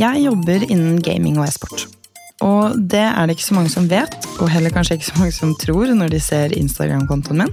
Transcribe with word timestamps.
Jeg 0.00 0.22
jobber 0.24 0.62
innen 0.70 1.00
gaming 1.04 1.36
og 1.36 1.44
e-sport. 1.44 1.84
Og 2.42 2.78
det 2.90 3.02
er 3.04 3.26
det 3.26 3.36
ikke 3.36 3.44
så 3.44 3.54
mange 3.54 3.70
som 3.70 3.88
vet, 3.90 4.14
og 4.40 4.48
heller 4.50 4.72
kanskje 4.72 4.96
ikke 4.96 5.10
så 5.10 5.18
mange 5.18 5.34
som 5.36 5.52
tror 5.60 5.90
når 5.94 6.14
de 6.14 6.20
ser 6.22 6.54
Instagram-kontoen 6.56 7.42
min. 7.42 7.52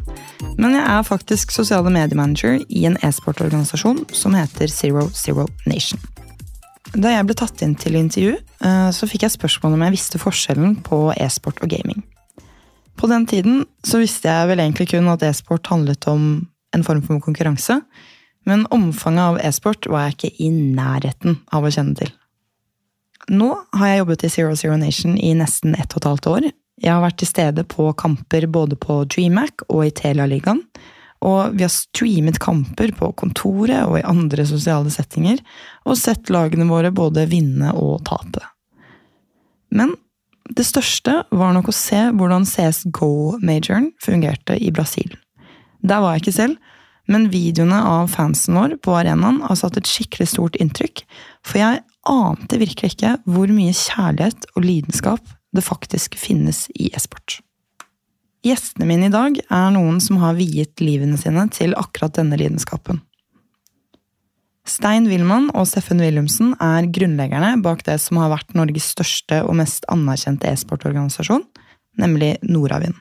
Men 0.57 0.77
jeg 0.77 0.81
er 0.81 1.05
faktisk 1.05 1.51
sosiale 1.53 1.91
mediemanager 1.93 2.61
i 2.69 2.85
en 2.89 2.95
e-sportorganisasjon 3.05 4.05
som 4.15 4.37
heter 4.37 4.71
Zero 4.71 5.09
Zero 5.13 5.45
Nation. 5.69 5.99
Da 6.95 7.11
jeg 7.13 7.27
ble 7.27 7.35
tatt 7.37 7.61
inn 7.61 7.75
til 7.77 7.99
intervju, 7.99 8.37
eh, 8.65 8.89
så 8.95 9.09
fikk 9.09 9.27
jeg 9.27 9.35
spørsmål 9.35 9.75
om 9.75 9.83
jeg 9.85 9.97
visste 9.97 10.21
forskjellen 10.21 10.79
på 10.87 11.01
e-sport 11.19 11.59
og 11.61 11.69
gaming. 11.69 12.01
På 12.97 13.07
den 13.11 13.27
tiden 13.29 13.65
så 13.85 13.99
visste 14.01 14.31
jeg 14.31 14.47
vel 14.49 14.63
egentlig 14.63 14.89
kun 14.95 15.11
at 15.11 15.27
e-sport 15.27 15.69
handlet 15.69 16.07
om 16.09 16.47
en 16.73 16.87
form 16.87 17.03
for 17.03 17.21
konkurranse, 17.21 17.81
men 18.47 18.65
omfanget 18.73 19.27
av 19.27 19.43
e-sport 19.43 19.85
var 19.91 20.07
jeg 20.07 20.17
ikke 20.17 20.33
i 20.47 20.49
nærheten 20.49 21.37
av 21.53 21.67
å 21.67 21.71
kjenne 21.73 21.99
til. 21.99 22.15
Nå 23.29 23.49
har 23.77 23.91
jeg 23.91 24.01
jobbet 24.01 24.23
i 24.25 24.29
Zero 24.33 24.55
Zero 24.57 24.77
Nation 24.81 25.17
i 25.17 25.35
nesten 25.37 25.75
ett 25.77 25.93
og 25.93 26.01
et 26.01 26.09
halvt 26.09 26.29
år. 26.31 26.47
Jeg 26.79 26.93
har 26.93 27.03
vært 27.03 27.19
til 27.21 27.29
stede 27.29 27.65
på 27.67 27.91
kamper 27.99 28.47
både 28.49 28.77
på 28.79 29.03
DreamHack 29.11 29.67
og 29.67 29.83
i 29.85 29.93
Telialigaen. 29.93 30.63
Og 31.27 31.57
vi 31.57 31.65
har 31.65 31.73
streamet 31.73 32.39
kamper 32.39 32.93
på 32.95 33.11
kontoret 33.19 33.83
og 33.83 33.97
i 33.99 34.05
andre 34.07 34.45
sosiale 34.47 34.89
settinger, 34.93 35.41
og 35.83 35.99
sett 35.99 36.31
lagene 36.31 36.69
våre 36.69 36.93
både 36.95 37.27
vinne 37.29 37.73
og 37.75 38.05
tape. 38.07 38.41
Men 39.75 39.91
det 40.49 40.65
største 40.65 41.19
var 41.29 41.53
nok 41.53 41.69
å 41.69 41.75
se 41.75 42.07
hvordan 42.15 42.47
CSGO-majoren 42.47 43.91
fungerte 44.01 44.55
i 44.57 44.71
Brasil. 44.73 45.11
Der 45.83 46.01
var 46.01 46.15
jeg 46.15 46.23
ikke 46.23 46.37
selv, 46.39 46.71
men 47.09 47.27
videoene 47.33 47.77
av 47.83 48.09
fansen 48.13 48.57
vår 48.57 48.77
på 48.85 48.95
arenaen 48.95 49.41
har 49.43 49.59
satt 49.59 49.77
et 49.77 49.89
skikkelig 49.89 50.31
stort 50.31 50.57
inntrykk, 50.61 51.03
for 51.43 51.61
jeg 51.61 51.83
ante 52.09 52.59
virkelig 52.61 52.95
ikke 52.95 53.17
hvor 53.29 53.51
mye 53.53 53.75
kjærlighet 53.75 54.49
og 54.55 54.65
lidenskap 54.65 55.35
det 55.55 55.65
faktisk 55.65 56.17
finnes 56.19 56.67
i 56.75 56.91
e-sport. 56.93 57.39
Gjestene 58.45 58.87
mine 58.87 59.09
i 59.09 59.13
dag 59.13 59.35
er 59.51 59.71
noen 59.75 59.99
som 60.03 60.21
har 60.21 60.37
viet 60.37 60.79
livene 60.83 61.19
sine 61.19 61.43
til 61.51 61.75
akkurat 61.77 62.15
denne 62.15 62.37
lidenskapen. 62.39 63.01
Stein 64.69 65.09
Wilman 65.09 65.49
og 65.57 65.65
Steffen 65.67 65.99
Wilhelmsen 66.03 66.53
er 66.61 66.87
grunnleggerne 66.93 67.55
bak 67.65 67.81
det 67.87 67.97
som 68.03 68.19
har 68.21 68.31
vært 68.31 68.53
Norges 68.57 68.91
største 68.93 69.41
og 69.47 69.57
mest 69.59 69.87
anerkjente 69.91 70.49
e-sportorganisasjon, 70.51 71.43
nemlig 71.99 72.35
Nordavind. 72.45 72.95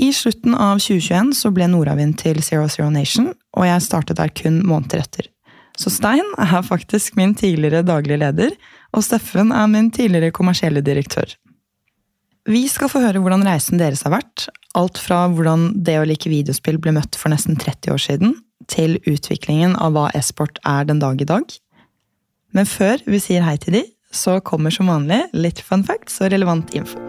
I 0.00 0.08
slutten 0.16 0.56
av 0.58 0.80
2021 0.82 1.36
så 1.38 1.52
ble 1.54 1.68
Nordavind 1.70 2.16
til 2.18 2.40
Zero 2.42 2.66
Zero 2.72 2.88
Nation, 2.90 3.30
og 3.54 3.68
jeg 3.68 3.84
startet 3.84 4.18
der 4.18 4.32
kun 4.34 4.58
måneder 4.66 5.04
etter. 5.04 5.28
Så 5.78 5.90
Stein 5.90 6.26
er 6.38 6.62
faktisk 6.62 7.16
min 7.18 7.34
tidligere 7.34 7.82
daglige 7.86 8.20
leder, 8.22 8.54
og 8.94 9.02
Steffen 9.02 9.50
er 9.52 9.66
min 9.70 9.90
tidligere 9.90 10.34
kommersielle 10.34 10.84
direktør. 10.86 11.34
Vi 12.44 12.66
skal 12.68 12.90
få 12.92 13.00
høre 13.00 13.22
hvordan 13.24 13.46
reisen 13.46 13.80
deres 13.80 14.04
har 14.04 14.12
vært. 14.18 14.46
Alt 14.76 15.00
fra 15.00 15.24
hvordan 15.32 15.70
det 15.86 15.96
å 15.98 16.04
like 16.06 16.28
videospill 16.28 16.78
ble 16.82 16.92
møtt 16.94 17.16
for 17.16 17.32
nesten 17.32 17.56
30 17.56 17.94
år 17.94 18.02
siden, 18.04 18.34
til 18.68 18.98
utviklingen 19.08 19.74
av 19.80 19.96
hva 19.96 20.10
e-sport 20.16 20.60
er 20.68 20.86
den 20.88 21.00
dag 21.02 21.20
i 21.20 21.28
dag. 21.28 21.56
Men 22.54 22.68
før 22.68 23.00
vi 23.08 23.20
sier 23.22 23.42
hei 23.46 23.56
til 23.58 23.80
de, 23.80 23.82
så 24.14 24.38
kommer 24.44 24.70
som 24.70 24.92
vanlig 24.92 25.24
litt 25.34 25.64
fun 25.64 25.82
facts 25.88 26.20
og 26.22 26.30
relevant 26.36 26.76
info. 26.76 27.00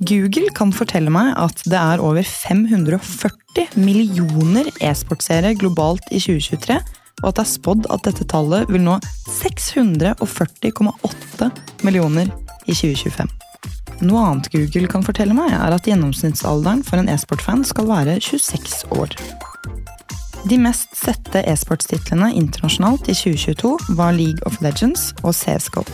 Google 0.00 0.48
kan 0.56 0.70
fortelle 0.72 1.12
meg 1.12 1.34
at 1.36 1.60
det 1.68 1.76
er 1.76 2.00
over 2.00 2.24
540 2.24 3.76
millioner 3.76 4.64
e-sportseere 4.80 5.52
globalt 5.60 6.00
i 6.08 6.16
2023, 6.22 6.78
og 7.20 7.26
at 7.28 7.36
det 7.36 7.44
er 7.44 7.50
spådd 7.50 7.84
at 7.92 8.06
dette 8.08 8.24
tallet 8.32 8.64
vil 8.72 8.80
nå 8.86 8.96
640,8 9.36 11.50
millioner 11.84 12.32
i 12.64 12.72
2025. 12.72 13.28
Noe 14.08 14.24
annet 14.24 14.48
Google 14.54 14.88
kan 14.88 15.04
fortelle 15.04 15.36
meg, 15.36 15.52
er 15.52 15.68
at 15.76 15.84
gjennomsnittsalderen 15.84 16.80
for 16.86 16.96
en 17.02 17.10
e-sportfan 17.12 17.60
skal 17.68 17.84
være 17.90 18.16
26 18.24 18.88
år. 18.96 19.12
De 20.48 20.56
mest 20.56 20.96
sette 20.96 21.44
e-sportstitlene 21.44 22.32
internasjonalt 22.40 23.04
i 23.12 23.14
2022 23.20 23.76
var 24.00 24.16
League 24.16 24.40
of 24.48 24.56
Legends 24.64 25.12
og 25.20 25.36
CSGO. 25.36 25.84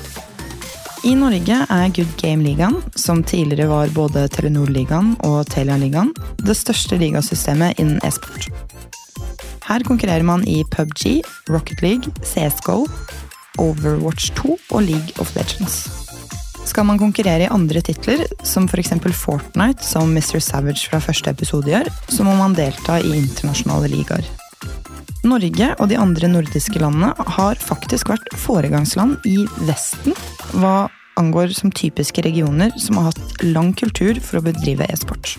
I 1.04 1.12
Norge 1.18 1.56
er 1.68 1.90
Good 1.92 2.14
Game-ligaen, 2.20 2.78
som 2.96 3.20
tidligere 3.24 3.68
var 3.68 3.92
både 3.92 4.24
Telenor-ligaen 4.32 5.12
og 5.26 5.44
Telia-ligaen, 5.52 6.12
det 6.40 6.56
største 6.56 6.96
ligasystemet 7.00 7.80
innen 7.82 8.00
e-sport. 8.06 8.48
Her 9.66 9.84
konkurrerer 9.84 10.24
man 10.24 10.46
i 10.48 10.62
PubG, 10.72 11.20
Rocket 11.52 11.82
League, 11.84 12.12
CSGO, 12.24 12.86
Overwatch 13.60 14.32
2 14.38 14.56
og 14.70 14.82
League 14.86 15.20
of 15.20 15.34
Legends. 15.36 15.84
Skal 16.66 16.88
man 16.88 16.98
konkurrere 16.98 17.44
i 17.44 17.52
andre 17.52 17.82
titler, 17.84 18.24
som 18.44 18.66
f.eks. 18.66 18.96
Fortnite, 19.12 19.84
som 19.84 20.10
Mr. 20.14 20.40
Savage 20.40 20.88
fra 20.88 21.02
første 21.02 21.30
episode 21.30 21.70
gjør, 21.70 21.92
så 22.08 22.26
må 22.26 22.34
man 22.40 22.56
delta 22.56 22.98
i 23.02 23.14
internasjonale 23.20 23.92
ligaer. 23.92 24.45
Norge 25.28 25.72
og 25.76 25.90
de 25.90 25.98
andre 26.00 26.30
nordiske 26.30 26.80
landene 26.82 27.12
har 27.36 27.58
faktisk 27.60 28.10
vært 28.12 28.28
foregangsland 28.40 29.24
i 29.28 29.42
Vesten 29.68 30.16
hva 30.56 30.86
angår 31.20 31.54
som 31.56 31.72
typiske 31.72 32.22
regioner 32.26 32.74
som 32.80 33.00
har 33.00 33.10
hatt 33.10 33.44
lang 33.44 33.72
kultur 33.76 34.20
for 34.22 34.40
å 34.40 34.44
bedrive 34.46 34.86
e-sport. 34.92 35.36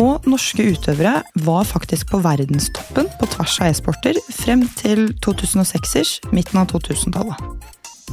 Og 0.00 0.28
norske 0.30 0.64
utøvere 0.72 1.18
var 1.44 1.66
faktisk 1.68 2.12
på 2.12 2.22
verdenstoppen 2.24 3.10
på 3.20 3.28
tvers 3.34 3.58
av 3.60 3.72
e-sporter 3.72 4.20
frem 4.32 4.64
til 4.78 5.10
2006-ers, 5.24 6.18
midten 6.32 6.62
av 6.62 6.70
2000-tallet. 6.72 7.68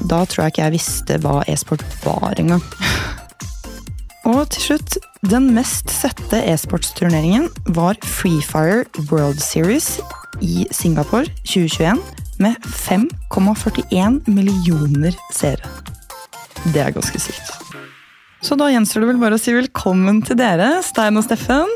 Da 0.08 0.24
tror 0.30 0.46
jeg 0.46 0.54
ikke 0.54 0.66
jeg 0.66 0.76
visste 0.78 1.22
hva 1.24 1.40
e-sport 1.50 1.86
var 2.04 2.38
engang. 2.42 2.64
Og 4.28 4.42
til 4.52 4.60
slutt, 4.60 4.98
den 5.32 5.46
mest 5.56 5.88
sette 5.94 6.42
e-sportsturneringen 6.52 7.46
var 7.78 7.96
Free 8.04 8.42
Fire 8.44 8.84
World 9.08 9.40
Series 9.40 10.02
i 10.44 10.66
Singapore 10.76 11.30
2021 11.48 12.02
med 12.44 12.58
5,41 12.68 14.18
millioner 14.28 15.16
seere. 15.32 15.72
Det 16.74 16.82
er 16.84 16.92
ganske 16.98 17.22
sykt. 17.24 17.54
Så 18.44 18.58
da 18.60 18.68
gjenstår 18.74 19.06
det 19.06 19.12
vel 19.14 19.22
bare 19.22 19.38
å 19.38 19.42
si 19.42 19.56
velkommen 19.56 20.20
til 20.28 20.38
dere, 20.42 20.82
Stein 20.84 21.16
og 21.16 21.24
Steffen. 21.24 21.72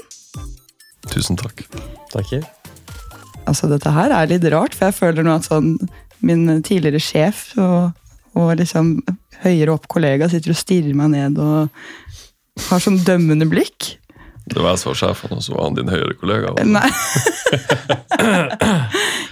Tusen 1.08 1.40
takk. 1.40 1.64
Takker. 2.12 2.44
Altså, 3.48 3.72
dette 3.72 3.96
her 3.96 4.12
er 4.12 4.28
litt 4.28 4.44
rart, 4.52 4.76
for 4.76 4.90
jeg 4.90 4.98
føler 5.00 5.24
nå 5.24 5.38
at 5.40 5.48
sånn 5.48 5.78
min 6.20 6.44
tidligere 6.68 7.00
sjef 7.02 7.54
og, 7.56 7.96
og 8.36 8.52
liksom 8.60 8.98
høyere 9.42 9.72
opp 9.74 9.88
kollega 9.90 10.28
sitter 10.30 10.52
og 10.52 10.60
stirrer 10.60 11.00
meg 11.00 11.16
ned 11.16 11.40
og 11.42 11.72
har 12.70 12.84
sånn 12.84 13.00
dømmende 13.06 13.48
blikk. 13.50 13.96
Det 14.52 14.60
var 14.60 14.74
jeg 14.74 14.82
som 14.82 14.90
var 14.92 15.00
sjefen, 15.00 15.34
og 15.38 15.44
så 15.46 15.54
var 15.54 15.68
han 15.68 15.78
din 15.78 15.92
høyere 15.92 16.16
kollega. 16.20 16.52
Nei. 16.66 16.90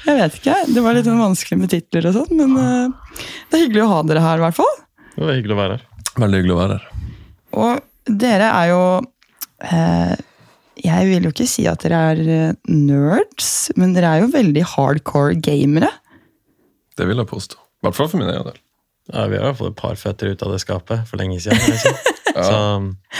jeg 0.05 0.15
vet 0.19 0.37
ikke. 0.37 0.57
Det 0.69 0.83
var 0.85 0.95
litt 0.95 1.09
sånn 1.09 1.21
vanskelig 1.21 1.59
med 1.59 1.73
titler 1.73 2.09
og 2.11 2.19
sånn, 2.19 2.39
men 2.39 2.55
eh, 2.61 3.25
det 3.49 3.57
er 3.57 3.63
hyggelig 3.65 3.83
å 3.85 3.91
ha 3.91 3.99
dere 4.07 4.23
her, 4.23 4.39
i 4.39 4.45
hvert 4.45 4.59
fall. 4.59 4.75
Det 5.15 5.25
var 5.25 5.35
hyggelig 5.35 5.55
å 5.55 5.59
være 5.59 5.77
her. 5.77 5.85
Veldig 6.23 6.41
hyggelig 6.41 6.55
å 6.55 6.59
være 6.59 6.77
her. 6.77 6.89
Og 7.59 8.13
dere 8.21 8.49
er 8.53 8.67
jo 8.69 8.81
eh, 9.65 10.13
Jeg 10.85 11.07
vil 11.09 11.25
jo 11.25 11.31
ikke 11.33 11.47
si 11.49 11.65
at 11.69 11.81
dere 11.83 12.03
er 12.13 12.21
eh, 12.37 12.57
nerds, 12.69 13.49
men 13.79 13.97
dere 13.97 14.13
er 14.13 14.23
jo 14.23 14.31
veldig 14.37 14.63
hardcore 14.75 15.39
gamere. 15.43 15.91
Det 16.95 17.07
vil 17.09 17.19
jeg 17.19 17.31
påstå. 17.33 17.59
I 17.59 17.87
hvert 17.87 17.97
fall 17.97 18.11
for 18.11 18.21
min 18.21 18.29
egen 18.29 18.47
del. 18.47 18.61
Ja, 19.09 19.25
vi 19.25 19.39
har 19.39 19.43
i 19.43 19.49
hvert 19.49 19.59
fall 19.59 19.71
et 19.73 19.79
par 19.79 19.97
føtter 19.97 20.31
ut 20.31 20.45
av 20.45 20.53
det 20.53 20.61
skapet 20.61 21.09
for 21.09 21.19
lenge 21.19 21.41
siden. 21.41 21.97
Så, 22.45 22.59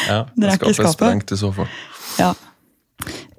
ja. 0.07 0.19
Dere 0.35 0.53
er 0.53 0.59
ikke 0.59 0.71
i 0.71 0.77
Skapet 0.77 0.91
er 0.91 0.97
sprengt 0.97 1.33
i 1.35 1.39
så 1.39 1.51
fall. 1.55 1.71
Ja. 2.19 2.33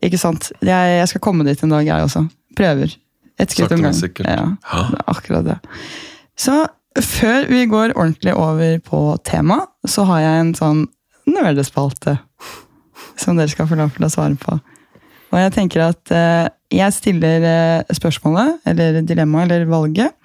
Ikke 0.04 0.20
sant. 0.20 0.50
Jeg, 0.64 0.96
jeg 0.96 1.08
skal 1.12 1.22
komme 1.24 1.46
dit 1.48 1.62
en 1.64 1.72
dag, 1.74 1.86
jeg 1.86 2.08
også. 2.08 2.24
Prøver. 2.58 2.96
Et 3.40 3.52
skritt 3.52 3.72
om 3.72 3.84
gangen. 3.84 4.24
Ja, 4.24 4.84
det 4.92 5.04
akkurat 5.08 5.46
det. 5.46 5.58
Så 6.40 6.56
før 7.00 7.46
vi 7.48 7.66
går 7.70 7.94
ordentlig 7.94 8.34
over 8.34 8.78
på 8.84 9.02
tema, 9.24 9.62
så 9.88 10.04
har 10.08 10.24
jeg 10.24 10.40
en 10.40 10.54
sånn 10.58 10.82
nerdespalte 11.30 12.18
som 13.20 13.38
dere 13.38 13.52
skal 13.52 13.68
få 13.68 13.78
lov 13.78 13.92
til 13.94 14.06
å 14.06 14.12
svare 14.12 14.36
på. 14.40 14.56
Og 15.30 15.38
jeg 15.38 15.52
tenker 15.54 15.84
at 15.84 16.12
eh, 16.14 16.48
jeg 16.74 16.96
stiller 16.96 17.44
eh, 17.46 17.94
spørsmålet, 17.94 18.60
eller 18.66 19.00
dilemmaet, 19.06 19.50
eller 19.50 19.70
valget, 19.70 20.16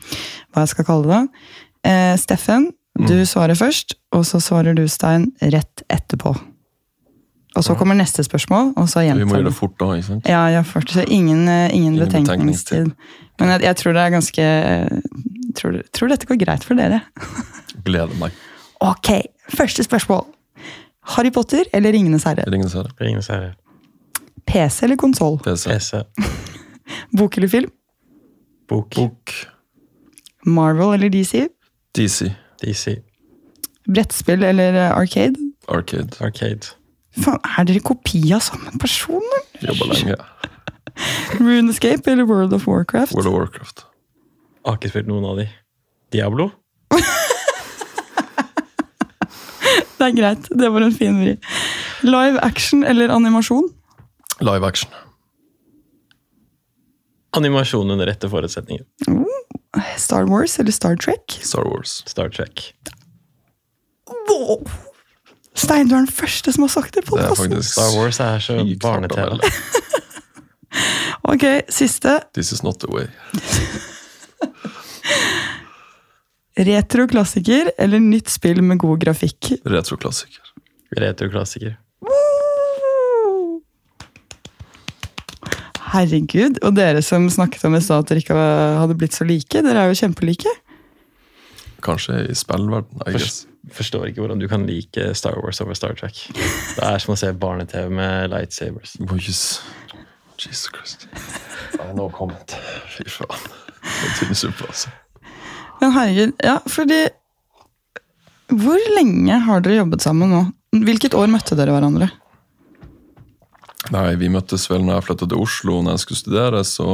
hva 0.54 0.63
jeg 0.63 0.74
skal 0.74 0.88
kalle 0.88 1.12
det. 1.12 1.46
Eh, 1.86 2.13
Steffen, 2.22 2.72
du 2.95 3.15
svarer 3.27 3.57
først, 3.59 3.97
og 4.15 4.25
så 4.25 4.39
svarer 4.39 4.75
du, 4.77 4.86
Stein, 4.88 5.31
rett 5.42 5.83
etterpå. 5.92 6.36
Og 7.56 7.63
så 7.63 7.75
kommer 7.80 7.95
neste 7.95 8.24
spørsmål, 8.24 8.74
og 8.75 8.89
så 8.92 9.00
Vi 9.00 9.24
må 9.24 9.38
gjøre 9.38 9.47
det 9.47 9.56
fort 9.56 9.77
da, 9.80 9.94
ikke 9.95 10.07
sant? 10.07 10.27
Ja, 10.27 10.42
ja 10.51 10.62
fort. 10.68 10.89
så 10.92 11.06
ingen, 11.07 11.47
eh, 11.47 11.71
ingen, 11.75 11.94
Ingen 11.94 12.06
betenkningstid. 12.06 12.92
Men 13.39 13.50
jeg, 13.50 13.62
jeg 13.62 13.75
tror 13.75 13.94
det 13.94 14.01
er 14.01 14.09
ganske 14.09 14.44
tror, 15.56 15.81
tror 15.95 16.12
dette 16.12 16.27
går 16.27 16.39
greit 16.44 16.63
for 16.68 16.75
dere. 16.80 17.01
Gleder 17.88 18.15
meg. 18.19 18.36
Ok, 18.83 19.12
første 19.56 19.83
spørsmål. 19.83 20.25
Harry 21.15 21.31
Potter 21.31 21.63
eller 21.74 21.94
Ringenes 21.95 22.25
herre? 22.27 22.44
Ringenes 22.51 22.74
herre. 22.74 22.92
Ringenes 23.01 23.27
herre. 23.31 23.53
PC 24.45 24.83
eller 24.83 25.00
konsoll? 25.00 25.39
PC. 25.45 25.69
PC. 25.69 26.01
Bok 27.18 27.38
eller 27.38 27.51
film? 27.51 27.71
Bok. 28.69 28.95
Bok. 28.95 29.36
Marvel 30.45 30.97
eller 30.97 31.09
DC? 31.09 31.47
DC. 31.97 32.31
DC, 32.66 32.96
Brettspill 33.86 34.44
eller 34.44 34.74
eh, 34.74 34.92
Arcade? 34.98 35.38
Arcade. 35.70 36.18
Arcade. 36.26 36.74
Faen, 37.22 37.38
er 37.60 37.68
dere 37.70 37.82
kopi 37.86 38.24
av 38.36 38.42
samme 38.44 38.74
person? 38.82 39.22
eller? 39.22 39.70
Jobba 39.72 39.92
lenge. 39.94 40.16
Runescape 41.40 42.12
eller 42.12 42.26
World 42.28 42.54
of 42.58 42.66
Warcraft? 42.68 43.14
World 43.16 43.30
of 43.30 43.36
Warcraft. 43.38 43.86
Jeg 43.86 44.72
Har 44.72 44.80
ikke 44.80 44.90
spilt 44.96 45.10
noen 45.12 45.26
av 45.30 45.38
de. 45.44 45.46
Diablo? 46.16 46.50
Det 49.96 50.04
er 50.10 50.16
greit, 50.18 50.48
det 50.52 50.68
var 50.74 50.84
en 50.84 50.94
fin 50.94 51.16
vri. 51.22 51.34
Live 52.06 52.42
action 52.44 52.84
eller 52.84 53.10
animasjon? 53.16 53.70
Live 54.44 54.68
action. 54.68 54.92
Animasjon 57.36 57.92
under 57.96 58.06
rette 58.10 58.28
forutsetninger. 58.30 58.84
Star 59.98 60.25
Wars 60.30 60.60
eller 60.60 60.72
Star 60.72 60.95
Trek? 60.95 61.39
Star 61.42 61.66
Wars. 61.68 62.04
Star 62.07 62.30
Trek. 62.30 62.74
Wow. 64.30 64.63
Stein, 65.56 65.88
du 65.88 65.95
er 65.95 66.04
den 66.04 66.12
første 66.12 66.51
som 66.54 66.66
har 66.66 66.72
sagt 66.74 66.95
det 66.98 67.06
på 67.07 67.18
Det 67.18 67.25
er 67.30 67.36
faktisk 67.36 67.72
Star 67.72 67.94
Wars 67.95 68.19
er 68.19 68.39
så 68.44 68.60
barne-TV. 68.81 69.39
Ok, 71.25 71.42
siste. 71.72 72.19
This 72.36 72.51
is 72.51 72.63
not 72.63 72.80
the 72.80 72.88
way. 72.92 73.07
Retro-klassiker 76.68 77.71
eller 77.78 78.00
nytt 78.00 78.30
spill 78.30 78.62
med 78.63 78.78
god 78.83 79.00
grafikk? 79.01 79.54
Retroklassiker. 79.66 80.51
Retroklassiker. 81.00 81.78
Herregud, 85.95 86.59
og 86.65 86.75
dere 86.75 87.01
som 87.06 87.25
snakket 87.31 87.63
om 87.68 87.77
i 87.77 87.81
stad 87.83 88.03
at 88.03 88.12
dere 88.12 88.24
ikke 88.24 88.36
hadde 88.81 89.00
blitt 89.00 89.15
så 89.15 89.27
like, 89.27 89.63
dere 89.63 89.86
er 89.86 89.92
jo 89.92 90.00
kjempelike. 90.03 90.51
Kanskje 91.86 92.21
i 92.30 92.36
spillverden, 92.38 93.03
I 93.06 93.15
guess. 93.15 93.45
Forstår 93.74 94.09
ikke 94.09 94.21
hvordan 94.21 94.42
du 94.42 94.45
kan 94.50 94.65
like 94.69 95.07
Star 95.18 95.39
Wars 95.42 95.62
over 95.63 95.74
Star 95.77 95.95
Trek. 95.97 96.19
Det 96.36 96.83
er 96.86 97.00
som 97.01 97.15
å 97.15 97.18
se 97.18 97.31
barne-TV 97.33 97.89
med 97.94 98.30
lightsabers. 98.33 98.94
Boys. 99.09 99.62
Jesus 100.38 100.68
Christ. 100.74 101.07
No 101.97 102.09
comment. 102.13 102.57
Fy 102.94 103.07
faen. 103.09 103.47
Det 103.86 104.09
er 104.09 104.13
tynn 104.19 104.38
suppe, 104.38 104.68
altså. 104.69 104.92
Men 105.81 105.94
herregud, 105.95 106.36
ja, 106.45 106.59
fordi 106.71 107.06
Hvor 108.53 108.77
lenge 108.94 109.39
har 109.42 109.63
dere 109.65 109.80
jobbet 109.80 110.03
sammen 110.06 110.30
nå? 110.30 110.44
Hvilket 110.86 111.15
år 111.18 111.31
møtte 111.33 111.57
dere 111.57 111.74
hverandre? 111.74 112.12
Nei, 113.94 114.16
vi 114.18 114.30
møttes 114.34 114.66
vel 114.72 114.82
når 114.86 115.00
jeg 115.00 115.06
flytta 115.10 115.28
til 115.30 115.42
Oslo 115.44 115.82
når 115.86 115.98
jeg 115.98 116.04
skulle 116.06 116.22
studere, 116.24 116.64
så 116.66 116.88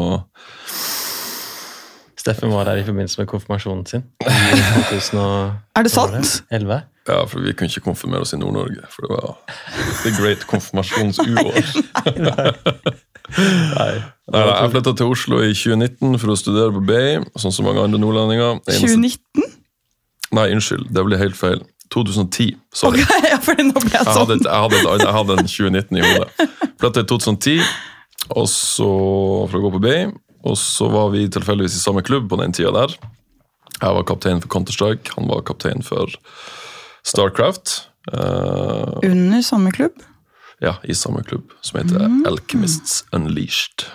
Steffen 2.21 2.51
var 2.53 2.67
her 2.69 2.77
i 2.77 2.85
forbindelse 2.85 3.21
med 3.21 3.27
konfirmasjonen 3.31 3.85
sin. 3.89 4.03
I 4.21 4.59
2011. 4.91 5.53
Er 5.75 5.87
det 5.87 5.91
sant? 5.93 6.43
Ja, 7.09 7.23
for 7.25 7.41
vi 7.41 7.53
kunne 7.57 7.71
ikke 7.71 7.81
konfirmere 7.87 8.21
oss 8.21 8.33
i 8.35 8.37
Nord-Norge, 8.37 8.83
for 8.93 9.07
det 9.07 9.15
var 9.15 9.31
the 10.03 10.11
great 10.19 10.43
konfirmasjonsuår. 10.51 11.31
Nei. 13.31 13.95
Nei, 14.31 14.43
nei, 14.43 14.43
jeg 14.43 14.71
flytta 14.75 14.93
til 14.99 15.09
Oslo 15.13 15.39
i 15.41 15.53
2019 15.55 16.17
for 16.21 16.33
å 16.33 16.37
studere 16.37 16.73
på 16.75 16.83
BI, 16.87 17.01
sånn 17.39 17.53
som 17.55 17.65
mange 17.67 17.81
andre 17.87 17.99
nordlendinger. 18.03 18.59
Eneste- 18.67 18.91
2019? 18.91 19.57
Nei, 20.35 20.45
unnskyld, 20.55 20.91
det 20.93 21.03
ble 21.07 21.19
helt 21.19 21.37
feil. 21.39 21.63
2010. 21.93 22.55
Sorry. 22.73 23.01
Okay, 23.03 23.29
ja, 23.33 23.37
fordi 23.43 23.65
nå 23.67 23.75
ble 23.77 23.91
jeg 23.91 23.99
Jeg 24.05 24.15
hadde, 24.15 24.37
sånn. 24.37 24.45
jeg, 24.47 24.59
hadde 24.65 25.05
jeg 25.05 25.15
hadde 25.17 25.37
en 25.39 25.49
2019 25.55 25.97
i 25.97 26.03
hodet. 26.07 26.49
Flytta 26.81 27.03
i 27.03 27.09
2010 27.11 27.63
og 28.37 28.45
så, 28.47 28.87
for 29.49 29.57
å 29.57 29.63
gå 29.65 29.71
på 29.73 29.81
BI, 29.83 29.95
og 30.47 30.55
så 30.57 30.87
var 30.93 31.09
vi 31.11 31.25
tilfeldigvis 31.33 31.75
i 31.75 31.81
samme 31.81 32.03
klubb 32.05 32.29
på 32.31 32.37
den 32.39 32.53
tida 32.55 32.71
der. 32.75 32.93
Jeg 33.81 33.95
var 33.97 34.05
kaptein 34.07 34.39
for 34.43 34.51
Counter-Strike, 34.53 35.15
han 35.17 35.27
var 35.27 35.41
kaptein 35.47 35.81
for 35.83 36.13
Starcraft. 37.07 37.79
Uh, 38.13 39.01
Under 39.05 39.41
samme 39.45 39.73
klubb? 39.75 39.99
ja, 40.61 40.75
i 40.85 40.93
samme 40.93 41.23
klubb, 41.25 41.51
som 41.65 41.79
heter 41.81 42.03
Alchemists 42.29 43.01
Unleashed. 43.17 43.87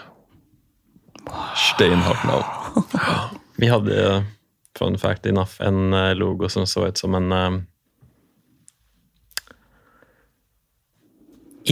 Steinhardt 1.54 2.24
navn. 2.26 2.44
Vi 3.62 3.70
hadde, 3.70 4.24
fun 4.78 4.98
fact 4.98 5.26
enough, 5.26 5.56
en 5.62 5.92
eh, 5.94 6.12
logo 6.18 6.48
som 6.48 6.66
så 6.66 6.86
ut 6.90 6.98
som 6.98 7.14
en 7.14 7.32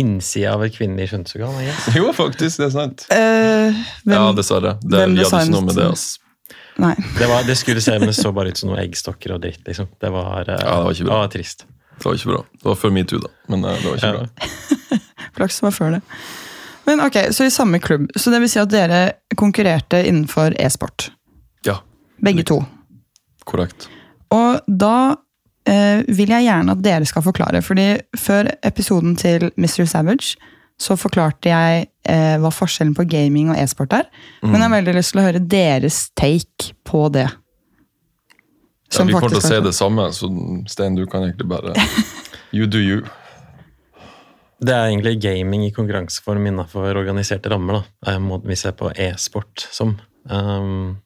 Innsida 0.01 0.53
av 0.57 0.65
et 0.67 0.75
kvinnelig 0.75 1.11
kjønnsorgan. 1.13 1.55
I. 1.63 1.71
Jo, 1.99 2.11
faktisk, 2.17 2.59
det 2.63 2.67
er 2.69 2.75
sant. 2.75 3.05
Uh, 3.13 3.83
hvem? 4.05 4.15
Ja, 4.17 4.25
dessverre. 4.37 4.75
Det, 4.83 4.99
hvem 4.99 5.15
vi 5.19 5.25
hadde 5.25 5.43
ikke 5.47 5.55
noe 5.55 5.67
med 5.69 5.79
det. 5.79 5.89
ass. 5.93 6.07
Nei. 6.83 6.95
Det, 7.19 7.29
var, 7.31 7.45
det 7.47 7.55
skulle 7.61 7.81
se, 7.85 7.95
men 8.03 8.11
så 8.17 8.33
bare 8.35 8.51
ut 8.51 8.59
som 8.59 8.73
noen 8.73 8.81
eggstokker 8.83 9.37
og 9.37 9.43
dritt. 9.45 9.61
liksom. 9.69 9.87
Det 10.03 10.11
var, 10.11 10.49
uh, 10.49 10.55
Ja, 10.59 10.79
det 10.81 10.85
var 10.89 10.97
ikke 10.99 11.07
bra. 11.11 11.21
ah, 11.23 11.29
trist. 11.31 11.67
Det 11.95 12.05
var 12.09 12.17
ikke 12.19 12.33
bra. 12.33 12.41
Det 12.59 12.67
var 12.73 12.81
før 12.81 12.95
metoo, 12.97 13.21
da. 13.23 13.31
Men 13.53 13.65
uh, 13.69 13.75
det 13.79 13.91
var 13.93 14.01
ikke 14.01 14.11
Ja. 14.11 14.25
bra. 14.25 14.49
Flaks 15.39 15.61
var 15.63 15.75
før 15.75 15.95
det. 15.97 16.01
Men 16.87 17.01
ok, 17.01 17.17
Så 17.33 17.47
i 17.47 17.51
samme 17.51 17.79
klubb. 17.81 18.11
Så 18.17 18.31
det 18.35 18.41
vil 18.43 18.51
si 18.53 18.59
at 18.61 18.71
dere 18.71 19.01
konkurrerte 19.41 20.03
innenfor 20.07 20.55
e-sport? 20.61 21.09
Ja, 21.67 21.79
Begge 22.23 22.43
to. 22.47 22.59
korrekt. 23.49 23.87
Og 24.35 24.61
da 24.69 25.17
vil 25.65 26.29
jeg 26.29 26.45
gjerne 26.45 26.75
at 26.75 26.83
dere 26.85 27.07
skal 27.09 27.23
forklare, 27.25 27.63
fordi 27.65 27.87
før 28.21 28.51
episoden 28.69 29.15
til 29.17 29.47
Mr. 29.57 29.87
Savage 29.89 30.35
så 30.81 30.97
forklarte 30.99 31.51
jeg 31.51 31.87
eh, 32.11 32.37
hva 32.43 32.51
forskjellen 32.53 32.95
på 32.97 33.07
gaming 33.09 33.53
og 33.53 33.59
e-sport 33.61 33.95
er. 33.95 34.09
Men 34.43 34.59
jeg 34.59 34.67
har 34.67 34.75
veldig 34.75 34.95
lyst 34.97 35.15
til 35.15 35.23
å 35.23 35.27
høre 35.29 35.43
deres 35.55 36.01
take 36.19 36.73
på 36.87 37.07
det. 37.15 37.29
Ja, 38.95 39.05
vi 39.07 39.15
kommer 39.15 39.33
til 39.33 39.41
å 39.41 39.45
si 39.45 39.51
se 39.55 39.61
det 39.65 39.75
samme, 39.75 40.09
så 40.15 40.31
Stein, 40.71 40.99
du 40.99 41.07
kan 41.11 41.27
egentlig 41.27 41.49
bare 41.51 41.75
You 42.55 42.69
do 42.71 42.79
you. 42.79 43.03
Det 44.65 44.71
er 44.71 44.89
egentlig 44.89 45.17
gaming 45.23 45.65
i 45.67 45.73
konkurranseform 45.75 46.45
innenfor 46.47 46.95
organiserte 46.95 47.51
rammer. 47.51 47.81
da, 47.81 48.13
eh, 48.13 48.21
måten 48.23 48.51
vi 48.51 48.59
ser 48.59 48.77
på 48.79 48.93
e-sport 48.95 49.67
som. 49.75 49.97
Um, 50.31 51.01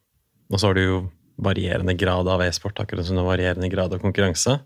og 0.52 0.60
så 0.60 0.68
har 0.68 0.76
du 0.76 0.82
jo 0.82 0.98
varierende 1.38 1.94
grad 1.98 2.28
av 2.28 2.42
e-sport, 2.42 2.80
akkurat 2.82 3.06
som 3.06 3.18
det 3.18 3.22
er 3.22 3.30
varierende 3.30 3.70
grad 3.72 3.94
av 3.94 4.02
konkurranse. 4.02 4.58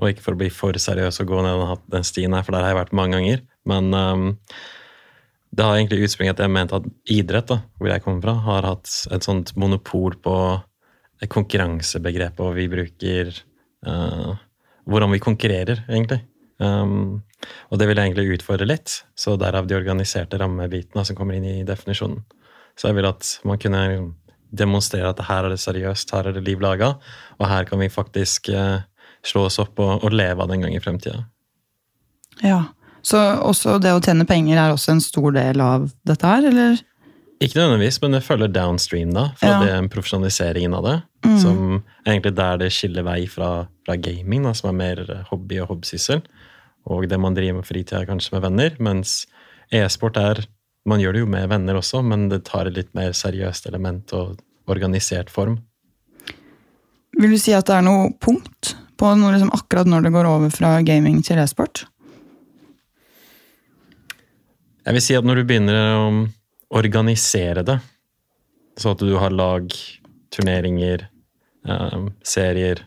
Og 0.00 0.08
ikke 0.08 0.24
for 0.24 0.36
å 0.36 0.40
bli 0.40 0.48
for 0.52 0.76
seriøs 0.80 1.20
og 1.20 1.28
gå 1.28 1.42
ned 1.44 1.78
den- 1.92 2.04
stien 2.04 2.32
her, 2.32 2.42
for 2.42 2.52
der 2.52 2.64
har 2.64 2.72
jeg 2.72 2.80
vært 2.80 2.96
mange 2.96 3.18
ganger. 3.18 3.42
Men 3.68 3.92
um, 3.94 4.38
det 5.52 5.64
har 5.64 5.76
egentlig 5.76 6.06
utspring 6.08 6.30
at 6.32 6.40
jeg 6.40 6.50
mente 6.50 6.78
at 6.78 6.88
idrett, 7.12 7.46
da, 7.46 7.60
hvor 7.78 7.92
jeg 7.92 8.02
kommer 8.02 8.22
fra, 8.24 8.34
har 8.48 8.68
hatt 8.70 8.88
et 9.12 9.22
sånt 9.22 9.52
monopol 9.56 10.16
på 10.16 10.36
konkurransebegrepet, 11.28 12.40
og 12.40 12.56
vi 12.56 12.66
bruker 12.72 13.30
uh, 13.86 14.32
hvordan 14.88 15.12
vi 15.12 15.22
konkurrerer, 15.22 15.84
egentlig. 15.88 16.22
Um, 16.62 17.22
og 17.70 17.78
det 17.78 17.88
vil 17.88 17.98
jeg 17.98 18.08
egentlig 18.10 18.38
utfordre 18.38 18.66
litt, 18.66 19.02
så 19.18 19.36
derav 19.36 19.68
de 19.68 19.76
organiserte 19.76 20.38
rammebitene 20.40 21.04
som 21.04 21.18
kommer 21.18 21.36
inn 21.36 21.46
i 21.46 21.66
definisjonen. 21.68 22.24
Så 22.78 22.88
jeg 22.88 22.96
vil 22.98 23.10
at 23.10 23.28
man 23.44 23.60
kunne 23.60 23.82
demonstrere 24.52 25.10
at 25.14 25.22
her 25.28 25.46
er 25.48 25.54
det 25.54 25.60
seriøst, 25.62 26.12
her 26.14 26.28
er 26.28 26.36
det 26.36 26.44
liv 26.46 26.60
laga, 26.60 26.94
og 27.38 27.48
her 27.48 27.64
kan 27.68 27.80
vi 27.80 27.88
faktisk 27.92 28.48
eh, 28.52 28.84
slå 29.24 29.46
oss 29.48 29.58
opp 29.62 29.78
og, 29.80 30.04
og 30.04 30.12
leve 30.12 30.42
av 30.42 30.48
det 30.50 30.58
en 30.58 30.66
gang 30.66 30.76
i 30.76 30.82
fremtida. 30.82 31.24
Ja. 32.42 32.62
Så 33.02 33.18
også 33.18 33.80
det 33.82 33.90
å 33.96 34.00
tjene 34.02 34.26
penger 34.28 34.60
er 34.60 34.72
også 34.74 34.94
en 34.94 35.02
stor 35.02 35.32
del 35.34 35.60
av 35.64 35.88
dette 36.06 36.28
her, 36.28 36.44
eller? 36.52 36.78
Ikke 37.42 37.58
nødvendigvis, 37.58 37.98
men 38.04 38.14
det 38.14 38.22
følger 38.22 38.52
downstream, 38.54 39.10
da. 39.16 39.24
For 39.40 39.50
Ja. 39.50 39.58
det 39.64 39.72
en 39.74 39.88
profesjonalisering 39.90 40.74
av 40.78 40.84
det. 40.86 40.98
Som 41.42 41.82
er 42.06 42.12
egentlig 42.12 42.34
der 42.36 42.56
det 42.58 42.70
skiller 42.74 43.02
vei 43.06 43.26
fra, 43.26 43.66
fra 43.86 43.96
gaming, 43.96 44.44
da, 44.46 44.52
som 44.54 44.70
er 44.70 44.78
mer 44.78 45.24
hobby 45.30 45.58
og 45.62 45.68
hobbysyssel. 45.72 46.22
Og 46.86 47.08
det 47.10 47.18
man 47.18 47.34
driver 47.34 47.58
med 47.58 47.66
fritida, 47.66 48.04
kanskje 48.06 48.34
med 48.36 48.42
venner. 48.42 48.76
Mens 48.78 49.26
e-sport 49.72 50.16
er 50.16 50.44
Man 50.88 51.02
gjør 51.02 51.14
det 51.14 51.22
jo 51.22 51.30
med 51.30 51.50
venner 51.52 51.78
også, 51.78 52.02
men 52.02 52.26
det 52.32 52.42
tar 52.48 52.66
et 52.66 52.78
litt 52.78 52.90
mer 52.98 53.14
seriøst 53.14 53.68
element 53.70 54.12
og 54.18 54.40
organisert 54.70 55.30
form. 55.30 55.60
Vil 57.18 57.34
du 57.34 57.38
si 57.38 57.54
at 57.54 57.68
det 57.68 57.76
er 57.76 57.86
noe 57.86 58.10
punkt 58.22 58.74
på 58.98 59.14
noe, 59.18 59.34
liksom, 59.34 59.52
akkurat 59.54 59.88
når 59.90 60.06
det 60.06 60.14
går 60.14 60.28
over 60.30 60.52
fra 60.54 60.76
gaming 60.86 61.20
til 61.26 61.40
e-sport? 61.42 61.84
Jeg 64.82 64.96
vil 64.96 65.04
si 65.04 65.14
at 65.14 65.26
når 65.26 65.40
du 65.40 65.46
begynner 65.46 65.78
å 65.78 66.06
organisere 66.74 67.62
det, 67.66 67.78
så 68.80 68.94
at 68.94 69.02
du 69.04 69.12
har 69.20 69.34
lag, 69.34 69.68
turneringer, 70.32 71.04
um, 71.68 72.08
serier, 72.26 72.80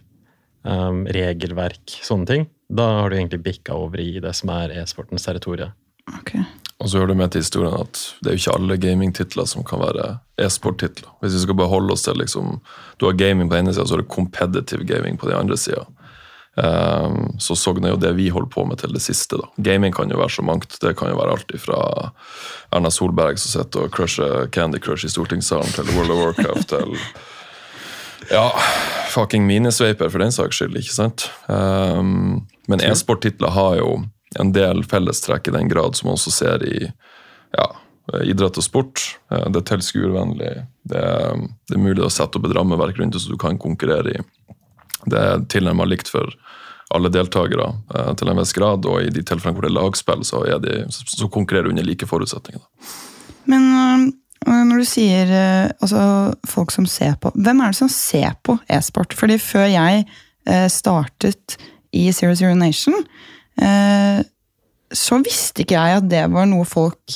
um, 0.66 1.06
regelverk, 1.06 2.00
sånne 2.04 2.32
ting, 2.32 2.48
da 2.68 2.88
har 3.00 3.12
du 3.12 3.20
egentlig 3.20 3.44
bikka 3.46 3.78
over 3.78 4.02
i 4.02 4.18
det 4.20 4.34
som 4.36 4.52
er 4.56 4.74
e-sportens 4.82 5.28
territorie. 5.28 5.70
Ok. 6.18 6.34
Og 6.84 6.90
så 6.90 7.00
hører 7.00 7.14
det 7.14 7.20
med 7.22 7.32
til 7.32 7.44
historien 7.44 7.76
at 7.80 8.00
det 8.20 8.30
er 8.30 8.36
jo 8.36 8.42
ikke 8.42 8.56
alle 8.58 8.78
gamingtitler 8.84 9.48
som 9.48 9.64
kan 9.64 9.80
være 9.80 10.18
e-sport-titler. 10.44 11.14
Hvis 11.22 11.38
vi 11.38 11.44
skal 11.46 11.56
bare 11.56 11.72
holde 11.72 11.96
oss 11.96 12.04
til 12.04 12.18
liksom, 12.20 12.60
Du 13.00 13.06
har 13.08 13.16
gaming 13.16 13.50
på 13.50 13.56
ene 13.56 13.74
sida, 13.74 13.86
så 13.86 13.96
har 13.96 14.04
du 14.04 14.10
competitive 14.12 14.84
gaming 14.84 15.18
på 15.18 15.30
den 15.30 15.38
andre 15.38 15.58
sida. 15.58 15.86
Um, 16.56 17.36
så 17.40 17.56
Sogn 17.56 17.84
er 17.84 17.92
jo 17.92 18.00
det 18.00 18.14
vi 18.16 18.30
holder 18.32 18.48
på 18.52 18.64
med 18.68 18.80
til 18.80 18.94
det 18.96 19.02
siste. 19.04 19.36
da. 19.40 19.48
Gaming 19.58 19.94
kan 19.94 20.12
jo 20.12 20.20
være 20.20 20.36
så 20.38 20.42
mangt. 20.42 20.78
Det 20.82 20.96
kan 20.98 21.12
jo 21.12 21.18
være 21.20 21.36
alt 21.36 21.52
fra 21.60 21.80
Erna 22.72 22.92
Solberg 22.92 23.40
som 23.40 23.52
sitter 23.52 23.88
og 23.88 23.92
crusher 23.92 24.48
Candy 24.52 24.80
Crush 24.80 25.06
i 25.06 25.12
stortingssalen, 25.12 25.72
til 25.76 25.92
World 25.96 26.12
of 26.12 26.24
Warcraft, 26.24 26.70
til 26.70 26.98
Ja, 28.32 28.50
fucking 29.14 29.46
minisveiper 29.46 30.10
for 30.10 30.24
den 30.24 30.32
saks 30.32 30.56
skyld, 30.58 30.78
ikke 30.80 30.96
sant? 30.96 31.28
Um, 31.48 32.48
men 32.68 32.82
e-sporttitler 32.82 33.52
har 33.54 33.76
jo 33.78 33.90
en 34.40 34.52
del 34.56 34.84
fellestrekk 34.84 35.48
i 35.48 35.56
den 35.56 35.70
grad 35.72 35.96
som 35.96 36.10
man 36.10 36.20
også 36.20 36.34
ser 36.34 36.64
i 36.68 36.78
ja, 37.56 37.68
idrett 38.24 38.58
og 38.58 38.66
sport. 38.66 39.02
Eh, 39.32 39.48
det 39.50 39.62
er 39.62 39.70
tilskuervennlig. 39.72 40.54
Det, 40.84 41.06
det 41.70 41.78
er 41.78 41.82
mulig 41.82 42.06
å 42.06 42.12
sette 42.14 42.40
opp 42.40 42.48
et 42.50 42.56
rammeverk 42.58 43.00
rundt 43.00 43.16
det 43.16 43.24
så 43.24 43.34
du 43.34 43.40
kan 43.42 43.60
konkurrere 43.62 44.18
i. 44.18 44.24
Det 45.06 45.22
er 45.22 45.46
tilnærmet 45.52 45.92
likt 45.92 46.12
for 46.12 46.30
alle 46.94 47.10
deltakere 47.14 47.72
eh, 47.96 48.12
til 48.20 48.32
en 48.32 48.42
viss 48.42 48.54
grad, 48.56 48.86
og 48.86 49.02
i 49.02 49.14
de 49.14 49.24
tilfellene 49.26 49.58
hvor 49.58 49.66
det 49.66 49.74
er 49.74 49.80
lagspill, 49.80 50.26
så, 50.28 50.44
er 50.46 50.62
de, 50.64 50.84
så 50.92 51.30
konkurrerer 51.34 51.70
du 51.70 51.76
under 51.76 51.88
like 51.88 52.08
forutsetninger. 52.10 52.64
Men 53.50 53.66
øh, 53.74 54.06
når 54.46 54.82
du 54.82 54.88
sier 54.90 55.32
altså, 55.82 56.02
folk 56.46 56.70
som 56.74 56.86
ser 56.90 57.16
på 57.22 57.32
Hvem 57.34 57.62
er 57.62 57.74
det 57.74 57.80
som 57.80 57.90
ser 57.90 58.36
på 58.46 58.60
e-sport? 58.70 59.16
Fordi 59.18 59.40
før 59.42 59.66
jeg 59.66 60.04
startet 60.70 61.56
i 61.98 62.04
Zero 62.14 62.36
Zero 62.38 62.54
Nation, 62.54 62.94
så 63.56 65.18
visste 65.24 65.64
ikke 65.64 65.78
jeg 65.80 66.02
at 66.02 66.10
det 66.12 66.26
var 66.34 66.48
noe 66.50 66.66
folk 66.68 67.16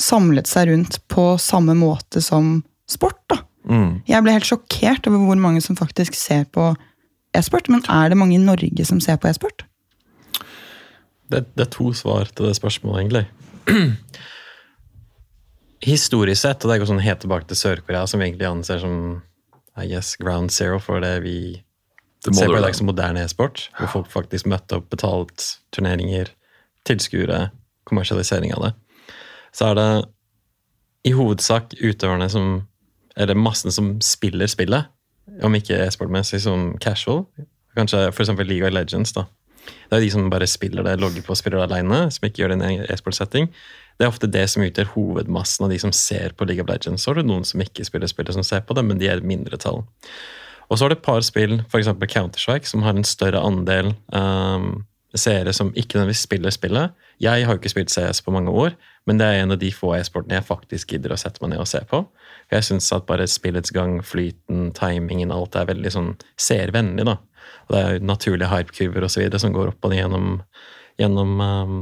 samlet 0.00 0.48
seg 0.50 0.70
rundt 0.70 0.98
på 1.12 1.34
samme 1.40 1.76
måte 1.78 2.22
som 2.24 2.60
sport. 2.90 3.20
da. 3.30 3.42
Mm. 3.68 4.00
Jeg 4.08 4.24
ble 4.24 4.34
helt 4.34 4.48
sjokkert 4.48 5.06
over 5.10 5.26
hvor 5.28 5.40
mange 5.40 5.62
som 5.64 5.78
faktisk 5.78 6.16
ser 6.18 6.46
på 6.52 6.72
e-sport. 7.36 7.68
Men 7.72 7.84
er 7.88 8.10
det 8.10 8.18
mange 8.18 8.36
i 8.36 8.42
Norge 8.42 8.86
som 8.88 9.00
ser 9.02 9.20
på 9.20 9.30
e-sport? 9.30 9.64
Det, 11.30 11.44
det 11.54 11.66
er 11.66 11.72
to 11.72 11.92
svar 11.94 12.30
til 12.34 12.48
det 12.48 12.56
spørsmålet, 12.58 13.00
egentlig. 13.04 13.26
Historisk 15.90 16.42
sett, 16.42 16.64
og 16.64 16.72
det 16.72 16.80
går 16.80 16.90
sånn 16.90 17.04
helt 17.04 17.22
tilbake 17.22 17.48
til 17.48 17.60
Sør-Korea, 17.60 18.06
som 18.10 18.22
egentlig 18.24 18.48
anser 18.48 18.82
som 18.82 18.96
I 19.78 19.86
guess, 19.92 20.16
ground 20.20 20.50
zero 20.52 20.80
for 20.82 21.00
det 21.04 21.20
vi 21.24 21.36
Det 22.24 22.34
Se 22.36 22.46
på 22.46 22.58
i 22.58 22.60
dag 22.60 22.76
som 22.76 22.88
moderne 22.90 23.22
e-sport. 23.24 23.70
Hvor 23.78 23.88
folk 23.94 24.10
faktisk 24.12 24.48
møtte 24.50 24.76
opp, 24.76 24.90
betalt 24.92 25.46
turneringer, 25.72 26.28
tilskuere, 26.84 27.48
kommersialisering 27.88 28.52
av 28.56 28.66
det. 28.66 28.72
Så 29.56 29.70
er 29.70 29.78
det 29.78 29.90
i 31.08 31.14
hovedsak 31.16 31.74
utøverne 31.80 32.28
som 32.30 32.66
Eller 33.16 33.34
massen 33.34 33.72
som 33.74 34.00
spiller 34.00 34.46
spillet, 34.46 34.86
om 35.42 35.54
ikke 35.54 35.76
e-sportmessig 35.82 36.38
som 36.40 36.78
casual. 36.80 37.24
Kanskje 37.76 38.06
f.eks. 38.06 38.30
League 38.38 38.64
of 38.64 38.72
Legends. 38.72 39.12
da. 39.12 39.24
Det 39.90 39.98
er 39.98 40.04
de 40.04 40.10
som 40.14 40.30
bare 40.30 40.46
spiller 40.46 40.86
det, 40.86 41.00
logger 41.00 41.24
på 41.26 41.34
og 41.34 41.36
spiller 41.36 41.58
det 41.58 41.66
alene, 41.66 41.98
som 42.14 42.24
ikke 42.24 42.42
gjør 42.42 42.54
det 42.54 42.60
i 42.60 42.76
en 42.78 42.86
e-sport-setting. 42.86 43.50
Det 43.98 44.06
er 44.06 44.12
ofte 44.12 44.30
det 44.30 44.46
som 44.48 44.62
utgjør 44.64 44.92
hovedmassen 44.94 45.66
av 45.66 45.74
de 45.74 45.80
som 45.82 45.92
ser 45.92 46.32
på 46.38 46.46
League 46.48 46.62
of 46.62 46.70
Legends. 46.70 47.02
Så 47.02 47.10
har 47.10 47.20
du 47.20 47.28
noen 47.28 47.44
som 47.44 47.60
ikke 47.60 47.84
spiller 47.84 48.08
spillet, 48.08 48.38
som 48.38 48.46
ser 48.46 48.62
på 48.64 48.78
det, 48.78 48.86
men 48.86 49.02
de 49.02 49.10
er 49.10 49.20
et 49.20 49.26
mindretall. 49.26 49.82
Og 50.70 50.78
så 50.78 50.84
har 50.84 50.92
du 50.92 50.96
et 50.98 51.02
par 51.02 51.24
spill, 51.26 51.58
f.eks. 51.66 51.90
Counter-Strike, 51.90 52.68
som 52.68 52.84
har 52.86 52.94
en 52.94 53.06
større 53.06 53.42
andel 53.42 53.92
um, 54.14 54.84
seere 55.18 55.52
som 55.56 55.72
ikke 55.74 55.98
nødvendigvis 55.98 56.22
spiller 56.28 56.54
spillet. 56.54 56.94
Jeg 57.20 57.44
har 57.46 57.56
jo 57.56 57.58
ikke 57.58 57.72
spilt 57.72 57.90
CS 57.90 58.22
på 58.22 58.32
mange 58.34 58.52
år, 58.54 58.76
men 59.06 59.18
det 59.18 59.26
er 59.26 59.42
en 59.42 59.54
av 59.56 59.58
de 59.58 59.72
få 59.74 59.92
e-sportene 59.96 60.38
jeg 60.38 60.46
faktisk 60.46 60.94
gidder 60.94 61.14
å 61.14 61.18
sette 61.18 61.42
meg 61.42 61.52
ned 61.52 61.64
og 61.64 61.68
se 61.68 61.82
på. 61.90 62.04
Jeg 62.54 62.66
syns 62.68 62.90
at 62.94 63.08
bare 63.08 63.26
spillets 63.30 63.74
gang, 63.74 63.98
flyten, 64.06 64.70
timingen, 64.76 65.34
alt 65.34 65.58
er 65.58 65.68
veldig 65.72 65.92
sånn 65.94 66.12
seervennlig, 66.40 67.08
da. 67.08 67.18
Og 67.66 67.74
det 67.74 67.80
er 67.80 67.96
jo 67.96 68.06
naturlige 68.06 68.50
hypekurver 68.52 69.06
osv. 69.08 69.26
som 69.42 69.54
går 69.56 69.72
opp 69.72 69.88
og 69.88 69.92
ned 69.92 70.04
gjennom, 70.04 70.28
gjennom 71.02 71.34
um, 71.42 71.80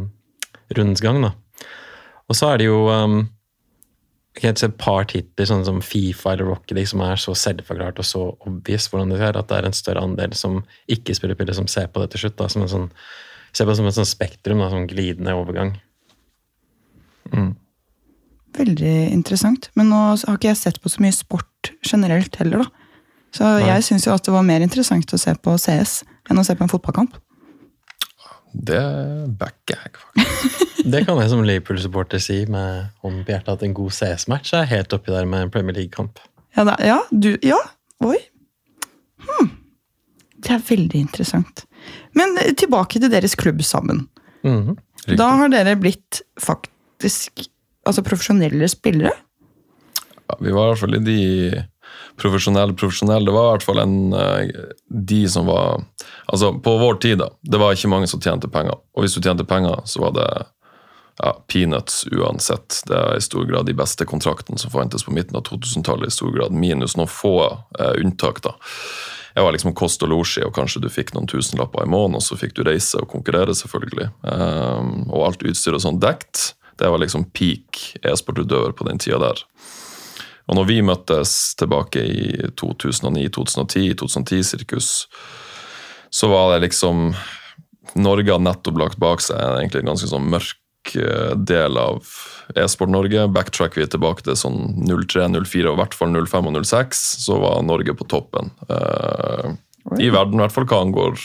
rundens 0.77 1.05
gang, 1.05 1.21
da. 1.29 1.35
Og 2.29 2.37
så 2.37 2.53
er 2.53 2.61
det 2.61 2.69
jo 2.71 2.87
um, 2.89 3.21
et 4.47 4.79
par 4.79 5.07
titler, 5.11 5.49
sånn 5.49 5.65
som 5.67 5.81
Fifa 5.83 6.33
eller 6.33 6.47
Rocket 6.51 6.77
League, 6.77 6.91
som 6.91 7.03
er 7.03 7.19
så 7.19 7.35
selvforklart 7.35 7.99
og 7.99 8.07
så 8.07 8.25
obvious 8.47 8.89
hvordan 8.91 9.11
det 9.11 9.21
er, 9.21 9.39
at 9.39 9.49
det 9.51 9.57
er 9.59 9.67
en 9.67 9.77
større 9.77 10.05
andel 10.05 10.35
som 10.39 10.61
ikke 10.87 11.17
spiller 11.17 11.39
piller, 11.39 11.57
som 11.57 11.67
ser 11.71 11.89
på 11.91 12.03
det 12.03 12.13
til 12.13 12.27
slutt. 12.27 12.37
Da, 12.39 12.49
som 12.53 12.63
en 12.63 12.71
sånn, 12.71 12.91
ser 13.53 13.67
på 13.67 13.73
det 13.73 13.79
som 13.81 13.89
et 13.91 13.99
sånn 13.99 14.11
spektrum, 14.11 14.63
da, 14.63 14.71
sånn 14.71 14.87
glidende 14.91 15.35
overgang. 15.35 15.75
Veldig 18.59 18.97
interessant. 19.13 19.71
Men 19.79 19.91
nå 19.93 20.03
har 20.15 20.37
ikke 20.39 20.53
jeg 20.53 20.61
sett 20.63 20.83
på 20.83 20.93
så 20.93 21.03
mye 21.05 21.15
sport 21.17 21.73
generelt 21.87 22.39
heller, 22.41 22.65
da. 22.65 22.87
Så 23.35 23.49
jeg 23.61 23.85
syns 23.85 24.07
jo 24.07 24.15
at 24.15 24.25
det 24.25 24.33
var 24.33 24.47
mer 24.47 24.63
interessant 24.65 25.13
å 25.13 25.19
se 25.21 25.35
på 25.37 25.57
CS 25.61 26.01
enn 26.31 26.41
å 26.41 26.45
se 26.47 26.55
på 26.57 26.65
en 26.65 26.71
fotballkamp. 26.73 27.19
Det 28.59 28.83
backer 29.39 29.79
jeg, 29.85 29.93
faktisk. 30.03 30.65
Det 30.93 31.03
kan 31.05 31.19
jeg 31.21 31.31
som 31.31 31.43
Liverpool-supporter 31.45 32.21
si 32.23 32.39
med 32.49 32.89
hånden 33.05 33.25
på 33.27 33.35
hjertet, 33.35 33.59
at 33.59 33.65
en 33.67 33.75
god 33.77 33.93
CS-match 33.93 34.55
er 34.57 34.69
helt 34.71 34.95
oppi 34.95 35.13
der 35.13 35.27
med 35.29 35.45
en 35.45 35.51
Premier 35.53 35.77
League-kamp. 35.77 36.21
Ja, 36.57 36.65
da, 36.65 36.77
ja, 36.81 36.99
du, 37.11 37.33
ja, 37.45 37.59
oi. 38.07 38.17
Hmm. 39.27 39.51
Det 40.39 40.55
er 40.55 40.63
veldig 40.71 41.03
interessant. 41.03 41.65
Men 42.17 42.39
eh, 42.41 42.55
tilbake 42.57 43.03
til 43.03 43.13
deres 43.13 43.37
klubb 43.39 43.61
sammen. 43.67 44.07
Mm 44.47 44.63
-hmm. 44.63 45.17
Da 45.17 45.29
har 45.41 45.49
dere 45.49 45.77
blitt 45.77 46.23
faktisk 46.41 47.49
altså 47.87 48.03
profesjonelle 48.03 48.69
spillere. 48.69 49.13
Ja, 50.29 50.37
vi 50.41 50.53
var 50.53 50.65
i 50.65 50.73
hvert 50.73 50.83
fall 50.83 50.95
i 50.95 51.05
de 51.05 51.21
profesjonelle 52.19 52.77
profesjonelle. 52.79 53.27
Det 53.27 53.35
var 53.37 53.49
i 53.49 53.57
hvert 53.57 53.67
fall 53.69 53.83
en, 53.83 54.13
eh, 54.13 54.67
de 54.89 55.23
som 55.29 55.47
var 55.47 55.85
Altså, 56.29 56.53
på 56.53 56.73
vår 56.77 56.95
tid, 57.01 57.19
da. 57.19 57.31
Det 57.41 57.57
var 57.57 57.73
ikke 57.73 57.89
mange 57.89 58.07
som 58.07 58.21
tjente 58.21 58.51
penger. 58.53 58.75
Og 58.93 59.01
hvis 59.01 59.15
du 59.17 59.23
tjente 59.25 59.47
penger, 59.49 59.81
så 59.89 60.03
var 60.03 60.11
det 60.13 60.27
ja, 61.23 61.31
peanuts 61.49 62.03
uansett. 62.13 62.83
Det 62.85 62.97
er 62.97 63.17
i 63.17 63.23
stor 63.25 63.47
grad 63.49 63.65
de 63.65 63.73
beste 63.73 64.05
kontraktene 64.05 64.61
som 64.61 64.71
fantes 64.71 65.07
på 65.07 65.15
midten 65.17 65.39
av 65.41 65.47
2000-tallet, 65.49 66.13
i 66.13 66.17
stor 66.19 66.35
grad 66.35 66.53
minus 66.53 66.99
noen 67.01 67.09
få 67.09 67.33
eh, 67.79 67.95
unntak. 68.03 68.43
da. 68.45 68.53
Jeg 69.35 69.47
var 69.47 69.55
liksom 69.55 69.75
kost 69.79 70.03
og 70.03 70.13
losji, 70.13 70.43
og 70.45 70.55
kanskje 70.57 70.83
du 70.83 70.89
fikk 70.93 71.13
noen 71.15 71.29
tusenlapper 71.31 71.85
i 71.85 71.91
måneden, 71.91 72.19
og 72.19 72.25
så 72.27 72.39
fikk 72.39 72.57
du 72.59 72.65
reise 72.67 72.99
og 73.01 73.11
konkurrere, 73.13 73.55
selvfølgelig. 73.55 74.09
Um, 74.27 75.05
og 75.09 75.29
alt 75.29 75.45
utstyr 75.47 75.77
og 75.79 75.85
sånn 75.85 76.01
dekt. 76.03 76.53
Det 76.79 76.91
var 76.91 77.03
liksom 77.03 77.29
peak 77.35 77.99
e-sportutøver 78.03 78.75
på 78.75 78.87
den 78.89 78.99
tida 79.03 79.21
der. 79.23 79.45
Og 80.49 80.57
når 80.57 80.69
vi 80.69 80.79
møttes 80.85 81.35
tilbake 81.61 82.03
i 82.03 82.23
2009-2010, 82.57 83.99
2010-sirkus, 84.01 84.93
så 86.09 86.31
var 86.33 86.55
det 86.55 86.69
liksom 86.69 87.13
Norge 87.99 88.33
hadde 88.33 88.47
nettopp 88.47 88.81
lagt 88.81 88.99
bak 89.01 89.23
seg 89.25 89.37
egentlig 89.39 89.85
en 89.85 89.93
ganske 89.93 90.09
sånn 90.11 90.29
mørk 90.33 90.95
eh, 90.97 91.35
del 91.37 91.79
av 91.81 92.05
e-sport-Norge. 92.57 93.29
Backtrack 93.33 93.77
vi 93.77 93.87
tilbake 93.89 94.25
til 94.25 94.37
sånn 94.41 94.61
03, 94.89 95.29
04 95.37 95.71
og 95.71 95.77
i 95.77 95.81
hvert 95.83 95.97
fall 95.97 96.17
05 96.17 96.51
og 96.51 96.61
06, 96.65 97.05
så 97.27 97.41
var 97.45 97.65
Norge 97.69 97.97
på 97.97 98.09
toppen. 98.09 98.53
I 99.97 100.11
verden, 100.13 100.37
i 100.37 100.43
hvert 100.45 100.55
fall 100.55 100.67
hva 100.69 100.81
angår 100.85 101.17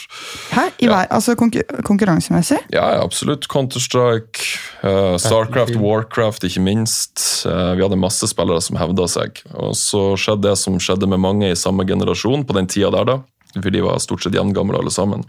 Hæ? 0.54 0.64
I 0.80 0.88
hver, 0.88 1.10
altså 1.12 1.36
konkur 1.40 1.66
konkurransemessig? 1.86 2.60
ja, 2.74 2.86
ja, 2.96 3.02
absolutt. 3.04 3.48
Counter-Strike, 3.52 4.48
uh, 4.84 5.18
Starcraft, 5.20 5.76
Warcraft, 5.82 6.48
ikke 6.48 6.64
minst. 6.64 7.20
Uh, 7.46 7.74
vi 7.78 7.84
hadde 7.84 8.00
masse 8.00 8.28
spillere 8.32 8.64
som 8.64 8.80
hevda 8.80 9.08
seg. 9.12 9.44
Og 9.54 9.76
så 9.80 10.14
skjedde 10.20 10.48
det 10.50 10.58
som 10.62 10.80
skjedde 10.82 11.10
med 11.10 11.22
mange 11.24 11.52
i 11.52 11.60
samme 11.60 11.86
generasjon 11.90 12.48
på 12.48 12.58
den 12.58 12.70
tida 12.72 12.92
der, 12.96 13.10
da. 13.10 13.20
For 13.60 13.70
de 13.74 13.84
var 13.86 14.02
stort 14.02 14.24
sett 14.26 14.36
jevngamle 14.38 14.80
alle 14.80 14.94
sammen. 14.94 15.28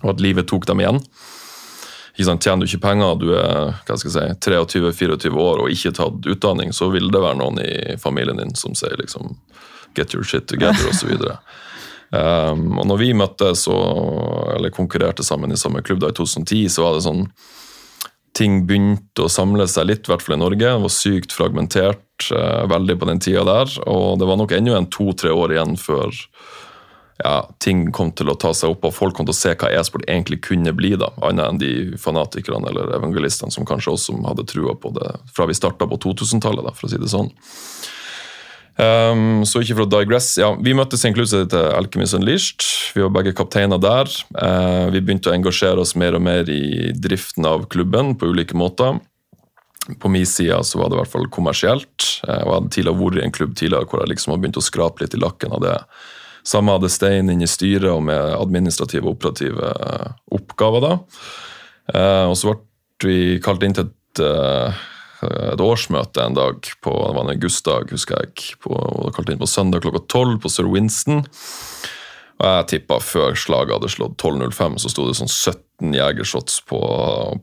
Og 0.00 0.14
at 0.14 0.22
livet 0.24 0.48
tok 0.48 0.66
dem 0.70 0.80
igjen. 0.80 1.02
Ikke 2.14 2.26
sant? 2.26 2.44
Tjener 2.44 2.66
du 2.66 2.70
ikke 2.70 2.84
penger, 2.84 3.18
du 3.20 3.30
er 3.38 3.74
hva 3.86 3.96
skal 3.96 4.10
jeg 4.10 4.36
si, 4.36 4.50
23-24 4.50 5.40
år 5.40 5.62
og 5.62 5.72
ikke 5.72 5.94
tatt 5.96 6.26
utdanning, 6.28 6.74
så 6.76 6.90
vil 6.92 7.10
det 7.12 7.22
være 7.22 7.38
noen 7.40 7.60
i 7.62 7.96
familien 8.00 8.40
din 8.40 8.52
som 8.58 8.74
sier 8.76 8.98
liksom 9.00 9.36
get 9.96 10.14
your 10.14 10.24
shit 10.24 10.46
together, 10.50 10.90
osv. 10.90 11.10
Um, 12.10 12.78
og 12.80 12.88
når 12.90 12.98
vi 12.98 13.12
møttes 13.14 13.68
og, 13.70 14.50
eller 14.56 14.74
konkurrerte 14.74 15.22
sammen 15.22 15.54
i 15.54 15.58
samme 15.60 15.82
klubb 15.86 16.00
da 16.02 16.10
i 16.10 16.16
2010, 16.16 16.66
så 16.74 16.86
var 16.86 16.96
det 16.96 17.06
sånn 17.06 17.26
Ting 18.38 18.60
begynte 18.62 19.24
å 19.26 19.30
samle 19.30 19.64
seg 19.68 19.88
litt, 19.88 20.06
i 20.06 20.12
hvert 20.12 20.22
fall 20.22 20.36
i 20.36 20.38
Norge. 20.38 20.62
Det 20.62 20.82
var 20.84 20.92
sykt 20.94 21.32
fragmentert 21.34 22.28
uh, 22.30 22.62
veldig 22.70 22.94
på 23.00 23.08
den 23.08 23.18
tida 23.20 23.42
der. 23.44 23.72
Og 23.90 24.20
det 24.22 24.28
var 24.30 24.38
nok 24.38 24.54
ennå 24.54 24.76
en 24.78 24.86
to-tre 24.86 25.32
år 25.34 25.56
igjen 25.56 25.74
før 25.80 26.14
ja, 27.24 27.50
ting 27.58 27.90
kom 27.92 28.12
til 28.16 28.30
å 28.32 28.36
ta 28.38 28.52
seg 28.56 28.72
opp, 28.72 28.86
og 28.86 28.94
folk 28.96 29.16
kom 29.16 29.26
til 29.28 29.34
å 29.34 29.40
se 29.40 29.54
hva 29.58 29.70
e-sport 29.76 30.06
egentlig 30.08 30.40
kunne 30.46 30.72
bli, 30.76 30.94
da, 31.00 31.10
annet 31.26 31.46
enn 31.46 31.60
de 31.60 31.72
fanatikerne 32.00 32.70
eller 32.70 32.94
evangelistene 32.96 33.52
som 33.52 33.66
kanskje 33.68 33.94
også 33.96 34.16
hadde 34.24 34.46
trua 34.48 34.76
på 34.78 34.94
det 34.96 35.10
fra 35.34 35.48
vi 35.50 35.56
starta 35.58 35.88
på 35.90 36.00
2000-tallet, 36.00 36.64
da, 36.66 36.72
for 36.76 36.88
å 36.88 36.92
si 36.92 37.00
det 37.02 37.10
sånn. 37.12 37.30
Um, 38.80 39.42
så 39.44 39.60
ikke 39.60 39.76
for 39.76 39.84
å 39.84 39.90
digress. 39.92 40.32
Ja, 40.40 40.54
vi 40.56 40.72
i 41.04 41.10
en 41.10 41.16
klubb 41.16 41.28
som 41.28 41.42
Alchemist 41.76 42.16
Unleashed. 42.16 42.64
Vi 42.96 43.02
var 43.04 43.12
begge 43.12 43.34
kapteiner 43.36 43.80
der. 43.82 44.08
Uh, 44.32 44.88
vi 44.94 45.02
begynte 45.02 45.32
å 45.32 45.36
engasjere 45.36 45.82
oss 45.82 45.96
mer 45.98 46.16
og 46.16 46.24
mer 46.24 46.48
i 46.52 46.92
driften 46.96 47.48
av 47.48 47.66
klubben 47.72 48.14
på 48.16 48.30
ulike 48.32 48.56
måter. 48.56 49.00
På 50.00 50.10
min 50.12 50.26
side 50.28 50.62
så 50.64 50.80
var 50.80 50.88
det 50.88 50.96
i 50.96 51.00
hvert 51.02 51.12
fall 51.12 51.28
kommersielt. 51.34 52.08
Uh, 52.24 52.38
jeg 52.38 52.48
hadde 52.54 52.72
tidligere 52.76 53.02
vært 53.02 53.20
i 53.20 53.26
en 53.26 53.36
klubb 53.36 53.52
tidligere 53.58 53.90
hvor 53.90 54.02
jeg 54.02 54.14
liksom 54.14 54.32
hadde 54.32 54.44
begynt 54.46 54.62
å 54.62 54.64
skrape 54.64 55.04
litt 55.04 55.18
i 55.18 55.22
lakken 55.22 55.58
av 55.58 55.64
det. 55.66 55.76
Samme 56.46 56.72
hadde 56.72 56.88
Stein 56.92 57.28
inn 57.28 57.44
i 57.44 57.50
styret 57.50 57.90
og 57.92 58.00
med 58.08 58.32
administrative 58.38 59.04
og 59.04 59.18
operative 59.18 59.74
uh, 59.76 60.14
oppgaver. 60.32 60.86
da. 60.86 60.94
Uh, 61.90 62.26
og 62.30 62.38
så 62.38 62.54
ble 62.54 63.10
vi 63.10 63.20
kalt 63.44 63.66
inn 63.66 63.76
til 63.76 63.90
et 63.90 64.24
uh, 64.24 64.80
et 65.22 65.60
årsmøte 65.60 66.22
en 66.24 66.34
dag 66.38 66.60
på 66.84 66.92
det 67.06 67.14
var 67.16 67.24
en 67.26 67.34
augustdag, 67.36 67.90
husker 67.92 68.22
jeg. 68.22 68.54
På, 68.62 68.72
og 68.76 69.14
kalte 69.16 69.32
inn 69.34 69.40
på 69.42 69.48
søndag 69.50 69.82
klokka 69.84 70.00
tolv 70.08 70.38
på 70.40 70.48
Sir 70.52 70.68
Winston. 70.72 71.24
Og 72.40 72.46
jeg 72.48 72.66
tippa 72.72 72.96
før 73.04 73.34
slaget 73.36 73.74
hadde 73.76 73.90
slått 73.92 74.14
12.05, 74.22 74.78
så 74.80 74.88
sto 74.88 75.04
det 75.04 75.16
sånn 75.18 75.28
17 75.28 75.92
jegershots 75.98 76.62
på, 76.70 76.78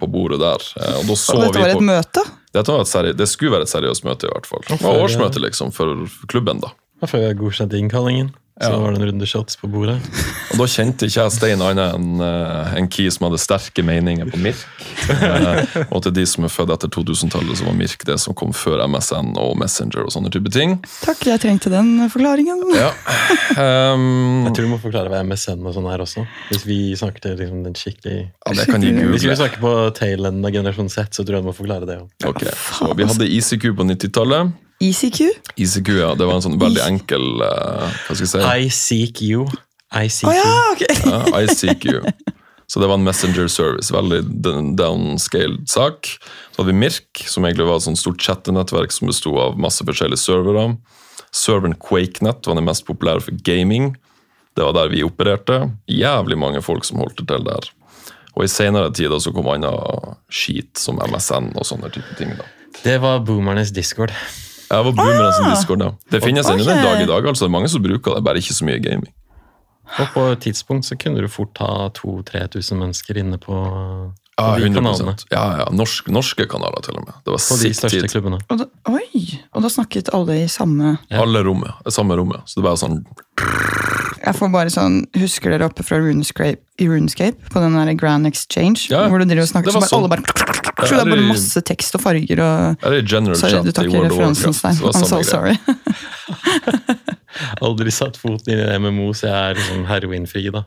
på 0.01 0.09
bordet 0.09 0.39
der. 0.41 0.63
Eh, 0.81 0.95
Og 1.03 1.11
da 1.11 1.17
så 1.21 1.35
Og 1.37 1.43
dette 1.45 1.59
vi 1.59 1.65
var 1.67 1.75
på, 1.75 1.83
et 1.83 1.89
møte? 1.91 2.23
dette 2.57 2.73
var 2.73 2.81
et 2.81 2.89
seri 2.89 3.11
det 3.13 3.27
skulle 3.29 3.53
være 3.53 3.67
et 3.67 3.73
seriøst 3.75 4.07
møte, 4.07 4.25
i 4.25 4.33
hvert 4.33 4.49
fall. 4.49 4.63
Det 4.71 4.79
var 4.81 5.03
årsmøte 5.05 5.43
liksom 5.43 5.69
for 5.75 6.07
klubben, 6.31 6.63
da. 6.65 6.73
Før 7.05 7.27
vi 7.27 7.33
godkjente 7.43 7.77
innkallingen, 7.77 8.31
så 8.57 8.71
Ja. 8.73 8.77
var 8.81 8.95
det 8.95 9.03
en 9.03 9.09
runde 9.11 9.27
shots 9.29 9.55
på 9.61 9.69
bordet. 9.69 9.99
Og 10.57 10.63
da 10.63 10.73
kjente 10.73 11.05
ikke 11.05 11.21
jeg 11.21 11.33
Stein 11.35 11.61
annet 11.61 11.93
enn 11.93 12.21
eh, 12.25 12.69
en 12.79 12.87
key 12.89 13.11
som 13.13 13.27
hadde 13.27 13.37
sterke 13.37 13.83
meninger 13.85 14.25
på 14.31 14.39
Mirk. 14.41 14.63
Eh, 15.07 15.59
og 15.93 16.01
til 16.03 16.13
de 16.15 16.23
som 16.27 16.47
er 16.47 16.51
født 16.51 16.71
etter 16.73 16.89
2000-tallet, 16.91 17.59
så 17.59 17.67
var 17.67 17.75
Mirk 17.77 18.01
det 18.09 18.15
som 18.19 18.33
kom 18.37 18.49
før 18.57 18.81
MSN 18.89 19.35
og 19.37 19.53
Messenger 19.61 20.07
og 20.07 20.09
sånne 20.15 20.31
type 20.33 20.49
ting. 20.53 20.73
Takk, 21.03 21.21
jeg 21.29 21.43
trengte 21.43 21.69
den 21.71 22.07
forklaringen. 22.09 22.63
Ja. 22.73 22.89
um, 23.93 24.47
Jeg 24.47 24.55
tror 24.57 24.65
du 24.65 24.71
må 24.71 24.79
forklare 24.81 25.13
hva 25.13 25.21
MSN 25.27 25.61
og 25.61 25.77
sånn 25.77 25.89
er 25.93 26.03
også. 26.03 26.25
Hvis 26.49 26.65
vi 26.65 26.79
snakker 26.97 27.27
til 27.27 27.37
liksom, 27.37 27.61
den 27.67 27.77
skikkelig 27.77 28.17
ja, 28.17 28.55
det 28.57 28.65
kan 28.71 28.81
de 28.81 28.95
Hvis 29.13 29.27
vi 29.29 29.37
snakker 29.37 29.61
på 29.61 29.75
tail-end 29.99 30.41
av 30.41 30.57
generasjon 30.57 30.89
Z, 30.89 31.13
så 31.13 31.27
tror 31.27 31.39
jeg 31.39 31.45
du 31.45 31.51
må 31.51 31.55
forklare 31.57 31.89
det 31.89 31.99
òg. 32.01 32.09
Okay. 32.33 32.57
så 32.79 32.89
Vi 32.97 33.07
hadde 33.13 33.29
ICQ 33.37 33.69
på 33.77 33.87
90-tallet. 33.93 34.57
ECQ? 34.81 35.21
ICQ, 35.57 35.93
ja, 36.01 36.11
det 36.17 36.25
var 36.27 36.37
en 36.37 36.43
sånn 36.49 36.59
veldig 36.61 36.83
enkel 36.85 37.23
uh, 37.41 37.87
Hva 38.05 38.17
skal 38.17 38.27
jeg 38.27 38.73
si? 38.75 38.99
I 39.05 39.65
seek 39.91 39.99
you. 39.99 40.03
I 40.03 40.09
seek 40.09 40.29
Å 40.29 40.35
ja, 40.35 40.55
okay. 40.73 40.97
ok! 40.97 41.05
Ja, 41.07 41.41
ICQ. 41.43 42.33
Så 42.67 42.79
det 42.79 42.87
var 42.89 42.97
en 42.99 43.05
messenger 43.07 43.47
service. 43.47 43.93
Veldig 43.95 44.19
downscaled 44.75 45.69
sak. 45.71 46.09
Så 46.51 46.59
hadde 46.61 46.73
vi 46.73 46.79
Mirk, 46.81 47.23
som 47.23 47.45
egentlig 47.47 47.67
var 47.69 47.79
et 47.79 47.85
sånt 47.85 47.99
stort 48.01 48.19
chattenettverk 48.21 48.91
som 48.91 49.07
besto 49.07 49.31
av 49.39 49.55
masse 49.59 49.85
forskjellige 49.87 50.19
servere. 50.19 50.65
Serveren 51.31 51.77
QuakeNet 51.79 52.47
var 52.47 52.59
den 52.59 52.67
mest 52.67 52.83
populære 52.87 53.23
for 53.23 53.39
gaming. 53.47 53.93
Det 54.57 54.65
var 54.65 54.75
der 54.75 54.91
vi 54.91 55.05
opererte. 55.05 55.61
Jævlig 55.87 56.37
mange 56.39 56.59
folk 56.65 56.83
som 56.87 56.99
holdt 56.99 57.21
det 57.21 57.29
til 57.31 57.47
der. 57.47 57.69
Og 58.35 58.43
i 58.45 58.51
senere 58.51 58.91
tider 58.93 59.21
så 59.23 59.31
kom 59.33 59.47
annet 59.49 60.17
skit 60.29 60.75
som 60.77 60.99
MSN 60.99 61.53
og 61.55 61.65
sånne 61.65 61.89
type 61.93 62.19
ting. 62.19 62.35
da. 62.37 62.45
Det 62.83 62.97
var 63.01 63.23
boomernes 63.25 63.71
discord. 63.73 64.11
Jeg 64.67 64.83
var 64.83 64.91
boomernes 64.91 65.39
Ah! 65.39 65.53
Discord, 65.53 65.81
ja. 65.81 65.93
Det 66.11 66.19
finnes 66.21 66.45
ennå 66.45 66.65
okay. 66.65 66.75
den 66.75 66.83
dag 66.83 67.01
i 67.01 67.07
dag. 67.07 67.27
altså 67.31 67.45
Det 67.45 67.49
er 67.49 67.55
mange 67.55 67.69
som 67.71 67.81
bruker 67.81 68.17
det, 68.17 68.23
bare 68.27 68.43
ikke 68.43 68.53
så 68.57 68.67
mye 68.67 68.81
gaming. 68.83 69.13
Og 69.99 70.07
på 70.13 70.23
et 70.33 70.39
tidspunkt 70.45 70.85
så 70.85 70.97
kunne 70.99 71.21
du 71.23 71.27
fort 71.31 71.57
ha 71.63 71.89
2000-3000 71.97 72.75
mennesker 72.81 73.17
inne 73.23 73.37
på, 73.41 73.55
på 74.37 74.43
Ja, 74.43 74.57
de 74.61 74.69
kanalene. 74.75 75.15
Ja, 75.31 75.45
ja. 75.63 75.67
Norsk, 75.73 76.09
norske 76.13 76.45
kanaler, 76.49 76.83
til 76.85 76.99
og 76.99 77.07
med. 77.07 77.15
Det 77.25 77.33
var 77.33 77.41
På 77.41 77.57
de 77.61 77.71
største 77.73 77.89
tid. 78.03 78.09
klubbene. 78.11 78.37
Og 78.51 78.59
da, 78.61 78.67
oi! 78.93 79.23
Og 79.55 79.63
da 79.65 79.71
snakket 79.73 80.11
alle 80.13 80.43
i 80.43 80.47
samme 80.51 80.97
Ja. 81.09 81.23
Alle 81.23 81.41
rommet, 81.47 81.73
samme 81.93 82.17
rommet. 82.19 82.43
Så 82.45 82.59
det 82.61 82.67
var 82.67 82.75
sånn 82.77 82.99
Jeg 84.27 84.35
får 84.35 84.49
bare 84.51 84.69
sånn 84.73 85.05
Husker 85.15 85.53
dere 85.53 85.65
oppe 85.69 85.83
fra 85.87 85.97
Runescape, 86.03 86.59
i 86.81 86.87
Runescape? 86.89 87.37
På 87.53 87.61
den 87.63 87.73
der 87.79 87.93
Grand 87.97 88.27
Exchange? 88.27 88.89
Ja, 88.91 89.07
hvor 89.07 89.19
du 89.23 89.25
driver 89.25 89.45
og 89.47 89.51
snakker 89.53 89.71
så 89.71 89.79
bare, 89.81 89.95
alle 89.97 90.09
bare 90.09 90.87
Så 90.87 90.93
det 90.93 91.01
er 91.01 91.11
bare 91.15 91.27
masse 91.31 91.61
tekst 91.65 91.95
og 91.97 92.01
farger 92.03 92.41
og 92.43 92.77
det 92.83 93.07
Sorry, 93.39 93.63
du 93.65 93.71
tar 93.71 93.87
i 93.87 93.89
ikke 93.89 94.03
referansen, 94.09 94.53
Stein. 94.53 94.75
I'm 94.75 95.05
so 95.07 95.23
sorry. 95.23 95.55
Aldri 97.65 97.93
satt 97.93 98.19
foten 98.19 98.53
inn 98.53 98.63
i 98.63 98.67
en 98.67 98.83
MMO, 98.87 99.11
så 99.17 99.29
jeg 99.29 99.37
er 99.37 99.59
liksom 99.59 99.85
heroinfri, 99.89 100.47
da. 100.53 100.65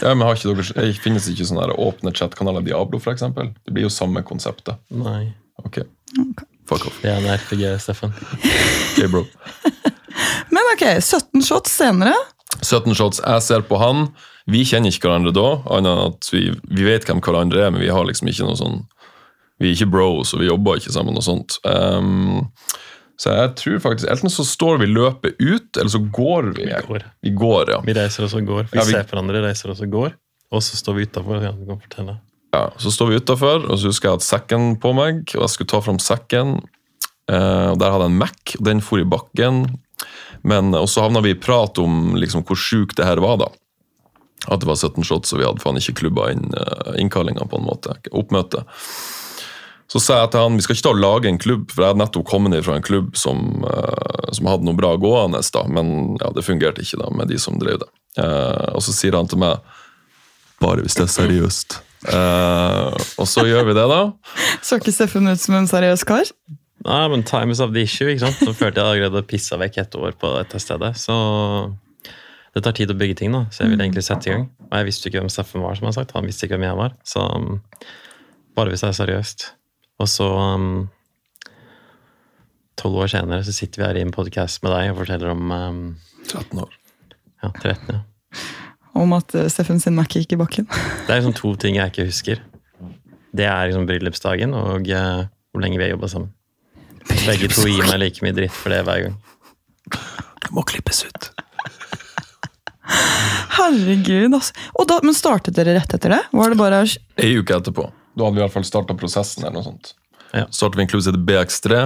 Ja, 0.00 0.14
men 0.14 0.24
har 0.26 0.38
ikke 0.38 0.54
dere, 0.54 0.86
jeg 0.86 0.98
Finnes 1.02 1.28
ikke 1.28 1.46
sånne 1.48 1.66
her 1.66 1.76
åpne 1.80 2.12
chatkanaler 2.16 2.64
Diablo, 2.64 3.00
eksempel? 3.12 3.52
Det 3.66 3.74
blir 3.74 3.88
jo 3.88 3.92
samme 3.92 4.22
konseptet. 4.26 4.80
Nei. 4.94 5.32
Ok, 5.60 5.82
fuck 6.68 6.86
off. 6.88 7.00
Det 7.02 7.10
er 7.12 7.20
en 7.20 7.30
RPG, 7.36 7.66
Steffen. 7.82 8.14
Ok, 8.90 9.06
bro. 9.12 9.24
Men 10.54 10.74
ok, 10.74 10.84
17 10.98 11.44
shots 11.46 11.72
senere. 11.78 12.14
17 12.60 12.94
shots, 12.98 13.20
jeg 13.24 13.44
ser 13.46 13.64
på 13.68 13.78
han. 13.80 14.08
Vi 14.50 14.64
kjenner 14.66 14.92
ikke 14.92 15.08
hverandre 15.08 15.32
da, 15.36 15.48
annet 15.70 15.92
enn 15.92 16.08
at 16.10 16.30
vi, 16.32 16.46
vi 16.72 16.86
vet 16.86 17.06
hvem 17.06 17.20
hverandre 17.24 17.66
er, 17.66 17.74
men 17.74 17.82
vi 17.84 17.92
har 17.92 18.06
liksom 18.08 18.30
ikke 18.30 18.48
noe 18.48 18.58
sånn 18.58 18.80
Vi 19.60 19.68
er 19.68 19.76
ikke 19.76 19.90
bros, 19.92 20.32
og 20.34 20.40
vi 20.40 20.48
jobber 20.48 20.80
ikke 20.80 20.92
sammen 20.94 21.18
og 21.20 21.24
sånt. 21.26 21.58
Ehm, 21.68 22.46
så 23.20 23.34
jeg 23.36 23.52
tror 23.60 23.82
faktisk 23.84 24.08
Enten 24.08 24.32
så 24.32 24.44
står 24.48 24.78
vi 24.80 24.86
løpet 24.88 25.36
ut, 25.36 25.76
eller 25.76 25.92
så 25.92 26.00
går 26.00 26.54
vi. 26.56 26.64
Vi 26.70 26.80
går. 26.88 27.04
Vi 27.26 27.32
går, 27.36 27.72
ja. 27.74 27.80
Vi 27.84 27.92
reiser 27.96 28.24
oss 28.24 28.34
og 28.38 28.46
går. 28.48 28.70
Vi, 28.70 28.78
Ja, 28.78 28.84
vi- 28.86 28.94
ser 28.96 29.04
hverandre, 29.10 29.42
reiser 29.44 29.72
oss 29.74 29.82
og 29.84 29.90
går. 29.92 30.14
Og 30.50 30.62
så 30.64 30.78
står 30.80 30.96
vi 30.96 31.06
utafor. 31.06 31.42
Ja. 31.44 31.52
Ja, 32.52 32.62
så 32.82 32.90
står 32.90 33.10
vi 33.12 33.20
utafor, 33.20 33.68
og 33.70 33.78
så 33.78 33.92
husker 33.92 34.08
jeg 34.10 34.18
at 34.18 34.26
sekken 34.26 34.64
på 34.82 34.94
meg, 34.96 35.20
og 35.36 35.44
jeg 35.44 35.52
skulle 35.52 35.70
ta 35.70 35.80
fram 35.84 36.00
sekken. 36.02 36.56
Eh, 37.30 37.68
og 37.70 37.78
Der 37.78 37.92
hadde 37.92 38.08
jeg 38.08 38.10
en 38.10 38.18
Mac, 38.18 38.56
og 38.58 38.64
den 38.66 38.80
for 38.80 38.98
i 38.98 39.04
bakken. 39.04 39.78
Men, 40.42 40.74
og 40.74 40.88
så 40.88 41.04
havna 41.04 41.20
vi 41.22 41.34
i 41.36 41.38
prat 41.38 41.78
om 41.78 42.16
liksom, 42.16 42.42
hvor 42.42 42.56
sjukt 42.56 42.96
det 42.96 43.04
her 43.06 43.20
var, 43.22 43.36
da. 43.36 43.48
At 44.48 44.60
det 44.60 44.66
var 44.66 44.74
17 44.80 45.04
shots, 45.04 45.34
og 45.34 45.38
vi 45.38 45.44
hadde 45.44 45.60
faen 45.60 45.76
ikke 45.76 45.98
klubba 46.00 46.30
inn 46.32 46.48
uh, 46.56 46.94
innkallinga, 46.96 47.44
på 47.44 47.60
en 47.60 47.68
måte. 47.68 47.94
Oppmøte. 48.10 48.64
Så 49.90 49.98
sa 50.02 50.20
jeg 50.20 50.30
til 50.30 50.44
han 50.44 50.54
vi 50.58 50.62
skal 50.62 50.76
ikke 50.76 50.86
ta 50.86 50.92
og 50.94 51.02
lage 51.02 51.30
en 51.30 51.40
klubb, 51.42 51.70
for 51.72 51.82
jeg 51.82 51.92
hadde 51.92 52.02
nettopp 52.04 52.26
kommet 52.30 52.54
ned 52.54 52.62
fra 52.66 52.76
en 52.78 52.86
klubb 52.86 53.16
som, 53.18 53.64
eh, 53.66 54.30
som 54.36 54.50
hadde 54.50 54.68
noe 54.68 54.78
bra 54.78 54.94
gående, 55.02 55.42
da, 55.54 55.64
men 55.66 56.16
ja, 56.20 56.30
det 56.36 56.46
fungerte 56.46 56.84
ikke 56.84 57.00
da 57.02 57.10
med 57.10 57.30
de 57.32 57.40
som 57.42 57.58
drev 57.58 57.80
det. 57.82 57.90
Eh, 58.22 58.68
og 58.76 58.84
så 58.86 58.94
sier 58.94 59.18
han 59.18 59.30
til 59.30 59.42
meg 59.42 59.58
bare 60.62 60.84
hvis 60.84 60.98
det 60.98 61.08
er 61.08 61.14
seriøst. 61.16 61.80
Uh, 62.00 62.96
og 63.20 63.26
så 63.28 63.44
gjør 63.44 63.66
vi 63.68 63.74
det, 63.76 63.84
da. 63.90 64.00
Så 64.64 64.78
ikke 64.80 64.92
Steffen 64.94 65.28
ut 65.28 65.40
som 65.40 65.58
en 65.58 65.68
seriøs 65.68 66.04
kar? 66.08 66.30
Nei, 66.86 67.02
men 67.12 67.24
time 67.28 67.52
is 67.52 67.60
of 67.60 67.74
the 67.74 67.84
issue, 67.84 68.08
ikke 68.08 68.24
sant? 68.24 68.40
Så 68.40 68.54
følte 68.56 68.80
jeg 68.80 68.96
jeg 68.96 69.02
greide 69.02 69.20
å 69.20 69.28
pisse 69.28 69.56
vekk 69.60 69.80
et 69.82 69.96
år 70.00 70.16
på 70.20 70.30
dette 70.38 70.60
stedet. 70.64 70.94
Så 70.96 71.16
det 72.56 72.64
tar 72.64 72.76
tid 72.76 72.92
å 72.92 72.96
bygge 72.96 73.18
ting, 73.20 73.36
da. 73.36 73.44
Så 73.52 73.64
jeg 73.64 73.74
ville 73.74 73.84
egentlig 73.84 74.06
sette 74.06 74.30
i 74.30 74.32
gang. 74.32 74.46
Og 74.70 74.78
jeg 74.78 74.88
visste 74.88 75.10
ikke 75.10 75.20
hvem 75.20 75.32
Steffen 75.32 75.64
var, 75.64 75.76
som 75.76 75.86
jeg 75.86 75.92
har 75.92 75.98
sagt. 76.00 76.16
Han 76.16 76.28
visste 76.28 76.48
ikke 76.48 76.56
hvem 76.56 76.70
jeg 76.70 76.80
var. 76.80 76.96
Så 77.04 77.24
um, 77.36 77.60
bare 78.56 78.72
hvis 78.72 78.84
det 78.86 78.88
er 78.94 79.00
seriøst. 79.02 79.50
Og 80.00 80.08
så 80.08 80.26
um, 80.26 80.88
Tolv 82.80 83.02
år 83.04 83.10
senere 83.12 83.44
så 83.44 83.52
sitter 83.52 83.82
vi 83.82 83.88
her 83.88 83.98
i 84.00 84.04
en 84.06 84.14
podkast 84.14 84.62
med 84.64 84.72
deg 84.72 84.92
og 84.94 85.02
forteller 85.02 85.34
om 85.34 85.50
um, 85.52 85.80
13 86.30 86.62
år. 86.62 86.76
ja, 87.42 87.50
13, 87.50 87.98
ja. 87.98 88.00
Om 89.00 89.12
at 89.14 89.34
eh, 89.38 89.48
Steffen 89.52 89.78
sin 89.82 89.94
Mac 89.94 90.10
gikk 90.16 90.32
i 90.34 90.38
bakken. 90.40 90.66
Det 91.06 91.12
er 91.12 91.20
liksom 91.20 91.36
to 91.36 91.52
ting 91.60 91.76
jeg 91.76 91.92
ikke 91.92 92.08
husker. 92.08 92.40
Det 93.36 93.46
er 93.46 93.68
liksom 93.68 93.84
bryllupsdagen 93.86 94.56
og 94.56 94.88
uh, 94.88 95.28
hvor 95.52 95.62
lenge 95.62 95.78
vi 95.78 95.86
har 95.86 95.92
jobba 95.92 96.08
sammen. 96.10 96.32
Begge 97.26 97.50
to 97.52 97.68
gir 97.68 97.84
meg 97.86 98.00
like 98.00 98.24
mye 98.24 98.34
dritt 98.34 98.56
for 98.56 98.72
det 98.72 98.80
hver 98.88 99.04
gang. 99.04 99.20
Det 100.40 100.50
må 100.56 100.64
klippes 100.66 101.04
ut. 101.06 101.30
Herregud, 103.60 104.32
altså. 104.34 104.56
Og 104.80 104.88
da, 104.90 104.98
men 105.04 105.14
startet 105.14 105.54
dere 105.58 105.76
rett 105.76 105.94
etter 105.94 106.16
det? 106.16 106.20
Var 106.32 106.52
det 106.52 106.58
bare 106.58 106.82
Ei 107.20 107.34
uke 107.38 107.60
etterpå. 107.60 107.90
Da 108.16 108.26
hadde 108.26 108.36
vi 108.36 108.42
i 108.42 108.44
hvert 108.46 108.56
fall 108.58 108.66
starta 108.68 108.96
prosessen. 108.98 109.44
eller 109.44 109.58
noe 109.60 109.66
sånt. 109.66 109.92
Ja. 110.34 110.46
Startet 110.50 110.78
vi 110.78 110.82
en 110.86 110.90
klubb 110.92 111.02
som 111.02 111.12
heter 111.14 111.26
BX3. 111.26 111.82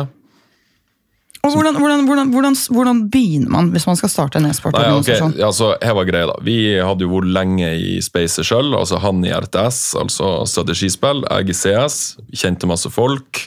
Og 1.45 1.53
hvordan, 1.53 1.77
hvordan, 1.77 2.07
hvordan, 2.09 2.31
hvordan, 2.33 2.55
hvordan 2.73 3.01
begynner 3.13 3.51
man 3.53 3.67
hvis 3.75 3.85
man 3.85 3.99
skal 4.01 4.09
starte 4.09 4.39
en 4.41 4.47
Nei, 4.47 4.53
ok, 4.55 4.57
e-sportorganisasjon? 4.57 5.35
altså, 5.45 5.75
her 5.85 5.93
var 5.99 6.07
greia 6.09 6.29
da. 6.31 6.39
Vi 6.41 6.55
hadde 6.81 7.05
jo 7.05 7.11
vært 7.13 7.29
lenge 7.37 7.69
i 7.77 7.99
spacet 8.05 8.49
sjøl. 8.49 8.73
Altså 8.79 8.97
han 9.03 9.21
i 9.27 9.33
RTS, 9.35 9.83
altså 10.01 10.31
strategispill. 10.49 11.21
Jeg 11.29 11.53
i 11.53 11.57
CS. 11.59 11.99
Kjente 12.33 12.69
masse 12.71 12.89
folk. 12.93 13.43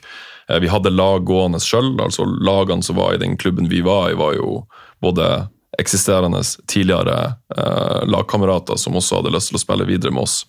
Eh, 0.48 0.60
Vi 0.62 0.70
hadde 0.70 0.94
lag 0.94 1.26
gående 1.26 1.58
sjøl. 1.64 1.96
Altså 2.04 2.28
lagene 2.30 2.86
som 2.86 3.00
var 3.02 3.16
i 3.16 3.22
den 3.24 3.34
klubben 3.38 3.66
vi 3.72 3.82
var 3.82 4.12
i, 4.12 4.18
var 4.20 4.38
jo 4.38 4.68
både 5.02 5.48
eksisterende 5.82 6.44
tidligere 6.70 7.34
eh, 7.58 8.06
lagkamerater 8.10 8.78
som 8.78 8.96
også 8.98 9.24
hadde 9.24 9.34
lyst 9.34 9.50
til 9.52 9.58
å 9.58 9.66
spille 9.66 9.90
videre 9.90 10.14
med 10.14 10.26
oss. 10.30 10.44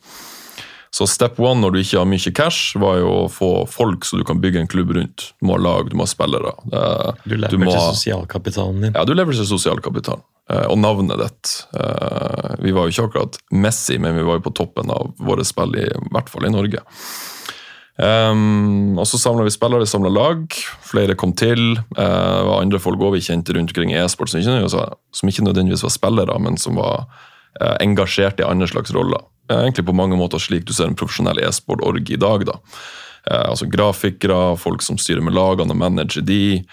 Så 0.94 1.06
step 1.10 1.36
one 1.40 1.60
når 1.62 1.74
du 1.74 1.80
ikke 1.82 2.00
har 2.00 2.08
mye 2.08 2.32
cash, 2.34 2.78
var 2.80 2.98
jo 3.02 3.10
å 3.12 3.28
få 3.32 3.50
folk 3.70 4.06
så 4.08 4.20
du 4.20 4.24
kan 4.28 4.40
bygge 4.40 4.62
en 4.62 4.70
klubb 4.70 4.94
rundt. 4.96 5.30
Du 5.38 5.48
må 5.48 5.58
ha 5.58 5.62
lag, 5.62 5.90
du 5.90 5.98
må 5.98 6.06
ha 6.06 6.10
spillere. 6.10 6.54
Du 6.64 7.34
må 7.34 7.42
lever 7.44 7.70
til 7.70 7.86
sosialkapitalen 7.92 8.86
din. 8.86 8.96
ja, 8.96 9.04
du 9.04 9.14
lever 9.14 9.36
til 9.36 9.48
sosialkapital. 9.48 10.22
Eh, 10.48 10.64
og 10.64 10.78
navnet 10.80 11.20
ditt. 11.20 11.54
Eh, 11.76 12.52
vi 12.64 12.72
var 12.72 12.86
jo 12.86 12.94
ikke 12.94 13.08
akkurat 13.10 13.40
Messi, 13.52 13.98
men 14.00 14.16
vi 14.16 14.24
var 14.24 14.38
jo 14.38 14.46
på 14.48 14.54
toppen 14.62 14.92
av 14.94 15.12
våre 15.20 15.44
spill, 15.44 15.76
i, 15.76 15.84
i 15.84 16.12
hvert 16.14 16.32
fall 16.32 16.48
i 16.48 16.54
Norge. 16.54 16.84
Um, 17.98 18.94
og 18.94 19.08
så 19.10 19.18
samla 19.18 19.42
vi 19.42 19.50
spillere, 19.50 19.86
samla 19.86 20.10
lag. 20.12 20.44
Flere 20.86 21.16
kom 21.18 21.32
til. 21.36 21.80
Uh, 21.98 22.38
det 22.38 22.46
var 22.46 22.62
andre 22.62 22.80
folk 22.80 23.00
også 23.02 23.16
vi 23.16 23.24
kjente 23.26 23.56
rundt 23.56 23.74
omkring 23.74 23.92
e-sport 23.98 24.30
som, 24.30 24.68
som 24.70 25.32
ikke 25.32 25.44
nødvendigvis 25.48 25.82
var 25.82 25.92
spillere, 25.92 26.38
men 26.40 26.56
som 26.62 26.78
var 26.78 27.08
uh, 27.58 27.74
engasjert 27.82 28.40
i 28.40 28.46
andre 28.46 28.70
slags 28.70 28.94
roller. 28.94 29.26
Eh, 29.50 29.58
egentlig 29.58 29.86
på 29.86 29.96
mange 29.96 30.16
måter 30.16 30.40
slik 30.42 30.66
du 30.68 30.74
ser 30.76 30.90
en 30.90 30.98
profesjonell 30.98 31.40
e-sport-org 31.40 32.10
i 32.10 32.20
dag. 32.20 32.46
da. 32.46 32.58
Eh, 33.30 33.50
altså 33.50 33.66
Grafikere, 33.70 34.56
folk 34.56 34.82
som 34.82 34.98
styrer 34.98 35.24
med 35.24 35.34
lagene 35.34 35.72
og 35.72 35.76
manager 35.76 36.22
de. 36.22 36.64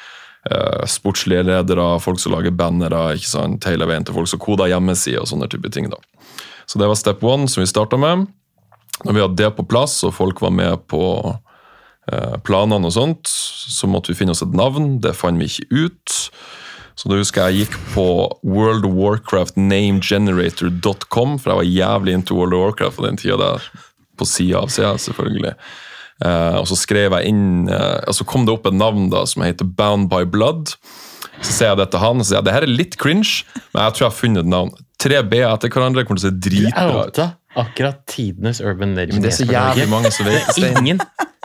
eh, 0.52 0.86
sportslige 0.86 1.42
ledere, 1.44 2.00
folk 2.00 2.20
som 2.20 2.32
lager 2.32 2.52
bannere, 2.52 3.16
ikke 3.16 3.32
sant, 3.32 3.64
hele 3.66 3.88
veien 3.90 4.04
til 4.06 4.14
folk 4.14 4.28
som 4.28 4.38
koder 4.40 4.70
hjemmesider 4.70 5.24
og 5.24 5.28
sånne 5.28 5.50
type 5.50 5.72
ting. 5.72 5.90
da. 5.90 5.98
Så 6.68 6.78
det 6.78 6.88
var 6.88 6.96
step 6.96 7.24
one 7.24 7.48
som 7.48 7.62
vi 7.62 7.66
starta 7.66 7.98
med. 7.98 8.28
Når 9.04 9.14
vi 9.14 9.22
hadde 9.22 9.36
det 9.36 9.56
på 9.56 9.68
plass, 9.68 10.04
og 10.04 10.14
folk 10.14 10.42
var 10.42 10.52
med 10.52 10.88
på 10.88 11.34
planene 12.44 12.86
og 12.86 12.94
sånt, 12.94 13.26
så 13.26 13.88
måtte 13.88 14.14
vi 14.14 14.20
finne 14.20 14.32
oss 14.32 14.44
et 14.44 14.54
navn. 14.54 15.02
Det 15.02 15.16
fant 15.16 15.40
vi 15.42 15.46
ikke 15.46 15.66
ut. 15.74 16.30
Så 16.95 17.12
da 17.12 17.17
husker 17.19 17.43
jeg 17.43 17.55
jeg 17.55 17.65
gikk 17.65 17.79
på 17.91 18.05
World 18.47 18.86
of 18.88 18.93
Warcraft 18.95 19.58
namegenerator.com, 19.60 21.36
for 21.41 21.51
jeg 21.51 21.60
var 21.60 21.67
jævlig 21.67 22.15
into 22.15 22.38
World 22.38 22.55
of 22.55 22.63
Warcraft 22.63 22.99
på 22.99 23.08
den 23.08 23.19
tida 23.19 23.39
der. 23.41 23.67
På 24.15 24.27
sida 24.29 24.62
av 24.63 24.71
sida, 24.71 24.93
selvfølgelig. 25.03 25.55
Eh, 26.23 26.55
og 26.62 26.67
så 26.69 26.77
skrev 26.79 27.12
jeg 27.17 27.27
inn 27.34 27.67
eh, 27.67 27.97
og 28.08 28.15
Så 28.15 28.23
kom 28.23 28.45
det 28.47 28.53
opp 28.53 28.69
et 28.69 28.77
navn 28.77 29.10
da 29.12 29.25
som 29.27 29.43
heter 29.43 29.67
Bound 29.67 30.08
by 30.12 30.23
Blood. 30.23 30.77
Så 31.43 31.51
ser 31.51 31.73
jeg 31.73 31.81
det 31.81 31.89
til 31.91 31.99
han 31.99 32.21
og 32.21 32.23
så 32.23 32.29
sier 32.31 32.39
jeg, 32.39 32.47
det 32.47 32.55
her 32.55 32.67
er 32.67 32.71
litt 32.71 32.95
cringe, 33.01 33.43
men 33.73 33.84
jeg 33.84 33.95
tror 33.95 34.05
jeg 34.05 34.12
har 34.13 34.19
funnet 34.21 34.45
et 34.45 34.51
navn. 34.53 34.71
Tre 35.03 35.19
B-er 35.27 35.49
etter 35.51 35.73
hverandre 35.73 36.05
kommer 36.08 36.21
til 36.21 36.29
å 36.29 36.31
se 36.31 36.45
dritbra 36.47 37.10
ut. 37.10 37.19
Akkurat 37.56 38.02
tidenes 38.12 38.60
urban 38.62 38.96
legend. 38.98 39.13
Men 39.20 39.24
det 39.24 39.32
er 39.34 39.38
så 39.38 39.48
jævlig 39.48 39.88
mange 39.91 40.12
som 40.12 40.28
vet 40.28 40.48
det. 40.50 40.56
Det 40.60 40.70
er 40.72 40.82
ingen. 40.82 41.00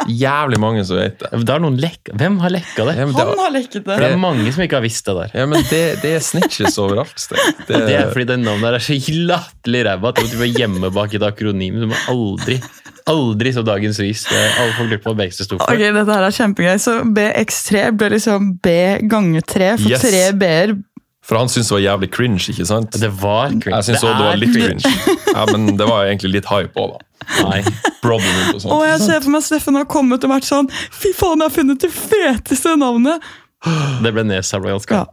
Jævlig 0.08 0.58
mange 0.62 0.82
som 0.88 0.96
vet 0.96 1.18
det. 1.20 1.28
Det 1.44 1.52
er 1.54 1.60
noen 1.62 1.76
lekka. 1.78 2.14
Hvem 2.18 2.38
har 2.40 2.50
lekka 2.54 2.86
det? 2.88 2.94
Ja, 2.96 3.04
det 3.06 3.14
var... 3.18 3.28
Han 3.34 3.42
har 3.44 3.52
lekket 3.52 3.76
det! 3.84 3.90
For 3.92 4.00
det 4.02 4.08
er 4.14 4.20
mange 4.22 4.52
som 4.56 4.62
ikke 4.64 4.78
har 4.78 4.84
visst 4.86 5.06
det 5.10 5.14
der. 5.18 5.34
ja, 5.42 5.44
men 5.50 5.66
det, 5.70 5.80
det 6.02 6.12
er 6.16 6.24
snitches 6.24 6.78
overalt. 6.82 7.12
Sten. 7.20 7.38
Det, 7.68 7.82
Det 7.86 7.96
er 8.00 8.08
fordi 8.10 8.24
det 8.32 8.38
navnet 8.42 8.64
der 8.64 8.78
er 8.80 8.86
så 8.86 8.96
latterlig 9.28 9.82
ræva 9.86 10.10
at 10.14 10.22
du 10.32 10.36
må 10.40 10.48
gjemme 10.56 10.90
bak 10.96 11.14
et 11.14 11.26
akronym. 11.28 11.78
Du 11.84 11.86
må 11.92 11.98
aldri, 12.10 12.56
aldri 13.12 13.52
som 13.54 13.68
dagens 13.68 14.00
vis. 14.02 14.24
Alle 14.32 14.72
folk 14.78 14.88
lurer 14.90 15.02
på 15.04 15.12
hva 15.12 15.20
BXT 15.22 15.44
sto 15.46 15.60
for. 15.60 15.68
Ok, 15.70 15.84
dette 16.00 16.16
her 16.16 16.26
er 16.26 16.36
kjempegøy. 16.40 16.74
Så 16.82 16.96
BX3 17.20 17.84
ble 18.00 18.10
liksom 18.16 18.50
B 18.64 18.74
ganger 19.10 19.44
3 19.46 19.70
for 19.84 19.92
Yes. 19.94 20.02
tre 20.08 20.24
B-er. 20.40 20.74
For 21.22 21.36
han 21.36 21.50
syntes 21.52 21.68
det 21.68 21.74
var 21.76 21.82
jævlig 21.84 22.08
cringe, 22.14 22.40
ikke 22.52 22.66
sant? 22.66 22.96
Det 23.00 23.10
var 23.20 23.52
cringe. 23.52 23.76
Jeg 23.76 23.88
syns 23.90 24.04
òg 24.08 24.16
det 24.18 24.26
var 24.26 24.38
litt 24.40 24.54
cringe. 24.56 24.92
Ja, 25.34 25.44
Men 25.52 25.76
det 25.78 25.86
var 25.86 26.06
egentlig 26.08 26.32
litt 26.38 26.48
hype 26.50 26.74
òg, 26.80 26.96
da. 26.96 27.06
Nei. 27.46 27.60
Brotherhood 28.02 28.48
og 28.48 28.56
Og 28.56 28.62
sånt. 28.64 28.86
jeg 28.88 29.00
ser 29.04 29.20
for 29.20 29.30
meg 29.34 29.42
Steffen 29.44 29.76
har 29.76 29.84
kommet 29.84 30.24
og 30.24 30.30
vært 30.32 30.46
sånn 30.48 30.70
Fy 30.72 31.10
faen, 31.14 31.42
jeg 31.44 31.50
har 31.50 31.52
funnet 31.52 31.82
det 31.84 31.90
feteste 31.92 32.72
navnet! 32.80 33.20
Det 34.00 34.12
ble 34.16 34.24
nedsabla 34.24 34.72
ganske 34.72 34.96
Ja. 34.96 35.04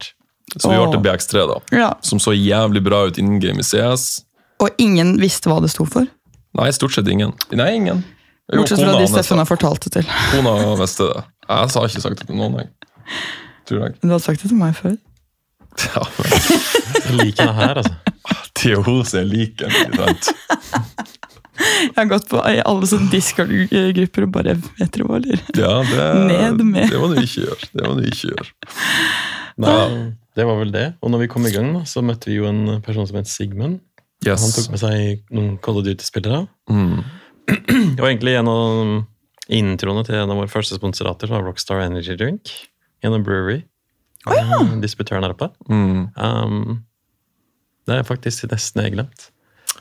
Så 0.56 0.70
vi 0.72 0.78
ble 0.80 0.86
til 0.94 1.02
BX3, 1.04 1.42
da. 1.50 1.58
Ja. 1.76 1.88
Som 2.00 2.18
så 2.24 2.32
jævlig 2.32 2.80
bra 2.86 3.02
ut 3.10 3.18
innen 3.20 3.36
game 3.42 3.60
i 3.60 3.66
CS. 3.68 4.22
Og 4.64 4.70
ingen 4.80 5.18
visste 5.20 5.50
hva 5.52 5.60
det 5.60 5.68
sto 5.70 5.84
for. 5.84 6.08
Nei, 6.56 6.70
stort 6.72 6.96
sett 6.96 7.06
ingen. 7.12 7.34
Nei, 7.52 7.74
ingen. 7.76 8.00
Jo, 8.48 8.62
Bortsett 8.62 8.80
fra 8.80 8.94
de 8.96 9.06
Steffen 9.12 9.36
har 9.42 9.44
fortalt 9.46 9.84
det 9.84 9.92
til. 9.98 10.08
Kona 10.32 10.54
visste 10.80 11.10
det. 11.12 11.26
Jeg 11.44 11.68
har 11.76 11.90
ikke 11.92 12.00
sagt 12.00 12.22
det 12.24 12.30
til 12.30 12.40
noen, 12.40 12.56
jeg. 12.62 12.70
Tror 13.68 13.84
jeg. 13.84 13.98
Du 14.00 14.08
hadde 14.08 14.24
sagt 14.24 14.40
det 14.42 14.48
til 14.48 14.56
meg 14.56 14.72
før. 14.80 14.96
Ja, 15.88 16.02
Jeg 17.08 17.16
liker 17.18 17.48
det 17.48 17.54
her, 17.58 17.80
altså. 17.82 17.94
er 18.58 18.72
jo 18.74 18.96
er 19.20 19.26
lik 19.28 19.62
en, 19.62 19.70
ikke 19.70 20.04
sant? 20.04 20.30
Jeg 21.58 21.94
har 21.96 22.08
gått 22.10 22.28
på 22.30 22.40
i 22.46 22.58
alle 22.62 22.86
sånne 22.90 23.10
Discord-grupper 23.10 24.26
og 24.26 24.32
bare 24.34 24.54
Vet 24.78 24.92
dere 24.94 25.06
hva, 25.08 25.18
eller? 25.18 25.42
Ja, 25.58 25.72
det, 25.86 26.06
Ned 26.28 26.62
med. 26.66 26.90
det 26.92 27.00
må 27.00 27.10
du 27.10 27.18
ikke 27.18 27.46
gjøre. 27.48 27.68
Det 27.72 27.86
må 27.86 27.96
du 27.98 28.04
ikke 28.06 28.30
gjøre. 28.32 28.48
Nei, 29.58 29.76
det 30.38 30.46
var 30.46 30.60
vel 30.60 30.72
det. 30.74 30.86
Og 31.02 31.10
når 31.10 31.24
vi 31.24 31.30
kom 31.32 31.46
i 31.48 31.52
gang, 31.54 31.72
da, 31.74 31.82
så 31.88 32.02
møtte 32.06 32.30
vi 32.30 32.38
jo 32.38 32.46
en 32.50 32.78
person 32.86 33.08
som 33.10 33.18
het 33.18 33.30
Sigmund. 33.30 33.80
Han 34.26 34.54
tok 34.54 34.70
med 34.74 34.82
seg 34.82 35.34
noen 35.34 35.56
Call 35.62 35.80
of 35.80 35.86
Duty-spillere. 35.86 36.44
Mm. 36.70 37.00
Det 37.48 38.02
var 38.02 38.10
egentlig 38.10 38.36
en 38.38 38.50
av 38.52 39.48
introene 39.48 40.04
til 40.06 40.18
en 40.18 40.30
av 40.34 40.38
våre 40.42 40.52
første 40.52 40.76
sponsorater, 40.78 41.30
som 41.30 41.38
var 41.38 41.46
Rockstar 41.48 41.82
Energy 41.86 42.16
Drink. 42.18 42.52
Gjennom 43.02 43.24
Brewery. 43.26 43.62
Oh, 44.34 44.74
Distributøren 44.82 45.24
her 45.26 45.34
oppe. 45.34 45.48
Mm. 45.70 46.08
Um, 46.16 46.84
det 47.88 47.98
er 48.00 48.06
faktisk 48.08 48.44
nesten 48.52 48.82
jeg 48.84 48.94
glemt. 48.98 49.30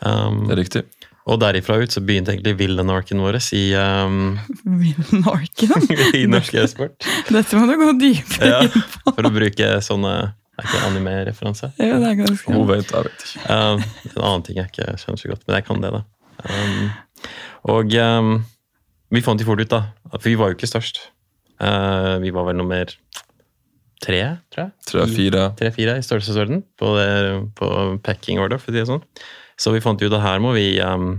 Um, 0.02 0.46
Det 0.48 0.54
er 0.56 0.62
riktig. 0.62 0.84
og 1.28 1.40
derifra 1.42 1.76
ut 1.82 1.92
så 1.92 2.00
begynte 2.06 2.32
egentlig 2.32 2.54
Villenarken 2.60 3.20
vår 3.20 3.40
i, 3.58 3.64
um, 3.76 4.38
Villenarken? 4.84 5.88
i 6.22 6.26
norsk 6.30 6.54
e-sport. 6.62 7.08
Dette 7.34 7.58
må 7.60 7.66
du 7.68 7.76
gå 7.82 7.90
dypere 8.00 8.52
Ja, 8.52 8.60
inn 8.64 8.72
på. 9.04 9.14
for 9.18 9.28
å 9.28 9.34
bruke 9.36 9.72
sånne 9.84 10.14
Er 10.58 10.66
ikke 10.70 10.84
anime-referanse? 10.88 11.72
Ja, 11.78 11.98
det 12.02 12.08
er 12.14 12.16
ganske 12.24 12.54
Hun 12.54 12.64
vet, 12.70 12.88
jeg 12.94 13.10
vet 13.10 13.26
ikke. 13.28 13.42
Um, 13.52 13.84
en 14.16 14.22
annen 14.24 14.46
ting 14.48 14.58
jeg 14.62 14.72
ikke 14.72 14.96
skjønner 15.02 15.22
så 15.22 15.34
godt, 15.34 15.44
men 15.48 15.58
jeg 15.60 15.68
kan 15.68 15.84
det, 15.84 15.92
da. 15.98 16.02
Um, 16.48 16.88
og 17.76 17.94
um, 18.02 18.32
vi 19.14 19.22
fant 19.26 19.42
jo 19.42 19.46
fort 19.50 19.62
ut, 19.62 19.70
da, 19.74 19.82
for 20.16 20.26
vi 20.30 20.34
var 20.40 20.50
jo 20.50 20.58
ikke 20.58 20.70
størst. 20.72 21.04
Uh, 21.62 22.18
vi 22.24 22.32
var 22.34 22.48
vel 22.50 22.58
nummer 22.58 22.90
tre, 24.04 24.22
tror 24.54 24.64
jeg. 24.64 24.74
Tre-fire. 24.92 25.46
Tre-fire 25.60 25.98
i 26.00 26.06
størrelsesorden 26.06 26.64
på, 26.80 26.94
det, 26.98 27.10
på 27.58 27.70
packing 28.06 28.42
order, 28.44 28.62
for 28.62 28.72
å 28.72 28.76
si 28.76 28.80
det 28.80 28.90
sånn. 28.90 29.06
Så 29.58 29.74
vi 29.74 29.82
fant 29.82 30.02
jo 30.02 30.12
det 30.12 30.22
her 30.22 30.42
må 30.44 30.54
vi 30.54 30.70
um, 30.86 31.16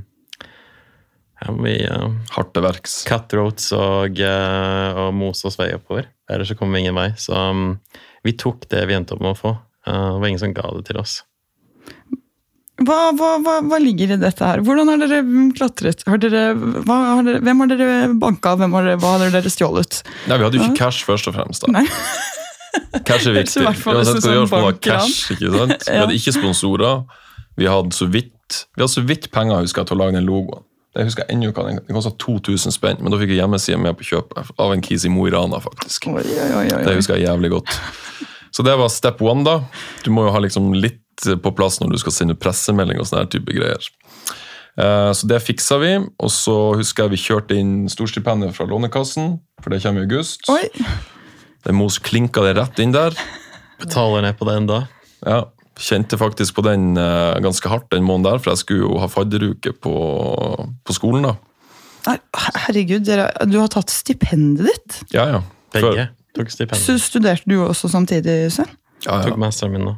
her 1.43 1.55
må 1.55 1.67
vi 1.69 1.77
uh, 1.87 2.11
Hardt 2.35 2.53
til 2.55 2.65
verks. 2.67 3.01
cutthroats 3.09 3.71
og, 3.77 4.19
uh, 4.19 5.07
og 5.07 5.15
mose 5.17 5.47
oss 5.49 5.59
vei 5.59 5.71
oppover. 5.77 6.11
Ellers 6.31 6.53
så 6.53 6.59
kommer 6.59 6.79
vi 6.79 6.87
ingen 6.87 6.99
vei. 6.99 7.11
Så 7.19 7.35
um, 7.35 7.73
vi 8.27 8.35
tok 8.39 8.67
det 8.73 8.85
vi 8.91 8.97
endte 8.99 9.17
opp 9.17 9.25
med 9.25 9.35
å 9.35 9.39
få. 9.39 9.55
Uh, 9.87 10.15
det 10.15 10.23
var 10.23 10.31
ingen 10.31 10.43
som 10.43 10.55
ga 10.57 10.71
det 10.77 10.87
til 10.91 11.01
oss. 11.03 11.21
hva, 12.83 12.99
hva, 13.19 13.37
hva, 13.43 13.59
hva 13.71 13.79
ligger 13.83 14.15
i 14.15 14.21
dette 14.21 14.51
her? 14.51 14.63
Hvordan 14.67 14.91
har 14.93 15.03
dere 15.03 15.23
klatret? 15.59 16.03
Har 16.11 16.23
dere, 16.23 16.43
hva, 16.59 16.99
har 17.19 17.25
dere, 17.27 17.43
hvem 17.47 17.65
har 17.65 17.73
dere 17.75 18.01
banka? 18.19 18.57
Hvem 18.59 18.75
har 18.79 18.91
dere, 18.91 19.03
hva 19.03 19.15
har 19.17 19.35
dere 19.35 19.55
stjålet? 19.55 20.03
Nei, 20.31 20.39
vi 20.39 20.49
hadde 20.49 20.61
jo 20.61 20.67
ikke 20.67 20.83
cash, 20.83 21.07
først 21.07 21.31
og 21.31 21.39
fremst. 21.39 21.67
da. 21.67 21.81
Nei. 21.81 21.87
Cash 23.05 23.27
er 23.31 23.37
viktig. 23.39 23.63
Uansett 23.65 23.85
hva 23.85 23.95
du 23.95 24.29
gjør, 24.29 24.45
sånn 24.45 24.49
for 24.53 24.59
å 24.61 24.69
ha 24.69 24.73
cash. 24.85 25.31
ikke 25.35 25.53
sant? 25.55 25.85
Vi 25.93 25.99
hadde 26.03 26.17
ikke 26.19 26.35
sponsorer. 26.37 27.03
Vi 27.59 27.67
hadde 27.67 27.93
så 27.97 28.07
vidt 28.07 28.35
Vi 28.77 28.83
hadde 28.85 28.93
så 28.95 29.03
vidt 29.05 29.31
penger 29.35 29.61
husker 29.65 29.83
jeg, 29.83 29.89
til 29.91 29.97
å 29.99 30.01
lage 30.05 30.15
den 30.19 30.27
logoen. 30.29 30.65
Det 30.97 31.05
husker 31.05 31.27
ennå 31.31 31.51
hva 31.53 31.67
Den 31.69 31.81
kosta 31.95 32.11
2000 32.25 32.73
spenn, 32.75 33.01
men 33.05 33.13
da 33.13 33.19
fikk 33.21 33.31
jeg 33.35 33.43
hjemmeside 33.43 33.79
med 33.83 33.97
på 33.99 34.07
kjøpet 34.09 34.53
av 34.59 34.73
en 34.73 34.81
kis 34.83 35.05
i 35.05 35.11
Mo 35.13 35.27
i 35.29 35.31
Rana. 35.35 35.61
faktisk. 35.63 36.07
Oi, 36.11 36.23
oi, 36.25 36.49
oi. 36.63 36.65
Det 36.87 36.95
husker 36.97 37.19
jeg 37.19 37.27
jævlig 37.29 37.51
godt. 37.53 37.75
Så 38.57 38.65
det 38.65 38.75
var 38.81 38.89
step 38.91 39.21
one, 39.23 39.45
da. 39.47 39.59
Du 40.03 40.11
må 40.11 40.25
jo 40.27 40.33
ha 40.35 40.41
liksom 40.43 40.73
litt 40.75 41.03
på 41.45 41.53
plass 41.55 41.81
når 41.83 41.93
du 41.93 41.99
skal 42.01 42.15
sende 42.17 42.35
pressemelding 42.41 42.99
og 43.03 43.07
sånne 43.11 43.29
type 43.31 43.53
greier. 43.53 43.85
Eh, 44.79 45.13
Så 45.13 45.27
det 45.29 45.43
fiksa 45.45 45.79
vi, 45.83 45.93
og 45.99 46.31
så 46.33 46.57
husker 46.79 47.05
jeg 47.07 47.15
vi 47.17 47.21
kjørte 47.27 47.59
inn 47.59 47.73
storstipendet 47.93 48.55
fra 48.57 48.67
Lånekassen, 48.71 49.37
for 49.63 49.71
det 49.75 49.83
kommer 49.85 50.03
i 50.03 50.09
august. 50.09 50.49
Oi. 50.49 50.65
Det 51.67 51.75
Mos 51.75 51.99
klinka 51.99 52.43
det 52.45 52.57
rett 52.59 52.79
inn 52.83 52.93
der. 52.95 53.17
Betaler 53.81 54.23
ned 54.25 54.37
på 54.39 54.47
det 54.49 54.57
enda. 54.63 54.83
Ja, 55.27 55.45
Kjente 55.79 56.19
faktisk 56.19 56.57
på 56.57 56.63
den 56.67 56.97
eh, 56.99 57.37
ganske 57.45 57.71
hardt 57.71 57.87
den 57.93 58.03
måneden 58.03 58.33
der, 58.33 58.41
for 58.43 58.51
jeg 58.51 58.59
skulle 58.65 58.81
jo 58.83 58.97
ha 58.99 59.07
fadderuke 59.07 59.71
på, 59.79 59.93
på 60.83 60.97
skolen. 60.97 61.23
da. 61.29 61.37
Herregud, 62.67 63.05
dere, 63.07 63.29
du 63.47 63.59
har 63.61 63.71
tatt 63.71 63.91
stipendet 63.95 64.67
ditt. 64.67 64.97
Ja, 65.15 65.29
ja. 65.37 65.41
Før- 65.75 65.93
Begge 65.93 66.09
tok 66.35 66.51
stipendet. 66.51 66.83
Så 66.83 66.97
studerte 67.03 67.47
du 67.51 67.61
også 67.63 67.91
samtidig, 67.93 68.51
Svein? 68.55 68.71
Ja, 69.07 69.21
ja. 69.21 69.29
Tok 69.29 69.39
masteren 69.39 69.75
min 69.77 69.85
nå. 69.87 69.95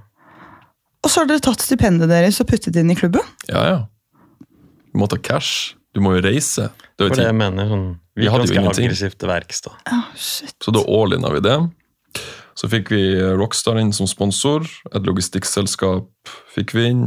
Og 1.00 1.08
så 1.08 1.22
har 1.22 1.30
dere 1.30 1.40
tatt 1.40 1.64
stipendet 1.64 2.10
deres 2.12 2.42
og 2.44 2.48
puttet 2.50 2.74
det 2.76 2.82
inn 2.84 2.92
i 2.92 2.98
klubben? 3.00 3.24
ja, 3.48 3.64
ja. 3.70 3.80
Vi 4.90 4.98
må 4.98 5.06
ta 5.08 5.16
cash. 5.22 5.76
Du 5.94 6.00
må 6.04 6.14
jo 6.16 6.22
reise. 6.22 6.68
Det 6.96 7.04
er 7.04 7.08
jo 7.08 7.14
For 7.14 7.16
det 7.20 7.26
jeg 7.26 7.34
mener 7.40 7.66
sånn 7.70 7.86
Vi 8.16 8.28
hadde 8.30 8.46
jo 8.46 8.54
ingenting. 8.60 8.86
aggressivt 8.90 9.18
da. 9.64 9.72
Oh, 9.90 10.04
shit. 10.14 10.54
Så 10.62 10.72
da 10.72 10.80
all-inna 10.86 11.32
vi 11.34 11.40
det. 11.40 11.56
Så 12.54 12.68
fikk 12.68 12.90
vi 12.92 13.02
Rockstar 13.38 13.78
inn 13.80 13.92
som 13.92 14.06
sponsor. 14.06 14.66
Et 14.94 15.02
logistikkselskap 15.02 16.08
fikk 16.54 16.74
vi 16.76 16.86
inn. 16.90 17.04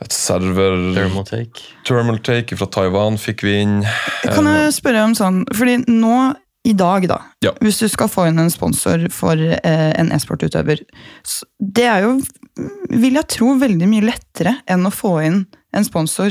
Et 0.00 0.12
server 0.14 0.76
Thermaltake. 0.94 1.62
Thermaltake 1.86 2.56
fra 2.58 2.68
Taiwan 2.70 3.18
fikk 3.18 3.42
vi 3.46 3.56
inn. 3.64 3.80
Kan 4.22 4.46
jeg 4.46 4.74
spørre 4.76 5.02
om 5.08 5.14
sånn, 5.18 5.40
fordi 5.58 5.80
nå 5.90 6.34
i 6.68 6.72
dag 6.76 7.06
da, 7.08 7.16
Ja. 7.42 7.52
hvis 7.62 7.78
du 7.80 7.88
skal 7.88 8.08
få 8.08 8.26
inn 8.28 8.38
en 8.38 8.50
sponsor 8.50 9.08
for 9.14 9.32
eh, 9.40 9.92
en 9.98 10.10
e-sportutøver, 10.12 10.82
det 11.58 11.84
er 11.86 12.02
jo, 12.02 12.20
vil 12.90 13.14
jeg 13.14 13.28
tro, 13.28 13.54
veldig 13.58 13.88
mye 13.88 14.04
lettere 14.04 14.56
enn 14.68 14.84
å 14.86 14.92
få 14.92 15.14
inn 15.24 15.46
en 15.72 15.84
sponsor. 15.86 16.30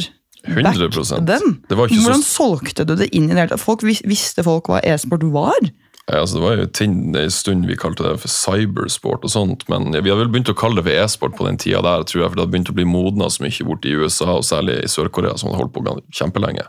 Back 0.56 0.72
100 0.76 1.26
den. 1.28 1.58
Det 1.68 1.78
var 1.78 1.90
ikke 1.90 2.06
Hvordan 2.06 2.24
solgte 2.26 2.86
du 2.88 2.96
det 3.00 3.10
inn 3.16 3.28
i 3.30 3.36
det 3.36 3.44
hele 3.46 3.58
tatt? 3.58 3.86
Visste 4.08 4.46
folk 4.46 4.72
hva 4.72 4.82
e-sport 4.86 5.26
var? 5.34 5.70
Ja, 6.08 6.22
altså 6.22 6.38
det 6.38 6.44
var 6.46 6.56
jo 6.56 6.68
en 6.86 7.32
stund 7.36 7.68
vi 7.68 7.76
kalte 7.76 8.06
det 8.06 8.22
for 8.22 8.32
cybersport 8.32 9.26
og 9.28 9.32
sånt, 9.34 9.66
men 9.68 9.90
vi 9.92 10.08
hadde 10.08 10.22
vel 10.22 10.32
begynt 10.32 10.54
å 10.54 10.56
kalle 10.56 10.80
det 10.80 10.86
for 10.88 11.04
e-sport 11.04 11.36
på 11.36 11.48
den 11.50 11.60
tida 11.60 11.82
der, 11.84 12.06
tror 12.08 12.22
jeg, 12.22 12.30
for 12.30 12.40
det 12.40 12.46
hadde 12.46 12.54
begynt 12.54 12.72
å 12.72 12.78
bli 12.78 12.88
modna 12.88 13.28
så 13.28 13.44
mye 13.44 13.68
borte 13.68 13.92
i 13.92 13.98
USA, 14.00 14.30
og 14.38 14.48
særlig 14.48 14.78
i 14.86 14.92
Sør-Korea, 14.94 15.36
som 15.36 15.52
hadde 15.52 15.66
holdt 15.66 15.76
på 15.76 15.98
kjempelenge. 16.16 16.64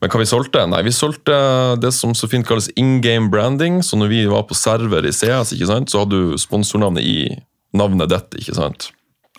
Men 0.00 0.08
hva 0.08 0.22
vi 0.22 0.30
solgte? 0.30 0.64
Nei, 0.72 0.80
vi 0.86 0.94
solgte 0.96 1.36
det 1.82 1.92
som 1.92 2.14
så 2.16 2.30
fint 2.32 2.48
kalles 2.48 2.70
in 2.80 3.02
game 3.04 3.28
branding, 3.28 3.82
så 3.84 4.00
når 4.00 4.12
vi 4.14 4.24
var 4.32 4.48
på 4.48 4.56
server 4.56 5.04
i 5.04 5.12
CS, 5.12 5.52
ikke 5.52 5.68
sant, 5.68 5.92
så 5.92 6.06
hadde 6.06 6.16
du 6.16 6.40
sponsornavnet 6.40 7.04
i 7.04 7.18
navnet 7.76 8.08
ditt, 8.08 8.40
ikke 8.40 8.56
sant? 8.56 8.88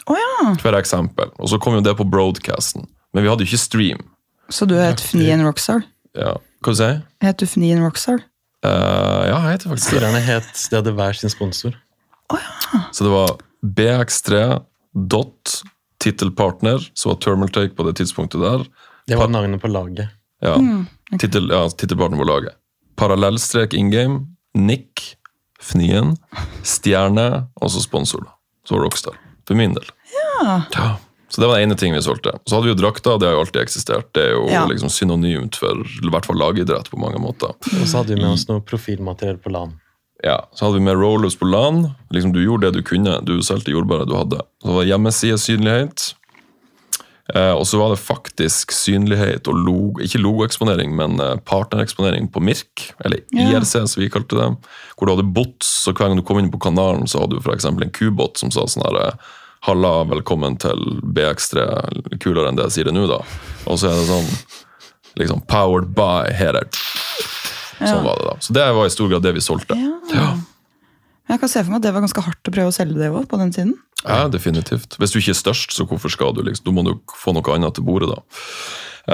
Å 0.06 0.18
ja, 0.18 0.54
For 0.62 0.78
eksempel. 0.78 1.34
Og 1.42 1.50
så 1.50 1.58
kom 1.62 1.80
jo 1.80 1.82
det 1.86 1.98
på 1.98 2.06
broadcasten. 2.06 2.86
Men 3.14 3.24
vi 3.26 3.30
hadde 3.32 3.44
jo 3.46 3.52
ikke 3.52 3.62
stream. 3.62 4.02
så 4.52 4.66
du 4.68 4.76
het 4.76 5.00
Fnien 5.02 5.44
Rockstar? 5.46 5.84
Ja, 6.18 6.36
hva 6.64 6.74
sier 6.76 6.90
jeg? 6.94 7.02
Het 7.24 7.38
du 7.40 7.46
Fnien 7.48 7.82
Rockstar? 7.84 8.20
Uh, 8.66 9.24
ja, 9.26 9.38
jeg 9.48 9.52
heter 9.56 9.70
faktisk 9.72 9.88
det. 9.88 9.96
Spillerne 9.96 10.20
het 10.22 10.68
De 10.70 10.76
hadde 10.78 10.92
hver 10.98 11.18
sin 11.18 11.30
sponsor. 11.34 11.78
Så 12.92 13.04
det 13.04 13.12
var 13.12 13.38
BX3 13.66 14.62
dot 15.12 15.62
tittelpartner, 16.02 16.84
så 16.94 17.10
var 17.12 17.20
Thermaltake 17.24 17.76
på 17.78 17.84
det 17.88 17.96
tidspunktet 18.00 18.42
der. 18.42 18.64
Det 19.08 19.18
var 19.20 19.28
navnet 19.32 19.62
på 19.62 19.68
laget. 19.72 20.10
Ja, 20.42 20.56
Tittel, 21.20 21.50
ja 21.52 21.66
tittelpartner 21.70 22.18
på 22.18 22.26
laget. 22.28 22.56
Parallellstrek 22.98 23.74
in 23.78 23.92
game, 23.92 24.20
Nick, 24.58 25.18
Fnien, 25.62 26.16
Stjerne 26.64 27.48
og 27.62 27.72
så 27.74 27.82
sponsor. 27.84 28.24
da. 28.26 28.34
Så 28.66 28.76
var 28.78 28.86
Rockstar. 28.86 29.18
For 29.48 29.58
min 29.58 29.74
del. 29.78 29.86
Ja. 30.16 30.62
Ja. 30.74 30.90
Så 31.32 31.40
det 31.42 31.48
var 31.48 31.56
den 31.62 31.70
ene 31.70 31.78
ting 31.80 31.94
vi 31.96 32.02
solgte. 32.04 32.34
Så 32.46 32.58
hadde 32.58 32.68
vi 32.68 32.74
jo 32.74 32.80
drakter, 32.82 33.18
det 33.22 33.30
har 33.30 33.38
jo 33.38 33.44
alltid 33.46 33.62
eksistert. 33.64 34.10
Det 34.14 34.26
er 34.26 34.34
jo 34.36 34.48
Ja. 34.52 34.66
liksom 34.68 34.90
synonymt 34.92 35.56
for 35.56 35.80
i 35.80 36.10
hvert 36.12 36.26
fall 36.28 36.36
lagidrett 36.36 36.90
på 36.92 37.00
mange 37.00 37.22
måter. 37.24 37.54
Og 37.56 37.88
så 37.88 38.02
hadde 38.02 38.16
vi 38.16 38.22
med 38.22 38.34
oss 38.34 38.48
noe 38.50 38.60
profilmateriell 38.60 39.38
på 39.40 39.50
LAN. 39.52 39.78
Ja, 40.24 40.42
Så 40.54 40.66
hadde 40.68 40.78
vi 40.80 40.86
med 40.86 40.98
rollers 41.00 41.36
på 41.40 41.48
LAN. 41.50 41.96
Liksom, 42.14 42.34
du 42.34 42.44
gjorde 42.44 42.68
det 42.72 42.74
du 42.74 42.84
kunne. 42.84 43.24
Du 43.26 43.40
solgte 43.42 43.72
jordbæret 43.72 44.08
du 44.12 44.14
hadde. 44.16 44.42
Så 44.62 44.74
var 44.76 44.84
det 44.84 44.92
hjemmesidesynlighet. 44.92 46.14
Eh, 47.34 47.54
og 47.56 47.64
så 47.66 47.78
var 47.80 47.90
det 47.94 48.00
faktisk 48.04 48.72
synlighet 48.76 49.48
og 49.48 49.56
logo, 49.56 50.02
ikke 50.04 50.20
logoeksponering, 50.20 50.92
men 50.98 51.20
eh, 51.24 51.38
partnereksponering 51.48 52.28
på 52.34 52.42
Mirk, 52.44 52.90
eller 53.06 53.22
Ja. 53.32 53.48
IRC 53.54 53.88
som 53.88 54.02
vi 54.04 54.10
kalte 54.10 54.36
det. 54.36 54.58
Hvor 54.98 55.08
du 55.08 55.16
hadde 55.16 55.34
bots, 55.34 55.70
så 55.86 55.94
hver 55.94 56.10
gang 56.10 56.18
du 56.18 56.24
kom 56.28 56.40
inn 56.40 56.52
på 56.52 56.60
kanalen, 56.60 57.08
så 57.08 57.22
hadde 57.22 57.38
du 57.38 57.40
f.eks. 57.40 57.66
en 57.66 57.90
kubot 57.90 58.38
som 58.38 58.52
sa 58.52 58.66
sånn 58.68 58.84
her 58.84 59.14
Halla, 59.62 60.02
velkommen 60.10 60.56
til 60.62 60.80
BX3, 61.14 61.64
kulere 62.24 62.50
enn 62.50 62.58
det 62.58 62.66
jeg 62.70 62.76
sier 62.80 62.88
det 62.90 62.96
nå, 62.96 63.04
da. 63.10 63.20
Og 63.70 63.78
så 63.78 63.92
er 63.92 64.00
det 64.00 64.08
sånn 64.10 64.32
liksom 65.20 65.44
Powered 65.52 65.92
by 65.94 66.32
her 66.34 66.58
er 66.58 66.70
Sånn 67.82 68.02
var 68.06 68.18
det 68.18 68.26
da. 68.26 68.34
Så 68.42 68.56
det 68.58 68.66
var 68.78 68.88
i 68.88 68.94
stor 68.94 69.10
grad 69.12 69.26
det 69.26 69.36
vi 69.38 69.44
solgte. 69.44 69.78
Ja. 70.14 70.32
Jeg 71.32 71.42
kan 71.42 71.50
se 71.50 71.62
for 71.62 71.74
meg 71.74 71.80
at 71.82 71.86
det 71.86 71.94
var 71.96 72.04
ganske 72.04 72.24
hardt 72.26 72.50
å 72.50 72.54
prøve 72.54 72.72
å 72.72 72.76
selge 72.76 72.98
det 73.00 73.10
også, 73.10 73.30
på 73.32 73.40
den 73.42 73.54
tiden. 73.54 73.76
Ja, 74.02 74.26
definitivt. 74.34 74.98
Hvis 75.02 75.14
du 75.14 75.20
ikke 75.22 75.34
er 75.36 75.40
størst, 75.40 75.74
så 75.78 75.86
hvorfor 75.90 76.14
skal 76.14 76.34
du 76.38 76.42
liksom? 76.46 76.66
Da 76.68 76.74
må 76.76 76.84
du 76.88 76.96
få 77.18 77.34
noe 77.38 77.54
annet 77.56 77.78
til 77.78 77.86
bordet, 77.86 78.10
da. 78.14 78.22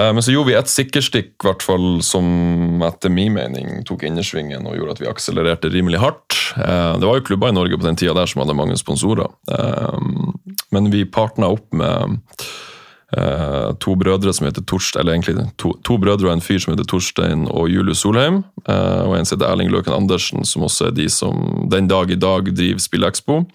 Eh, 0.00 0.12
Men 0.16 0.24
så 0.24 0.32
gjorde 0.32 0.50
vi 0.50 0.56
et 0.58 0.72
sikkerstikk 0.72 1.36
hvert 1.44 1.64
fall, 1.64 2.00
som 2.04 2.80
etter 2.88 3.12
min 3.12 3.36
mening 3.36 3.84
tok 3.88 4.04
innersvingen 4.08 4.64
og 4.68 4.76
gjorde 4.80 4.96
at 4.96 5.04
vi 5.04 5.10
akselererte 5.12 5.72
rimelig 5.72 6.00
hardt. 6.04 6.37
Eh, 6.56 6.98
Det 6.98 7.06
var 7.06 7.18
jo 7.18 7.24
klubber 7.24 7.48
i 7.48 7.56
Norge 7.56 7.78
på 7.78 7.86
den 7.86 7.96
tida 7.96 8.14
der 8.14 8.26
som 8.26 8.42
hadde 8.42 8.56
mange 8.56 8.76
sponsorer. 8.76 9.28
Eh, 9.50 9.98
Men 10.70 10.90
vi 10.90 11.04
partna 11.04 11.48
opp 11.48 11.72
med 11.72 12.18
eh, 13.16 13.72
to 13.80 13.94
brødre 13.96 14.32
som 14.34 14.46
heter 14.46 14.62
Torstein, 14.68 15.00
eller 15.00 15.12
egentlig 15.16 15.50
to, 15.56 15.72
to 15.82 15.96
brødre 15.98 16.28
og 16.28 16.32
en 16.32 16.44
fyr 16.44 16.58
som 16.60 16.74
heter 16.74 16.84
Torstein 16.88 17.46
og 17.48 17.70
Julius 17.70 18.02
Solheim. 18.04 18.44
Og 18.66 19.16
en 19.16 19.24
som 19.24 19.38
heter 19.38 19.48
Erling 19.50 19.70
Løken 19.72 19.94
Andersen, 19.96 20.44
som 20.44 20.62
også 20.62 20.88
er 20.88 20.96
de 20.96 21.08
som 21.08 21.68
den 21.70 21.88
dag 21.88 22.10
i 22.10 22.20
dag 22.20 22.52
driver 22.52 22.78
Spillekspo. 22.84 23.46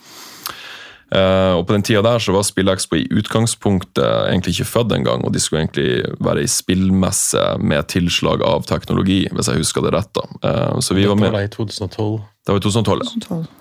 Eh, 1.13 1.53
og 1.59 1.67
på 1.67 1.75
den 1.75 1.83
tida 1.85 2.01
der 2.05 2.21
så 2.23 2.33
var 2.33 2.45
SpillExpo 2.47 2.97
i 2.97 3.05
utgangspunktet 3.13 4.01
egentlig 4.31 4.55
ikke 4.55 4.69
født 4.71 4.95
engang, 4.97 5.21
og 5.25 5.33
de 5.35 5.41
skulle 5.41 5.61
egentlig 5.63 6.15
være 6.23 6.41
ei 6.41 6.49
spillmesse 6.49 7.43
med 7.61 7.85
tilslag 7.93 8.41
av 8.45 8.65
teknologi, 8.69 9.23
hvis 9.29 9.51
jeg 9.51 9.61
husker 9.61 9.85
det 9.85 9.93
rett. 9.93 10.09
da. 10.17 10.25
Eh, 10.41 10.79
så 10.81 10.97
vi 10.97 11.05
var 11.05 11.19
med... 11.19 11.29
Det 11.29 11.37
da 11.37 11.43
i 11.45 11.51
2012. 11.53 12.21
Det 12.43 12.51
var 12.51 12.59
i 12.59 12.63
2012, 12.65 13.03
ja. 13.03 13.11
Sånn 13.11 13.27
tolv. 13.27 13.51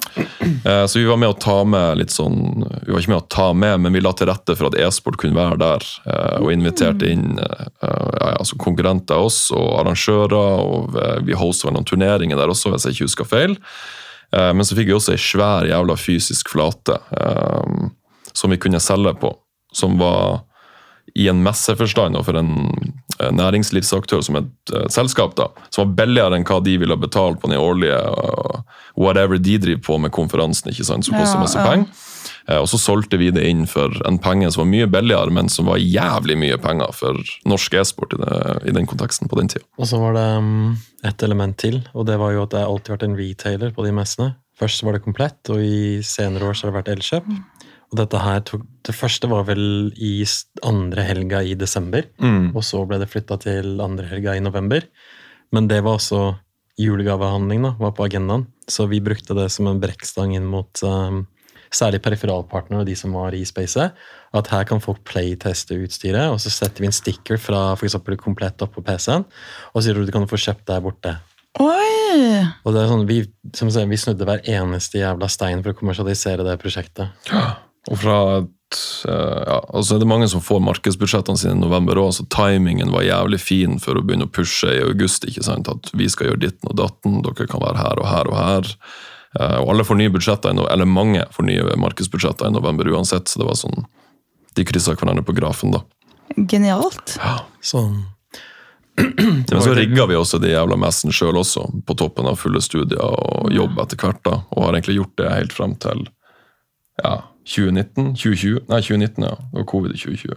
Eh, 0.67 0.87
Så 0.91 0.99
vi 0.99 1.05
var 1.07 1.21
med 1.21 1.31
å 1.31 1.37
ta 1.39 1.61
med 1.65 2.01
litt 2.01 2.11
sånn 2.13 2.65
Vi 2.83 2.91
var 2.91 2.99
ikke 3.01 3.13
med 3.13 3.21
å 3.21 3.29
ta 3.31 3.47
med, 3.55 3.79
men 3.85 3.95
vi 3.95 4.03
la 4.03 4.11
til 4.17 4.27
rette 4.29 4.57
for 4.59 4.69
at 4.69 4.77
e-sport 4.81 5.21
kunne 5.23 5.39
være 5.39 5.61
der. 5.61 5.87
Og 6.43 6.51
inviterte 6.53 7.07
inn 7.09 7.39
ja, 7.39 7.63
ja, 7.85 8.33
altså 8.35 8.59
konkurrenter 8.61 9.21
av 9.21 9.29
oss 9.31 9.39
og 9.55 9.69
arrangører. 9.85 10.67
Og 10.67 10.99
vi 11.29 11.39
hosta 11.39 11.71
noen 11.71 11.87
turneringer 11.87 12.41
der 12.41 12.51
også, 12.53 12.75
hvis 12.75 12.89
jeg 12.89 12.99
ikke 12.99 13.09
husker 13.09 13.31
feil. 13.37 13.57
Eh, 14.37 14.55
Men 14.55 14.65
så 14.65 14.77
fikk 14.77 14.89
vi 14.91 14.97
også 14.97 15.15
ei 15.17 15.21
svær 15.21 15.69
jævla 15.69 15.97
fysisk 16.01 16.53
flate 16.55 16.99
eh, 17.19 17.91
som 18.33 18.53
vi 18.53 18.61
kunne 18.61 18.81
selge 18.81 19.15
på. 19.21 19.35
Som 19.73 19.99
var 20.01 20.43
i 21.19 21.27
en 21.29 21.43
messeforstand 21.45 22.17
og 22.17 22.25
for 22.29 22.39
en 22.41 22.53
eh, 23.19 23.33
næringslivsaktør 23.33 24.23
som 24.25 24.39
et 24.41 24.75
selskap, 24.93 25.35
da, 25.37 25.51
som 25.71 25.85
var 25.85 25.97
billigere 26.05 26.39
enn 26.39 26.47
hva 26.49 26.61
de 26.65 26.79
ville 26.81 26.97
betale 26.97 27.37
på 27.37 27.51
den 27.51 27.61
årlige 27.61 27.99
whatever 28.97 29.41
de 29.41 29.59
driver 29.59 29.85
på 29.85 29.99
med 29.99 30.13
konferansen, 30.15 30.73
ikke 30.73 30.89
sant, 30.89 31.07
som 31.09 31.19
koster 31.19 31.41
masse 31.43 31.61
penger. 31.61 31.89
Eh, 32.49 32.59
Og 32.59 32.69
så 32.71 32.79
solgte 32.81 33.19
vi 33.21 33.31
det 33.35 33.45
inn 33.49 33.67
for 33.71 33.93
en 34.09 34.19
penge 34.23 34.51
som 34.53 34.65
var 34.65 34.71
mye 34.73 34.89
billigere, 34.91 35.31
men 35.35 35.49
som 35.49 35.67
var 35.71 35.79
jævlig 35.83 36.37
mye 36.39 36.59
penger 36.63 36.93
for 36.97 37.19
norsk 37.49 37.75
e-sport 37.81 38.15
i, 38.17 38.21
i 38.71 38.75
den 38.77 38.87
konteksten 38.87 39.29
på 39.31 39.39
den 39.41 39.49
tida. 39.53 39.65
Og 39.79 39.89
så 39.91 40.01
var 40.03 40.15
det 40.19 40.27
um, 40.39 40.77
et 41.05 41.23
element 41.23 41.57
til, 41.59 41.83
og 41.95 42.07
det 42.07 42.19
var 42.19 42.33
jo 42.33 42.45
at 42.47 42.53
har 42.59 42.69
alltid 42.71 42.97
vært 42.97 43.09
en 43.09 43.19
retailer 43.19 43.73
på 43.75 43.85
de 43.87 43.93
messene. 43.97 44.35
Først 44.59 44.85
var 44.85 44.95
det 44.95 45.05
komplett, 45.07 45.41
og 45.51 45.59
i 45.65 46.03
senere 46.07 46.51
år 46.51 46.55
så 46.55 46.67
har 46.69 46.73
det 46.73 46.79
vært 46.83 46.93
Elkjøp. 46.97 47.31
Og 47.93 47.99
dette 47.99 48.21
her 48.25 48.41
tok, 48.49 48.63
Det 48.83 48.95
første 48.97 49.29
var 49.29 49.45
vel 49.45 49.93
i 50.01 50.25
andre 50.65 51.03
helga 51.05 51.43
i 51.45 51.53
desember, 51.55 52.07
og 52.55 52.63
så 52.65 52.81
ble 52.89 52.99
det 52.99 53.11
flytta 53.13 53.37
til 53.43 53.81
andre 53.81 54.07
helga 54.09 54.35
i 54.37 54.41
november. 54.41 54.83
Men 55.53 55.69
det 55.69 55.83
var 55.85 55.99
også 55.99 56.39
julegavehandling, 56.81 57.63
da, 57.63 57.75
var 57.79 57.93
på 57.93 58.07
agendaen. 58.07 58.47
Så 58.69 58.87
vi 58.89 59.01
brukte 59.05 59.35
det 59.37 59.51
som 59.53 59.67
en 59.69 59.81
brekkstang 59.83 60.35
inn 60.37 60.47
mot 60.49 60.83
um, 60.83 61.27
særlig 61.73 62.03
periferalpartnerne 62.05 62.83
og 62.83 62.89
de 62.89 62.97
som 62.99 63.15
var 63.17 63.35
i 63.37 63.43
spacet. 63.49 63.97
At 64.37 64.49
her 64.53 64.65
kan 64.69 64.81
folk 64.83 65.03
playteste 65.09 65.77
utstyret, 65.83 66.31
og 66.33 66.41
så 66.43 66.53
setter 66.53 66.85
vi 66.85 66.89
en 66.91 66.97
sticker 66.97 67.41
fra 67.41 67.73
for 67.77 67.89
eksempel 67.89 68.17
komplett 68.21 68.63
opp 68.65 68.77
på 68.77 68.85
PC-en, 68.87 69.27
og 69.73 69.85
sier 69.85 69.99
at 69.99 70.09
du 70.09 70.15
kan 70.15 70.29
få 70.31 70.41
kjøpt 70.41 70.67
der 70.71 70.85
borte. 70.85 71.17
Oi! 71.61 72.41
Og 72.65 72.73
det 72.73 72.81
er 72.81 72.89
sånn, 72.89 73.05
vi, 73.09 73.21
som 73.57 73.69
sier, 73.73 73.89
vi 73.91 74.01
snudde 74.01 74.29
hver 74.29 74.41
eneste 74.49 75.03
jævla 75.03 75.29
stein 75.33 75.61
for 75.65 75.75
å 75.75 75.79
kommersialisere 75.79 76.47
det 76.47 76.57
prosjektet. 76.63 77.13
Og 77.91 77.99
fra 77.99 78.17
et, 78.41 78.79
eh, 79.11 79.41
ja, 79.49 79.59
altså 79.75 79.97
er 79.97 80.03
det 80.03 80.09
mange 80.09 80.29
som 80.33 80.45
får 80.45 80.63
markedsbudsjettene 80.65 81.41
sine 81.41 81.57
i 81.59 81.61
november 81.61 81.99
òg, 82.01 82.13
så 82.17 82.25
timingen 82.33 82.93
var 82.95 83.05
jævlig 83.05 83.41
fin 83.43 83.79
for 83.83 83.99
å 83.99 84.05
begynne 84.07 84.29
å 84.29 84.33
pushe 84.33 84.71
i 84.71 84.85
august. 84.85 85.27
ikke 85.29 85.45
sant? 85.45 85.69
At 85.69 85.93
vi 85.93 86.09
skal 86.09 86.31
gjøre 86.31 86.45
ditten 86.47 86.71
og 86.71 86.79
datten, 86.79 87.21
dere 87.27 87.49
kan 87.51 87.61
være 87.61 87.83
her 87.83 88.01
og 88.01 88.09
her 88.09 88.31
og 88.31 88.39
her. 88.39 88.77
Eh, 89.41 89.59
Og 89.63 89.71
alle 89.73 89.85
får 89.89 89.97
nye 90.01 90.13
budsjetter, 90.13 90.57
eller 90.73 90.85
mange 90.89 91.25
får 91.33 91.47
nye 91.49 91.77
markedsbudsjetter 91.81 92.51
i 92.51 92.55
november 92.55 92.89
uansett, 92.93 93.29
så 93.29 93.41
det 93.43 93.49
var 93.49 93.57
sånn 93.61 93.85
De 94.55 94.65
kryssa 94.69 94.93
hverandre 94.93 95.25
på 95.25 95.33
grafen, 95.33 95.73
da. 95.73 95.81
Genialt. 96.37 97.15
Sånn. 97.65 98.03
Men 99.01 99.63
så 99.65 99.73
rigga 99.75 100.05
vi 100.11 100.19
også 100.19 100.37
de 100.43 100.51
jævla 100.53 100.77
messen 100.77 101.13
sjøl 101.15 101.39
også, 101.41 101.65
på 101.89 101.97
toppen 101.97 102.29
av 102.29 102.37
fulle 102.37 102.61
studier 102.61 103.01
og 103.01 103.49
jobb 103.53 103.79
etter 103.81 103.97
hvert. 103.97 104.21
da, 104.27 104.43
Og 104.53 104.67
har 104.67 104.77
egentlig 104.77 104.99
gjort 104.99 105.17
det 105.17 105.31
helt 105.33 105.57
frem 105.57 105.73
til 105.81 106.05
ja, 107.01 107.15
2019? 107.49 108.13
2020? 108.21 108.61
Nei, 108.69 108.81
2019, 108.85 109.25
ja. 109.25 109.35
Det 109.41 109.57
var 109.63 109.69
covid 109.73 109.97
i 109.97 110.01
2020. 110.05 110.37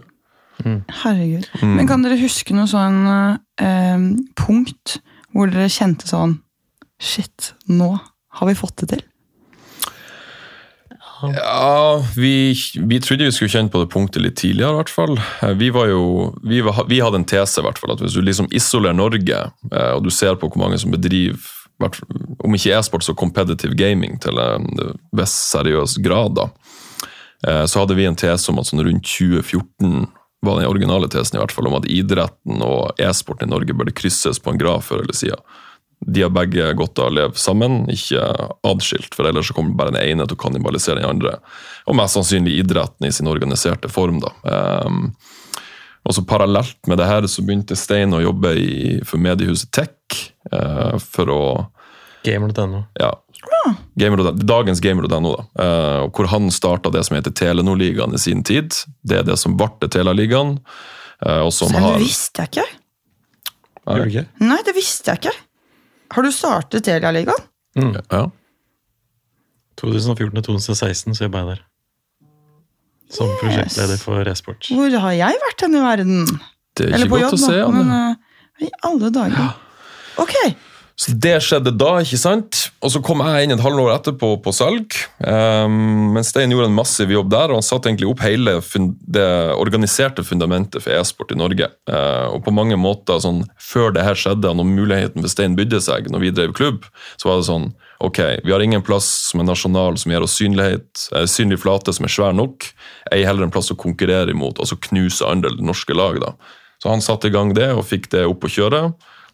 Herregud. 1.04 1.50
Mm. 1.60 1.74
Men 1.76 1.88
kan 1.92 2.02
dere 2.06 2.16
huske 2.16 2.56
noe 2.56 2.64
sånn 2.72 3.02
eh, 3.60 4.06
punkt 4.40 4.96
hvor 5.36 5.52
dere 5.52 5.68
kjente 5.68 6.08
sånn 6.08 6.38
Shit, 6.96 7.50
nå 7.68 7.90
har 8.36 8.48
vi 8.50 8.56
fått 8.58 8.76
det 8.82 8.90
til? 8.94 9.04
Ja, 11.22 12.04
vi, 12.16 12.54
vi 12.76 13.00
trodde 13.00 13.24
vi 13.24 13.32
skulle 13.32 13.48
kjenne 13.48 13.72
på 13.72 13.80
det 13.80 13.88
punktet 13.92 14.22
litt 14.22 14.36
tidligere, 14.36 14.74
i 14.74 14.80
hvert 14.82 14.92
fall. 14.92 15.14
Eh, 15.42 15.54
Vi 15.56 15.70
jo, 15.72 16.34
vi, 16.44 16.60
var, 16.60 16.84
vi 16.88 17.00
hadde 17.00 17.22
en 17.22 17.28
tese, 17.28 17.60
i 17.60 17.64
hvert 17.64 17.78
fall, 17.80 17.94
at 17.94 18.02
hvis 18.04 18.16
du 18.16 18.22
liksom 18.22 18.50
isolerer 18.52 18.96
Norge, 18.96 19.38
eh, 19.72 19.92
og 19.96 20.04
du 20.04 20.10
ser 20.12 20.36
på 20.36 20.50
hvor 20.50 20.60
mange 20.66 20.78
som 20.78 20.92
bedriver, 20.92 21.40
om 22.44 22.54
ikke 22.56 22.72
e-sport, 22.76 23.04
så 23.04 23.16
competitive 23.16 23.76
gaming 23.76 24.16
til 24.20 24.38
en 24.40 24.68
viss 25.16 25.34
seriøs 25.52 25.98
grad, 26.04 26.36
da, 26.36 26.50
eh, 27.46 27.64
så 27.64 27.82
hadde 27.82 27.96
vi 27.96 28.08
en 28.08 28.16
tese 28.16 28.52
om 28.52 28.60
at 28.60 28.68
sånn 28.68 28.84
rundt 28.84 29.08
2014 29.08 30.06
var 30.44 30.60
den 30.60 30.68
originale 30.68 31.08
tesen 31.08 31.38
i 31.38 31.40
hvert 31.40 31.52
fall, 31.52 31.68
om 31.70 31.78
at 31.80 31.88
idretten 31.88 32.60
og 32.64 33.00
e-sporten 33.00 33.48
i 33.48 33.54
Norge 33.54 33.76
burde 33.76 33.96
krysses 33.96 34.40
på 34.40 34.52
en 34.52 34.60
graf 34.60 34.90
før 34.90 35.02
eller 35.04 35.16
siden. 35.16 35.40
De 36.00 36.22
har 36.22 36.30
begge 36.30 36.68
godt 36.78 37.00
av 37.00 37.08
å 37.08 37.14
leve 37.16 37.40
sammen, 37.40 37.84
ikke 37.90 38.22
adskilt, 38.66 39.14
for 39.16 39.28
ellers 39.28 39.48
så 39.50 39.56
kommer 39.56 39.78
bare 39.78 39.94
den 39.94 40.02
ene 40.04 40.26
til 40.26 40.36
å 40.36 40.42
kannibalisere 40.44 41.00
den 41.00 41.08
andre. 41.08 41.38
Og 41.88 41.96
mest 41.98 42.18
sannsynlig 42.18 42.58
idretten 42.60 43.08
i 43.08 43.12
sin 43.14 43.30
organiserte 43.30 43.90
form. 43.90 44.20
da. 44.22 44.32
Um, 44.86 45.14
og 46.06 46.14
så 46.14 46.22
Parallelt 46.22 46.78
med 46.86 47.00
det 47.00 47.08
her 47.08 47.26
så 47.30 47.42
begynte 47.42 47.78
Stein 47.78 48.14
å 48.14 48.22
jobbe 48.22 48.52
i, 48.60 48.74
for 49.08 49.18
mediehuset 49.22 49.72
Tech 49.74 50.20
uh, 50.52 51.00
for 51.02 51.32
å 51.32 51.42
Gamer.no. 52.26 52.80
ja, 52.98 53.12
Gamer, 53.94 54.32
dagens 54.32 54.80
Gamer.no, 54.82 55.32
da, 55.32 55.44
Uh, 55.56 56.10
hvor 56.12 56.28
han 56.30 56.50
starta 56.52 56.90
det 56.92 57.04
som 57.06 57.16
heter 57.16 57.32
Telenor-ligaen 57.34 58.14
i 58.14 58.20
sin 58.20 58.42
tid. 58.44 58.74
Det 59.06 59.20
er 59.20 59.26
det 59.26 59.38
som 59.40 59.56
ble 59.58 59.88
Tela-ligaen. 59.88 60.58
Uh, 61.24 61.46
og 61.46 61.52
som 61.54 61.70
Selv 61.72 61.80
har 61.80 61.96
det 61.96 62.04
visste 62.04 62.44
jeg 62.44 62.52
ikke? 62.52 62.66
Nei, 64.42 64.58
det 64.66 64.74
visste 64.76 65.14
jeg 65.14 65.22
ikke. 65.22 65.34
Har 66.14 66.26
du 66.26 66.32
startet 66.34 66.86
Telia-ligaen? 66.86 67.46
ja, 67.76 68.26
2014-2016 69.80 71.16
så 71.16 71.26
jobba 71.26 71.42
jeg 71.42 71.48
der. 71.50 71.64
Som 73.12 73.30
prosjektleder 73.40 74.00
for 74.00 74.28
e-sport. 74.30 74.68
Hvor 74.72 74.96
har 75.04 75.14
jeg 75.14 75.42
vært 75.42 75.64
hen 75.66 75.76
i 75.76 75.82
verden? 75.84 76.22
Det 76.76 76.88
er 76.88 77.04
ikke 77.04 77.12
godt 77.12 77.26
jobb, 77.26 77.36
å 77.36 77.42
se. 77.42 77.58
Anne. 77.62 77.82
Men 77.82 77.92
uh, 77.92 78.64
i 78.64 78.70
alle 78.88 79.10
dager. 79.14 79.52
Ok, 80.22 80.34
Så 80.96 81.12
det 81.12 81.34
skjedde 81.44 81.74
da, 81.76 81.90
ikke 82.00 82.16
sant? 82.16 82.60
Og 82.80 82.88
så 82.88 83.02
kom 83.04 83.20
jeg 83.20 83.44
inn 83.44 83.52
et 83.52 83.60
halvår 83.60 83.90
etterpå 83.98 84.30
på 84.40 84.52
salg. 84.56 84.94
Um, 85.20 86.14
men 86.14 86.24
Stein 86.24 86.54
gjorde 86.54 86.70
en 86.70 86.78
massiv 86.78 87.12
jobb 87.12 87.28
der, 87.34 87.52
og 87.52 87.60
han 87.60 87.66
satte 87.66 87.90
egentlig 87.90 88.08
opp 88.08 88.22
hele 88.24 88.54
det 89.12 89.26
organiserte 89.60 90.24
fundamentet 90.24 90.80
for 90.80 90.96
e-sport 90.96 91.34
i 91.34 91.38
Norge. 91.38 91.68
Uh, 91.84 92.32
og 92.32 92.40
på 92.46 92.54
mange 92.56 92.78
måter, 92.80 93.20
sånn, 93.20 93.44
før 93.60 93.92
det 93.92 94.06
her 94.08 94.16
skjedde, 94.16 94.54
når 94.56 94.70
muligheten 94.70 95.20
for 95.20 95.34
Stein 95.34 95.58
bydde 95.58 95.82
seg, 95.84 96.08
når 96.12 96.24
vi 96.24 96.32
drev 96.38 96.56
klubb, 96.56 96.88
så 97.20 97.28
var 97.30 97.42
det 97.42 97.50
sånn 97.50 97.74
Ok, 98.04 98.18
vi 98.44 98.52
har 98.52 98.60
ingen 98.60 98.82
plass 98.84 99.06
som 99.30 99.40
er 99.40 99.46
nasjonal 99.48 99.94
som 99.96 100.12
gir 100.12 100.24
oss 100.24 100.34
synlighet, 100.36 101.06
eh, 101.16 101.24
synlig 101.32 101.62
flate 101.62 101.94
som 101.96 102.04
er 102.04 102.12
svær 102.12 102.34
nok. 102.36 102.66
Ei 103.08 103.22
heller 103.24 103.46
en 103.46 103.52
plass 103.54 103.72
å 103.72 103.76
konkurrere 103.80 104.34
imot, 104.34 104.60
altså 104.60 104.76
knuse 104.90 105.24
andre 105.24 105.54
norske 105.64 105.96
lag. 105.96 106.20
da. 106.20 106.34
Så 106.76 106.92
han 106.92 107.00
satte 107.00 107.30
i 107.30 107.32
gang 107.32 107.54
det 107.56 107.70
og 107.72 107.86
fikk 107.88 108.10
det 108.12 108.26
opp 108.28 108.44
å 108.44 108.52
kjøre. 108.52 108.82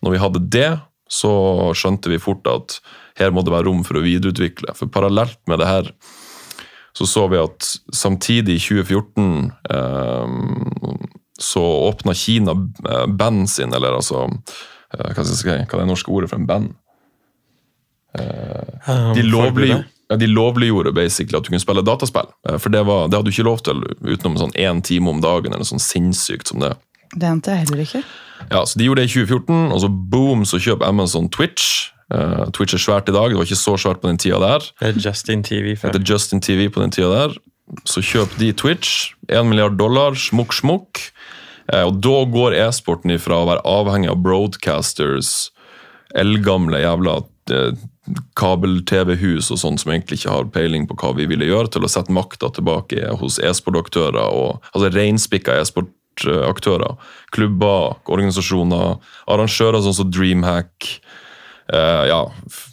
Når 0.03 0.15
vi 0.15 0.23
hadde 0.23 0.45
det, 0.47 0.71
så 1.13 1.33
skjønte 1.77 2.09
vi 2.13 2.21
fort 2.23 2.47
at 2.49 2.79
her 3.21 3.33
må 3.35 3.45
det 3.45 3.53
være 3.53 3.69
rom 3.69 3.83
for 3.85 4.01
å 4.01 4.05
videreutvikle. 4.05 4.73
For 4.79 4.89
parallelt 4.93 5.41
med 5.51 5.61
det 5.61 5.69
her 5.69 5.91
så 6.97 7.07
så 7.09 7.25
vi 7.33 7.39
at 7.41 7.69
samtidig, 7.97 8.59
i 8.59 8.61
2014, 8.61 9.53
eh, 9.73 10.97
så 11.41 11.63
åpna 11.89 12.15
Kina 12.15 12.53
eh, 12.89 13.07
band 13.09 13.49
sin, 13.51 13.73
eller 13.73 13.97
altså 13.97 14.27
eh, 14.29 15.09
hva, 15.09 15.25
skal 15.25 15.31
jeg 15.33 15.41
si, 15.41 15.49
hva 15.49 15.57
er 15.63 15.81
det 15.85 15.89
norske 15.89 16.13
ordet 16.13 16.29
for 16.29 16.41
en 16.41 16.49
band? 16.51 16.75
Eh, 18.19 19.15
De, 19.17 19.23
lovlig, 19.25 19.73
ja, 20.11 20.17
de 20.21 20.29
lovliggjorde 20.29 20.93
basically 20.93 21.39
at 21.39 21.49
du 21.49 21.53
kunne 21.55 21.65
spille 21.65 21.85
dataspill. 21.87 22.29
Eh, 22.49 22.59
For 22.61 22.69
det, 22.73 22.85
var, 22.89 23.09
det 23.09 23.17
hadde 23.17 23.31
du 23.31 23.35
ikke 23.35 23.49
lov 23.49 23.65
til 23.65 23.81
utenom 24.05 24.37
sånn 24.41 24.53
én 24.61 24.85
time 24.85 25.11
om 25.17 25.25
dagen, 25.25 25.53
eller 25.57 25.69
sånn 25.69 25.83
sinnssykt 25.83 26.53
som 26.53 26.61
det. 26.61 26.75
Det 27.13 27.29
ante 27.29 27.53
jeg 27.53 27.67
heller 27.67 27.83
ikke. 27.85 28.03
Ja, 28.51 28.65
så 28.67 28.79
De 28.79 28.87
gjorde 28.87 29.03
det 29.03 29.11
i 29.11 29.15
2014, 29.15 29.73
og 29.73 29.81
så 29.81 29.89
boom, 29.89 30.45
så 30.49 30.61
kjøper 30.63 30.89
Amazon 30.89 31.29
Twitch. 31.31 31.93
Uh, 32.13 32.49
Twitch 32.53 32.77
er 32.77 32.83
svært 32.83 33.09
i 33.09 33.15
dag, 33.15 33.31
det 33.31 33.39
var 33.39 33.49
ikke 33.49 33.61
så 33.61 33.77
svært 33.81 34.03
på 34.03 34.11
den 34.11 34.21
tida 34.21 34.41
der. 34.43 34.67
Det 34.81 34.91
er 34.91 35.01
Justin 35.01 35.45
TV 35.45 35.77
før. 35.77 35.95
er 35.95 36.09
Justin 36.09 36.41
TV 36.45 36.69
på 36.73 36.83
den 36.83 36.93
tida 36.93 37.09
der. 37.13 37.37
Så 37.89 38.03
kjøper 38.05 38.41
de 38.41 38.53
Twitch. 38.53 39.15
1 39.29 39.47
milliard 39.49 39.79
dollar, 39.81 40.17
smukk, 40.19 40.53
smukk. 40.53 41.01
Uh, 41.73 41.87
og 41.89 42.03
da 42.05 42.17
går 42.29 42.59
e-sporten 42.67 43.15
ifra 43.15 43.41
å 43.41 43.49
være 43.49 43.65
avhengig 43.69 44.11
av 44.13 44.21
broadcasters, 44.25 45.51
eldgamle 46.13 46.83
jævla 46.83 47.15
eh, 47.55 47.79
kabel-TV-hus 48.37 49.47
og 49.55 49.61
sånn 49.63 49.79
som 49.81 49.95
egentlig 49.95 50.19
ikke 50.19 50.35
har 50.35 50.51
peiling 50.53 50.85
på 50.91 50.97
hva 51.01 51.15
vi 51.17 51.25
ville 51.31 51.47
gjøre, 51.49 51.71
til 51.73 51.87
å 51.87 51.89
sette 51.89 52.13
makta 52.13 52.51
tilbake 52.53 53.15
hos 53.23 53.39
e-sportaktører, 53.41 54.27
og 54.29 54.61
altså 54.75 54.91
reinspikka 54.93 55.57
e-sportaktører. 56.13 56.97
Klubber, 57.33 57.97
organisasjoner, 58.07 58.99
arrangører 59.27 59.83
sånn 59.83 59.97
som 59.97 60.11
Dreamhack, 60.11 61.01
eh, 61.73 62.05
ja, 62.09 62.31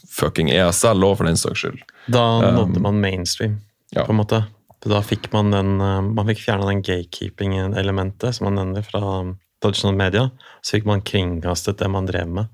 fucking 0.09 0.49
ESL 0.51 1.03
òg, 1.03 1.17
for 1.17 1.25
den 1.25 1.37
saks 1.37 1.63
skyld. 1.63 1.83
Da 2.07 2.41
nådde 2.51 2.79
man 2.79 3.01
mainstream, 3.01 3.59
ja. 3.91 4.05
på 4.05 4.11
en 4.11 4.21
måte. 4.21 4.43
Da 4.85 5.01
fikk 5.03 5.27
man 5.33 5.51
den 5.51 5.81
eh, 5.83 6.01
Man 6.01 6.27
fikk 6.29 6.39
fjerna 6.45 6.69
den 6.69 6.81
gatekeeping-elementet 6.81 8.37
som 8.37 8.47
man 8.47 8.55
nevner 8.55 8.85
fra 8.87 9.01
tradisjonelle 9.61 9.99
media. 9.99 10.29
Så 10.61 10.77
fikk 10.77 10.87
man 10.87 11.03
kringkastet 11.03 11.79
det 11.79 11.89
man 11.91 12.07
drev 12.07 12.31
med, 12.31 12.47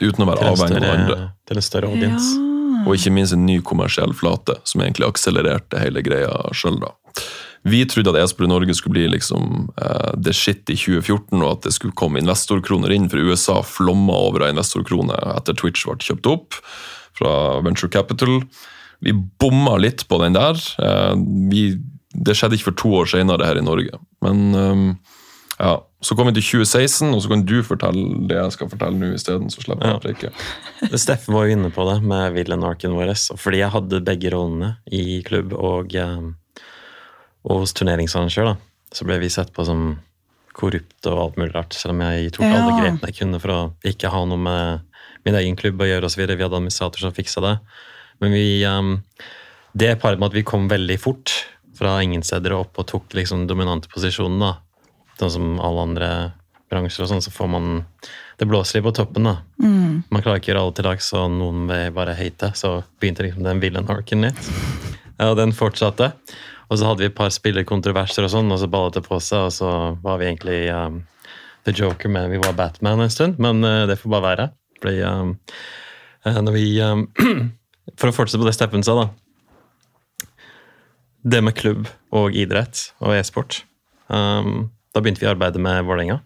Uten 0.00 0.24
å 0.24 0.30
være 0.30 0.48
avhengig 0.48 0.80
av 0.80 0.96
andre. 0.96 1.20
til 1.46 1.60
en 1.60 1.62
større 1.62 1.92
audience. 1.92 2.32
Og 2.82 2.96
ikke 2.96 3.12
minst 3.14 3.36
en 3.36 3.44
ny 3.46 3.60
kommersiell 3.62 4.10
flate, 4.16 4.56
som 4.66 4.82
egentlig 4.82 5.06
akselererte 5.06 5.78
hele 5.78 6.02
greia 6.02 6.32
sjøl. 6.56 6.80
Vi 7.64 7.84
trodde 7.86 8.10
at 8.10 8.18
e-sport 8.24 8.48
i 8.48 8.50
Norge 8.50 8.74
skulle 8.74 8.96
bli 8.96 9.04
liksom 9.12 9.68
uh, 9.78 10.12
the 10.18 10.32
shit 10.34 10.66
i 10.72 10.74
2014, 10.74 11.38
og 11.42 11.48
at 11.52 11.68
det 11.68 11.72
skulle 11.76 11.94
komme 11.94 12.18
investorkroner 12.18 12.90
inn, 12.94 13.08
for 13.12 13.22
USA 13.22 13.60
flomma 13.62 14.16
over 14.28 14.42
av 14.48 14.50
investorkroner 14.56 15.22
etter 15.36 15.54
Twitch 15.54 15.84
ble 15.86 15.98
kjøpt 16.02 16.26
opp 16.32 16.58
fra 17.18 17.60
Venture 17.62 17.90
Capital. 17.92 18.40
Vi 19.02 19.14
bomma 19.14 19.76
litt 19.82 20.06
på 20.10 20.18
den 20.22 20.34
der. 20.34 20.58
Uh, 20.82 21.14
vi, 21.52 21.68
det 22.14 22.34
skjedde 22.38 22.58
ikke 22.58 22.72
for 22.72 22.80
to 22.82 22.92
år 23.02 23.10
senere 23.14 23.46
her 23.46 23.58
i 23.60 23.64
Norge. 23.64 23.96
Men 24.22 24.42
eh, 24.58 24.82
ja, 25.62 25.78
så 26.04 26.14
kom 26.18 26.28
vi 26.28 26.34
til 26.36 26.44
2016, 26.64 27.08
og 27.14 27.22
så 27.24 27.30
kan 27.32 27.44
du 27.48 27.54
fortelle 27.64 28.26
det 28.28 28.36
jeg 28.36 28.52
skal 28.56 28.68
fortelle 28.68 28.98
nå 29.00 29.08
isteden. 29.16 29.48
Så 29.50 29.62
slipper 29.64 29.86
jeg 29.86 29.94
Ja. 29.94 29.98
å 29.98 30.02
preke. 30.02 30.32
Steffen 31.04 31.32
var 31.34 31.46
jo 31.48 31.56
inne 31.56 31.70
på 31.72 31.86
det 31.88 31.96
med 32.04 32.34
villain-arken 32.36 32.92
vår. 32.98 33.14
Fordi 33.40 33.62
jeg 33.62 33.72
hadde 33.74 34.02
begge 34.04 34.32
rollene 34.34 34.74
i 34.92 35.22
klubb 35.24 35.54
og, 35.56 35.94
eh, 35.96 36.20
og 37.42 37.62
hos 37.62 37.74
turneringsarrangør, 37.78 38.52
da, 38.52 38.88
så 38.94 39.06
ble 39.08 39.18
vi 39.22 39.30
sett 39.32 39.52
på 39.54 39.64
som 39.66 39.96
korrupte 40.56 41.10
og 41.10 41.20
alt 41.22 41.38
mulig 41.40 41.54
rart. 41.54 41.76
Selv 41.76 41.94
om 41.96 42.02
jeg 42.04 42.32
tok 42.36 42.46
alle 42.46 42.74
grepene 42.76 43.10
jeg 43.10 43.18
kunne 43.22 43.40
for 43.42 43.54
å 43.54 43.60
ikke 43.88 44.10
ha 44.12 44.24
noe 44.28 44.40
med 44.40 44.92
min 45.26 45.38
egen 45.38 45.56
klubb 45.58 45.80
å 45.80 45.88
gjøre 45.88 46.08
osv. 46.08 46.24
Vi 46.26 46.36
hadde 46.36 46.58
administrator 46.58 47.04
som 47.04 47.14
fiksa 47.16 47.42
det. 47.44 47.54
Men 48.22 48.34
vi 48.36 48.46
um, 48.68 48.98
Det 49.72 49.94
paret 50.02 50.20
med 50.20 50.30
at 50.30 50.36
vi 50.36 50.44
kom 50.46 50.68
veldig 50.68 50.98
fort 51.00 51.32
fra 51.78 51.96
ingen 52.04 52.22
steder 52.22 52.52
og 52.52 52.66
opp 52.66 52.82
og 52.82 52.88
tok 52.90 53.16
liksom 53.16 53.46
dominante 53.48 53.88
posisjoner, 53.90 54.42
da. 54.44 55.16
Sånn 55.18 55.32
som 55.32 55.48
alle 55.64 55.86
andre 55.86 56.10
bransjer 56.72 57.04
og 57.04 57.10
sånn, 57.10 57.24
så 57.24 57.32
får 57.32 57.48
man 57.52 57.66
Det 58.38 58.48
blåser 58.48 58.78
litt 58.78 58.86
på 58.86 58.94
toppen, 58.96 59.28
da. 59.28 59.38
Man 60.12 60.22
klarer 60.22 60.40
ikke 60.40 60.50
å 60.50 60.52
gjøre 60.52 60.62
alle 60.66 60.76
til 60.76 60.88
dags, 60.88 61.08
og 61.16 61.30
noen 61.32 61.66
vil 61.70 61.92
bare 61.96 62.16
hate. 62.18 62.52
Så 62.58 62.82
begynte 63.00 63.24
liksom 63.24 63.46
den 63.46 63.60
villain-arken 63.62 64.26
litt. 64.26 64.48
Ja, 65.16 65.30
og 65.30 65.36
den 65.38 65.52
fortsatte. 65.54 66.12
Og 66.72 66.78
så 66.80 66.88
hadde 66.88 67.04
vi 67.04 67.10
et 67.10 67.16
par 67.16 67.28
spillerkontroverser 67.32 68.24
og 68.24 68.30
sånn, 68.32 68.52
og 68.54 68.60
så 68.62 68.68
ballet 68.72 68.96
det 68.96 69.04
på 69.04 69.18
seg, 69.20 69.48
og 69.50 69.52
så 69.52 69.70
var 70.00 70.20
vi 70.20 70.30
egentlig 70.30 70.60
um, 70.72 71.02
The 71.68 71.74
Joker, 71.76 72.08
men 72.08 72.30
vi 72.32 72.40
var 72.40 72.56
Batman 72.56 73.02
en 73.04 73.12
stund. 73.12 73.36
Men 73.42 73.60
uh, 73.60 73.84
det 73.90 73.98
får 74.00 74.14
bare 74.14 74.24
være. 74.24 74.46
Fordi 74.80 75.02
um, 75.04 75.34
uh, 76.24 76.38
når 76.46 76.56
vi 76.56 76.64
um, 76.80 77.10
For 77.98 78.08
å 78.08 78.14
fortsette 78.14 78.38
på 78.38 78.46
det 78.46 78.54
Steppen 78.54 78.84
sa, 78.86 78.94
da. 78.94 80.30
Det 81.34 81.40
med 81.42 81.56
klubb 81.58 81.88
og 82.14 82.36
idrett 82.38 82.78
og 83.02 83.16
e-sport. 83.16 83.64
Um, 84.06 84.70
da 84.94 85.02
begynte 85.02 85.24
vi 85.24 85.28
å 85.28 85.32
arbeide 85.34 85.60
med 85.62 85.82
Vålerenga. 85.88 86.20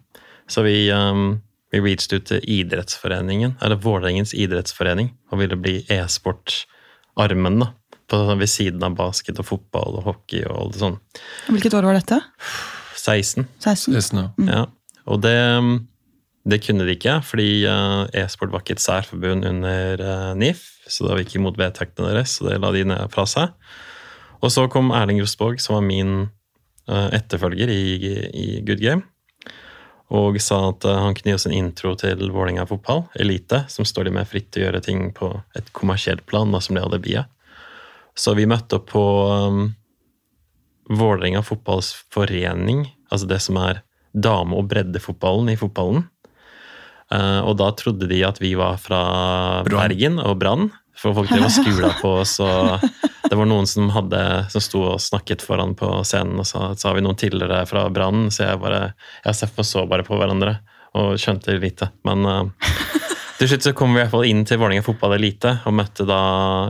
Så 0.47 0.61
vi, 0.63 0.75
um, 0.93 1.41
vi 1.73 1.81
reached 1.81 2.13
ut 2.13 2.27
til 2.29 2.45
idrettsforeningen, 2.45 3.57
eller 3.57 3.81
Vålerengens 3.83 4.35
idrettsforening, 4.37 5.11
og 5.33 5.41
ville 5.41 5.57
bli 5.59 5.79
e-sport-armen, 5.91 7.59
da. 7.65 7.71
På, 8.07 8.21
ved 8.39 8.47
siden 8.47 8.83
av 8.87 8.95
basket 8.95 9.39
og 9.41 9.49
fotball 9.49 9.97
og 9.99 10.05
hockey 10.07 10.45
og 10.47 10.55
alt 10.55 10.77
sånt. 10.79 11.01
sånn. 11.03 11.55
Hvilket 11.57 11.75
år 11.75 11.89
var 11.89 11.97
dette? 11.97 12.21
16. 12.95 13.47
16? 13.59 13.93
Listen, 13.95 14.21
ja. 14.21 14.47
Ja, 14.47 14.63
og 15.07 15.21
det, 15.23 15.35
det 16.47 16.61
kunne 16.63 16.87
de 16.87 16.95
ikke, 16.95 17.17
fordi 17.25 17.65
eh, 17.67 18.23
e-sport 18.23 18.53
var 18.53 18.63
ikke 18.63 18.77
et 18.77 18.83
særforbund 18.83 19.47
under 19.47 20.03
eh, 20.03 20.31
NIF, 20.39 20.63
så 20.87 21.07
da 21.07 21.19
gikk 21.19 21.37
imot 21.39 21.59
vedtektene 21.59 22.13
deres, 22.13 22.37
så 22.37 22.47
det 22.49 22.61
la 22.63 22.71
de 22.75 22.85
ned 22.87 23.13
fra 23.13 23.27
seg. 23.27 23.53
Og 24.39 24.53
så 24.53 24.67
kom 24.71 24.93
Erling 24.95 25.19
Rosborg, 25.23 25.59
som 25.63 25.77
var 25.77 25.85
min 25.87 26.15
eh, 26.87 27.07
etterfølger 27.17 27.71
i, 27.73 27.83
i 28.31 28.47
Good 28.67 28.83
Game, 28.83 29.03
og 30.15 30.37
sa 30.39 30.61
at 30.69 30.85
han 30.87 31.15
kunne 31.17 31.33
gi 31.33 31.35
oss 31.35 31.47
en 31.49 31.55
intro 31.55 31.91
til 31.99 32.29
Vålerenga 32.31 32.63
fotball, 32.69 33.09
elite, 33.19 33.65
som 33.67 33.87
står 33.87 34.07
de 34.07 34.13
med 34.15 34.29
fritt 34.29 34.47
til 34.55 34.63
å 34.63 34.69
gjøre 34.69 34.83
ting 34.85 35.09
på 35.15 35.33
et 35.59 35.67
kommersielt 35.75 36.23
plan, 36.29 36.47
da, 36.53 36.61
som 36.63 36.77
det 36.77 36.85
alibiet. 36.85 37.27
Så 38.17 38.33
vi 38.37 38.47
møtte 38.49 38.79
opp 38.79 38.89
på 38.91 39.03
um, 39.29 39.67
Vålerenga 40.87 41.43
fotballforening, 41.45 42.85
altså 43.11 43.27
det 43.29 43.41
som 43.43 43.59
er 43.61 43.83
dame- 44.15 44.57
og 44.57 44.69
breddefotballen 44.71 45.51
i 45.51 45.57
fotballen. 45.59 46.07
Uh, 47.13 47.43
og 47.45 47.57
da 47.59 47.69
trodde 47.77 48.09
de 48.09 48.23
at 48.27 48.41
vi 48.41 48.55
var 48.59 48.79
fra 48.81 49.01
Brann. 49.67 49.83
Bergen 49.83 50.19
og 50.23 50.39
Brann, 50.41 50.69
for 50.97 51.15
folk 51.15 51.29
drev 51.29 51.45
og 51.45 51.53
skula 51.53 51.91
på 52.01 52.13
oss. 52.23 52.37
og 52.43 52.81
Det 53.29 53.37
var 53.37 53.49
noen 53.49 53.67
som, 53.69 53.91
hadde, 53.93 54.21
som 54.51 54.63
sto 54.63 54.81
og 54.93 55.03
snakket 55.03 55.43
foran 55.45 55.75
på 55.77 55.91
scenen, 56.07 56.39
og 56.41 56.47
sa 56.49 56.71
så 56.73 56.89
har 56.89 56.97
vi 56.97 57.05
noen 57.05 57.19
tidligere 57.19 57.61
fra 57.69 57.85
Brann. 57.93 58.31
Så 58.33 58.47
jeg 58.47 58.63
bare, 58.63 58.81
jeg 59.27 59.37
så 59.37 59.85
bare 59.85 60.07
på 60.07 60.17
hverandre 60.17 60.57
og 60.97 61.19
skjønte 61.21 61.59
lite. 61.61 61.91
Men 62.07 62.25
eh, 62.25 62.71
til 63.37 63.49
slutt 63.51 63.65
så 63.67 63.73
kom 63.77 63.93
vi 63.93 63.99
i 63.99 64.03
hvert 64.03 64.13
fall 64.13 64.25
inn 64.27 64.43
til 64.47 64.57
Vålerenga 64.61 64.85
fotball 64.85 65.13
elite 65.17 65.51
og 65.69 65.75
møtte 65.77 66.05
da 66.09 66.17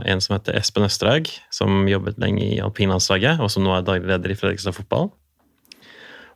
en 0.08 0.20
som 0.24 0.34
heter 0.36 0.56
Espen 0.58 0.84
Østerhaug, 0.86 1.30
som 1.54 1.86
jobbet 1.88 2.18
lenge 2.20 2.44
i 2.44 2.58
alpinlandslaget, 2.64 3.40
og 3.40 3.50
som 3.52 3.64
nå 3.64 3.72
er 3.76 3.86
daglig 3.86 4.10
leder 4.10 4.34
i 4.34 4.36
Fredrikstad 4.38 4.76
fotball. 4.76 5.08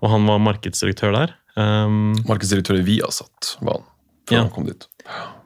Og 0.02 0.10
han 0.10 0.24
var 0.26 0.40
markedsdirektør 0.42 1.12
der. 1.14 1.34
Um, 1.54 2.14
Markedsdirektør 2.26 2.80
i 2.80 2.86
Viasat 2.86 3.56
var 3.60 3.80
han 3.82 3.88
før 4.28 4.36
Ja. 4.38 4.40
han 4.46 4.50
kom 4.54 4.64
dit. 4.66 4.86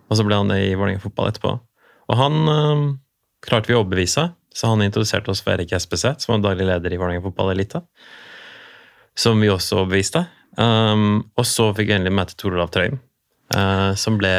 og 0.09 0.17
så 0.17 0.25
ble 0.25 0.37
han 0.39 0.51
i 0.55 0.75
Vålerenga 0.79 1.03
fotball 1.03 1.33
etterpå. 1.33 1.57
Og 2.09 2.17
han 2.21 2.37
um, 2.49 2.85
klarte 3.43 3.67
vi 3.69 3.75
å 3.75 3.83
overbevise, 3.83 4.29
så 4.55 4.71
han 4.71 4.85
introduserte 4.87 5.29
oss 5.33 5.43
for 5.43 5.53
Erik 5.57 5.73
Espeseth, 5.77 6.23
som 6.23 6.37
var 6.37 6.53
daglig 6.55 6.69
leder 6.71 6.95
i 6.95 6.97
Vålerenga 7.01 7.25
fotball 7.27 7.51
elite. 7.57 7.83
Som 9.17 9.41
vi 9.41 9.49
også 9.51 9.83
overbeviste. 9.83 10.27
Um, 10.57 11.25
og 11.37 11.45
så 11.49 11.73
fikk 11.77 11.91
vi 11.91 11.97
endelig 11.99 12.15
møte 12.17 12.37
Tor 12.39 12.55
Olav 12.57 12.71
Trøim, 12.73 13.01
eh, 13.55 13.93
som 13.99 14.19
ble 14.21 14.33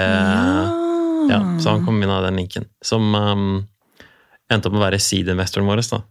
Ja, 1.28 1.40
så 1.60 1.74
han 1.74 1.86
kom 1.86 2.02
inn 2.02 2.12
av 2.12 2.24
den 2.24 2.40
linken. 2.40 2.68
Som 2.84 3.16
um, 3.16 3.66
endte 4.52 4.70
opp 4.70 4.76
med 4.76 4.82
å 4.82 4.86
være 4.86 5.00
seed-investoren 5.04 5.68
vår. 5.68 5.82
Da. 5.92 6.02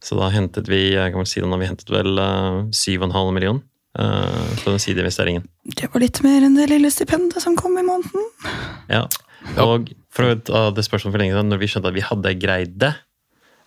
Så 0.00 0.16
da 0.16 0.30
hentet 0.32 0.70
vi 0.72 0.94
kan 0.96 1.18
vel 1.20 1.28
si 1.28 1.42
det 1.42 1.60
vi 1.60 1.68
hentet 1.68 1.92
vel 1.92 2.16
uh, 2.16 2.64
7,5 2.72 3.32
million 3.36 3.60
uh, 3.98 4.48
på 4.62 4.72
den 4.72 4.80
seed-investeringen. 4.82 5.44
Det 5.76 5.90
var 5.92 6.04
litt 6.04 6.22
mer 6.24 6.46
enn 6.46 6.56
det 6.56 6.70
lille 6.70 6.90
stipendet 6.92 7.44
som 7.44 7.58
kom 7.58 7.76
i 7.76 7.84
måneden. 7.84 8.24
Ja. 8.88 9.04
Ja. 9.54 9.66
Og 9.66 9.92
for 10.14 10.32
å 10.32 10.38
ta 10.42 10.62
det 10.74 10.84
spørsmålet 10.86 11.14
for 11.14 11.22
lenge 11.22 11.36
siden, 11.36 11.52
når 11.52 11.60
vi 11.62 11.68
skjønte 11.70 11.92
at 11.92 11.96
vi 11.96 12.06
hadde 12.06 12.34
greid 12.40 12.78
det, 12.82 12.94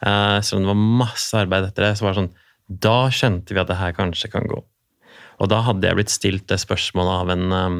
uh, 0.05 0.39
selv 0.41 0.59
om 0.59 0.65
det 0.65 0.73
var 0.73 0.83
masse 1.05 1.39
arbeid 1.39 1.69
etter 1.69 1.87
det, 1.87 1.93
så 1.97 2.05
var 2.05 2.15
det 2.15 2.23
sånn 2.23 2.33
Da 2.69 2.97
skjønte 3.13 3.55
vi 3.55 3.61
at 3.61 3.71
det 3.71 3.79
her 3.79 3.95
kanskje 3.97 4.31
kan 4.33 4.49
gå. 4.49 4.59
Og 5.39 5.49
da 5.51 5.61
hadde 5.65 5.87
jeg 5.87 5.97
blitt 5.97 6.13
stilt 6.13 6.49
det 6.51 6.59
spørsmålet 6.61 7.23
av 7.23 7.33
en 7.35 7.55
um, 7.55 7.79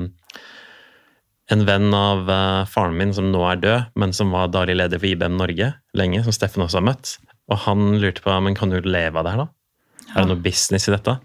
en 1.53 1.65
venn 1.65 1.93
av 1.95 2.27
uh, 2.29 2.67
faren 2.69 2.97
min 2.97 3.13
som 3.15 3.31
nå 3.33 3.41
er 3.49 3.61
død, 3.63 3.95
men 3.99 4.13
som 4.15 4.33
var 4.35 4.51
daglig 4.53 4.77
leder 4.77 5.01
for 5.01 5.09
IBM 5.09 5.37
Norge 5.39 5.71
lenge, 5.97 6.21
som 6.25 6.35
Steffen 6.35 6.65
også 6.65 6.79
har 6.79 6.87
møtt. 6.91 7.15
Og 7.49 7.63
han 7.65 7.97
lurte 8.01 8.23
på 8.25 8.35
men 8.45 8.57
kan 8.57 8.69
du 8.69 8.77
leve 8.85 9.17
av 9.17 9.25
det 9.25 9.33
her, 9.33 9.45
da? 9.45 9.49
Er 10.13 10.23
det 10.23 10.29
noe 10.31 10.43
business 10.43 10.87
i 10.89 10.93
dette? 10.93 11.17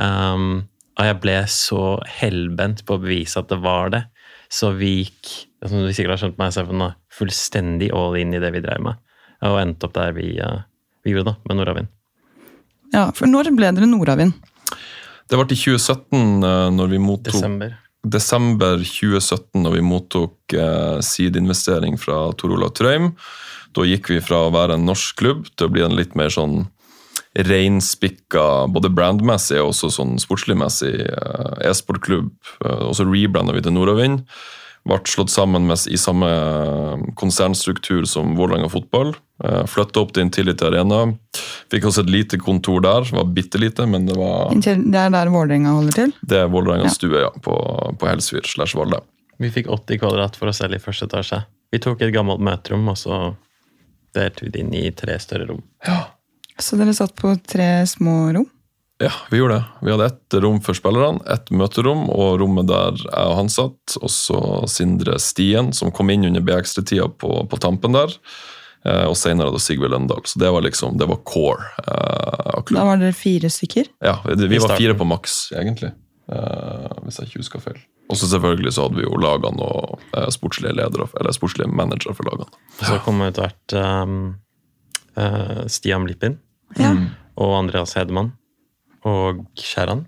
Um, 0.00 0.64
og 0.96 1.06
jeg 1.06 1.20
ble 1.22 1.36
så 1.52 1.84
hellbent 2.20 2.82
på 2.88 2.96
å 2.96 3.02
bevise 3.02 3.40
at 3.40 3.52
det 3.52 3.60
var 3.64 3.92
det. 3.92 4.02
Så 4.52 4.72
vi 4.76 4.94
gikk 5.02 5.30
som 5.68 5.84
du 5.84 5.92
sikkert 5.92 6.16
har 6.16 6.22
skjønt 6.22 6.40
meg, 6.40 6.52
Steffen, 6.56 6.86
fullstendig 7.12 7.90
all 7.96 8.16
in 8.16 8.32
i 8.32 8.40
det 8.40 8.52
vi 8.54 8.64
drev 8.64 8.80
med. 8.84 9.00
Og 9.44 9.60
endte 9.60 9.88
opp 9.88 9.96
der 9.96 10.16
vi, 10.16 10.32
uh, 10.40 10.64
vi 11.04 11.12
gjorde, 11.12 11.34
da, 11.34 11.48
med 11.48 11.60
Nordavind. 11.60 11.92
Ja, 12.94 13.10
for 13.14 13.30
når 13.30 13.52
ble 13.54 13.70
dere 13.76 13.88
Nordavind? 13.88 14.34
Det 15.30 15.38
ble 15.38 15.46
i 15.46 15.58
2017, 15.58 16.42
eh, 16.42 16.64
når 16.74 16.88
vi 16.90 16.98
mottok 16.98 17.36
Desember. 17.36 17.76
Desember 18.06 18.80
2017, 18.80 19.60
når 19.60 19.76
vi 19.76 19.84
mottok 19.84 20.54
eh, 20.56 20.98
seed-investering 21.04 21.98
fra 22.00 22.30
Tor 22.38 22.54
Olav 22.56 22.74
Trøim. 22.78 23.12
Da 23.76 23.86
gikk 23.86 24.10
vi 24.14 24.20
fra 24.24 24.46
å 24.46 24.52
være 24.54 24.78
en 24.78 24.86
norsk 24.88 25.18
klubb 25.20 25.48
til 25.54 25.68
å 25.68 25.72
bli 25.72 25.84
en 25.84 25.96
litt 25.98 26.16
mer 26.18 26.32
sånn 26.32 26.64
reinspikka, 27.38 28.66
både 28.74 28.90
brandmessig 28.90 29.60
og 29.60 29.70
også 29.70 29.92
sånn 29.94 30.16
sportsligmessig 30.22 30.94
eh, 31.06 31.68
e-sportklubb. 31.70 32.32
Eh, 32.64 32.82
og 32.88 32.96
så 32.98 33.06
rebranda 33.06 33.54
vi 33.54 33.62
til 33.64 33.76
Nordavind. 33.76 34.24
Ble 34.88 34.96
slått 35.04 35.30
sammen 35.30 35.66
med, 35.68 35.78
i 35.92 35.98
samme 36.00 36.26
eh, 36.30 37.02
konsernstruktur 37.20 38.04
som 38.08 38.32
Vålerenga 38.38 38.68
fotball. 38.72 39.12
Eh, 39.44 39.66
Flytta 39.68 40.00
opp 40.00 40.14
til 40.16 40.24
Intility 40.24 40.64
Arena. 40.64 41.02
Fikk 41.70 41.84
også 41.90 42.00
et 42.06 42.10
lite 42.10 42.38
kontor 42.40 42.80
der. 42.84 43.04
Det 43.04 43.12
var 43.18 43.28
bitte 43.36 43.60
lite, 43.60 43.84
men 43.86 44.06
det 44.08 44.16
var 44.16 44.54
Det 44.56 44.72
er 44.72 45.10
der 45.12 45.30
Vålerenga 45.30 45.74
holder 45.76 45.92
til? 45.98 46.12
det 46.22 46.38
er 46.38 46.48
Vålerenga 46.48 46.88
Ja. 46.88 46.94
stue, 46.96 47.20
ja. 47.20 47.30
På, 47.44 47.54
på 48.00 48.08
Helsfyr 48.08 48.46
slash 48.48 48.74
Valle. 48.78 49.02
Vi 49.40 49.50
fikk 49.52 49.68
80 49.68 49.98
kvadrat 50.00 50.36
for 50.36 50.48
oss 50.48 50.58
selv 50.60 50.74
i 50.74 50.78
første 50.82 51.06
etasje. 51.08 51.42
Vi 51.72 51.78
tok 51.78 52.00
et 52.02 52.12
gammelt 52.12 52.40
møterom, 52.40 52.88
og 52.88 52.96
så 52.98 53.34
delte 54.16 54.44
vi 54.44 54.50
det 54.50 54.60
inn 54.64 54.74
i 54.74 54.90
tre 54.96 55.18
større 55.22 55.46
rom. 55.52 55.60
Så 56.60 56.76
dere 56.76 56.92
satt 56.96 57.14
på 57.16 57.30
tre 57.48 57.86
små 57.88 58.32
rom? 58.34 58.48
Ja, 59.00 59.10
vi 59.30 59.38
gjorde 59.40 59.54
det. 59.54 59.64
Vi 59.86 59.90
hadde 59.94 60.06
ett 60.10 60.34
rom 60.44 60.58
for 60.60 60.76
spillerne, 60.76 61.22
ett 61.32 61.48
møterom, 61.56 62.02
og 62.12 62.34
rommet 62.42 62.66
der 62.68 62.98
jeg 63.00 63.28
og 63.30 63.36
han 63.38 63.48
satt. 63.48 63.94
Og 64.02 64.10
så 64.12 64.40
Sindre 64.68 65.16
Stien, 65.22 65.70
som 65.76 65.92
kom 65.96 66.10
inn 66.12 66.26
under 66.28 66.42
B-ekstratida 66.44 67.06
på, 67.16 67.30
på 67.48 67.60
tampen 67.62 67.96
der. 67.96 68.12
Eh, 68.84 69.06
og 69.08 69.16
senere 69.16 69.48
hadde 69.48 69.62
Sigve 69.64 69.88
Løndal. 69.88 70.20
Så 70.28 70.40
det 70.42 70.50
var 70.52 70.64
liksom, 70.66 70.98
det 71.00 71.08
var 71.08 71.22
core 71.28 71.64
eh, 71.80 72.60
Da 72.74 72.84
var 72.90 73.00
dere 73.00 73.16
fire 73.16 73.48
stykker? 73.52 73.88
Ja, 74.04 74.18
vi 74.26 74.36
vi 74.52 74.60
var 74.60 74.76
fire 74.76 74.96
på 74.96 75.06
maks, 75.08 75.38
egentlig. 75.56 75.94
eh, 76.32 76.90
hvis 77.06 77.18
jeg 77.22 77.30
ikke 77.30 77.42
husker 77.42 77.64
feil. 77.64 77.80
Og 78.10 78.18
så 78.18 78.26
selvfølgelig 78.26 78.72
så 78.74 78.84
hadde 78.88 78.98
vi 79.00 79.04
jo 79.06 79.16
lagene 79.22 79.62
og 79.64 80.00
eh, 80.16 80.28
sportslige 80.34 80.74
ledere, 80.76 81.06
eller 81.20 81.32
sportslige 81.36 81.72
managere 81.72 82.12
for 82.18 82.28
lagene. 82.28 82.48
Så 82.82 82.98
kom 83.04 83.20
etter 83.24 83.48
hvert 83.48 83.76
um, 83.80 84.16
uh, 85.16 85.64
Stian 85.70 86.04
Blipin 86.08 86.36
Ja. 86.78 86.90
og 87.40 87.54
Andreas 87.62 87.94
Hedemann 87.96 88.32
og 89.08 89.44
Sharan. 89.58 90.06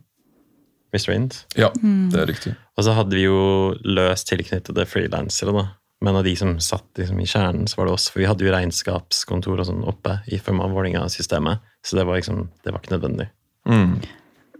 Mr. 0.93 1.13
Ind. 1.15 1.37
Ja, 1.57 1.71
det 1.73 2.19
er 2.21 2.27
riktig. 2.29 2.51
Og 2.77 2.85
så 2.85 2.93
hadde 2.97 3.17
vi 3.17 3.25
jo 3.25 3.73
løst 3.81 4.29
tilknyttede 4.29 4.85
frilansere, 4.89 5.55
da. 5.57 5.69
Men 6.03 6.19
av 6.19 6.27
de 6.27 6.35
som 6.37 6.57
satt 6.61 6.99
liksom 6.99 7.21
i 7.23 7.29
kjernen, 7.31 7.69
så 7.71 7.79
var 7.79 7.89
det 7.89 7.95
oss. 7.95 8.09
For 8.11 8.21
vi 8.21 8.27
hadde 8.29 8.45
jo 8.45 8.53
regnskapskontor 8.53 9.63
og 9.63 9.69
sånn 9.69 9.85
oppe 9.89 10.19
i 10.35 10.41
form 10.43 10.61
av 10.65 10.75
Vålerenga-systemet. 10.75 11.63
Så 11.87 11.97
det 11.97 12.05
var 12.09 12.19
liksom, 12.19 12.49
det 12.65 12.75
var 12.75 12.83
ikke 12.83 12.97
nødvendig. 12.97 13.29
Mm. 13.71 14.01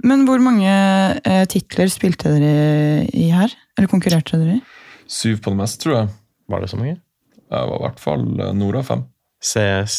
Men 0.07 0.23
hvor 0.29 0.43
mange 0.43 0.71
eh, 0.71 1.45
titler 1.51 1.91
spilte 1.93 2.31
dere 2.37 3.09
i 3.11 3.27
her? 3.35 3.53
Eller 3.77 3.91
konkurrerte 3.91 4.39
dere 4.39 4.61
i? 4.61 4.63
Syv 5.11 5.43
på 5.43 5.53
det 5.53 5.59
meste, 5.59 5.83
tror 5.83 5.97
jeg. 5.97 6.13
Var 6.53 6.63
det 6.63 6.71
så 6.71 6.79
mange? 6.79 7.01
Det 7.43 7.65
var 7.69 7.75
i 7.75 7.85
hvert 7.89 8.03
fall 8.03 8.25
eh, 8.39 8.55
Nora 8.57 8.85
fem. 8.87 9.05
CS, 9.43 9.97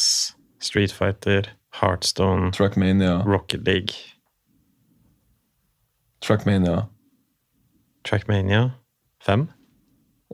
Street 0.64 0.96
Fighter, 0.96 1.52
Heartstone, 1.82 2.54
Trackmania. 2.56 3.20
Rocket 3.28 3.68
League, 3.68 4.13
Trackmania 6.24 6.88
Trackmania. 8.08 8.72
5. 9.26 9.46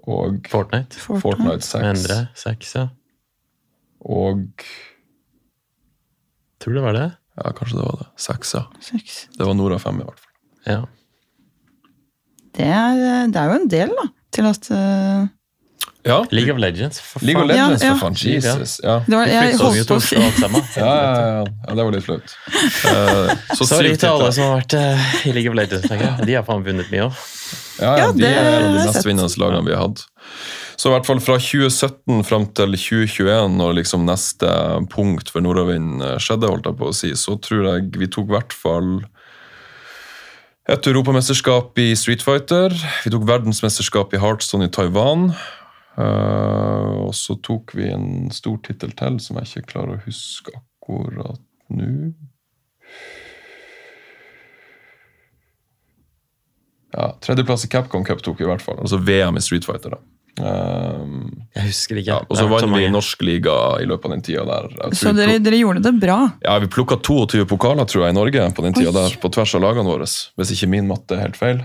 og 0.10 0.40
Fortnite. 0.50 0.98
Fortnite 1.22 1.62
6. 1.66 1.84
Endre. 1.86 2.20
6, 2.36 2.76
ja. 2.76 2.88
Og 4.02 4.64
Tror 6.60 6.74
det 6.76 6.82
var 6.84 6.96
det. 6.98 7.08
ja, 7.40 7.52
kanskje 7.56 7.78
det 7.78 7.86
var 7.86 8.00
det. 8.02 8.08
Seks, 8.20 8.54
ja. 8.58 8.64
Seks. 8.84 9.20
Det 9.38 9.46
var 9.48 9.54
Nora 9.56 9.78
fem, 9.80 10.02
i 10.02 10.04
hvert 10.08 10.20
fall. 10.20 10.34
Ja. 10.68 10.80
Det 12.58 12.66
er, 12.68 13.28
det 13.32 13.40
er 13.40 13.46
jo 13.54 13.60
en 13.62 13.70
del, 13.72 13.94
da. 13.96 14.08
Til 14.36 14.50
at 14.50 14.68
eh, 14.76 15.30
Ja. 16.08 16.26
League 16.32 16.52
of 16.54 16.60
Legends, 16.60 17.00
for 17.04 17.26
League 17.26 17.42
of. 17.42 17.48
Legends, 17.48 17.84
Ja, 17.84 17.88
ja. 17.88 17.96
for 17.96 18.08
faen. 18.08 18.16
Jesus. 18.16 18.80
Ja. 18.84 19.00
det 19.06 19.18
var, 19.18 19.28
Jeg 19.28 19.58
holdt 19.60 19.88
på 19.88 19.98
å 19.98 20.04
si. 20.04 20.16
Ja, 20.16 20.30
ja, 20.80 20.86
ja, 20.86 21.44
ja, 21.44 21.76
det 21.76 21.84
var 21.84 21.92
litt 21.96 22.06
flaut. 22.06 22.36
Uh, 22.86 23.34
så 23.58 23.68
Sorry 23.68 23.92
til 24.00 24.10
alle 24.14 24.32
som 24.36 24.48
har 24.48 24.62
vært 24.62 24.78
uh, 24.80 25.12
i 25.28 25.34
League 25.36 25.52
of 25.52 25.60
Legends. 25.60 25.90
jeg. 25.92 26.16
De 26.26 26.38
har 26.40 26.48
faen 26.48 26.64
vunnet 26.66 26.90
mye 26.94 27.10
òg. 27.10 27.20
Ja, 27.80 27.92
ja, 28.00 28.08
de 28.16 28.28
er 28.28 28.64
de 28.64 28.88
mest 28.88 29.06
vinnende 29.08 29.42
lagene 29.42 29.68
vi 29.68 29.76
har 29.76 29.88
hatt. 29.88 30.04
Så 30.80 30.88
i 30.88 30.94
hvert 30.94 31.08
fall 31.08 31.20
fra 31.20 31.36
2017 31.44 32.24
fram 32.28 32.46
til 32.56 32.76
2021, 32.80 33.56
når 33.60 33.80
liksom 33.82 34.06
neste 34.08 34.50
punkt 34.94 35.32
for 35.32 35.44
nordavind 35.44 36.00
eh, 36.00 36.16
skjedde, 36.24 36.48
holdt 36.48 36.70
jeg 36.70 36.78
på 36.80 36.88
å 36.88 36.96
si, 36.96 37.12
så 37.20 37.36
tror 37.44 37.66
jeg 37.68 37.90
vi 38.00 38.08
tok 38.08 38.32
i 38.32 38.36
hvert 38.38 38.56
fall 38.56 38.94
et 40.70 40.88
europamesterskap 40.88 41.80
i 41.84 41.90
Street 42.00 42.24
Fighter. 42.24 42.72
Vi 43.04 43.12
tok 43.12 43.26
verdensmesterskap 43.28 44.16
i 44.16 44.22
Heartstone 44.24 44.70
i 44.70 44.72
Taiwan. 44.72 45.32
Eh, 46.00 46.92
og 47.04 47.14
så 47.18 47.36
tok 47.44 47.74
vi 47.76 47.90
en 47.92 48.30
stor 48.32 48.60
tittel 48.64 48.94
til 48.96 49.20
som 49.24 49.40
jeg 49.40 49.50
ikke 49.50 49.72
klarer 49.74 49.98
å 49.98 50.04
huske 50.06 50.54
akkurat 50.56 51.42
nå. 51.76 51.90
Ja, 56.96 57.12
Tredjeplass 57.22 57.66
i 57.66 57.70
Capcom 57.70 58.06
Cup 58.06 58.24
tok 58.26 58.40
vi 58.40 58.48
i 58.48 58.50
hvert 58.50 58.64
fall. 58.66 58.80
Altså 58.82 58.98
VM 58.98 59.38
i 59.38 59.44
Street 59.44 59.68
Fighter. 59.68 59.94
da. 59.98 60.00
Um, 60.40 61.44
Jeg 61.58 61.66
husker 61.68 62.00
ikke. 62.00 62.08
ja, 62.14 62.18
og 62.24 62.38
så 62.38 62.46
vant 62.48 62.72
vi 62.72 62.88
norsk 62.94 63.22
liga 63.28 63.54
i 63.84 63.86
løpet 63.90 64.08
av 64.08 64.14
den 64.16 64.24
tida 64.24 64.46
der. 64.48 64.96
Så 64.96 65.12
dere, 65.18 65.36
dere 65.44 65.60
gjorde 65.60 65.84
det 65.84 65.94
bra. 66.00 66.18
ja, 66.46 66.56
vi 66.64 66.70
plukka 66.72 66.96
22 67.04 67.44
pokaler 67.50 67.86
tror 67.90 68.06
jeg, 68.06 68.16
i 68.16 68.18
Norge 68.18 68.48
på 68.56 68.64
den 68.66 68.78
tida 68.78 68.94
Oi. 68.94 68.96
der, 69.02 69.18
på 69.20 69.32
tvers 69.36 69.56
av 69.60 69.66
lagene 69.68 69.90
våre. 69.92 70.08
Hvis 70.08 70.54
ikke 70.56 70.72
min 70.72 70.88
matte 70.88 71.18
er 71.18 71.26
helt 71.28 71.38
feil. 71.38 71.62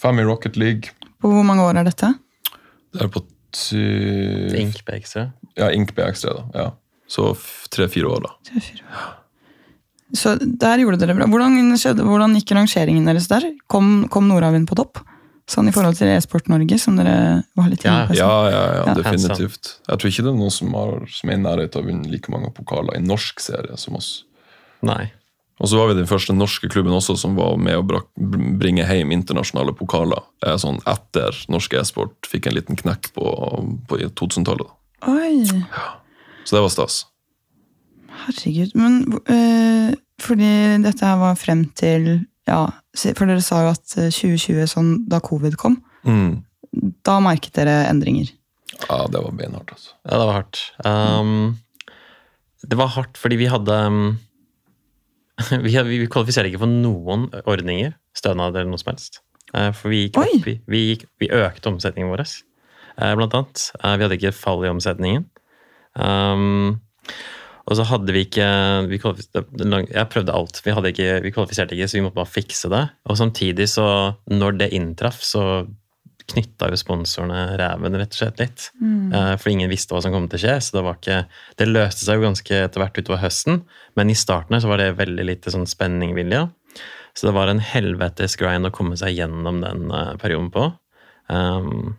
Fem 0.00 0.18
i 0.18 0.24
Rocket 0.26 0.56
League. 0.56 0.96
På 1.20 1.30
hvor 1.30 1.44
mange 1.46 1.62
år 1.68 1.76
er 1.82 1.90
dette? 1.90 2.14
Det 2.96 3.04
er 3.04 3.12
på 3.12 3.22
ty... 3.56 3.84
Ink 4.60 4.82
på. 4.86 4.98
Ja, 5.56 5.70
Ink 5.72 5.94
B 5.96 6.04
da. 6.04 6.36
Ja. 6.54 6.66
Så 7.08 7.30
tre-fire 7.70 8.10
år, 8.10 8.26
da. 8.26 8.34
Tre, 8.50 8.60
fire. 8.60 9.02
Så 10.14 10.36
der 10.38 10.82
gjorde 10.82 11.00
dere 11.02 11.16
bra. 11.18 11.26
Hvordan, 11.30 11.74
skjedde, 11.78 12.04
hvordan 12.06 12.36
gikk 12.38 12.52
rangeringen 12.54 13.06
deres 13.08 13.26
der? 13.30 13.46
Kom, 13.70 14.06
kom 14.12 14.28
Nordavind 14.30 14.68
på 14.70 14.78
topp? 14.78 15.02
Sånn 15.50 15.68
i 15.70 15.72
forhold 15.74 15.94
til 15.98 16.10
E-sport 16.10 16.48
Norge, 16.50 16.74
som 16.82 16.96
dere 16.98 17.42
var 17.58 17.68
litt 17.70 17.84
inne 17.86 18.00
Ja, 18.00 18.06
på? 18.08 18.16
Ja, 18.18 18.30
ja, 18.50 18.62
ja, 18.78 18.86
Ja. 18.88 18.94
definitivt. 18.98 19.76
Jeg 19.86 19.98
tror 20.02 20.10
ikke 20.10 20.24
det 20.26 20.32
er 20.32 20.40
noen 20.40 20.54
som, 20.54 20.72
har, 20.74 21.04
som 21.06 21.30
er 21.30 21.38
i 21.38 21.42
nærheten 21.44 21.78
av 21.78 21.84
å 21.84 21.86
vinne 21.86 22.10
like 22.10 22.32
mange 22.34 22.50
pokaler 22.54 22.98
i 22.98 23.02
norsk 23.04 23.42
serie 23.44 23.78
som 23.78 23.94
oss. 23.98 24.24
Nei. 24.82 25.12
Og 25.60 25.70
så 25.70 25.78
var 25.80 25.88
vi 25.88 25.94
den 25.96 26.08
første 26.10 26.34
norske 26.36 26.68
klubben 26.68 26.92
også 26.92 27.14
som 27.16 27.34
var 27.38 27.54
med 27.56 27.78
å 27.78 28.00
bringe 28.60 28.84
hjem 28.84 29.14
internasjonale 29.16 29.72
pokaler. 29.78 30.20
Eh, 30.44 30.56
Sånn 30.60 30.82
etter 30.84 31.32
norsk 31.48 31.72
e-sport 31.80 32.28
fikk 32.28 32.46
en 32.50 32.56
liten 32.58 32.76
knekk 32.76 33.08
på, 33.16 33.24
på 33.88 33.96
2000-tallet. 34.04 34.66
da. 34.68 35.12
Oi, 35.12 35.44
Så 36.44 36.56
det 36.58 36.62
var 36.66 36.68
stas. 36.74 36.98
herregud. 38.26 38.74
Men 38.76 38.98
øh, 39.28 39.94
fordi 40.20 40.50
dette 40.84 41.04
her 41.06 41.16
var 41.20 41.34
frem 41.40 41.66
til 41.76 42.26
Ja, 42.46 42.68
for 43.16 43.26
dere 43.26 43.42
sa 43.42 43.64
jo 43.64 43.72
at 43.74 43.96
øh, 43.98 44.10
2020, 44.14 44.66
sånn 44.70 44.90
da 45.10 45.18
covid 45.20 45.56
kom, 45.58 45.80
Mm. 46.06 46.44
da 47.02 47.16
merket 47.18 47.56
dere 47.58 47.88
endringer. 47.90 48.28
Ja, 48.88 49.06
det 49.10 49.18
var 49.24 49.32
beinhardt, 49.34 49.72
altså. 49.74 49.90
Ja, 50.06 50.18
det 50.20 50.26
var 50.28 50.36
hardt. 50.36 50.60
Um, 50.86 51.58
det 52.62 52.78
var 52.78 52.92
hardt 52.94 53.18
fordi 53.18 53.36
vi 53.40 53.48
hadde 53.50 53.74
um, 53.90 54.18
vi, 55.66 55.76
vi 55.90 56.08
kvalifiserer 56.10 56.50
ikke 56.50 56.62
for 56.64 56.72
noen 56.72 57.28
ordninger, 57.44 57.94
stønad 58.16 58.56
eller 58.56 58.70
noe 58.70 58.80
som 58.80 58.94
helst. 58.94 59.20
Eh, 59.54 59.70
For 59.76 59.92
vi 59.92 60.06
gikk 60.06 60.20
opp 60.20 60.46
vi, 60.46 60.56
Vi, 60.66 60.82
gikk, 60.92 61.06
vi 61.22 61.30
økte 61.34 61.70
omsetningen 61.70 62.10
vår, 62.12 62.24
eh, 62.24 63.14
blant 63.18 63.36
annet. 63.36 63.68
Eh, 63.82 63.96
Vi 63.96 64.06
hadde 64.06 64.18
ikke 64.18 64.34
fall 64.36 64.64
i 64.64 64.72
omsetningen. 64.72 65.28
Um, 65.96 66.80
og 67.66 67.78
så 67.78 67.86
hadde 67.88 68.12
vi 68.12 68.26
ikke 68.26 68.46
vi 68.90 68.98
Jeg 69.00 70.08
prøvde 70.12 70.34
alt. 70.34 70.60
Vi, 70.62 70.74
hadde 70.76 70.92
ikke, 70.92 71.22
vi 71.24 71.32
kvalifiserte 71.34 71.74
ikke, 71.74 71.88
så 71.88 71.98
vi 71.98 72.04
måtte 72.04 72.20
bare 72.20 72.30
fikse 72.30 72.70
det. 72.70 72.82
Og 73.10 73.18
samtidig, 73.18 73.68
så 73.72 73.86
når 74.30 74.58
det 74.60 74.72
inntraff, 74.76 75.22
så 75.24 75.66
knytta 76.32 76.68
jo 76.72 76.78
sponsorene 76.80 77.56
ræven 77.60 77.96
rett 78.00 78.14
og 78.14 78.18
slett 78.18 78.40
litt. 78.42 78.64
Mm. 78.82 79.12
For 79.38 79.50
ingen 79.52 79.70
visste 79.70 79.94
hva 79.94 80.00
som 80.02 80.14
kom 80.14 80.26
til 80.26 80.40
å 80.40 80.42
skje. 80.42 80.54
så 80.64 80.76
Det 80.76 80.82
var 80.86 80.98
ikke, 80.98 81.18
det 81.60 81.68
løste 81.68 82.02
seg 82.02 82.18
jo 82.18 82.26
ganske 82.26 82.58
etter 82.64 82.82
hvert 82.82 82.98
utover 82.98 83.22
høsten, 83.22 83.60
men 83.94 84.10
i 84.10 84.16
starten 84.18 84.56
her 84.56 84.64
så 84.64 84.72
var 84.72 84.82
det 84.82 84.96
veldig 84.98 85.26
lite 85.28 85.54
sånn 85.54 85.68
spenningvilje. 85.70 86.42
Så 87.16 87.28
det 87.28 87.36
var 87.36 87.48
en 87.48 87.62
helvetes 87.64 88.36
grind 88.36 88.68
å 88.68 88.74
komme 88.74 88.98
seg 89.00 89.16
gjennom 89.16 89.62
den 89.62 89.86
eh, 89.88 90.12
perioden 90.20 90.50
på. 90.52 90.66
Um, 91.32 91.94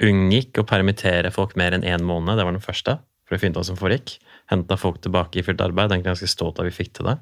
unngikk 0.00 0.62
å 0.62 0.66
permittere 0.68 1.32
folk 1.34 1.52
mer 1.60 1.76
enn 1.76 1.84
én 1.84 2.06
måned, 2.08 2.38
det 2.38 2.46
var 2.46 2.56
den 2.56 2.64
første. 2.64 2.96
For 3.28 3.36
å 3.36 3.42
finne 3.42 3.54
ut 3.54 3.60
hva 3.60 3.66
som 3.68 3.78
foregikk. 3.78 4.16
Henta 4.50 4.78
folk 4.80 5.02
tilbake 5.04 5.38
i 5.38 5.44
fullt 5.46 5.60
arbeid. 5.62 5.92
Egentlig 5.92 6.14
ganske 6.14 6.30
stolt 6.32 6.58
av 6.58 6.66
vi 6.66 6.74
fikk 6.74 6.96
til 6.96 7.10
det. 7.10 7.18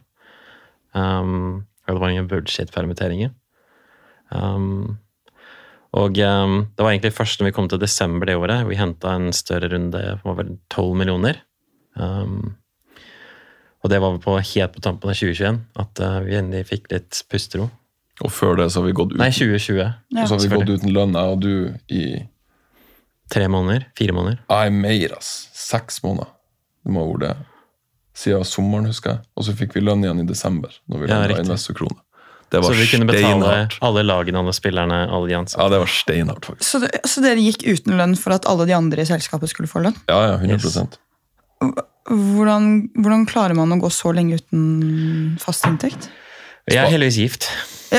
Um, 0.94 1.66
det 1.88 1.98
var 1.98 2.14
ingen 2.14 2.30
bullshit-permitteringer. 2.30 3.34
Um, 4.30 4.98
og 5.96 6.18
um, 6.20 6.56
det 6.76 6.84
var 6.84 6.92
egentlig 6.92 7.14
først 7.16 7.40
når 7.40 7.48
vi 7.48 7.56
kom 7.56 7.68
til 7.70 7.80
desember 7.80 8.28
det 8.28 8.36
året, 8.36 8.66
vi 8.68 8.76
henta 8.76 9.14
en 9.16 9.32
større 9.32 9.70
runde 9.72 10.02
på 10.22 10.34
vel 10.36 10.56
12 10.68 10.96
millioner. 11.00 11.40
Um, 11.96 12.56
og 13.82 13.92
det 13.92 14.00
var 14.02 14.12
vel 14.12 14.22
på, 14.22 14.36
helt 14.36 14.74
på 14.74 14.82
tampen 14.84 15.10
av 15.10 15.16
2021 15.16 15.60
at 15.80 16.02
uh, 16.04 16.18
vi 16.26 16.36
endelig 16.36 16.68
fikk 16.68 16.90
litt 16.92 17.22
pustero. 17.30 17.70
Og 18.18 18.32
før 18.34 18.58
det 18.58 18.66
så 18.74 18.82
har 18.82 18.88
vi 18.88 18.96
gått 18.98 19.14
uten, 19.14 19.22
Nei, 19.22 19.30
2020. 19.32 19.78
Ja. 19.78 20.26
så 20.26 20.34
har 20.34 20.42
vi 20.42 20.50
gått 20.56 20.72
uten 20.74 20.92
lønn, 20.92 21.14
jeg 21.14 21.36
og 21.36 21.44
du, 21.44 21.52
i 21.94 22.02
Tre 23.28 23.44
måneder? 23.52 23.84
Fire 23.92 24.14
måneder? 24.16 24.38
Nei, 24.48 24.68
mer, 24.72 25.12
ass. 25.18 25.50
Seks 25.52 26.00
måneder. 26.00 26.30
Det 26.80 26.94
må 26.94 27.02
ha 27.02 27.10
vært 27.10 27.24
det. 27.26 27.32
Siden 28.16 28.46
sommeren, 28.48 28.88
husker 28.88 29.12
jeg. 29.12 29.28
Og 29.36 29.44
så 29.44 29.52
fikk 29.58 29.76
vi 29.76 29.82
lønn 29.84 30.00
igjen 30.06 30.22
i 30.22 30.26
desember, 30.26 30.72
når 30.88 31.02
vi 31.02 31.10
Ja, 31.10 31.18
riktig. 31.28 31.90
Det 32.48 32.62
var 32.62 32.72
Så 32.72 32.78
vi 32.78 32.86
kunne 32.88 33.04
betale 33.04 33.26
steinhardt. 33.28 33.74
alle 33.84 34.02
lagene, 34.08 34.40
alle 34.40 34.54
spillerne, 34.56 34.98
alle 35.12 35.28
de 35.28 35.34
ansatte. 35.36 35.60
Ja, 35.62 35.68
det 35.74 35.80
var 35.82 35.90
steinhardt, 35.92 36.46
faktisk. 36.48 36.70
Så, 36.70 36.78
det, 36.80 36.90
så 37.04 37.20
dere 37.24 37.42
gikk 37.44 37.66
uten 37.66 37.98
lønn 38.00 38.16
for 38.16 38.32
at 38.38 38.48
alle 38.48 38.64
de 38.70 38.72
andre 38.76 39.04
i 39.04 39.08
selskapet 39.08 39.52
skulle 39.52 39.68
få 39.68 39.82
lønn? 39.84 39.96
Ja, 40.08 40.20
ja, 40.32 40.38
100% 40.40 40.96
Hvordan, 42.08 42.88
hvordan 42.96 43.26
klarer 43.28 43.52
man 43.58 43.74
å 43.74 43.76
gå 43.82 43.90
så 43.92 44.14
lenge 44.16 44.38
uten 44.40 45.36
fast 45.42 45.66
inntekt? 45.68 46.08
Jeg 46.70 46.80
er 46.80 46.88
heldigvis 46.94 47.18
gift. 47.20 47.48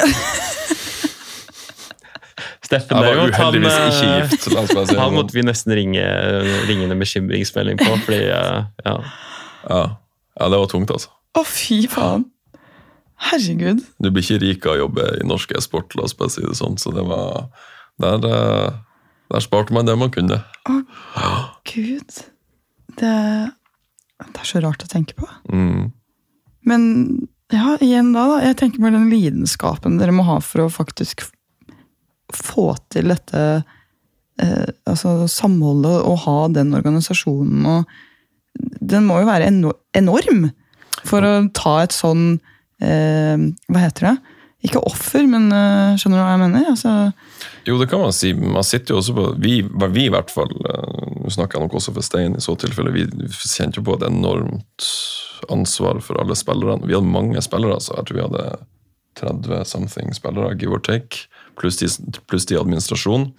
Steffen 2.70 2.98
Jeg 3.02 3.18
var 3.18 3.32
heldigvis 3.34 3.74
han, 3.74 3.90
ikke 3.90 4.08
eh, 4.10 4.18
gift. 4.24 4.50
La 4.54 4.64
oss 4.64 4.74
bare 4.74 4.88
si 4.90 4.98
Han 4.98 5.08
sånn. 5.10 5.16
måtte 5.18 5.34
vi 5.38 5.44
nesten 5.46 5.74
ringe, 5.78 6.04
ringe 6.70 6.90
en 6.90 7.02
bekymringsmelding 7.02 7.80
på, 7.82 7.96
fordi 8.06 8.20
eh, 8.30 8.60
ja. 8.86 8.96
Ja. 9.70 9.80
ja, 10.40 10.50
det 10.54 10.60
var 10.62 10.70
tungt, 10.72 10.90
altså. 10.94 11.10
Å, 11.38 11.46
fy 11.46 11.84
faen! 11.92 12.28
Herregud. 13.20 13.84
Du 14.00 14.10
blir 14.10 14.24
ikke 14.24 14.42
rik 14.42 14.66
av 14.68 14.78
å 14.78 14.82
jobbe 14.86 15.08
i 15.20 15.28
norsk 15.28 15.52
e-sport, 15.60 15.96
la 15.98 16.08
oss 16.08 16.16
bare 16.18 16.32
si 16.34 16.44
det 16.46 16.56
sånn. 16.60 16.80
Så 16.80 16.94
det 16.96 17.04
var 17.08 17.50
Der, 18.00 18.24
eh, 18.24 18.70
der 19.28 19.44
sparte 19.44 19.74
man 19.76 19.86
det 19.86 19.98
man 20.00 20.12
kunne. 20.12 20.38
Å, 20.72 20.76
Gud. 21.68 22.22
Det, 22.96 23.16
det 24.24 24.40
er 24.40 24.48
så 24.48 24.62
rart 24.64 24.86
å 24.86 24.88
tenke 24.88 25.18
på. 25.20 25.28
Mm. 25.52 25.92
Men 26.64 26.86
ja, 27.52 27.76
igjen 27.82 28.14
da, 28.14 28.24
da. 28.30 28.38
Jeg 28.46 28.56
tenker 28.62 28.80
på 28.80 28.92
den 28.94 29.10
lidenskapen 29.12 29.98
dere 30.00 30.16
må 30.16 30.24
ha 30.28 30.38
for 30.40 30.64
å 30.64 30.72
faktisk 30.72 31.26
få 32.36 32.76
til 32.94 33.10
dette 33.10 33.42
eh, 34.40 34.70
altså 34.88 35.28
samholdet 35.28 36.06
og 36.06 36.22
ha 36.28 36.38
den 36.54 36.76
organisasjonen 36.78 37.66
og 37.66 37.98
Den 38.60 39.06
må 39.08 39.20
jo 39.22 39.28
være 39.28 39.48
enorm 39.96 40.48
for 41.08 41.24
å 41.24 41.34
ta 41.56 41.76
et 41.84 41.94
sånn 41.96 42.40
Hva 42.80 43.82
heter 43.84 44.06
det? 44.08 44.18
Ikke 44.60 44.82
offer, 44.84 45.24
men 45.24 45.48
eh, 45.56 45.96
skjønner 45.96 46.20
du 46.20 46.24
hva 46.26 46.32
jeg 46.34 46.42
mener? 46.42 46.66
Altså, 46.74 46.94
Jo, 47.68 47.78
det 47.80 47.88
kan 47.92 48.02
man 48.04 48.16
si. 48.16 48.34
Man 48.36 48.66
sitter 48.68 48.92
jo 48.92 49.00
også 49.00 49.16
på 49.16 49.28
Vi, 49.40 49.54
vi 49.64 50.08
i 50.08 50.12
hvert 50.12 50.34
fall, 50.34 50.52
eh, 50.68 51.14
nå 51.24 51.32
nok 51.38 51.78
også 51.80 51.94
for 51.96 52.04
Stein 52.04 52.36
i 52.36 52.44
så 52.44 52.58
tilfelle, 52.60 52.92
vi 52.92 53.06
kjente 53.30 53.80
jo 53.80 53.86
på 53.88 53.96
et 53.96 54.04
enormt 54.10 54.90
ansvar 55.48 56.02
for 56.04 56.20
alle 56.20 56.36
spillerne. 56.36 56.84
Vi 56.84 56.98
hadde 56.98 57.08
mange 57.08 57.40
spillere, 57.46 57.80
så 57.80 57.96
jeg 57.96 58.10
tror 58.10 58.20
vi 58.20 58.26
hadde 58.26 58.44
30 59.22 59.64
something 59.66 60.12
spillere, 60.16 60.58
give 60.60 60.76
or 60.76 60.84
take, 60.84 61.30
pluss 61.60 61.80
de, 61.80 61.88
pluss 62.28 62.48
de 62.50 62.60
administrasjon. 62.60 63.30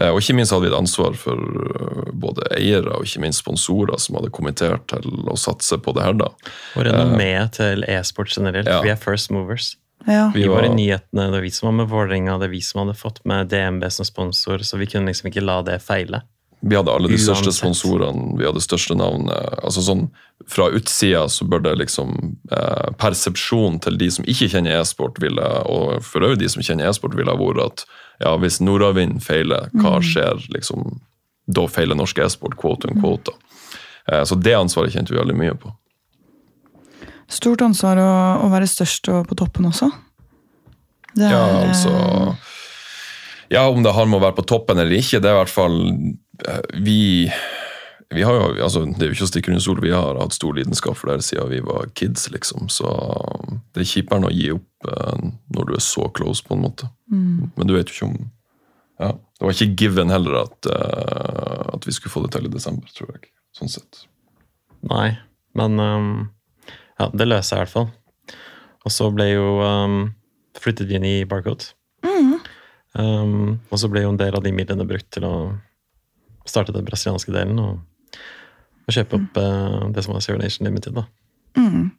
Eh, 0.00 0.10
Og 0.12 0.20
ikke 0.20 0.34
minst 0.36 0.52
hadde 0.52 0.66
vi 0.66 0.72
et 0.72 0.78
ansvar 0.78 1.14
for 1.16 1.40
eh, 1.40 2.12
både 2.12 2.44
eiere 2.58 2.92
og 2.98 3.06
ikke 3.08 3.22
minst 3.24 3.40
sponsorer 3.44 3.96
som 4.02 4.18
hadde 4.18 4.30
kommentert 4.34 4.86
til 4.92 5.06
å 5.26 5.36
satse 5.40 5.78
på 5.80 5.94
det 5.96 6.04
her. 6.04 6.12
da. 6.20 6.30
Og 6.76 6.84
renommé 6.84 7.32
til 7.56 7.84
e-sport 7.88 8.28
generelt. 8.36 8.68
Ja. 8.68 8.82
Vi 8.84 8.90
er 8.92 8.96
first 9.00 9.30
movers. 9.30 9.76
ja. 10.06 10.30
Vi 10.34 10.42
Vi 10.42 10.48
var 10.48 10.64
i 10.64 10.68
nyhetene, 10.74 11.24
det 11.30 11.32
var 11.32 11.40
vi 11.40 11.50
som 11.50 11.66
var 11.70 11.76
med 11.84 11.88
Vålerenga, 11.90 12.38
det 12.38 12.46
var 12.48 12.54
vi 12.54 12.60
som 12.60 12.84
hadde 12.84 12.98
fått 12.98 13.24
med 13.24 13.48
DNB 13.48 13.90
som 13.90 14.04
sponsor, 14.04 14.58
så 14.58 14.76
vi 14.78 14.86
kunne 14.86 15.06
liksom 15.10 15.30
ikke 15.30 15.42
la 15.44 15.62
det 15.62 15.80
feile. 15.82 16.22
Vi 16.62 16.74
hadde 16.76 16.90
alle 16.90 17.08
de 17.08 17.18
største 17.20 17.52
sponsorene, 17.52 18.38
vi 18.38 18.44
hadde 18.46 18.60
største 18.64 18.94
navnet. 18.96 19.58
altså 19.62 19.82
sånn, 19.82 20.10
Fra 20.48 20.68
utsida 20.70 21.28
så 21.28 21.44
bør 21.48 21.62
det 21.62 21.78
liksom 21.78 22.36
eh, 22.52 22.90
Persepsjonen 22.98 23.80
til 23.80 23.96
de 23.98 24.10
som 24.10 24.24
ikke 24.24 24.48
kjenner 24.52 24.80
e-sport, 24.80 25.18
ville, 25.20 25.42
og 25.68 26.02
for 26.04 26.20
øvrig 26.20 26.38
de 26.38 26.48
som 26.48 26.62
kjenner 26.62 26.88
e-sport, 26.88 27.14
ville 27.16 27.30
ha 27.30 27.36
vært 27.36 27.64
at 27.64 27.84
ja, 28.22 28.36
hvis 28.40 28.60
Nordavind 28.64 29.22
feiler, 29.24 29.68
hva 29.76 29.98
skjer? 30.02 30.46
liksom, 30.54 31.00
Da 31.46 31.66
feiler 31.70 31.94
norsk 31.94 32.18
e-sport, 32.24 32.56
quote 32.58 32.88
on 32.90 33.00
quote. 33.00 33.32
Eh, 34.10 34.24
så 34.24 34.34
det 34.40 34.54
ansvaret 34.56 34.92
kjente 34.94 35.12
vi 35.14 35.18
veldig 35.20 35.36
mye 35.36 35.54
på. 35.54 35.70
Stort 37.30 37.62
ansvar 37.62 37.98
å, 37.98 38.10
å 38.46 38.50
være 38.52 38.66
størst 38.70 39.08
og 39.10 39.26
på 39.30 39.34
toppen 39.38 39.66
også. 39.66 39.90
Det 41.16 41.30
Ja, 41.30 41.40
er, 41.46 41.62
eh, 41.62 41.68
altså 41.70 42.36
Ja, 43.50 43.68
om 43.70 43.82
det 43.82 43.92
har 43.94 44.06
med 44.06 44.18
å 44.18 44.24
være 44.26 44.36
på 44.40 44.46
toppen 44.46 44.78
eller 44.78 44.96
ikke, 44.98 45.20
det 45.22 45.30
er 45.30 45.36
i 45.36 45.40
hvert 45.40 45.54
fall 45.54 45.76
eh, 46.46 46.62
Vi 46.82 46.98
vi 48.14 48.22
har 48.22 48.34
jo, 48.34 48.62
altså, 48.62 48.84
Det 48.86 49.02
er 49.02 49.10
jo 49.10 49.16
ikke 49.16 49.26
å 49.26 49.30
stikke 49.30 49.50
under 49.50 49.62
stol, 49.64 49.80
vi 49.82 49.94
har 49.94 50.18
hatt 50.20 50.36
stor 50.36 50.54
lidenskap 50.54 50.96
for 50.98 51.10
det 51.10 51.16
her 51.16 51.26
siden 51.26 51.50
vi 51.50 51.60
var 51.66 51.88
kids. 51.98 52.28
liksom, 52.30 52.68
Så 52.70 52.86
det 53.74 53.82
er 53.82 53.90
kjipere 53.90 54.28
å 54.28 54.34
gi 54.34 54.52
opp 54.54 54.90
eh, 54.92 55.30
når 55.56 55.66
du 55.66 55.74
er 55.74 55.82
så 55.82 56.08
close, 56.14 56.44
på 56.46 56.54
en 56.54 56.62
måte. 56.62 56.90
Men 57.56 57.66
du 57.66 57.74
vet 57.74 57.90
jo 57.90 57.96
ikke 57.96 58.10
om 58.12 58.30
ja, 58.96 59.10
Det 59.12 59.44
var 59.44 59.52
ikke 59.52 59.76
given 59.76 60.10
heller 60.10 60.38
at, 60.44 60.66
eh, 60.70 61.74
at 61.74 61.86
vi 61.86 61.92
skulle 61.92 62.12
få 62.14 62.22
det 62.24 62.32
til 62.36 62.46
i 62.46 62.52
desember, 62.52 62.88
tror 62.94 63.10
jeg. 63.16 63.32
sånn 63.56 63.72
sett. 63.72 64.06
Nei, 64.86 65.18
men 65.56 65.80
um, 65.80 66.30
ja, 67.00 67.10
det 67.12 67.26
løser 67.26 67.56
jeg 67.56 67.58
i 67.58 67.64
hvert 67.66 67.74
fall. 67.74 68.38
Og 68.86 68.92
så 68.94 69.10
ble 69.10 69.26
jo 69.32 69.58
um, 69.60 69.98
flyttet 70.56 70.86
vi 70.88 70.96
inn 70.96 71.08
i 71.08 71.24
Barcode. 71.28 71.72
Um, 72.96 73.58
og 73.68 73.80
så 73.80 73.90
ble 73.92 74.06
jo 74.06 74.12
en 74.14 74.20
del 74.20 74.36
av 74.38 74.44
de 74.44 74.52
midlene 74.56 74.86
brukt 74.88 75.08
til 75.12 75.26
å 75.28 75.34
starte 76.48 76.72
den 76.72 76.86
brasilianske 76.86 77.34
delen 77.34 77.58
og, 77.60 77.80
og 78.86 78.94
kjøpe 78.94 79.18
opp 79.18 79.38
eh, 79.42 79.86
det 79.94 80.04
som 80.04 80.14
var 80.14 80.24
Zero 80.24 80.38
Nation 80.40 80.66
Limited. 80.68 80.94
da. 80.96 81.06
Mm. 81.56 81.90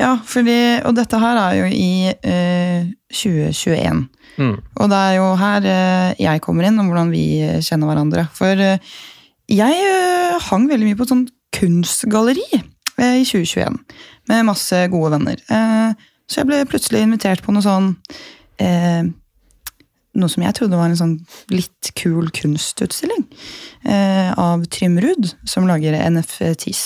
Ja, 0.00 0.16
fordi, 0.24 0.80
og 0.88 0.96
dette 0.96 1.20
her 1.20 1.38
er 1.38 1.56
jo 1.60 1.68
i 1.68 2.10
eh, 2.10 2.88
2021. 3.12 4.06
Mm. 4.40 4.56
Og 4.80 4.88
det 4.90 4.98
er 4.98 5.16
jo 5.18 5.26
her 5.38 5.68
eh, 5.68 6.22
jeg 6.22 6.42
kommer 6.44 6.66
inn, 6.66 6.80
om 6.80 6.88
hvordan 6.90 7.12
vi 7.12 7.26
eh, 7.44 7.60
kjenner 7.64 7.90
hverandre. 7.90 8.26
For 8.34 8.58
eh, 8.58 8.92
jeg 9.52 9.88
eh, 9.88 10.38
hang 10.48 10.68
veldig 10.70 10.88
mye 10.88 10.98
på 10.98 11.06
et 11.06 11.14
sånt 11.14 11.32
kunstgalleri 11.52 12.48
i 13.02 13.24
2021, 13.26 13.76
med 14.30 14.46
masse 14.46 14.78
gode 14.92 15.10
venner. 15.14 15.40
Så 16.28 16.40
jeg 16.40 16.48
ble 16.48 16.58
plutselig 16.68 17.00
invitert 17.02 17.42
på 17.42 17.52
noe 17.52 17.64
sånn 17.64 17.88
Noe 20.18 20.28
som 20.28 20.44
jeg 20.44 20.56
trodde 20.58 20.76
var 20.76 20.90
en 20.90 20.98
sånn 20.98 21.14
litt 21.52 21.92
kul 21.96 22.28
kunstutstilling 22.36 23.24
eh, 23.88 24.28
av 24.36 24.66
Trym 24.72 24.98
Ruud, 25.00 25.30
som 25.48 25.64
lager 25.68 25.96
NFTs. 25.96 26.82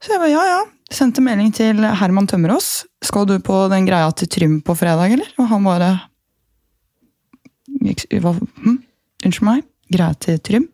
Så 0.00 0.14
jeg 0.14 0.22
bare 0.22 0.32
ja, 0.32 0.46
ja. 0.54 0.62
Sendte 0.92 1.22
melding 1.24 1.50
til 1.50 1.82
Herman 1.82 2.28
Tømmerås. 2.30 2.86
Skal 3.04 3.26
du 3.26 3.34
på 3.42 3.64
den 3.72 3.88
greia 3.88 4.12
til 4.14 4.30
Trym 4.30 4.60
på 4.64 4.76
fredag, 4.78 5.16
eller? 5.16 5.32
Og 5.42 5.48
han 5.50 5.66
bare 5.66 5.90
hm? 7.82 8.76
Unnskyld 9.26 9.48
meg? 9.48 9.66
Greia 9.92 10.14
til 10.22 10.38
Trym? 10.46 10.68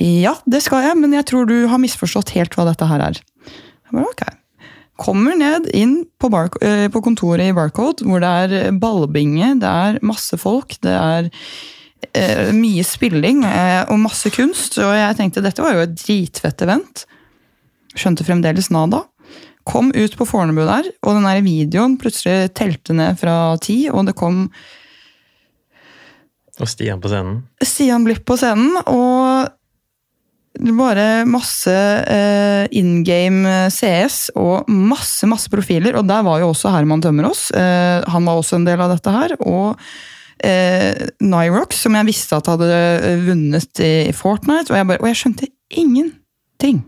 Ja, 0.00 0.34
det 0.50 0.62
skal 0.64 0.86
jeg, 0.88 0.98
men 0.98 1.12
jeg 1.14 1.26
tror 1.30 1.46
du 1.50 1.56
har 1.70 1.82
misforstått 1.82 2.32
helt 2.38 2.54
hva 2.56 2.66
dette 2.70 2.86
her 2.90 3.02
er. 3.10 3.20
Jeg 3.44 3.92
bare, 3.92 4.08
ok. 4.08 4.24
Kommer 5.00 5.34
ned 5.34 5.66
inn 5.74 6.04
på, 6.22 6.30
bar, 6.30 6.52
eh, 6.62 6.86
på 6.92 7.02
kontoret 7.02 7.50
i 7.50 7.54
Barcode, 7.56 8.06
hvor 8.06 8.22
det 8.22 8.28
er 8.30 8.76
ballbinge, 8.78 9.56
det 9.58 9.70
er 9.70 9.98
masse 10.06 10.38
folk, 10.38 10.76
det 10.86 10.92
er 10.94 11.30
eh, 12.12 12.52
mye 12.54 12.84
spilling 12.86 13.42
eh, 13.48 13.82
og 13.90 13.98
masse 14.04 14.30
kunst. 14.34 14.78
Og 14.78 14.92
jeg 14.94 15.18
tenkte 15.18 15.42
dette 15.42 15.64
var 15.64 15.74
jo 15.74 15.82
et 15.88 15.96
dritfett 15.98 16.62
event. 16.62 17.04
Skjønte 17.98 18.26
fremdeles 18.26 18.70
nada. 18.74 19.02
Kom 19.66 19.90
ut 19.96 20.14
på 20.14 20.28
Fornebu 20.28 20.62
der, 20.62 20.92
og 21.02 21.16
den 21.16 21.26
der 21.26 21.42
videoen 21.42 21.98
plutselig 21.98 22.52
telte 22.54 22.94
ned 22.94 23.18
fra 23.18 23.56
ti, 23.64 23.86
og 23.90 24.06
det 24.06 24.16
kom 24.18 24.46
Og 26.54 26.68
Stian 26.70 27.00
på 27.02 27.10
scenen. 27.10 27.40
Stian 27.66 28.04
Blipp 28.06 28.22
på 28.28 28.36
scenen, 28.38 28.76
og 28.86 29.48
bare 30.54 31.24
masse 31.26 31.72
uh, 31.74 32.64
in 32.70 33.02
game 33.06 33.68
CS 33.74 34.30
og 34.38 34.68
masse 34.70 35.26
masse 35.26 35.50
profiler. 35.50 35.98
Og 35.98 36.06
der 36.08 36.22
var 36.26 36.42
jo 36.42 36.52
også 36.52 36.72
Herman 36.74 37.02
Tømmerås. 37.02 37.48
Uh, 37.54 38.04
han 38.10 38.26
var 38.28 38.38
også 38.38 38.60
en 38.60 38.66
del 38.68 38.82
av 38.84 38.94
dette 38.94 39.14
her. 39.14 39.36
Og 39.42 39.74
uh, 39.74 41.06
Nyrox, 41.24 41.82
som 41.84 41.96
jeg 41.98 42.08
visste 42.08 42.38
at 42.38 42.50
hadde 42.50 42.68
eh, 42.70 43.22
vunnet 43.26 43.82
i 43.82 44.12
Fortnite, 44.16 44.72
og 44.72 44.78
jeg, 44.78 44.88
bare, 44.90 45.02
og 45.02 45.10
jeg 45.10 45.20
skjønte 45.22 45.50
ingenting. 45.74 46.84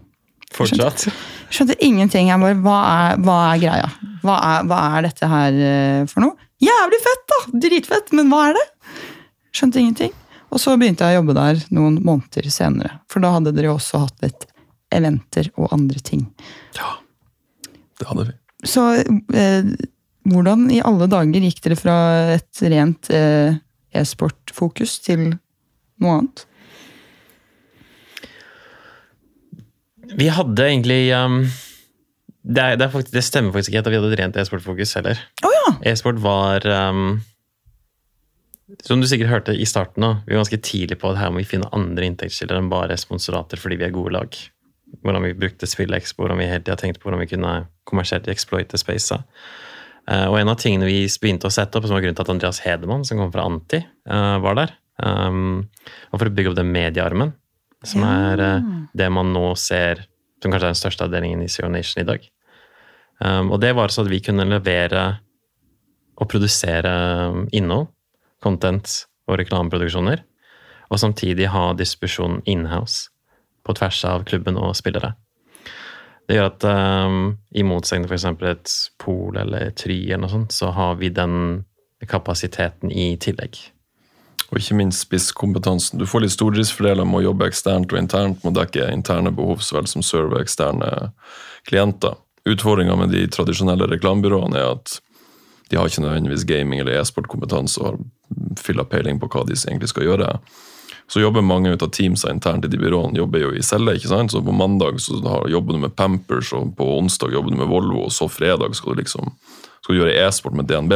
Fortsatt. 0.54 1.08
Jeg 1.08 1.58
skjønte 1.58 1.78
ingenting. 1.84 2.30
Jeg 2.30 2.42
bare, 2.42 2.58
Hva 2.62 2.76
er, 2.90 3.22
hva 3.24 3.38
er 3.50 3.62
greia? 3.62 3.88
Hva 4.26 4.36
er, 4.42 4.68
hva 4.70 4.82
er 4.96 5.08
dette 5.08 5.30
her 5.30 5.58
eh, 5.70 6.04
for 6.10 6.24
noe? 6.24 6.38
Jævlig 6.62 7.02
fett, 7.04 7.26
da! 7.32 7.40
Dritfett, 7.66 8.14
men 8.16 8.30
hva 8.32 8.46
er 8.50 8.56
det? 8.56 8.66
Skjønte 9.56 9.82
ingenting. 9.82 10.14
Og 10.54 10.62
så 10.62 10.76
begynte 10.78 11.06
jeg 11.06 11.16
å 11.16 11.20
jobbe 11.20 11.36
der 11.36 11.60
noen 11.74 11.98
måneder 12.06 12.48
senere. 12.52 13.00
For 13.10 13.24
da 13.24 13.34
hadde 13.34 13.52
dere 13.56 13.72
jo 13.72 13.76
også 13.76 14.04
hatt 14.06 14.24
litt 14.24 14.46
eventer 14.94 15.50
og 15.58 15.72
andre 15.74 16.00
ting. 16.04 16.26
Ja, 16.78 16.96
det 17.98 18.08
hadde 18.10 18.28
vi. 18.30 18.36
Så 18.66 18.86
eh, 18.96 19.70
hvordan 20.26 20.66
i 20.74 20.82
alle 20.84 21.08
dager 21.10 21.46
gikk 21.48 21.62
dere 21.64 21.78
fra 21.78 21.96
et 22.36 22.62
rent 22.62 23.10
eh, 23.14 23.58
e-sport-fokus 23.96 24.98
til 25.04 25.28
noe 26.02 26.18
annet? 26.20 26.46
Vi 30.16 30.28
hadde 30.30 30.62
egentlig 30.62 31.00
um, 31.18 31.40
det, 32.46 32.62
er, 32.62 32.76
det, 32.78 32.86
er 32.86 32.92
faktisk, 32.92 33.14
det, 33.14 33.24
stemmer 33.26 33.54
faktisk 33.54 33.74
ikke 33.74 33.82
at 33.82 33.90
vi 33.90 33.98
hadde 33.98 34.12
et 34.14 34.20
rent 34.22 34.38
e-sport-fokus 34.38 34.94
heller. 34.98 35.22
Oh, 35.42 35.54
ja. 35.54 35.72
E-sport 35.90 36.20
var 36.22 36.66
um, 36.70 37.18
Som 38.84 39.00
du 39.00 39.08
sikkert 39.08 39.32
hørte 39.32 39.54
i 39.56 39.66
starten, 39.68 40.02
nå, 40.04 40.10
vi 40.26 40.34
var 40.34 40.44
ganske 40.44 40.60
tidlig 40.62 40.98
på 41.00 41.10
at 41.10 41.20
her 41.20 41.32
må 41.32 41.40
vi 41.40 41.48
finne 41.48 41.70
andre 41.74 42.08
inntektskilder 42.10 42.58
enn 42.58 42.70
bare 42.70 42.98
sponsorater 43.00 43.60
fordi 43.60 43.78
vi 43.80 43.86
er 43.88 43.94
gode 43.94 44.12
lag. 44.18 44.36
Hvordan 45.02 45.24
vi 45.26 45.36
brukte 45.38 45.68
SpillExpo, 45.68 46.22
hvordan 46.22 46.42
vi 46.42 46.50
hele 46.50 46.62
tida 46.62 46.76
tenkte 46.78 47.00
på 47.02 47.08
hvordan 47.08 47.24
vi 47.24 47.30
kunne 47.32 47.54
kommersielt 47.88 48.28
exploite 48.30 48.78
spacet. 48.78 49.24
Uh, 50.06 50.28
og 50.28 50.36
en 50.38 50.52
av 50.52 50.58
tingene 50.62 50.86
vi 50.86 51.00
begynte 51.22 51.48
å 51.48 51.54
sette 51.54 51.78
opp, 51.78 51.88
som 51.88 51.96
var 51.96 52.04
grunnen 52.04 52.18
til 52.18 52.26
at 52.26 52.34
Andreas 52.34 52.60
Hedemann, 52.62 53.02
som 53.06 53.18
kom 53.18 53.32
fra 53.34 53.46
Anti, 53.48 53.80
uh, 54.06 54.36
var 54.44 54.60
der, 54.60 54.76
um, 55.02 55.64
var 56.12 56.20
for 56.20 56.30
å 56.30 56.36
bygge 56.36 56.52
opp 56.52 56.60
den 56.60 56.70
mediearmen, 56.70 57.32
som 57.86 58.04
er 58.06 58.42
uh, 58.44 58.68
det 58.94 59.08
man 59.10 59.32
nå 59.34 59.48
ser 59.58 60.04
som 60.42 60.52
kanskje 60.52 60.68
er 60.68 60.74
den 60.74 60.78
største 60.78 61.06
avdelingen 61.06 61.42
i 61.42 61.50
Zero 61.50 61.70
Nation 61.72 62.02
i 62.02 62.06
dag. 62.06 62.24
Um, 63.18 63.50
og 63.50 63.60
det 63.62 63.72
var 63.76 63.90
så 63.90 64.04
at 64.04 64.12
vi 64.12 64.20
kunne 64.22 64.46
levere 64.46 65.06
og 66.16 66.28
produsere 66.30 66.92
innhold, 67.56 67.88
content 68.46 69.02
og 69.26 69.40
reklameproduksjoner, 69.42 70.22
og 70.86 71.02
samtidig 71.02 71.50
ha 71.50 71.72
distribusjon 71.74 72.40
inhouse 72.46 73.10
på 73.66 73.74
tvers 73.74 74.04
av 74.06 74.26
klubben 74.28 74.58
og 74.60 74.76
spillere. 74.78 75.16
Det 76.26 76.38
gjør 76.38 76.48
at 76.50 76.66
um, 76.66 77.36
i 77.54 77.62
motsetning 77.66 78.06
til 78.06 78.16
f.eks. 78.16 78.26
et 78.50 78.74
Pol 79.02 79.38
eller 79.38 79.70
Try, 79.78 80.00
eller 80.08 80.24
noe 80.24 80.32
sånt, 80.32 80.54
så 80.54 80.72
har 80.74 80.98
vi 80.98 81.10
den 81.14 81.64
kapasiteten 82.10 82.90
i 82.90 83.14
tillegg. 83.22 83.58
Og 84.50 84.60
ikke 84.60 84.76
minst 84.78 85.06
spisskompetansen. 85.06 85.98
Du 85.98 86.06
får 86.06 86.22
litt 86.22 86.34
stordriftsfordeler 86.34 87.06
med 87.06 87.20
å 87.20 87.24
jobbe 87.28 87.48
eksternt 87.50 87.90
og 87.90 87.98
internt 87.98 88.44
med 88.44 88.52
å 88.52 88.60
dekke 88.60 88.90
interne 88.94 89.32
behov 89.34 89.62
så 89.64 89.78
vel 89.78 89.88
som 89.90 90.04
serve 90.06 90.42
eksterne 90.42 91.10
klienter. 91.66 92.14
Utfordringa 92.46 92.94
med 92.98 93.14
de 93.14 93.24
tradisjonelle 93.30 93.88
reklamebyråene 93.90 94.60
er 94.60 94.76
at 94.76 95.00
de 95.70 95.76
har 95.76 95.88
ikke 95.88 96.04
nødvendigvis 96.04 96.46
gaming- 96.46 96.80
eller 96.80 97.00
e-sportkompetanse 97.00 97.80
og 97.80 97.86
har 97.86 97.98
fylla 98.60 98.84
peiling 98.84 99.20
på 99.20 99.28
hva 99.32 99.44
de 99.46 99.56
egentlig 99.58 99.90
skal 99.90 100.06
gjøre. 100.06 100.30
Så 101.08 101.22
jobber 101.22 101.44
mange 101.46 101.70
ut 101.70 101.82
av 101.82 101.92
teamsa 101.94 102.30
internt 102.32 102.64
i 102.66 102.70
de 102.70 102.78
byråene 102.78 103.18
jobber 103.18 103.44
jo 103.44 103.52
i 103.54 103.62
celle. 103.62 103.94
ikke 103.94 104.10
sant? 104.10 104.32
Så 104.32 104.42
På 104.42 104.52
mandag 104.52 105.00
så 105.00 105.20
jobber 105.48 105.72
du 105.72 105.78
med 105.78 105.96
Pampers, 105.96 106.52
og 106.52 106.76
på 106.76 106.98
onsdag 106.98 107.32
jobber 107.32 107.50
du 107.50 107.56
med 107.56 107.68
Volvo, 107.70 108.04
og 108.04 108.12
så 108.12 108.28
fredag 108.28 108.74
skal 108.74 108.94
du 108.94 109.02
liksom 109.02 109.34
skal 109.82 109.94
du 109.94 110.00
gjøre 110.00 110.26
e-sport 110.26 110.54
med 110.58 110.66
DNB. 110.66 110.92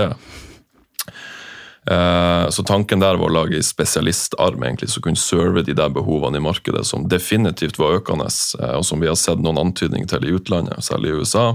Eh, 1.90 2.48
så 2.50 2.62
tanken 2.66 3.00
der 3.00 3.16
var 3.16 3.30
å 3.30 3.32
lage 3.32 3.56
en 3.56 3.64
spesialistarm 3.64 4.64
egentlig, 4.66 4.90
som 4.90 5.04
kunne 5.04 5.20
serve 5.20 5.62
de 5.62 5.76
der 5.78 5.92
behovene 5.94 6.40
i 6.40 6.44
markedet, 6.44 6.82
som 6.86 7.06
definitivt 7.08 7.78
var 7.78 8.00
økende, 8.00 8.26
eh, 8.58 8.74
og 8.76 8.84
som 8.84 9.00
vi 9.00 9.08
har 9.08 9.18
sett 9.18 9.38
noen 9.38 9.62
antydninger 9.62 10.10
til 10.10 10.26
i 10.26 10.34
utlandet, 10.34 10.82
særlig 10.82 11.12
i 11.12 11.22
USA. 11.22 11.46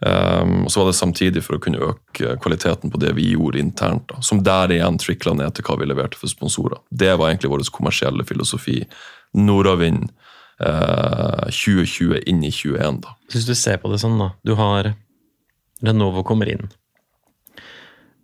Um, 0.00 0.64
og 0.64 0.70
så 0.72 0.80
var 0.80 0.88
det 0.88 0.96
samtidig 0.96 1.42
for 1.44 1.58
å 1.58 1.60
kunne 1.60 1.82
øke 1.90 2.36
kvaliteten 2.40 2.92
på 2.92 3.00
det 3.02 3.12
vi 3.18 3.32
gjorde 3.34 3.60
internt. 3.60 4.06
Da, 4.08 4.20
som 4.24 4.40
der 4.44 4.72
igjen 4.72 4.98
trikla 5.00 5.34
ned 5.36 5.56
til 5.56 5.66
hva 5.66 5.76
vi 5.80 5.88
leverte 5.90 6.20
for 6.20 6.32
sponsorer. 6.32 6.80
Det 6.88 7.12
var 7.12 7.28
egentlig 7.28 7.52
vår 7.52 7.66
kommersielle 7.74 8.24
filosofi. 8.28 8.78
Nordavind 9.36 10.08
uh, 10.64 11.46
2020 11.52 12.24
inn 12.24 12.40
i 12.46 12.52
2021. 12.54 13.02
da. 13.04 13.14
Hvis 13.32 13.48
du 13.48 13.54
ser 13.58 13.80
på 13.82 13.92
det 13.92 14.00
sånn, 14.02 14.18
da. 14.20 14.32
Du 14.46 14.56
har 14.60 14.94
Lenovo 15.84 16.24
kommer 16.26 16.48
inn. 16.52 16.68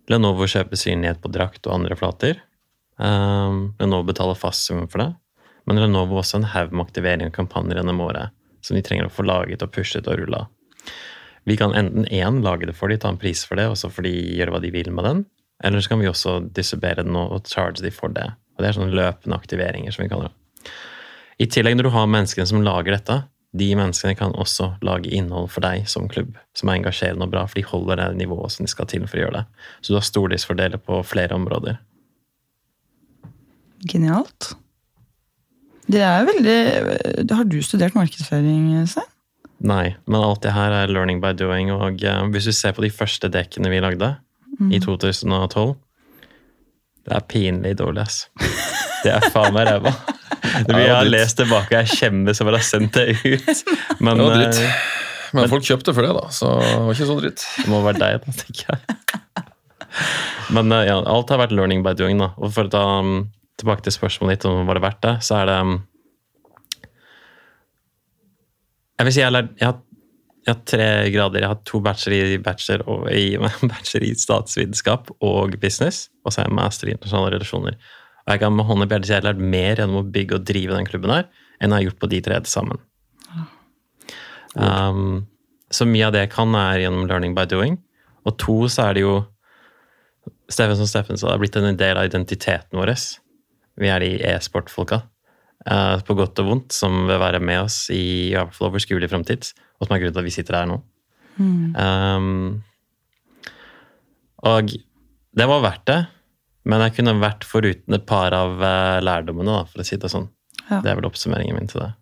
Lenovo 0.09 0.47
kjøper 0.49 0.79
synlighet 0.79 1.21
på 1.23 1.33
drakt 1.35 1.67
og 1.67 1.79
andre 1.81 1.97
flater. 1.99 2.41
Um, 2.97 3.75
Lenovo 3.81 4.09
betaler 4.09 4.39
fast 4.39 4.69
sum 4.69 4.87
for 4.89 5.03
det. 5.03 5.13
Men 5.67 5.81
Lenovo 5.83 6.17
har 6.17 6.25
også 6.25 6.41
en 6.41 6.51
haug 6.53 6.73
med 6.73 6.87
aktivering 6.87 7.29
og 7.29 7.37
kampanjer 7.37 7.81
gjennom 7.81 8.05
året 8.05 8.33
som 8.67 8.77
de 8.77 8.83
trenger 8.83 9.09
å 9.09 9.13
få 9.13 9.27
laget 9.27 9.63
og 9.63 9.73
pushet 9.75 10.09
og 10.11 10.21
rulla. 10.21 10.47
Vi 11.47 11.57
kan 11.59 11.75
enten 11.79 12.09
én 12.11 12.43
lage 12.43 12.67
det 12.67 12.75
for 12.75 12.91
de, 12.91 12.99
ta 12.99 13.13
en 13.13 13.21
pris 13.21 13.45
for 13.47 13.59
det, 13.59 13.69
og 13.71 13.79
så 13.79 13.91
får 13.93 14.09
de 14.09 14.15
gjøre 14.41 14.55
hva 14.55 14.61
de 14.65 14.73
vil 14.75 14.91
med 14.95 15.07
den. 15.07 15.23
Eller 15.65 15.81
så 15.81 15.93
kan 15.93 16.03
vi 16.03 16.11
også 16.11 16.41
distribuere 16.53 17.05
den 17.07 17.17
og 17.17 17.47
charge 17.49 17.85
de 17.85 17.93
for 17.95 18.13
det. 18.13 18.27
Og 18.57 18.65
Det 18.65 18.69
er 18.69 18.77
sånne 18.77 18.97
løpende 18.97 19.39
aktiveringer, 19.39 19.95
som 19.95 20.05
vi 20.05 20.11
kaller 20.11 20.33
det. 20.33 20.73
I 21.39 21.47
tillegg, 21.53 21.77
når 21.77 21.89
du 21.89 21.95
har 21.95 22.09
menneskene 22.09 22.49
som 22.49 22.65
lager 22.65 22.97
dette, 22.97 23.23
de 23.57 23.71
menneskene 23.79 24.17
kan 24.19 24.35
også 24.37 24.73
lage 24.85 25.13
innhold 25.15 25.49
for 25.53 25.65
deg 25.65 25.87
som 25.89 26.09
klubb, 26.11 26.37
som 26.57 26.69
er 26.69 26.81
engasjerende 26.81 27.29
og 27.29 27.33
bra, 27.33 27.45
for 27.49 27.61
de 27.61 27.65
holder 27.69 28.03
det 28.03 28.21
nivået 28.21 28.53
som 28.53 28.67
de 28.67 28.73
skal 28.73 28.89
til 28.91 29.07
for 29.07 29.21
å 29.21 29.27
gjøre 29.27 29.39
det. 29.39 29.45
Så 29.81 29.93
du 29.93 29.99
har 29.99 30.07
stordriftsfordeler 30.09 30.83
på 30.83 31.01
flere 31.07 31.37
områder. 31.37 31.79
Genialt. 33.87 34.55
Det 35.87 36.01
er 36.03 36.25
veldig 36.27 37.31
Har 37.31 37.45
du 37.47 37.61
studert 37.63 37.95
markedsføring, 37.95 38.73
Svein? 38.91 39.13
Nei, 39.65 39.95
men 40.05 40.21
alt 40.21 40.43
det 40.45 40.53
her 40.53 40.75
er 40.75 40.93
learning 40.93 41.23
by 41.23 41.33
doing. 41.37 41.73
Og 41.73 42.03
uh, 42.05 42.27
hvis 42.35 42.49
du 42.49 42.53
ser 42.53 42.77
på 42.77 42.85
de 42.85 42.93
første 42.93 43.31
dekkene 43.33 43.73
vi 43.73 43.81
lagde 43.81 44.13
mm. 44.59 44.73
i 44.73 44.81
2012 44.83 45.73
Det 47.07 47.17
er 47.17 47.25
pinlig 47.31 47.77
dårlig, 47.81 48.05
ass. 48.05 48.27
Det 49.05 49.15
er 49.15 49.31
faen 49.33 49.55
meg 49.57 49.69
ræva. 49.71 49.95
Vi 50.67 50.87
har 50.89 51.05
lest 51.05 51.37
tilbake, 51.37 51.75
og 51.75 51.85
jeg 51.85 51.99
skjemmes 51.99 52.41
over 52.41 52.57
å 52.57 52.61
ha 52.61 52.65
sendt 52.65 52.97
det 52.97 53.13
ut. 53.13 53.65
Men, 54.05 54.17
det 54.17 54.25
var 54.25 54.39
dritt. 54.39 54.61
Eh, 54.63 54.77
men, 55.35 55.43
men 55.43 55.51
folk 55.51 55.67
kjøpte 55.67 55.93
for 55.93 56.07
det, 56.07 56.13
da, 56.17 56.31
så 56.33 56.53
det 56.63 56.77
var 56.87 56.95
ikke 56.95 57.09
så 57.09 57.17
dritt. 57.19 57.43
Det 57.61 57.73
må 57.73 57.81
være 57.85 58.01
deg, 58.01 58.23
da, 58.23 58.35
tenker 58.41 58.71
jeg. 58.71 59.45
Men 60.57 60.73
uh, 60.73 60.81
ja, 60.87 60.97
alt 61.03 61.33
har 61.35 61.43
vært 61.43 61.53
learning 61.57 61.83
by 61.85 61.93
doing, 61.99 62.23
da. 62.23 62.31
Og 62.41 62.55
for 62.55 62.71
å 62.71 62.73
ta 62.73 62.85
um, 63.03 63.27
tilbake 63.61 63.85
til 63.85 63.97
spørsmålet 63.97 64.39
ditt 64.39 64.49
om 64.49 64.65
var 64.69 64.79
det 64.79 64.85
verdt 64.87 65.03
det, 65.05 65.15
så 65.27 65.41
er 65.43 65.51
det 65.51 65.59
um, 65.67 65.77
Jeg 68.97 69.09
vil 69.09 69.13
si 69.13 69.21
jeg 69.21 69.29
har, 69.29 69.35
lært, 69.37 69.53
jeg 69.61 69.69
har, 69.69 69.81
jeg 70.47 70.55
har 70.55 70.63
tre 70.73 70.89
grader. 71.13 71.45
Jeg 71.45 71.53
har 71.53 71.63
to 71.69 71.81
bachelor 71.85 72.33
i, 72.33 72.41
bachelor, 72.43 72.85
og, 72.89 73.07
i, 73.13 73.37
bachelor 73.73 74.07
i 74.09 74.15
statsvitenskap 74.17 75.13
og 75.21 75.57
business, 75.63 76.07
og 76.25 76.33
så 76.33 76.43
har 76.43 76.51
jeg 76.51 76.59
master 76.59 76.89
i 76.89 76.97
internasjonale 76.97 77.37
relasjoner. 77.37 77.79
Og 78.27 78.35
jeg 78.35 78.43
kan 78.43 78.57
med 78.57 78.67
hånden 78.67 78.89
i 78.89 78.91
bjeltet 78.91 79.11
si 79.11 79.15
jeg 79.15 79.23
har 79.23 79.29
lært 79.29 79.43
mer 79.55 79.79
gjennom 79.79 80.01
å 80.01 80.09
bygge 80.17 80.39
og 80.39 80.47
drive 80.49 80.79
den 80.79 80.89
klubben 80.89 81.13
her, 81.15 81.29
enn 81.61 81.73
jeg 81.73 81.79
har 81.79 81.89
gjort 81.91 82.03
på 82.03 82.11
de 82.11 82.23
tre 82.25 82.41
til 82.43 82.53
sammen. 82.53 82.83
Um, 84.57 85.27
så 85.71 85.85
mye 85.89 86.09
av 86.09 86.15
det 86.15 86.25
jeg 86.25 86.33
kan, 86.33 86.55
er 86.57 86.81
gjennom 86.87 87.07
learning 87.11 87.37
by 87.37 87.45
doing. 87.51 87.77
Og 88.27 88.35
to, 88.41 88.57
så 88.73 88.89
er 88.89 88.97
det 88.97 89.05
jo 89.05 89.17
Steffen 90.51 90.79
som 90.79 90.89
Steffen 90.89 91.19
sa, 91.19 91.29
det 91.29 91.37
har 91.37 91.43
blitt 91.43 91.57
en 91.59 91.79
del 91.79 91.99
av 91.99 92.09
identiteten 92.09 92.79
vår. 92.79 92.93
Vi 93.79 93.91
er 93.91 94.03
de 94.03 94.13
e-sport-folka, 94.31 95.03
på 95.67 96.15
godt 96.15 96.39
og 96.43 96.47
vondt, 96.47 96.75
som 96.77 97.09
vil 97.09 97.19
være 97.19 97.41
med 97.43 97.65
oss 97.65 97.89
i, 97.91 98.31
i 98.31 98.35
hvert 98.37 98.55
fall 98.55 98.69
overskuelig 98.69 99.09
framtid, 99.11 99.49
og 99.81 99.89
som 99.89 99.97
er 99.97 100.03
grunnen 100.03 100.15
til 100.15 100.23
at 100.23 100.29
vi 100.29 100.35
sitter 100.35 100.59
her 100.61 100.69
nå. 100.71 100.77
Mm. 101.37 101.75
Um, 101.75 102.63
og 104.47 104.73
det 105.37 105.49
var 105.51 105.65
verdt 105.65 105.87
det. 105.91 106.01
Men 106.67 106.83
jeg 106.83 106.97
kunne 106.97 107.21
vært 107.23 107.47
foruten 107.47 107.95
et 107.95 108.07
par 108.09 108.35
av 108.35 108.57
uh, 108.59 108.99
lærdommene, 109.05 109.61
da, 109.61 109.69
for 109.71 109.83
å 109.83 109.87
si 109.87 109.99
det 110.03 110.11
sånn. 110.11 110.27
Ja. 110.67 110.81
Det 110.83 110.91
er 110.91 110.99
vel 110.99 111.07
oppsummeringen 111.07 111.55
min 111.55 111.71
til 111.71 111.85
det. 111.85 111.93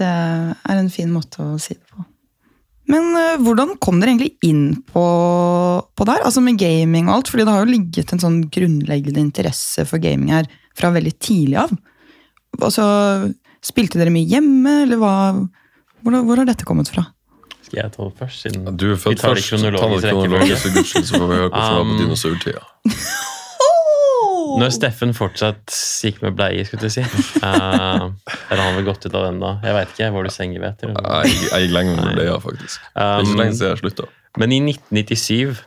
Det 0.00 0.08
er 0.08 0.78
en 0.78 0.88
fin 0.92 1.10
måte 1.12 1.44
å 1.44 1.58
si 1.60 1.76
det 1.76 1.84
på. 1.90 2.06
Men 2.90 3.10
uh, 3.12 3.42
hvordan 3.44 3.76
kom 3.82 4.00
dere 4.00 4.14
egentlig 4.14 4.32
inn 4.48 4.80
på, 4.88 5.04
på 5.84 6.08
der? 6.08 6.24
Altså 6.24 6.42
med 6.44 6.58
gaming 6.60 7.10
og 7.10 7.18
alt? 7.18 7.32
fordi 7.32 7.44
det 7.44 7.54
har 7.54 7.66
jo 7.66 7.74
ligget 7.74 8.14
en 8.14 8.24
sånn 8.24 8.40
grunnleggende 8.52 9.20
interesse 9.22 9.84
for 9.88 10.02
gaming 10.02 10.32
her 10.32 10.48
fra 10.78 10.92
veldig 10.94 11.12
tidlig 11.20 11.60
av. 11.60 11.76
Altså, 12.58 12.84
Spilte 13.60 14.00
dere 14.00 14.12
mye 14.12 14.24
hjemme, 14.24 14.82
eller 14.86 14.96
hva, 15.00 15.14
hvor, 16.00 16.14
hvor 16.24 16.40
har 16.40 16.48
dette 16.48 16.64
kommet 16.64 16.88
fra? 16.88 17.04
Skal 17.60 17.82
jeg 17.82 17.92
ta 17.92 18.06
det 18.06 18.14
først? 18.18 18.46
Siden 18.46 18.78
du 18.80 18.86
er 18.94 18.96
født 18.98 19.20
først. 19.20 19.50
Ta 19.52 19.66
det 19.68 19.82
kronologisk, 20.06 20.62
så 20.62 20.70
gudskelov 20.74 21.04
så 21.10 21.18
får 21.20 21.28
vi 21.28 21.36
høre 21.36 21.50
hvordan 21.50 21.66
det 21.66 21.74
var 21.76 21.84
på 21.84 21.90
um, 21.90 21.98
dinosaurtida. 22.00 22.62
Når 24.60 24.72
Steffen 24.74 25.12
fortsatt 25.14 25.74
gikk 26.02 26.22
med 26.24 26.34
bleie, 26.38 26.64
skulle 26.66 26.88
jeg 26.88 26.96
si. 26.96 27.04
Uh, 27.44 28.08
eller 28.50 28.62
han 28.64 28.78
vel 28.78 28.88
gått 28.88 29.04
ut 29.06 29.12
av 29.12 29.28
den 29.28 29.42
da? 29.42 29.52
Jeg 29.62 29.76
veit 29.76 29.92
ikke. 29.94 30.08
Var 30.16 30.26
du 30.26 30.32
sengeveter? 30.34 30.94
Jeg, 30.96 31.34
jeg 31.44 31.66
gikk 31.66 31.74
lenge 31.76 31.96
med 32.00 32.16
bleia, 32.16 32.38
faktisk. 32.42 32.88
Det 32.96 33.06
er 33.06 33.26
ikke 33.26 33.42
lenge 33.42 33.58
siden 33.60 33.70
jeg 33.70 33.82
slutta. 33.84 34.08
Men 34.40 34.54
i 34.54 34.60
1997 34.62 35.60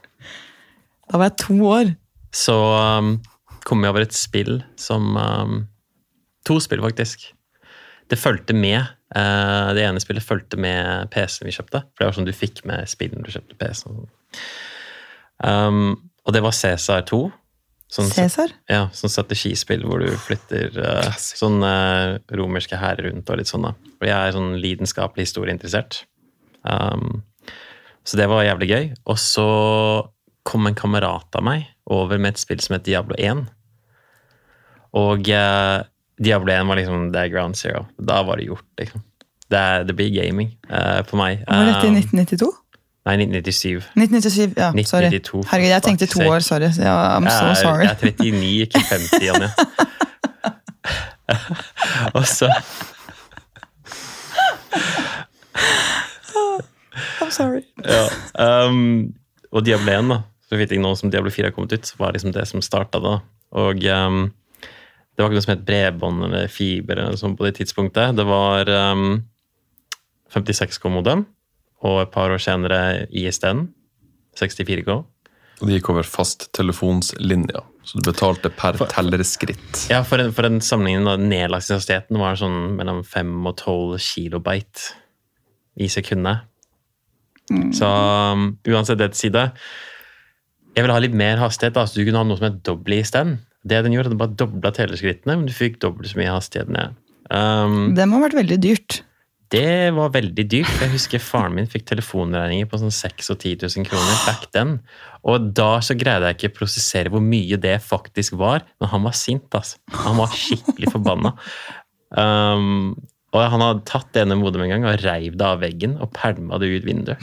Da 1.12 1.20
var 1.20 1.30
jeg 1.30 1.38
to 1.44 1.60
år. 1.68 1.94
så 2.34 2.58
um, 2.98 3.14
kom 3.64 3.84
jeg 3.86 3.94
over 3.94 4.04
et 4.04 4.16
spill 4.18 4.58
som 4.82 5.14
um, 5.14 5.62
To 6.50 6.60
spill, 6.64 6.84
faktisk. 6.84 7.30
Det 8.12 8.20
fulgte 8.20 8.56
med. 8.58 8.82
Uh, 9.16 9.72
det 9.78 9.86
ene 9.86 10.02
spillet 10.04 10.26
fulgte 10.26 10.58
med 10.60 11.12
PC-en 11.14 11.48
vi 11.48 11.56
kjøpte. 11.56 11.84
For 11.94 12.04
det 12.04 12.10
var 12.10 12.18
sånn 12.18 12.28
du 12.28 12.36
fikk 12.36 12.64
med 12.70 12.90
spillene 12.92 13.24
du 13.26 13.32
kjøpte 13.34 13.58
PC. 13.60 13.88
Um, 15.44 16.12
og 16.24 16.36
det 16.36 16.44
var 16.44 16.56
Cæsar 16.56 17.06
2. 17.10 17.22
Sånn, 17.94 18.10
Cæsar? 18.10 18.56
ja, 18.72 18.88
sånn 18.96 19.12
strategispill 19.12 19.84
hvor 19.86 20.02
du 20.02 20.10
flytter 20.18 20.74
uh, 20.82 21.12
sånn 21.14 21.60
eh, 21.68 22.16
romerske 22.34 22.80
hærer 22.80 23.12
rundt 23.12 23.30
og 23.30 23.38
litt 23.38 23.52
sånn. 23.52 23.68
da. 23.68 23.76
Og 24.00 24.08
jeg 24.08 24.16
er 24.18 24.34
sånn 24.34 24.56
lidenskapelig 24.58 25.28
historieinteressert. 25.28 26.00
Um, 26.66 27.22
så 28.04 28.18
det 28.18 28.28
var 28.32 28.48
jævlig 28.48 28.70
gøy. 28.72 28.88
Og 29.14 29.20
så 29.22 29.48
kom 30.48 30.68
en 30.68 30.78
kamerat 30.78 31.38
av 31.38 31.46
meg 31.46 31.68
over 31.86 32.18
med 32.18 32.34
et 32.34 32.42
spill 32.42 32.64
som 32.64 32.76
het 32.76 32.88
Diablo 32.88 33.16
1. 33.20 33.46
Og 35.00 35.30
eh, 35.30 35.80
Diablo 36.24 36.52
1 36.54 36.68
var 36.70 36.76
liksom 36.80 36.98
det 37.14 37.20
er 37.26 37.30
ground 37.34 37.56
zero. 37.60 37.82
Da 38.00 38.22
var 38.28 38.36
det 38.40 38.46
gjort, 38.50 38.66
liksom. 38.80 39.02
Det, 39.52 39.60
er, 39.60 39.84
det 39.86 39.94
blir 39.96 40.10
gaming 40.16 40.50
uh, 40.72 41.02
for 41.06 41.18
meg. 41.20 41.44
Var 41.48 41.66
dette 41.70 41.88
i 41.88 41.90
Um, 41.90 41.96
1992? 42.00 42.52
Nei, 43.04 43.18
1997. 43.20 43.84
1997, 44.00 44.56
ja, 44.56 44.72
sorry. 44.88 45.10
1992, 45.12 45.44
for 45.44 45.52
Herregud, 45.52 45.74
jeg 45.74 45.84
tenkte 45.84 46.08
to 46.08 46.24
år, 46.24 46.40
sorry. 46.40 46.70
Ja, 46.80 46.94
I'm 47.18 47.28
so 47.28 47.44
Jeg 47.44 47.50
er- 47.50 47.56
sorry. 47.60 47.84
Jeg 47.84 47.92
er 47.92 47.98
39, 48.16 48.62
ikke 48.62 48.80
50, 48.80 49.28
Anja. 49.36 49.50
Og 52.18 52.26
så 52.28 52.50
I'm 57.22 57.30
sorry. 57.32 57.62
ja, 57.84 58.08
um, 58.68 59.14
Og 59.52 59.66
Diablo 59.66 59.92
1, 59.92 60.10
da. 60.10 60.18
Så 60.50 60.58
vidt 60.60 60.72
jeg 60.76 60.82
nå 60.84 60.92
som 61.00 61.10
Diablo 61.12 61.32
4 61.34 61.46
har 61.50 61.54
kommet 61.56 61.74
ut, 61.74 61.86
så 61.88 61.96
var 61.98 62.12
det 62.12 62.20
liksom 62.22 62.34
det 62.36 62.44
som 62.50 62.62
starta 62.62 63.00
det. 63.02 63.16
Og 63.58 63.84
um, 63.90 64.28
det 65.14 65.22
var 65.22 65.30
ikke 65.30 65.38
noe 65.38 65.46
som 65.46 65.54
het 65.54 65.66
bredbånd 65.68 66.26
eller 66.26 66.50
fiber 66.50 66.98
eller 67.04 67.20
sånn 67.20 67.36
på 67.38 67.46
det 67.46 67.54
tidspunktet. 67.60 68.16
Det 68.18 68.26
var 68.26 68.70
um, 68.74 69.20
56K-modem, 70.34 71.26
og 71.86 72.00
et 72.02 72.14
par 72.14 72.34
år 72.34 72.42
senere 72.42 72.80
ISDN. 73.14 73.68
64K. 74.40 74.96
Og 75.62 75.70
det 75.70 75.76
gikk 75.78 75.92
over 75.94 76.08
fasttelefonslinja, 76.10 77.62
så 77.86 78.00
du 78.00 78.08
betalte 78.10 78.50
per 78.50 78.80
For- 78.82 78.90
tellerskritt. 78.90 79.84
Ja, 79.92 80.02
for, 80.08 80.24
en, 80.24 80.34
for 80.34 80.50
en 80.50 80.58
sammenligning, 80.66 81.06
da, 81.06 81.14
nedlastingshastigheten 81.22 82.18
var 82.20 82.40
sånn 82.42 82.74
mellom 82.80 83.04
5 83.06 83.36
og 83.52 83.56
12 83.62 84.02
kilobyte 84.02 84.90
i 85.78 85.92
sekundet. 85.94 86.50
Så 87.78 87.86
um, 88.34 88.54
uansett 88.72 89.02
det 89.02 89.10
til 89.12 89.26
side 89.28 89.42
Jeg 90.74 90.86
ville 90.86 90.94
ha 90.96 91.02
litt 91.04 91.14
mer 91.18 91.42
hastighet, 91.42 91.76
da, 91.76 91.84
så 91.86 92.00
du 92.00 92.08
kunne 92.08 92.22
ha 92.22 92.26
noe 92.26 92.40
som 92.40 92.48
het 92.48 92.62
doble 92.66 93.02
isteden. 93.04 93.36
Det 93.64 93.80
den 93.86 93.94
gjorde, 93.96 94.12
den 94.12 94.20
bare 94.20 94.36
dobla 94.36 94.72
teleskrittene, 94.76 95.38
men 95.40 95.48
du 95.48 95.54
fikk 95.56 95.80
dobbelt 95.84 96.12
så 96.12 96.20
mye 96.20 96.34
hastighet 96.36 96.70
ned. 96.74 96.96
Um, 97.32 97.94
Det 97.96 98.06
må 98.10 98.20
ha 98.20 98.26
vært 98.28 98.42
veldig 98.42 98.58
dyrt. 98.64 99.02
det 99.54 99.94
var 99.94 100.10
veldig 100.10 100.44
dyrt. 100.50 100.72
Jeg 100.82 100.90
husker 100.92 101.22
faren 101.22 101.54
min 101.54 101.68
fikk 101.70 101.86
telefonregninger 101.86 102.66
på 102.72 102.80
sånn 102.82 102.92
6 102.92 103.30
og 103.30 103.38
10 103.38 103.62
000 103.68 103.86
kroner 103.86 104.16
back 104.26 104.48
then. 104.52 104.80
Og 105.30 105.52
da 105.54 105.78
så 105.86 105.94
greide 105.96 106.26
jeg 106.32 106.40
ikke 106.40 106.52
å 106.52 106.58
prosessere 106.58 107.12
hvor 107.14 107.22
mye 107.22 107.60
det 107.62 107.76
faktisk 107.86 108.34
var, 108.42 108.66
men 108.82 108.90
han 108.90 109.04
var 109.06 109.14
sint. 109.14 109.46
altså. 109.54 109.78
Han 110.08 110.18
var 110.18 110.34
skikkelig 110.34 110.90
forbanna. 110.96 111.36
Um, 112.10 112.96
og 113.34 113.46
han 113.50 113.64
hadde 113.66 113.86
tatt 113.90 114.10
det 114.14 114.26
ene 114.26 114.38
modemet 114.38 114.68
en 114.68 114.74
gang 114.76 114.90
og 114.90 115.06
reiv 115.06 115.38
det 115.38 115.46
av 115.48 115.62
veggen 115.64 115.96
og 116.02 116.12
pælma 116.18 116.60
det 116.62 116.70
ut 116.74 116.86
vinduet. 116.90 117.22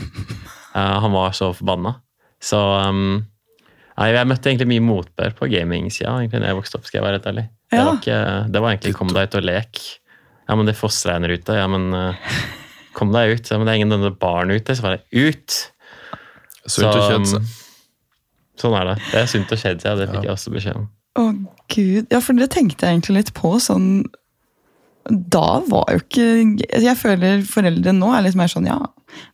Uh, 0.74 0.97
han 1.05 1.12
var 1.14 1.34
så 1.36 1.51
forbanna. 1.55 1.97
Så 2.43 2.59
um, 2.88 3.26
nei, 3.99 4.11
jeg 4.14 4.28
møtte 4.30 4.51
egentlig 4.51 4.70
mye 4.74 4.84
motbør 4.86 5.34
på 5.38 5.49
gamingsida 5.53 6.12
egentlig 6.18 6.43
når 6.43 6.53
jeg 6.53 6.61
vokste 6.61 6.78
opp. 6.78 6.86
skal 6.88 7.01
jeg 7.01 7.07
være 7.07 7.18
helt 7.18 7.30
ærlig. 7.32 7.47
Det, 7.70 7.80
var 7.80 7.99
ikke, 7.99 8.20
det 8.51 8.62
var 8.62 8.74
egentlig 8.74 8.95
'kom 8.99 9.12
deg 9.14 9.28
ut 9.28 9.38
og 9.41 9.47
lek'. 9.47 9.82
Ja, 10.49 10.57
men 10.59 10.66
det 10.66 10.76
fossregner 10.78 11.30
ute. 11.30 11.55
Ja, 11.55 11.66
men 11.70 11.93
eh, 11.95 12.30
kom 12.93 13.12
deg 13.14 13.36
ut. 13.36 13.51
Ja, 13.51 13.59
men 13.59 13.66
det 13.66 13.72
er 13.72 13.80
ingen 13.80 13.95
denne 13.95 14.11
barn 14.11 14.51
ute. 14.51 14.74
Så 14.74 14.82
var 14.82 14.99
det 14.99 15.05
ut! 15.14 15.59
Sunt 16.66 16.91
og 16.91 17.05
kjede 17.07 17.28
seg. 17.30 17.53
Sånn 18.61 18.74
er 18.76 18.91
det. 18.91 18.97
Det 19.12 19.20
er 19.20 19.28
sunt 19.30 19.53
og 19.55 19.61
kjede 19.62 19.84
seg. 19.84 20.01
Det 20.01 20.09
fikk 20.11 20.26
jeg 20.26 20.34
også 20.34 20.55
beskjed 20.55 20.80
om. 20.80 20.88
Å 21.18 21.26
gud, 21.74 22.11
ja 22.11 22.20
for 22.22 22.38
det 22.38 22.51
tenkte 22.55 22.86
jeg 22.86 22.99
egentlig 22.99 23.16
litt 23.16 23.32
på 23.34 23.57
sånn 23.59 24.05
Da 25.11 25.59
var 25.66 25.88
jo 25.91 25.99
ikke 26.05 26.26
Jeg 26.84 26.95
føler 27.01 27.43
foreldre 27.47 27.95
nå 27.97 28.12
er 28.14 28.22
litt 28.22 28.38
mer 28.38 28.51
sånn 28.53 28.68
ja, 28.68 28.78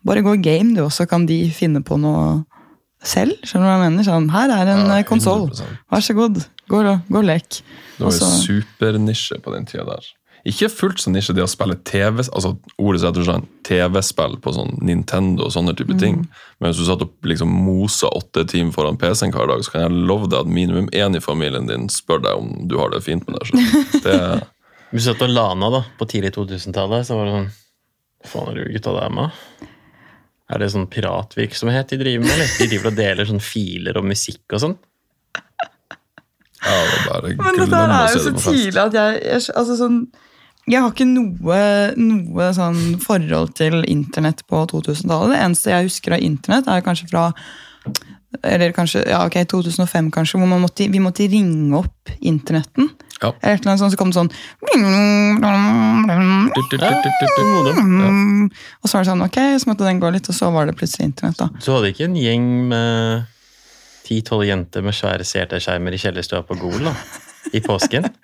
bare 0.06 0.22
gå 0.24 0.38
game 0.40 0.72
du, 0.72 0.86
og 0.86 0.94
så 0.94 1.04
kan 1.10 1.26
de 1.28 1.36
finne 1.52 1.82
på 1.84 1.98
noe 2.00 2.46
selv. 3.08 3.38
Skjønner 3.46 3.66
du 3.66 3.70
hva 3.70 3.78
jeg 3.80 3.90
mener? 3.90 4.06
Sånn, 4.10 4.28
her 4.34 4.52
er 4.56 4.74
en 4.74 4.86
Ja, 4.92 5.00
konsoll, 5.08 5.48
vær 5.92 6.04
så 6.04 6.14
god, 6.18 6.42
gå 6.68 6.82
og, 6.82 7.00
gå 7.08 7.18
og 7.22 7.24
lek. 7.24 7.48
Det 7.96 8.04
var 8.04 8.12
jo 8.12 8.14
Også- 8.14 8.44
supernisje 8.46 9.40
på 9.42 9.52
den 9.54 9.66
tida 9.66 9.84
der. 9.88 10.04
Ikke 10.46 10.68
fullt 10.70 11.00
så 11.02 11.10
nisje 11.10 11.34
det 11.34 11.42
å 11.42 11.48
spille 11.50 11.74
TV, 11.82 12.20
altså 12.30 12.52
ordet 12.78 13.00
setter 13.02 13.24
sånn 13.26 13.46
TV-spill 13.66 14.36
på 14.38 14.52
sånn 14.54 14.76
Nintendo 14.80 15.48
og 15.48 15.50
sånne 15.50 15.74
type 15.74 15.96
ting. 15.98 16.28
Men 16.60 16.70
hvis 16.70 16.78
du 16.78 16.84
satt 16.86 17.02
og 17.02 17.10
liksom 17.26 17.50
mosa 17.50 18.06
åtte 18.14 18.44
timer 18.46 18.70
foran 18.76 18.96
PC-en 18.96 19.32
hver 19.34 19.48
dag, 19.50 19.64
så 19.66 19.72
kan 19.72 19.80
jeg 19.88 20.06
love 20.06 20.28
deg 20.30 20.38
at 20.44 20.46
minimum 20.46 20.86
én 20.94 21.16
i 21.18 21.22
familien 21.24 21.66
din 21.66 21.88
spør 21.90 22.22
deg 22.22 22.38
om 22.38 22.68
du 22.68 22.76
har 22.78 22.90
det 22.94 23.02
fint 23.02 23.26
med 23.26 23.40
deg. 23.40 24.02
Det, 24.04 24.46
Vi 24.94 25.00
satt 25.02 25.20
og 25.26 25.30
lana 25.34 25.68
da, 25.74 25.82
på 25.98 26.06
tidlig 26.06 26.30
2000-tallet, 26.36 27.08
så 27.08 27.16
var 27.18 27.26
det 27.26 27.34
sånn 27.34 27.50
Hva 28.22 28.30
faen 28.30 28.48
er 28.52 28.60
det 28.62 28.74
gutta 28.78 28.94
der 29.00 29.10
med? 29.10 29.65
Er 30.46 30.62
det 30.62 30.70
sånn 30.70 30.86
piratvirksomhet 30.90 31.90
de 31.90 31.98
driver 32.00 32.22
med, 32.22 32.34
eller? 32.36 32.52
De 32.60 32.68
driver 32.70 32.92
og 32.92 33.00
deler 33.00 33.28
sånn 33.28 33.42
filer 33.42 33.98
og 33.98 34.06
musikk 34.06 34.54
og 34.54 34.62
sånn? 34.62 34.76
ja, 36.66 36.76
det 36.82 37.02
var 37.06 37.20
bare 37.22 37.34
Men 37.34 37.58
dette 37.60 37.68
glemme 37.70 37.98
er 37.98 38.14
jo 38.14 38.22
så 38.22 38.32
tidlig 38.40 38.80
at 38.82 38.96
jeg, 38.96 39.18
jeg 39.26 39.42
altså 39.60 39.76
sånn, 39.78 39.98
jeg 40.66 40.82
har 40.82 40.94
ikke 40.94 41.08
noe, 41.08 41.60
noe 42.00 42.48
sånn 42.56 42.80
forhold 43.02 43.54
til 43.58 43.80
internett 43.86 44.42
på 44.50 44.64
2000-tallet. 44.72 45.34
Det 45.34 45.42
eneste 45.44 45.74
jeg 45.74 45.90
husker 45.90 46.16
av 46.16 46.26
internett, 46.26 46.70
er 46.70 46.86
kanskje 46.86 47.10
fra 47.12 47.28
eller 48.42 48.72
kanskje, 48.74 49.04
ja 49.08 49.22
ok, 49.24 49.38
2005 49.48 50.10
kanskje, 50.12 50.40
hvor 50.40 50.50
man 50.50 50.64
måtte, 50.64 50.88
vi 50.92 51.00
måtte 51.00 51.28
ringe 51.30 51.78
opp 51.78 52.10
internetten. 52.18 52.90
Ja. 53.22 53.30
Eller 53.40 53.70
annet 53.70 53.80
sånt, 53.80 53.94
så 53.94 53.98
kom 54.00 54.10
det 54.12 54.18
sånn. 54.18 54.30
Og 58.82 58.90
så 58.90 58.98
var 58.98 59.04
det 59.04 59.10
sånn, 59.10 59.24
ok, 59.24 59.38
så 59.62 59.70
måtte 59.70 59.86
den 59.88 60.02
gå 60.02 60.10
litt, 60.12 60.28
og 60.28 60.36
så 60.36 60.50
var 60.54 60.68
det 60.68 60.76
plutselig 60.76 61.08
internett. 61.10 61.38
da. 61.40 61.48
Så 61.64 61.78
hadde 61.78 61.94
ikke 61.94 62.08
en 62.10 62.18
gjeng 62.20 62.50
med 62.72 63.32
ti-tolv 64.06 64.46
jenter 64.46 64.84
med 64.86 64.94
svære 64.94 65.24
CRT-skjermer 65.26 65.96
i 65.96 65.98
kjellerstua 66.00 66.44
på 66.46 66.58
Gol 66.60 66.84
da? 66.86 66.94
I 67.54 67.62
påsken? 67.64 68.08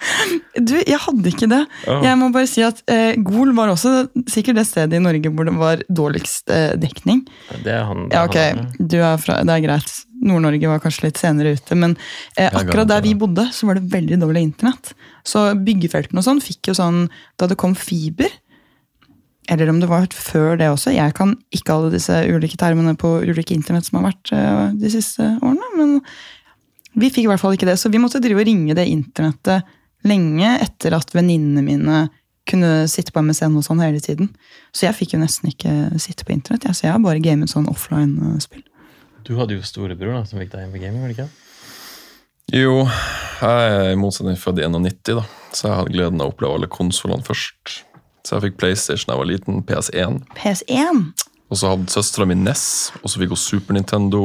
Du, 0.53 0.75
jeg 0.77 0.99
hadde 1.01 1.31
ikke 1.31 1.49
det. 1.49 1.63
Oh. 1.89 2.03
Jeg 2.05 2.17
må 2.21 2.29
bare 2.35 2.49
si 2.51 2.61
at 2.65 2.83
eh, 2.93 3.17
Gol 3.25 3.55
var 3.57 3.71
også 3.73 4.11
sikkert 4.31 4.59
det 4.61 4.67
stedet 4.69 4.99
i 4.99 5.03
Norge 5.03 5.31
hvor 5.33 5.49
det 5.49 5.55
var 5.57 5.81
dårligst 5.89 6.53
eh, 6.53 6.75
dekning. 6.81 7.23
Det 7.65 7.73
er 7.73 7.87
han. 7.89 8.05
Ja, 8.13 8.27
ok, 8.29 8.77
du 8.77 8.99
er 9.01 9.17
fra, 9.23 9.39
det 9.47 9.55
er 9.57 9.65
greit. 9.65 9.95
Nord-Norge 10.23 10.71
var 10.71 10.83
kanskje 10.85 11.09
litt 11.09 11.23
senere 11.23 11.55
ute, 11.57 11.79
men 11.79 11.97
eh, 12.37 12.53
akkurat 12.53 12.91
der 12.91 13.03
vi 13.05 13.17
bodde, 13.19 13.49
så 13.57 13.69
var 13.69 13.81
det 13.81 13.91
veldig 13.95 14.21
dårlig 14.23 14.45
internett. 14.51 14.93
Så 15.27 15.49
byggefeltene 15.65 16.21
og 16.21 16.27
sånn 16.29 16.43
fikk 16.43 16.73
jo 16.73 16.75
sånn 16.75 17.05
Da 17.41 17.47
det 17.51 17.59
kom 17.61 17.77
fiber, 17.79 18.31
eller 19.51 19.71
om 19.73 19.81
det 19.83 19.89
var 19.91 20.07
før 20.15 20.55
det 20.61 20.69
også, 20.71 20.93
jeg 20.95 21.15
kan 21.19 21.35
ikke 21.55 21.75
alle 21.75 21.91
disse 21.95 22.15
ulike 22.31 22.59
termene 22.61 22.95
på 22.99 23.17
ulike 23.27 23.57
internett 23.57 23.89
som 23.89 23.99
har 23.99 24.13
vært 24.13 24.35
eh, 24.37 24.69
de 24.79 24.93
siste 24.93 25.27
årene, 25.43 25.73
men 25.79 25.97
vi 26.99 27.11
fikk 27.13 27.27
i 27.27 27.31
hvert 27.31 27.41
fall 27.41 27.55
ikke 27.57 27.69
det. 27.69 27.79
Så 27.81 27.91
vi 27.93 28.01
måtte 28.03 28.21
drive 28.23 28.43
og 28.43 28.49
ringe 28.49 28.77
det 28.77 28.89
internettet 28.91 29.69
lenge 30.09 30.57
etter 30.65 30.97
at 30.97 31.15
venninnene 31.15 31.63
mine 31.65 32.03
kunne 32.49 32.89
sitte 32.91 33.15
på 33.15 33.23
MSN 33.23 33.55
og 33.59 33.65
sånn 33.67 33.83
hele 33.85 34.03
tiden. 34.03 34.33
Så 34.75 34.89
jeg 34.89 34.99
fikk 34.99 35.15
jo 35.15 35.23
nesten 35.23 35.53
ikke 35.53 35.73
sitte 36.03 36.27
på 36.27 36.35
internett. 36.35 36.67
Jeg, 36.67 36.79
så 36.79 36.89
jeg 36.89 36.97
har 36.97 37.05
bare 37.05 37.23
gamet 37.23 37.53
sånn 37.53 37.71
offline-spill. 37.71 38.65
Du 39.23 39.37
hadde 39.39 39.55
jo 39.55 39.63
storebror 39.67 40.17
da, 40.17 40.25
som 40.27 40.43
fikk 40.43 40.51
deg 40.55 40.67
inn 40.67 40.75
på 40.75 40.83
gaming, 40.83 41.05
var 41.05 41.13
det 41.13 41.19
ikke? 41.21 41.31
Jo, 42.53 42.83
jeg 43.39 43.69
er 43.71 43.93
i 43.93 43.99
motsetning 43.99 44.35
født 44.37 44.59
i 44.61 44.67
91, 44.67 45.15
da. 45.15 45.23
så 45.55 45.69
jeg 45.69 45.79
hadde 45.79 45.95
gleden 45.95 46.21
av 46.21 46.33
å 46.33 46.35
oppleve 46.35 46.59
alle 46.59 46.69
konsollene 46.73 47.25
først. 47.25 47.79
Så 48.27 48.37
jeg 48.37 48.49
fikk 48.49 48.59
PlayStation 48.59 49.09
da 49.09 49.15
jeg 49.15 49.23
var 49.23 49.31
liten, 49.31 49.63
PS1. 49.69 50.19
PS1! 50.37 51.05
Og 51.53 51.61
så 51.61 51.71
hadde 51.71 51.93
søstera 51.95 52.27
mi 52.27 52.37
NES, 52.39 52.65
og 53.01 53.13
så 53.13 53.23
fikk 53.23 53.35
hun 53.35 53.41
Super 53.41 53.77
Nintendo. 53.77 54.23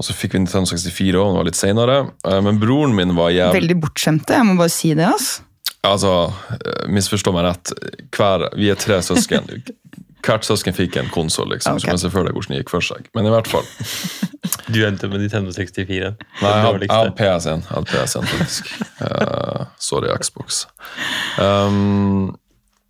Og 0.00 0.06
så 0.06 0.16
fikk 0.16 0.34
vi 0.34 0.42
Nintendo 0.42 0.66
64 0.72 1.20
òg, 1.20 1.32
det 1.32 1.38
var 1.38 1.48
litt 1.48 1.58
seinere. 1.58 1.96
Men 2.42 2.58
broren 2.62 2.94
min 2.96 3.12
var 3.14 3.30
jævlig 3.34 3.60
Veldig 3.60 3.76
bortskjemte, 3.84 4.38
jeg 4.38 4.48
må 4.48 4.56
bare 4.58 4.72
si 4.72 4.94
det. 4.98 5.06
ass. 5.12 5.42
Altså, 5.82 6.32
eh, 6.54 6.88
misforstå 6.94 7.32
meg 7.34 7.48
rett. 7.48 7.72
Hver, 8.14 8.46
vi 8.54 8.70
er 8.70 8.78
tre 8.78 9.00
søsken. 9.02 9.48
Hvert 10.22 10.46
søsken 10.46 10.74
fikk 10.76 10.96
en 11.00 11.08
konsoll, 11.10 11.48
liksom. 11.50 11.74
okay. 11.74 11.82
Så 11.82 11.88
man 11.88 11.96
jeg 11.96 12.02
se 12.04 12.10
for 12.14 12.28
deg 12.28 12.36
hvordan 12.36 12.54
det 12.54 12.60
gikk 12.60 12.70
for 12.70 12.86
seg. 12.86 13.08
Men 13.18 13.26
i 13.26 13.32
hvert 13.34 13.50
fall. 13.50 13.66
Du 14.70 14.78
endte 14.86 15.10
med 15.10 15.24
Nintendo 15.24 15.50
64. 15.50 16.12
Nei, 16.14 16.52
jeg 16.52 16.66
hadde, 16.68 16.88
hadde 16.92 17.14
PS1, 17.18 17.64
jeg 17.66 17.74
hadde 17.74 17.90
PS1 17.90 18.30
faktisk. 18.30 18.70
Uh, 19.00 19.64
sorry, 19.82 20.12
Xbox. 20.14 20.62
Um, 21.42 22.30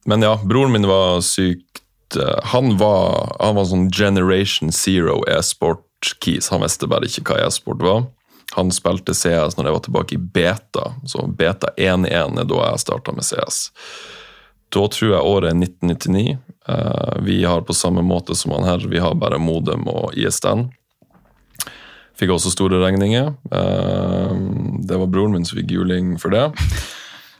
men 0.04 0.26
ja, 0.26 0.34
broren 0.44 0.74
min 0.74 0.84
var 0.90 1.22
sykt 1.24 1.82
eh, 2.18 2.38
Han 2.52 2.74
var, 2.80 3.36
han 3.38 3.54
var 3.54 3.68
sånn 3.70 3.86
Generation 3.94 4.72
Zero 4.74 5.20
e-sport-keys. 6.02 6.50
Han 6.50 6.62
visste 6.62 6.86
bare 6.86 7.06
ikke 7.06 7.24
hva 7.26 7.46
e-sport 7.46 7.82
var. 7.82 8.04
Han 8.54 8.70
spilte 8.70 9.14
CS 9.14 9.56
når 9.56 9.66
jeg 9.66 9.72
var 9.72 9.84
tilbake 9.84 10.14
i 10.14 10.18
beta, 10.18 10.92
så 11.06 11.26
beta 11.26 11.72
1.1 11.76 12.38
er 12.38 12.44
da 12.44 12.70
jeg 12.70 12.80
starta 12.80 13.12
med 13.12 13.24
CS. 13.24 13.70
Da 14.72 14.88
tror 14.88 15.12
jeg 15.12 15.22
året 15.22 15.50
er 15.52 15.56
1999. 15.56 16.38
Eh, 16.68 17.22
vi 17.22 17.44
har 17.44 17.62
på 17.62 17.74
samme 17.74 18.02
måte 18.02 18.34
som 18.34 18.52
han 18.52 18.64
her, 18.64 18.78
vi 18.88 18.98
har 18.98 19.14
bare 19.14 19.38
modem 19.38 19.86
og 19.88 20.14
ISDN. 20.14 20.70
Fikk 22.16 22.30
også 22.30 22.52
store 22.52 22.80
regninger. 22.82 23.32
Eh, 23.52 24.34
det 24.84 24.98
var 24.98 25.08
broren 25.08 25.32
min 25.32 25.44
som 25.44 25.58
fikk 25.58 25.72
juling 25.72 26.18
for 26.20 26.32
det. 26.32 26.50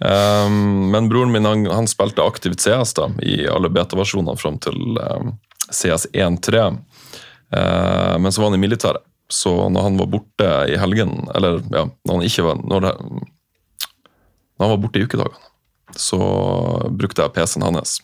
Eh, 0.01 0.49
men 0.93 1.09
broren 1.09 1.33
min 1.33 1.45
han, 1.45 1.67
han 1.67 1.89
spilte 1.89 2.25
aktivt 2.25 2.61
CS 2.61 2.97
da, 2.97 3.11
i 3.21 3.45
alle 3.49 3.73
beta-versjonene 3.73 4.37
fram 4.41 4.59
til 4.61 4.97
CS 5.73 6.09
1.3. 6.13 6.71
Eh, 7.53 8.19
men 8.19 8.33
så 8.33 8.43
var 8.43 8.51
han 8.51 8.59
i 8.59 8.63
militæret. 8.67 9.03
Så 9.33 9.53
når 9.73 9.83
han 9.87 9.97
var 10.01 10.07
borte 10.13 10.49
i 10.73 10.77
helgen, 10.77 11.15
eller 11.35 11.61
ja, 11.73 11.87
når 12.05 12.19
han 12.19 12.25
ikke 12.27 12.43
var 12.45 12.59
Når, 12.69 12.81
det, 12.85 12.93
når 14.59 14.67
han 14.67 14.73
var 14.75 14.81
borte 14.83 15.01
i 15.01 15.07
ukedagene, 15.07 15.39
så 15.97 16.19
brukte 16.93 17.23
jeg 17.25 17.33
PC-en 17.37 17.65
hans. 17.69 18.01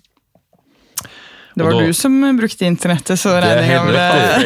Det 1.58 1.64
var 1.66 1.74
da- 1.74 1.86
du 1.88 1.92
som 1.96 2.14
brukte 2.38 2.64
internettet, 2.68 3.18
så 3.18 3.32
Det 3.40 3.48
jeg 3.50 3.58
regninga 3.58 3.92
det. 3.92 4.44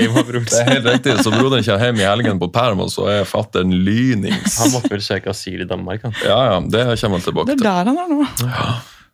Det 0.48 0.60
er 0.62 0.70
helt 0.72 0.86
riktig, 0.86 1.16
så 1.22 1.30
broderen 1.34 1.64
kommer 1.66 1.84
hjem 1.84 2.00
i 2.00 2.06
helgen 2.08 2.38
på 2.40 2.48
perm, 2.54 2.80
og 2.80 2.88
så 2.94 3.04
er 3.12 3.24
fattern 3.28 3.70
lynings. 3.84 4.56
Han 4.62 4.70
måtte 4.72 4.88
vel 4.94 5.02
søke 5.04 5.28
asyl 5.34 5.60
i 5.60 5.68
Danmark, 5.68 6.02
han. 6.06 6.14
Ja, 6.24 6.38
ja, 6.54 6.60
det 6.64 6.86
kommer 7.02 7.18
han 7.20 7.26
tilbake 7.26 7.52
til. 7.52 7.60
Det 7.60 7.68
er 7.68 7.84
der 7.84 7.92
han 7.92 7.98
er 7.98 8.08
nå. 8.08 8.26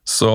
Så 0.08 0.28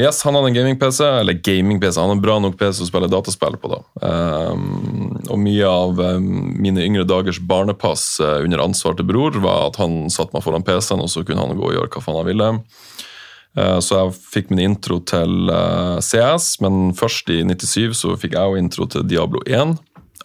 yes, 0.00 0.24
han 0.26 0.34
hadde 0.34 0.48
en 0.50 0.56
gaming-PC, 0.56 1.04
eller 1.20 1.38
gaming-PC, 1.38 2.00
han 2.00 2.08
hadde 2.08 2.18
en 2.18 2.24
bra 2.24 2.38
nok 2.42 2.56
PC 2.58 2.82
å 2.82 2.88
spille 2.88 3.10
dataspill 3.12 3.54
på. 3.62 3.70
da. 3.70 3.78
Um, 4.02 5.12
og 5.30 5.38
mye 5.38 5.68
av 5.70 6.00
um, 6.02 6.26
mine 6.58 6.82
yngre 6.82 7.06
dagers 7.06 7.38
barnepass 7.38 8.18
uh, 8.18 8.40
under 8.42 8.64
ansvar 8.64 8.98
til 8.98 9.06
bror 9.06 9.38
var 9.44 9.68
at 9.68 9.78
han 9.78 10.10
satte 10.10 10.34
meg 10.34 10.42
foran 10.42 10.66
PC-en, 10.66 11.04
og 11.04 11.12
så 11.12 11.22
kunne 11.22 11.46
han 11.46 11.54
gå 11.54 11.70
og 11.70 11.76
gjøre 11.76 11.92
hva 11.94 12.02
faen 12.02 12.18
han 12.18 12.28
ville. 12.32 12.50
Eh, 13.54 13.78
så 13.78 14.00
jeg 14.00 14.14
fikk 14.34 14.52
min 14.52 14.64
intro 14.66 14.98
til 15.06 15.50
eh, 15.52 15.98
CS, 16.02 16.56
men 16.64 16.90
først 16.98 17.30
i 17.30 17.40
97 17.46 17.94
så 18.00 18.14
fikk 18.18 18.34
jeg 18.34 18.50
jo 18.50 18.60
intro 18.60 18.88
til 18.90 19.06
Diablo 19.06 19.42
1, 19.46 19.76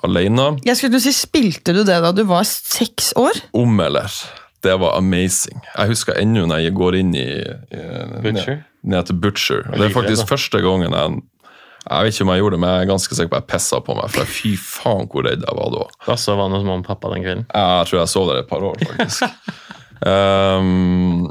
alene. 0.07 0.51
Jeg 0.65 0.79
skulle 0.79 1.01
si, 1.03 1.13
Spilte 1.15 1.75
du 1.75 1.83
det 1.85 1.99
da 2.05 2.13
du 2.15 2.23
var 2.29 2.47
seks 2.49 3.13
år? 3.19 3.43
Om 3.57 3.81
eller. 3.85 4.21
Det 4.63 4.75
var 4.81 4.97
amazing. 4.97 5.61
Jeg 5.77 5.87
husker 5.93 6.17
ennå 6.19 6.45
når 6.49 6.63
jeg 6.65 6.75
går 6.75 6.97
inn 6.99 7.13
i, 7.15 7.27
i 7.71 7.83
Butcher? 8.23 8.59
Ned, 8.59 8.93
ned 8.93 9.09
til 9.09 9.19
Butcher. 9.23 9.61
Det 9.71 9.85
er 9.87 9.93
faktisk 9.95 10.27
første 10.29 10.61
gangen 10.65 10.91
jeg 10.95 11.19
Jeg 11.89 12.05
vet 12.05 12.13
ikke 12.13 12.25
om 12.27 12.31
jeg 12.33 12.41
gjorde 12.43 12.55
det, 12.57 12.59
men 12.59 12.69
jeg 12.73 12.83
er 12.83 12.89
ganske 12.91 13.15
sikker 13.15 13.29
på 13.31 13.37
at 13.39 13.45
jeg 13.45 13.51
pissa 13.53 13.79
på 13.81 13.95
meg. 13.97 14.09
For 14.13 14.29
fy 14.29 14.51
faen 14.59 15.07
hvor 15.09 15.23
redd 15.25 15.45
jeg 15.47 15.55
var 15.57 15.71
da. 15.73 15.85
Da 16.05 16.17
sov 16.19 16.41
han 16.43 16.53
hos 16.53 16.65
mamma 16.67 16.83
og 16.83 16.89
pappa 16.89 17.09
den 17.15 17.23
kvelden. 17.23 17.45
Jeg 17.55 17.87
tror 17.89 17.99
jeg 18.01 18.11
sov 18.11 18.27
der 18.29 18.41
et 18.43 18.49
par 18.51 18.65
år, 18.67 18.75
faktisk. 18.83 19.23
um, 20.03 21.23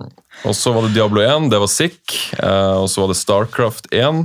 og 0.49 0.55
så 0.57 0.73
var 0.75 0.87
det 0.89 0.95
Diablo 0.97 1.23
1, 1.23 1.51
det 1.53 1.61
var 1.63 1.71
sick. 1.71 2.17
Uh, 2.41 2.81
og 2.83 2.89
så 2.91 3.05
var 3.05 3.13
det 3.13 3.19
Starcraft 3.21 3.89
1, 3.93 4.25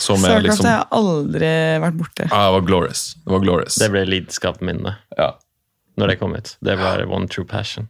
som 0.00 0.16
er 0.16 0.24
Starcraft 0.24 0.46
liksom 0.48 0.66
har 0.70 0.76
jeg 0.80 0.90
aldri 0.98 1.52
vært 1.84 1.96
borte. 2.00 2.26
Ja, 2.32 2.42
det 2.48 2.56
var 2.56 2.66
glorious. 2.72 3.04
Det 3.20 3.34
var 3.36 3.44
glorious. 3.44 3.78
Det 3.82 3.90
ble 3.92 4.04
lidenskapen 4.08 4.70
min 4.72 4.82
det, 4.88 4.96
Ja. 5.20 5.32
Når 6.00 6.12
det 6.12 6.18
kom 6.20 6.36
ut. 6.36 6.54
Det 6.64 6.76
var 6.80 7.02
one 7.08 7.28
true 7.28 7.46
passion. 7.48 7.88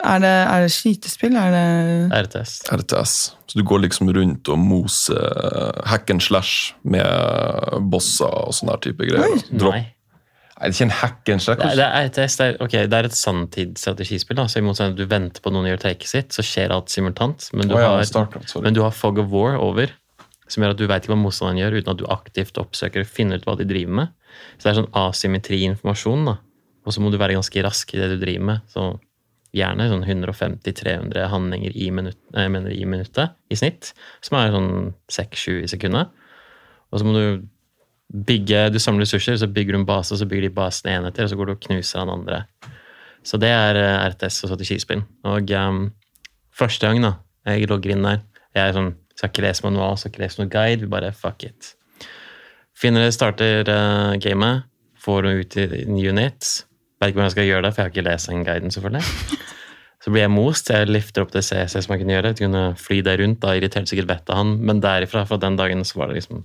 Er 0.00 0.20
det, 0.22 0.30
er 0.30 0.64
det 0.64 0.72
skytespill? 0.72 1.34
Er 1.36 1.52
det 1.52 2.20
RTS. 2.28 2.52
RTS. 2.72 3.16
Så 3.50 3.58
du 3.58 3.64
går 3.66 3.82
liksom 3.84 4.12
rundt 4.14 4.48
og 4.48 4.60
moser 4.60 5.18
uh, 5.20 5.82
hack 5.88 6.10
and 6.10 6.22
slash 6.22 6.72
med 6.82 7.82
bosser 7.92 8.30
og 8.30 8.54
sånne 8.56 8.78
type 8.84 9.08
greier. 9.08 9.26
Oi. 9.26 9.42
Drop. 9.52 9.76
Nei. 9.76 9.82
Nei, 10.62 10.68
det 10.70 10.76
er 10.76 10.76
ikke 10.76 10.86
en 10.86 10.94
hack 10.94 11.30
and 11.34 11.42
slash. 11.42 11.58
Det 11.58 11.70
er, 11.72 11.78
det 11.80 11.86
er 11.88 12.08
RTS. 12.08 12.36
Det 12.38 12.46
er, 12.46 12.60
okay, 12.62 12.86
det 12.86 12.98
er 12.98 13.08
et 13.08 13.18
sanntidsstrategispill. 13.18 14.38
så 14.46 14.60
I 14.60 14.64
motsetning 14.64 14.94
til 14.94 15.02
at 15.02 15.08
du 15.08 15.14
venter 15.16 15.42
på 15.42 15.50
noen 15.50 15.66
gjør 15.72 15.82
taket 15.88 16.12
sitt, 16.12 16.36
så 16.36 16.44
skjer 16.46 16.74
alt 16.76 16.92
simultant. 16.92 17.48
Men 17.52 17.66
du, 17.66 17.74
oh, 17.74 17.82
ja, 17.82 17.90
har, 17.96 18.06
Starcraft, 18.06 18.54
men 18.62 18.76
du 18.76 18.84
har 18.84 18.94
fog 18.94 19.18
of 19.18 19.32
war 19.34 19.58
over, 19.58 19.90
som 20.46 20.62
gjør 20.62 20.76
at 20.76 20.78
du 20.78 20.86
veit 20.86 21.02
ikke 21.02 21.16
hva 21.16 21.18
motstanderen 21.18 21.58
gjør, 21.64 21.80
uten 21.80 21.94
at 21.96 22.00
du 22.00 22.06
aktivt 22.14 22.62
oppsøker 22.62 23.02
og 23.02 23.10
finner 23.10 23.42
ut 23.42 23.48
hva 23.48 23.58
de 23.58 23.66
driver 23.66 23.98
med. 24.04 24.14
Så 24.54 24.64
det 24.64 24.70
er 24.70 24.78
sånn 24.78 24.92
asymmetri 25.02 25.64
i 25.64 25.68
informasjon, 25.72 26.30
da. 26.30 26.38
Og 26.82 26.94
så 26.94 27.02
må 27.02 27.12
du 27.12 27.18
være 27.20 27.36
ganske 27.38 27.64
rask 27.64 27.94
i 27.94 28.00
det 28.00 28.10
du 28.14 28.18
driver 28.22 28.46
med. 28.48 28.68
Så 28.70 28.86
gjerne 29.52 29.88
sånn 29.90 30.04
150-300 30.06 31.28
handlinger 31.30 31.74
i, 31.76 31.88
minutt, 31.94 32.18
i 32.32 32.86
minuttet 32.88 33.34
i 33.52 33.58
snitt, 33.58 33.92
som 34.24 34.38
er 34.40 34.54
sånn 34.54 34.70
6-7 35.12 35.58
i 35.60 35.70
sekundet. 35.70 36.12
Og 36.92 37.00
så 37.00 37.06
må 37.06 37.14
du 37.16 37.26
bygge, 38.12 38.66
du 38.72 38.78
samler 38.80 39.06
ressurser, 39.06 39.38
så 39.40 39.48
bygger 39.48 39.76
du 39.76 39.80
en 39.82 39.88
base, 39.88 40.12
og 40.12 40.20
så 40.20 40.28
bygger 40.28 40.48
de 40.48 40.56
basen 40.56 40.90
enheter, 40.92 41.24
og 41.24 41.32
så 41.32 41.38
går 41.38 41.48
du 41.48 41.54
og 41.54 41.62
knuser 41.66 42.02
han 42.02 42.12
andre. 42.12 42.42
Så 43.24 43.38
det 43.40 43.52
er 43.54 43.78
eh, 43.78 44.08
RTS 44.12 44.42
og 44.44 44.52
strategispill. 44.52 45.04
Og 45.28 45.52
um, 45.56 45.84
første 46.52 46.88
gang 46.88 47.04
da, 47.04 47.14
jeg 47.48 47.70
logger 47.70 47.94
inn 47.94 48.08
der, 48.08 48.24
jeg 48.56 48.74
sånn, 48.76 48.92
skal 49.16 49.30
ikke 49.30 49.46
lese 49.46 49.64
manual, 49.66 49.96
skal 50.00 50.12
ikke 50.12 50.24
lese 50.24 50.40
noe 50.40 50.52
guide, 50.52 50.82
vi 50.82 50.90
bare 50.92 51.12
fuck 51.16 51.44
it. 51.46 51.72
Finner 52.76 53.06
det, 53.06 53.14
starter 53.16 53.68
uh, 53.68 54.18
gamet, 54.20 54.66
får 55.02 55.28
ut 55.28 55.56
i 55.60 55.66
en 55.84 56.00
unit, 56.00 56.50
vet 57.02 57.12
ikke 57.12 57.20
hvordan 57.20 57.30
jeg 57.30 57.36
skal 57.36 57.48
gjøre 57.50 57.64
det, 57.66 57.72
for 57.72 57.82
jeg 57.82 57.88
har 57.88 57.94
ikke 57.94 58.06
lest 58.08 58.30
den 58.30 58.46
guiden 58.46 58.74
selvfølgelig. 58.74 59.40
Så 60.02 60.10
blir 60.10 60.24
jeg 60.24 60.32
most, 60.34 60.70
jeg 60.72 60.88
lifter 60.90 61.22
opp 61.22 61.30
det 61.30 61.44
CC 61.46 61.76
som 61.76 61.92
jeg 61.94 62.02
kunne 62.02 62.16
gjøre, 62.16 62.32
jeg 62.32 62.40
kunne 62.40 62.62
fly 62.80 62.98
der 63.06 63.20
rundt, 63.22 63.38
da 63.44 63.54
irriterte 63.54 63.92
sikkert 63.92 64.10
vettet 64.10 64.32
av 64.34 64.40
han, 64.40 64.56
men 64.66 64.80
derifra, 64.82 65.22
fra 65.28 65.38
den 65.38 65.58
dagen, 65.60 65.84
så 65.86 66.00
var 66.00 66.10
det 66.10 66.18
liksom, 66.18 66.42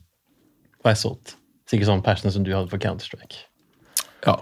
var 0.86 0.94
jeg 0.94 1.02
solgt. 1.02 1.34
Sikkert 1.68 1.90
sånn 1.90 2.04
passion 2.06 2.34
som 2.36 2.46
du 2.46 2.52
hadde 2.54 2.70
for 2.70 2.82
Counter-Strike. 2.84 3.42
Ja. 4.28 4.38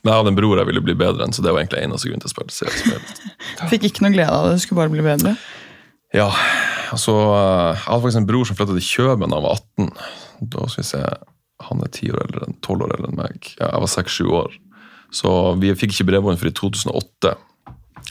Men 0.00 0.12
jeg 0.12 0.22
hadde 0.22 0.32
en 0.32 0.38
bror 0.38 0.60
jeg 0.62 0.68
ville 0.70 0.82
bli 0.86 0.96
bedre 0.96 1.26
enn, 1.26 1.36
så 1.36 1.44
det 1.44 1.52
var 1.52 1.62
egentlig 1.62 1.84
eneste 1.84 2.08
grunn 2.08 2.24
til 2.24 2.30
å 2.30 2.32
spille 2.32 2.56
CS. 2.56 3.20
Fikk 3.72 3.88
ikke 3.90 4.06
noe 4.06 4.14
glede 4.16 4.32
av 4.32 4.48
det, 4.48 4.56
det 4.56 4.64
skulle 4.64 4.80
bare 4.80 4.94
bli 4.94 5.04
bedre. 5.04 5.36
Ja, 6.14 6.30
altså, 6.94 7.12
eh, 7.34 7.72
Jeg 7.74 7.82
hadde 7.90 8.02
faktisk 8.06 8.22
en 8.22 8.28
bror 8.30 8.48
som 8.48 8.56
flytta 8.56 8.76
til 8.76 8.88
Kjøben 8.88 9.32
da 9.32 9.40
han 9.40 9.46
var 9.46 9.58
18. 9.60 9.90
Da 10.54 10.68
skal 10.70 10.82
vi 10.84 10.88
se, 10.94 11.02
Han 11.66 11.80
er 11.82 11.90
10 11.90 12.12
år 12.12 12.30
eller 12.30 12.56
12 12.62 12.84
år 12.84 12.94
eldre 12.96 13.10
enn 13.10 13.20
meg. 13.20 13.50
Ja, 13.58 13.70
jeg 13.72 13.84
var 13.84 13.92
6-7 13.92 14.32
år. 14.38 14.56
Så 15.16 15.30
vi 15.60 15.72
fikk 15.78 15.94
ikke 15.94 16.10
bredbånd 16.10 16.40
før 16.40 16.50
i 16.50 16.56
2008. 16.60 17.34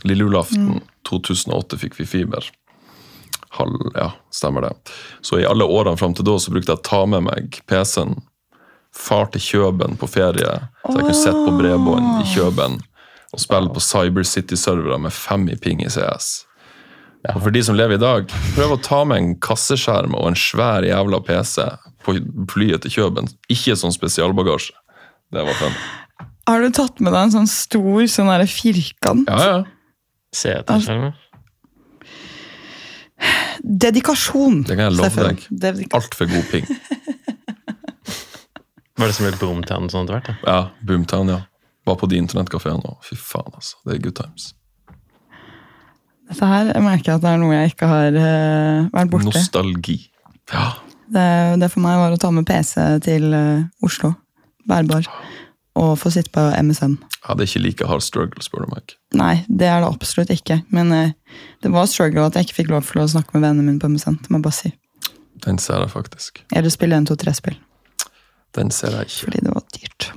Lille 0.09 0.25
julaften 0.25 0.79
2008 1.07 1.77
fikk 1.83 1.99
vi 1.99 2.07
fiber. 2.09 2.47
Halv, 3.55 3.91
ja, 3.95 4.09
stemmer 4.33 4.65
det. 4.65 4.71
Så 5.21 5.39
i 5.39 5.45
alle 5.45 5.67
årene 5.69 5.99
fram 5.99 6.15
til 6.17 6.25
da 6.27 6.39
så 6.41 6.53
brukte 6.53 6.73
jeg 6.73 6.81
å 6.81 6.87
ta 6.89 7.03
med 7.09 7.27
meg 7.27 7.61
PC-en, 7.69 8.17
far 8.95 9.29
til 9.31 9.43
Kjøben 9.43 9.97
på 9.99 10.07
ferie, 10.07 10.51
så 10.85 10.93
jeg 10.95 11.03
kunne 11.03 11.19
sitte 11.19 11.45
på 11.45 11.55
bredbånd 11.59 12.21
i 12.23 12.29
Kjøben 12.31 12.77
og 13.35 13.41
spille 13.43 13.73
på 13.75 13.83
Cyber 13.83 14.23
City-servere 14.27 14.97
med 15.03 15.11
fem 15.11 15.43
i 15.51 15.57
ping 15.59 15.83
i 15.83 15.89
CS. 15.91 16.45
Og 17.33 17.41
for 17.41 17.51
de 17.51 17.63
som 17.65 17.75
lever 17.75 17.97
i 17.97 18.01
dag, 18.01 18.31
prøv 18.55 18.75
å 18.75 18.79
ta 18.85 19.01
med 19.07 19.19
en 19.19 19.35
kasseskjerm 19.43 20.15
og 20.15 20.29
en 20.29 20.39
svær 20.39 20.85
jævla 20.87 21.19
PC 21.27 21.65
på 22.05 22.15
flyet 22.53 22.85
til 22.85 22.95
Kjøben. 22.95 23.27
Ikke 23.51 23.75
sånn 23.79 23.95
spesialbagasje. 23.95 24.77
Det 25.35 25.43
var 25.43 25.57
fun. 25.59 25.75
Har 26.45 26.61
du 26.61 26.69
tatt 26.73 26.99
med 27.01 27.13
deg 27.15 27.27
en 27.27 27.33
sånn 27.33 27.49
stor 27.49 28.05
sånn 28.11 28.29
der 28.29 28.45
firkant? 28.49 29.29
Ja, 29.29 29.45
ja. 29.49 29.61
Se 30.35 30.51
etter 30.59 30.83
skjermen. 30.83 31.15
Dedikasjon. 33.65 34.61
Det 34.67 34.75
kan 34.75 34.89
jeg 34.89 34.97
love 34.99 35.29
deg. 35.31 35.87
Altfor 35.95 36.29
god 36.29 36.45
ping. 36.51 36.67
Var 38.95 39.09
det 39.09 39.15
som 39.17 39.25
ble 39.25 39.35
boomtown 39.39 39.89
sånn 39.91 40.05
etter 40.05 40.15
hvert? 40.15 40.27
da? 40.29 40.35
Ja, 40.45 40.59
Boomtown, 40.87 41.31
ja. 41.33 41.41
Var 41.85 41.97
på 41.99 42.07
de 42.09 42.19
internettkafeene 42.21 42.79
nå. 42.79 42.93
Fy 43.03 43.17
faen, 43.19 43.51
altså. 43.57 43.79
Det 43.85 43.97
er 43.97 44.03
good 44.05 44.15
times. 44.17 44.53
Dette 46.29 46.47
her 46.49 46.71
jeg 46.71 46.81
merker 46.81 47.11
jeg 47.11 47.19
at 47.19 47.25
det 47.25 47.31
er 47.31 47.41
noe 47.41 47.57
jeg 47.57 47.73
ikke 47.73 47.89
har 47.89 48.15
uh, 48.17 48.87
vært 48.93 49.11
borte. 49.11 49.29
Nostalgi. 49.29 49.97
Ja. 50.53 50.69
Det, 51.05 51.25
det 51.61 51.69
for 51.73 51.83
meg 51.83 51.99
var 52.01 52.15
å 52.15 52.21
ta 52.21 52.31
med 52.33 52.47
PC 52.49 52.77
til 53.05 53.27
uh, 53.35 53.85
Oslo. 53.85 54.15
Bærbar. 54.65 55.09
Og 55.75 55.97
få 55.99 56.07
sitte 56.13 56.31
på 56.31 56.39
MSN. 56.63 56.93
ja, 57.27 57.33
det 57.35 57.43
er 57.43 57.49
ikke 57.49 57.63
like 57.65 57.87
hard 57.89 58.01
struggle, 58.05 58.41
spør 58.45 58.63
du 58.63 58.71
meg. 58.75 58.93
Nei, 59.13 59.33
det 59.49 59.67
er 59.67 59.81
det 59.83 59.89
absolutt 59.91 60.29
ikke. 60.31 60.61
Men 60.71 60.91
eh, 60.95 61.11
det 61.65 61.71
var 61.73 61.85
struggle 61.91 62.23
at 62.29 62.37
jeg 62.39 62.47
ikke 62.47 62.59
fikk 62.61 62.69
lov 62.71 62.85
til 62.87 63.01
å 63.03 63.07
snakke 63.11 63.35
med 63.35 63.43
vennene 63.43 63.65
mine 63.73 63.81
på 63.83 63.89
MSN. 63.91 64.21
Det 64.23 64.31
må 64.31 64.39
jeg 64.39 64.45
bare 64.47 64.59
si. 64.61 64.71
Den 65.45 65.59
ser 65.59 65.83
jeg 65.83 65.91
faktisk. 65.91 66.39
Eller 66.55 66.71
spille 66.71 66.95
1, 66.95 67.09
2, 67.11 67.17
3-spill. 67.25 67.57
Den 68.55 68.71
ser 68.71 68.95
jeg 68.95 69.09
ikke. 69.09 69.25
Fordi 69.27 69.43
det 69.43 69.51
var 69.57 69.65
dyrt. 69.75 70.07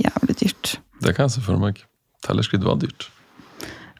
Jævlig 0.00 0.38
dyrt. 0.40 0.72
Det 1.04 1.12
kan 1.16 1.28
jeg 1.28 1.34
se 1.36 1.42
for 1.44 1.60
meg. 1.60 1.82
Tellerskritt 2.24 2.64
var 2.64 2.78
dyrt. 2.80 3.10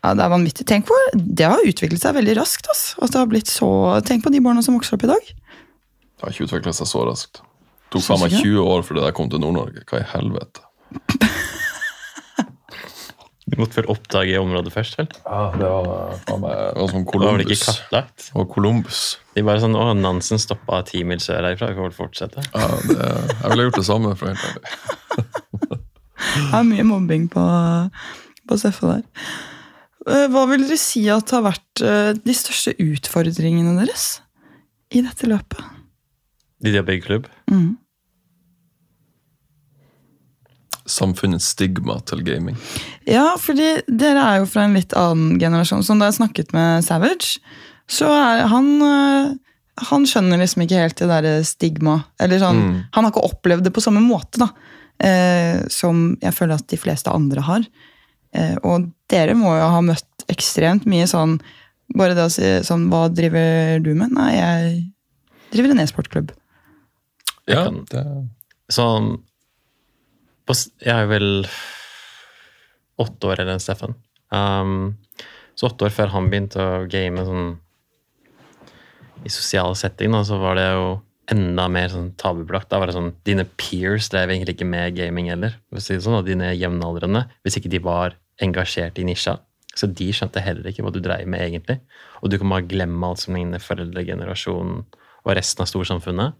Ja, 0.02 0.14
Det 0.16 0.24
er 0.24 0.32
vanvittig. 0.32 0.64
Tenk 0.66 0.86
på, 0.88 0.96
Det 1.14 1.44
har 1.46 1.60
utviklet 1.68 2.00
seg 2.02 2.16
veldig 2.16 2.38
raskt. 2.40 2.66
ass. 2.72 2.94
At 3.02 3.12
det 3.12 3.20
har 3.20 3.28
blitt 3.30 3.46
så... 3.52 3.68
Tenk 4.08 4.24
på 4.24 4.32
de 4.32 4.40
barna 4.40 4.62
som 4.64 4.74
vokser 4.74 4.96
opp 4.96 5.04
i 5.04 5.12
dag. 5.12 5.28
Det 5.28 6.24
har 6.24 6.32
ikke 6.32 6.48
utvikla 6.48 6.72
seg 6.74 6.88
så 6.88 7.04
raskt. 7.06 7.42
Det 7.92 8.00
tok 8.00 8.06
faen 8.08 8.22
meg 8.24 8.32
20 8.40 8.62
år 8.64 8.84
før 8.86 8.98
det 8.98 9.02
der 9.04 9.14
kom 9.16 9.28
til 9.32 9.42
Nord-Norge. 9.42 9.82
Hva 9.88 10.00
i 10.00 10.06
helvete? 10.16 10.64
Du 13.52 13.58
måtte 13.60 13.80
vel 13.82 13.88
oppdage 13.92 14.38
området 14.40 14.70
først, 14.72 14.94
vel? 14.96 15.08
Ja, 15.26 15.40
det 15.58 15.66
var 15.68 16.12
faen 16.24 16.38
meg 16.40 16.52
det 16.56 16.78
var 16.78 16.92
som 16.92 17.02
Det 17.04 17.18
var 17.20 17.34
vel 17.36 17.42
ikke 17.42 17.56
Columbus. 17.58 17.64
kartlagt? 17.66 18.28
Og 18.38 18.46
Columbus. 18.54 19.00
De 19.36 19.42
bare 19.44 19.60
sånn 19.60 19.74
'Å, 19.76 19.88
Nansen 19.98 20.40
stoppa 20.40 20.78
ti 20.88 21.02
mil 21.04 21.20
sør 21.20 21.42
herifra, 21.44 21.68
vi 21.68 21.76
får 21.76 21.88
vel 21.90 21.96
fortsette'. 21.98 22.44
Ja, 22.54 22.68
det, 22.86 22.96
jeg 23.42 23.50
ville 23.50 23.66
gjort 23.66 23.80
det 23.80 23.84
samme. 23.84 24.14
for 24.16 24.26
helt 24.32 24.46
ærlig. 24.48 25.80
Det 26.32 26.54
er 26.54 26.64
mye 26.64 26.84
mobbing 26.86 27.28
på, 27.28 27.42
på 28.48 28.56
Steffe 28.56 28.86
der. 28.88 29.02
Eh, 30.06 30.28
Hva 30.32 30.46
vil 30.48 30.64
dere 30.64 30.78
si 30.80 31.02
at 31.12 31.30
har 31.34 31.42
vært 31.44 31.82
eh, 31.82 32.12
de 32.16 32.32
største 32.32 32.72
utfordringene 32.80 33.74
deres 33.76 34.22
i 34.94 35.02
dette 35.02 35.26
løpet? 35.28 35.60
De 36.62 36.78
å 36.78 36.86
bygge 36.86 37.04
klubb. 37.04 37.26
Mm. 37.50 37.76
Samfunnets 40.88 41.46
stigma 41.54 42.00
til 42.08 42.24
gaming. 42.26 42.56
Ja, 43.06 43.36
fordi 43.38 43.82
dere 43.86 44.22
er 44.24 44.40
jo 44.42 44.48
fra 44.50 44.64
en 44.66 44.74
litt 44.74 44.94
annen 44.98 45.38
generasjon. 45.40 45.84
Som 45.86 46.02
da 46.02 46.08
jeg 46.10 46.18
snakket 46.18 46.52
med 46.56 46.84
Savage, 46.86 47.38
så 47.90 48.08
er 48.10 48.46
han 48.50 48.68
øh, 48.82 49.32
Han 49.88 50.04
skjønner 50.06 50.38
liksom 50.38 50.62
ikke 50.66 50.82
helt 50.82 50.98
det 51.00 51.08
derre 51.08 51.34
stigma. 51.48 52.02
Eller 52.20 52.38
sånn, 52.42 52.60
Mm. 52.62 52.74
Han 52.92 53.04
har 53.04 53.12
ikke 53.12 53.24
opplevd 53.30 53.64
det 53.64 53.72
på 53.72 53.80
samme 53.82 54.02
måte 54.04 54.38
da, 54.42 54.50
eh, 55.02 55.62
som 55.72 56.16
jeg 56.20 56.34
føler 56.36 56.60
at 56.60 56.68
de 56.68 56.76
fleste 56.76 57.10
andre 57.10 57.40
har. 57.40 57.64
Eh, 58.34 58.56
og 58.62 58.90
dere 59.08 59.34
må 59.34 59.54
jo 59.56 59.70
ha 59.72 59.80
møtt 59.80 60.26
ekstremt 60.32 60.86
mye 60.88 61.06
sånn 61.10 61.40
Bare 61.92 62.14
det 62.16 62.22
å 62.24 62.30
si 62.32 62.46
sånn 62.64 62.86
Hva 62.88 63.02
driver 63.12 63.82
du 63.84 63.90
med? 63.92 64.14
Nei, 64.16 64.30
jeg 64.32 64.92
driver 65.52 65.74
en 65.74 65.82
e-sportklubb. 65.82 66.30
Ja, 67.50 67.66
det, 67.68 68.04
sånn 68.72 69.18
Jeg 70.52 70.92
er 70.92 71.08
vel 71.10 71.46
åtte 73.02 73.28
år 73.28 73.42
eldre 73.42 73.56
enn 73.56 73.62
Steffen. 73.62 73.96
Um, 74.32 74.94
så 75.58 75.68
åtte 75.68 75.86
år 75.86 75.94
før 75.94 76.12
han 76.14 76.28
begynte 76.32 76.62
å 76.62 76.84
game 76.90 77.24
sånn 77.26 77.54
i 79.22 79.30
sosiale 79.30 79.76
setting, 79.78 80.10
da, 80.14 80.24
så 80.26 80.38
var 80.42 80.58
det 80.58 80.66
jo 80.72 80.86
enda 81.32 81.68
mer 81.70 81.92
sånn 81.92 82.10
tabubelagt. 82.18 82.68
Da 82.72 82.80
var 82.82 82.90
det 82.90 82.96
sånn, 82.96 83.12
Dine 83.26 83.44
peers 83.46 84.08
drev 84.12 84.32
egentlig 84.32 84.56
ikke 84.56 84.68
med 84.68 84.96
gaming 84.96 85.30
heller. 85.30 85.54
si 85.78 85.98
sånn, 86.02 86.18
Dine 86.26 86.50
jevnaldrende, 86.56 87.26
hvis 87.44 87.60
ikke 87.60 87.70
de 87.72 87.82
var 87.84 88.16
engasjert 88.42 88.98
i 88.98 89.06
nisja. 89.06 89.38
Så 89.78 89.88
de 89.88 90.10
skjønte 90.12 90.42
heller 90.44 90.68
ikke 90.68 90.84
hva 90.84 90.92
du 90.92 91.00
dreiv 91.00 91.28
med 91.30 91.44
egentlig. 91.46 91.78
Og 92.20 92.32
du 92.32 92.36
kan 92.40 92.50
bare 92.52 92.66
glemme 92.68 93.08
alt 93.08 93.22
som 93.22 93.38
ligner 93.38 93.62
foreldregenerasjonen 93.62 94.82
og 95.22 95.36
resten 95.38 95.64
av 95.64 95.70
storsamfunnet. 95.70 96.36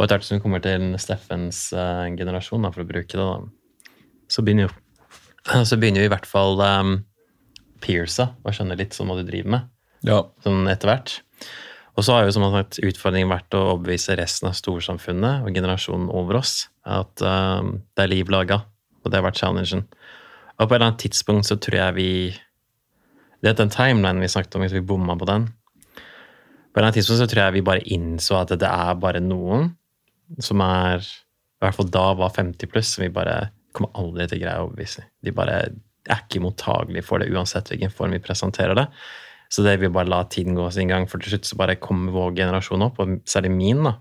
Og 0.00 0.06
etter 0.06 0.16
hvert 0.16 0.24
som 0.24 0.38
vi 0.38 0.40
kommer 0.40 0.62
til 0.64 0.94
Steffens 0.96 1.58
uh, 1.76 2.06
generasjon, 2.16 2.64
da, 2.64 2.70
for 2.72 2.86
å 2.86 2.88
bruke 2.88 3.12
det, 3.12 3.20
da, 3.20 3.98
så 4.32 4.40
begynner 4.40 4.70
jo 4.70 4.70
så 5.68 5.76
begynner 5.76 6.00
jo 6.00 6.08
i 6.08 6.12
hvert 6.12 6.28
fall 6.28 6.56
um, 6.64 6.94
Pearsa 7.84 8.30
å 8.40 8.54
skjønne 8.54 8.78
litt 8.80 8.96
sånn 8.96 9.12
hva 9.12 9.18
du 9.18 9.26
driver 9.28 9.58
med 9.58 10.08
ja. 10.08 10.22
sånn 10.40 10.64
etter 10.72 10.88
hvert. 10.88 11.18
Og 11.98 12.06
så 12.06 12.16
har 12.16 12.24
jo 12.24 12.32
som 12.32 12.46
sagt 12.54 12.78
utfordringen 12.80 13.28
vært 13.28 13.52
å 13.56 13.74
overbevise 13.74 14.16
resten 14.16 14.48
av 14.48 14.56
storsamfunnet 14.56 15.44
og 15.44 15.52
generasjonen 15.52 16.08
over 16.16 16.38
oss 16.40 16.54
at 16.88 17.20
um, 17.20 17.74
det 17.92 18.06
er 18.06 18.12
liv 18.14 18.32
laga, 18.32 18.62
og 19.04 19.12
det 19.12 19.20
har 19.20 19.26
vært 19.26 19.42
challengen. 19.42 19.84
Og 20.56 20.64
på 20.64 20.72
et 20.72 20.78
eller 20.78 20.90
annet 20.90 21.02
tidspunkt 21.04 21.48
så 21.48 21.58
tror 21.60 21.76
jeg 21.76 21.96
vi 21.98 22.12
Det 23.40 23.52
er 23.52 23.56
den 23.56 23.72
timelinen 23.72 24.20
vi 24.20 24.28
snakket 24.32 24.56
om, 24.56 24.64
hvis 24.64 24.76
vi 24.76 24.84
bomma 24.84 25.16
på 25.16 25.28
den. 25.28 25.46
På 25.50 26.00
et 26.00 26.80
eller 26.80 26.88
annet 26.88 26.98
tidspunkt 27.00 27.20
så 27.20 27.28
tror 27.28 27.42
jeg 27.44 27.58
vi 27.58 27.68
bare 27.68 27.84
innså 27.84 28.40
at 28.40 28.56
det 28.56 28.68
er 28.68 28.96
bare 29.00 29.20
noen 29.24 29.74
som 30.38 30.62
er 30.62 31.02
I 31.02 31.64
hvert 31.64 31.76
fall 31.76 31.90
da 31.92 32.06
var 32.16 32.32
50 32.36 32.70
pluss, 32.70 32.94
som 32.94 33.04
vi 33.04 33.12
bare 33.12 33.50
kommer 33.76 33.92
aldri 34.00 34.26
til 34.28 34.40
å 34.40 34.44
greie 34.44 34.60
å 34.60 34.68
overbevise. 34.68 35.06
De 35.22 35.34
bare 35.34 35.56
er 36.08 36.22
ikke 36.24 36.42
mottagelige 36.42 37.04
for 37.06 37.22
det, 37.22 37.30
uansett 37.34 37.68
hvilken 37.70 37.92
form 37.92 38.14
vi 38.16 38.22
presenterer 38.22 38.78
det. 38.78 38.86
Så 39.50 39.64
det 39.66 39.80
vil 39.82 39.92
bare 39.92 40.10
la 40.10 40.22
tiden 40.30 40.54
gå 40.54 40.68
sin 40.70 40.90
gang, 40.90 41.08
for 41.10 41.22
til 41.22 41.34
slutt 41.34 41.48
så 41.48 41.58
bare 41.58 41.80
kommer 41.82 42.14
vår 42.14 42.36
generasjon 42.38 42.86
opp, 42.86 43.02
og 43.02 43.18
særlig 43.28 43.50
min, 43.56 43.82
da. 43.88 43.96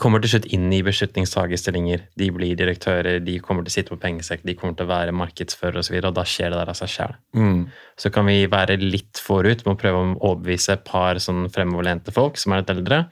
Kommer 0.00 0.20
til 0.20 0.32
slutt 0.32 0.46
inn 0.52 0.68
i 0.72 0.80
beslutningstagerstillinger. 0.84 2.06
De 2.16 2.28
blir 2.32 2.56
direktører, 2.56 3.18
de 3.24 3.34
kommer 3.44 3.64
til 3.64 3.72
å 3.72 3.74
sitte 3.74 3.92
på 3.92 4.00
pengesekk, 4.00 4.46
de 4.48 4.54
kommer 4.56 4.76
til 4.76 4.86
å 4.86 4.92
være 4.92 5.16
markedsfører 5.16 5.80
osv., 5.80 5.96
og, 5.98 6.06
og 6.12 6.16
da 6.16 6.24
skjer 6.28 6.52
det 6.52 6.60
der 6.60 6.72
av 6.72 6.78
seg 6.78 6.92
sjæl. 6.92 7.18
Mm. 7.36 7.58
Så 8.00 8.12
kan 8.12 8.28
vi 8.28 8.38
være 8.52 8.78
litt 8.80 9.20
forut 9.20 9.64
med 9.66 9.74
å 9.74 9.80
prøve 9.80 10.00
å 10.00 10.14
overbevise 10.30 10.76
et 10.76 10.86
par 10.88 11.20
sånn 11.20 11.48
fremoverlente 11.52 12.14
folk 12.16 12.40
som 12.40 12.54
er 12.54 12.62
litt 12.62 12.72
eldre, 12.72 13.02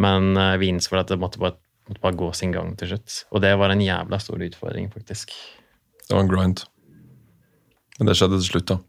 men 0.00 0.36
eh, 0.36 0.56
vi 0.60 0.72
innså 0.72 0.98
at 0.98 1.12
det 1.12 1.20
måtte 1.20 1.40
bare, 1.42 1.58
måtte 1.88 2.02
bare 2.02 2.18
gå 2.18 2.32
sin 2.36 2.54
gang 2.54 2.72
til 2.80 2.94
slutt. 2.94 3.24
Og 3.30 3.44
det 3.44 3.52
var 3.60 3.72
en 3.72 3.84
jævla 3.84 4.20
stor 4.22 4.42
utfordring, 4.48 4.90
faktisk. 4.92 5.34
Det 6.06 6.16
var 6.16 6.24
en 6.24 6.32
grind. 6.32 6.64
Men 7.98 8.08
det 8.08 8.16
skjedde 8.16 8.40
til 8.40 8.48
slutt, 8.54 8.70
da. 8.72 8.80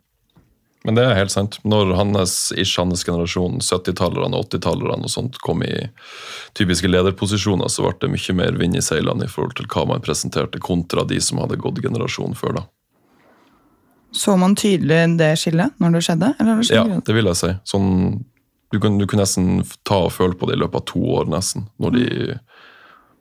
Men 0.87 0.97
det 0.97 1.03
er 1.05 1.17
helt 1.19 1.33
sant. 1.33 1.59
Når 1.67 1.91
hans, 1.93 2.35
ish, 2.57 2.79
hans 2.79 3.03
generasjon, 3.05 3.59
70-tallerne 3.61 4.37
og 4.39 4.47
80-tallerne 4.49 5.05
og 5.05 5.13
sånt, 5.13 5.37
kom 5.45 5.61
i 5.61 5.73
typiske 6.57 6.89
lederposisjoner, 6.89 7.69
så 7.69 7.85
ble 7.85 7.93
det 8.01 8.09
mye 8.15 8.37
mer 8.39 8.57
vind 8.57 8.79
i 8.79 8.81
seilene 8.81 9.27
i 9.27 9.29
forhold 9.29 9.59
til 9.59 9.69
hva 9.69 9.85
man 9.91 10.01
presenterte, 10.01 10.61
kontra 10.63 11.05
de 11.05 11.19
som 11.21 11.43
hadde 11.43 11.59
gått 11.61 11.83
generasjonen 11.85 12.39
før. 12.39 12.61
da. 12.61 12.65
Så 14.11 14.33
man 14.39 14.57
tydelig 14.59 15.03
det 15.19 15.35
skillet 15.39 15.77
når 15.79 15.93
det 15.95 16.03
skjedde? 16.07 16.33
Eller 16.39 16.57
det 16.57 16.67
skjedde? 16.67 16.97
Ja, 16.97 17.05
det 17.07 17.15
vil 17.15 17.29
jeg 17.29 17.39
si. 17.39 17.51
Sånn, 17.71 17.91
du, 18.71 18.79
kan, 18.79 18.97
du 18.97 19.05
kan 19.07 19.19
nesten 19.19 19.61
ta 19.87 20.01
og 20.07 20.11
føle 20.15 20.37
på 20.37 20.47
det 20.49 20.55
i 20.57 20.61
løpet 20.61 20.81
av 20.81 20.85
to 20.93 21.01
år, 21.19 21.29
nesten. 21.31 21.67
Når 21.81 21.95
de 21.97 22.05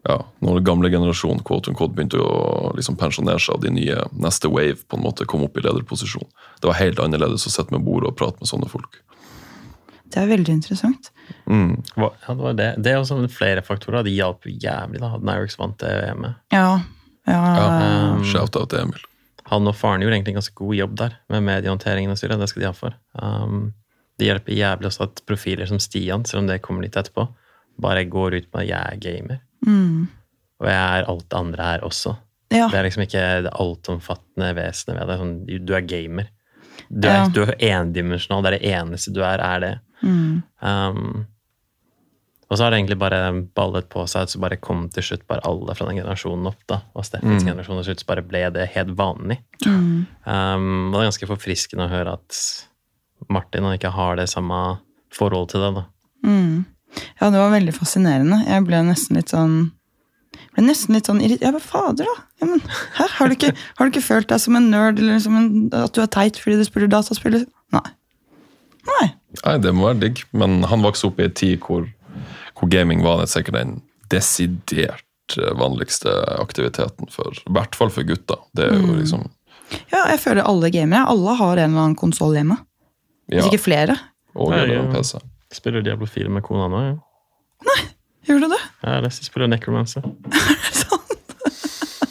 ja, 0.08 0.14
når 0.40 0.54
den 0.56 0.64
gamle 0.64 0.88
generasjonen 0.88 1.42
quote 1.44 1.68
unquote, 1.68 1.92
begynte 1.92 2.16
å 2.24 2.70
liksom 2.72 2.96
pensjonere 2.96 3.36
seg, 3.42 3.58
og 3.58 3.64
de 3.66 3.72
nye 3.74 3.98
neste 4.16 4.48
wave 4.48 4.78
på 4.88 4.96
en 4.96 5.02
måte 5.04 5.26
kom 5.28 5.42
opp 5.44 5.58
i 5.60 5.64
lederposisjon. 5.66 6.24
Det 6.62 6.70
var 6.70 6.78
helt 6.78 7.02
annerledes 7.04 7.44
å 7.44 7.52
sitte 7.52 7.74
med 7.76 7.84
bordet 7.84 8.08
og 8.08 8.16
prate 8.16 8.40
med 8.40 8.48
sånne 8.48 8.70
folk. 8.72 8.96
Det 10.10 10.22
er 10.22 10.30
veldig 10.30 10.54
interessant. 10.56 11.10
Mm. 11.46 11.82
Hva- 11.94 12.14
Ja, 12.26 12.32
det 12.34 12.42
var 12.42 12.54
det. 12.58 12.70
Det 12.82 12.92
er 12.94 12.96
også 13.02 13.20
flere 13.30 13.62
faktorer. 13.62 14.02
De 14.02 14.10
hjalp 14.16 14.42
jævlig 14.48 14.98
da, 15.04 15.12
at 15.14 15.22
Nyrix 15.22 15.58
vant 15.60 15.76
det 15.78 15.92
VM-et. 16.02 16.34
Ja. 16.56 16.80
ja, 17.28 17.42
Ja. 17.60 18.14
Um, 18.16 18.24
Shout-out 18.24 18.70
til 18.72 18.80
Emil. 18.80 19.04
Han 19.52 19.68
og 19.68 19.76
faren 19.76 20.00
gjorde 20.02 20.16
egentlig 20.16 20.32
en 20.34 20.40
ganske 20.40 20.54
god 20.58 20.74
jobb 20.80 20.96
der, 20.96 21.14
med 21.28 21.42
mediehåndteringen 21.44 22.10
og 22.10 22.18
styret. 22.18 22.40
Det 22.40 22.48
skal 22.48 22.62
de 22.64 22.66
ha 22.66 22.72
for. 22.72 22.96
Um, 23.20 23.72
det 24.20 24.28
hjelper 24.28 24.56
jævlig 24.58 24.90
også 24.90 25.06
at 25.08 25.22
profiler 25.28 25.66
som 25.70 25.80
Stian, 25.82 26.24
selv 26.28 26.44
om 26.44 26.50
det 26.50 26.60
kommer 26.62 26.84
litt 26.84 26.96
etterpå, 27.00 27.24
bare 27.80 28.04
går 28.12 28.36
ut 28.40 28.48
med 28.52 28.62
at 28.62 28.68
jeg 28.68 28.92
er 28.92 29.00
gamer. 29.06 29.40
Mm. 29.66 30.08
Og 30.60 30.68
jeg 30.68 30.76
er 31.00 31.08
alt 31.08 31.26
det 31.32 31.38
andre 31.38 31.64
her 31.70 31.80
også. 31.88 32.16
ja. 32.52 32.66
Det 32.68 32.76
er 32.78 32.84
liksom 32.88 33.02
ikke 33.06 33.24
det 33.46 33.52
altomfattende 33.62 34.52
vesenet 34.58 34.98
ved 35.00 35.08
det. 35.08 35.18
Sånn, 35.20 35.66
du 35.66 35.74
er 35.78 35.86
gamer. 35.88 36.28
Du 36.90 37.06
er, 37.08 37.20
Ja. 37.22 37.28
du 37.28 37.42
er 37.44 37.54
endimensjonal. 37.60 38.42
Det 38.42 38.52
er 38.52 38.58
det 38.58 38.72
eneste 38.74 39.12
du 39.14 39.20
er, 39.22 39.38
er 39.40 39.60
det. 39.60 39.74
Mm. 40.02 40.42
Um, 40.60 41.26
og 42.50 42.58
så 42.58 42.64
har 42.64 42.70
det 42.72 42.80
egentlig 42.80 42.98
bare 42.98 43.18
ballet 43.54 43.88
på 43.88 44.02
seg, 44.10 44.26
så 44.28 44.40
bare 44.42 44.56
kom 44.58 44.88
til 44.90 45.02
slutt 45.06 45.26
bare 45.30 45.44
alle 45.46 45.74
fra 45.78 45.86
den 45.86 46.00
generasjonen 46.02 46.48
opp. 46.50 46.58
da, 46.66 46.80
Og 46.96 47.04
Steffens 47.06 47.44
Mm. 47.44 47.48
generasjon 47.52 47.78
til 47.84 47.94
slutt 47.94 48.00
så 48.02 48.06
bare 48.06 48.22
ble 48.26 48.50
det 48.50 48.68
helt 48.74 48.96
vanlig. 48.96 49.38
Mm. 49.64 50.06
Um, 50.26 50.94
og 50.94 50.98
det 51.00 51.06
er 51.06 51.10
ganske 51.12 51.28
forfriskende 51.30 51.86
å 51.86 51.92
høre 51.92 52.12
at 52.18 52.66
Martin 53.28 53.66
og 53.68 53.76
ikke 53.76 53.92
har 53.94 54.16
det 54.20 54.28
samme 54.32 54.78
forhold 55.14 55.50
til 55.52 55.64
det. 55.64 55.74
da. 55.80 55.84
Mm. 56.26 56.64
Ja, 57.20 57.30
det 57.30 57.38
var 57.38 57.52
veldig 57.52 57.74
fascinerende. 57.76 58.40
Jeg 58.46 58.66
ble 58.66 58.80
nesten 58.86 59.18
litt 59.18 59.34
sånn 59.34 59.58
ble 60.54 60.64
nesten 60.66 60.96
litt 60.96 61.08
sånn 61.10 61.22
irritert. 61.22 61.46
Ja, 61.46 61.52
men 61.54 61.62
fader, 61.62 62.08
da? 62.08 62.26
Ja, 62.42 62.48
men, 62.50 62.62
hæ? 62.96 63.06
Har, 63.18 63.30
du 63.30 63.36
ikke, 63.36 63.52
har 63.78 63.86
du 63.86 63.92
ikke 63.92 64.06
følt 64.06 64.30
deg 64.30 64.42
som 64.42 64.58
en 64.58 64.70
nerd, 64.72 64.98
eller 65.02 65.20
som 65.22 65.36
en, 65.38 65.50
at 65.76 65.94
du 65.94 66.02
er 66.02 66.10
teit 66.10 66.38
fordi 66.40 66.58
du 66.60 66.66
spiller 66.66 66.90
dataspill? 66.90 67.42
Nei. 67.74 67.86
Nei. 68.88 69.06
Nei, 69.44 69.54
det 69.62 69.74
må 69.76 69.86
være 69.90 70.02
digg, 70.06 70.24
men 70.34 70.60
han 70.70 70.82
vokste 70.86 71.10
opp 71.10 71.20
i 71.20 71.28
en 71.28 71.36
tid 71.36 71.60
hvor, 71.66 71.86
hvor 72.58 72.70
gaming 72.72 73.04
var 73.06 73.22
det 73.22 73.30
sikkert 73.32 73.58
den 73.58 73.76
desidert 74.10 75.36
eh, 75.38 75.52
vanligste 75.58 76.10
aktiviteten 76.40 77.10
for 77.12 77.36
I 77.36 77.54
hvert 77.54 77.78
fall 77.78 77.92
for 77.94 78.06
gutter. 78.08 78.40
Det 78.56 78.66
er 78.70 78.80
jo 78.80 78.96
liksom 78.96 79.28
Ja, 79.92 80.08
jeg 80.10 80.18
føler 80.24 80.46
alle 80.50 80.72
gamere. 80.74 81.06
Alle 81.06 81.36
har 81.38 81.54
en 81.54 81.70
eller 81.70 81.84
annen 81.84 81.98
konsoll 81.98 82.34
hjemme. 82.34 82.58
Ja, 83.30 83.40
Hvis 83.40 83.52
ikke 83.52 83.62
flere. 83.64 83.96
og 84.34 84.50
Nei, 84.54 84.64
jeg, 84.70 84.84
PC. 84.92 85.18
Spiller 85.54 85.82
Diablo 85.86 86.06
4 86.06 86.28
med 86.30 86.42
kona 86.46 86.68
nå. 86.70 86.80
Ja. 86.90 87.76
Gjør 88.28 88.44
du 88.44 88.48
det? 88.52 88.60
Jeg 88.84 89.02
leste 89.06 89.24
spiller 89.26 89.48
Necromancer. 89.50 90.02
Sånn. 90.80 91.06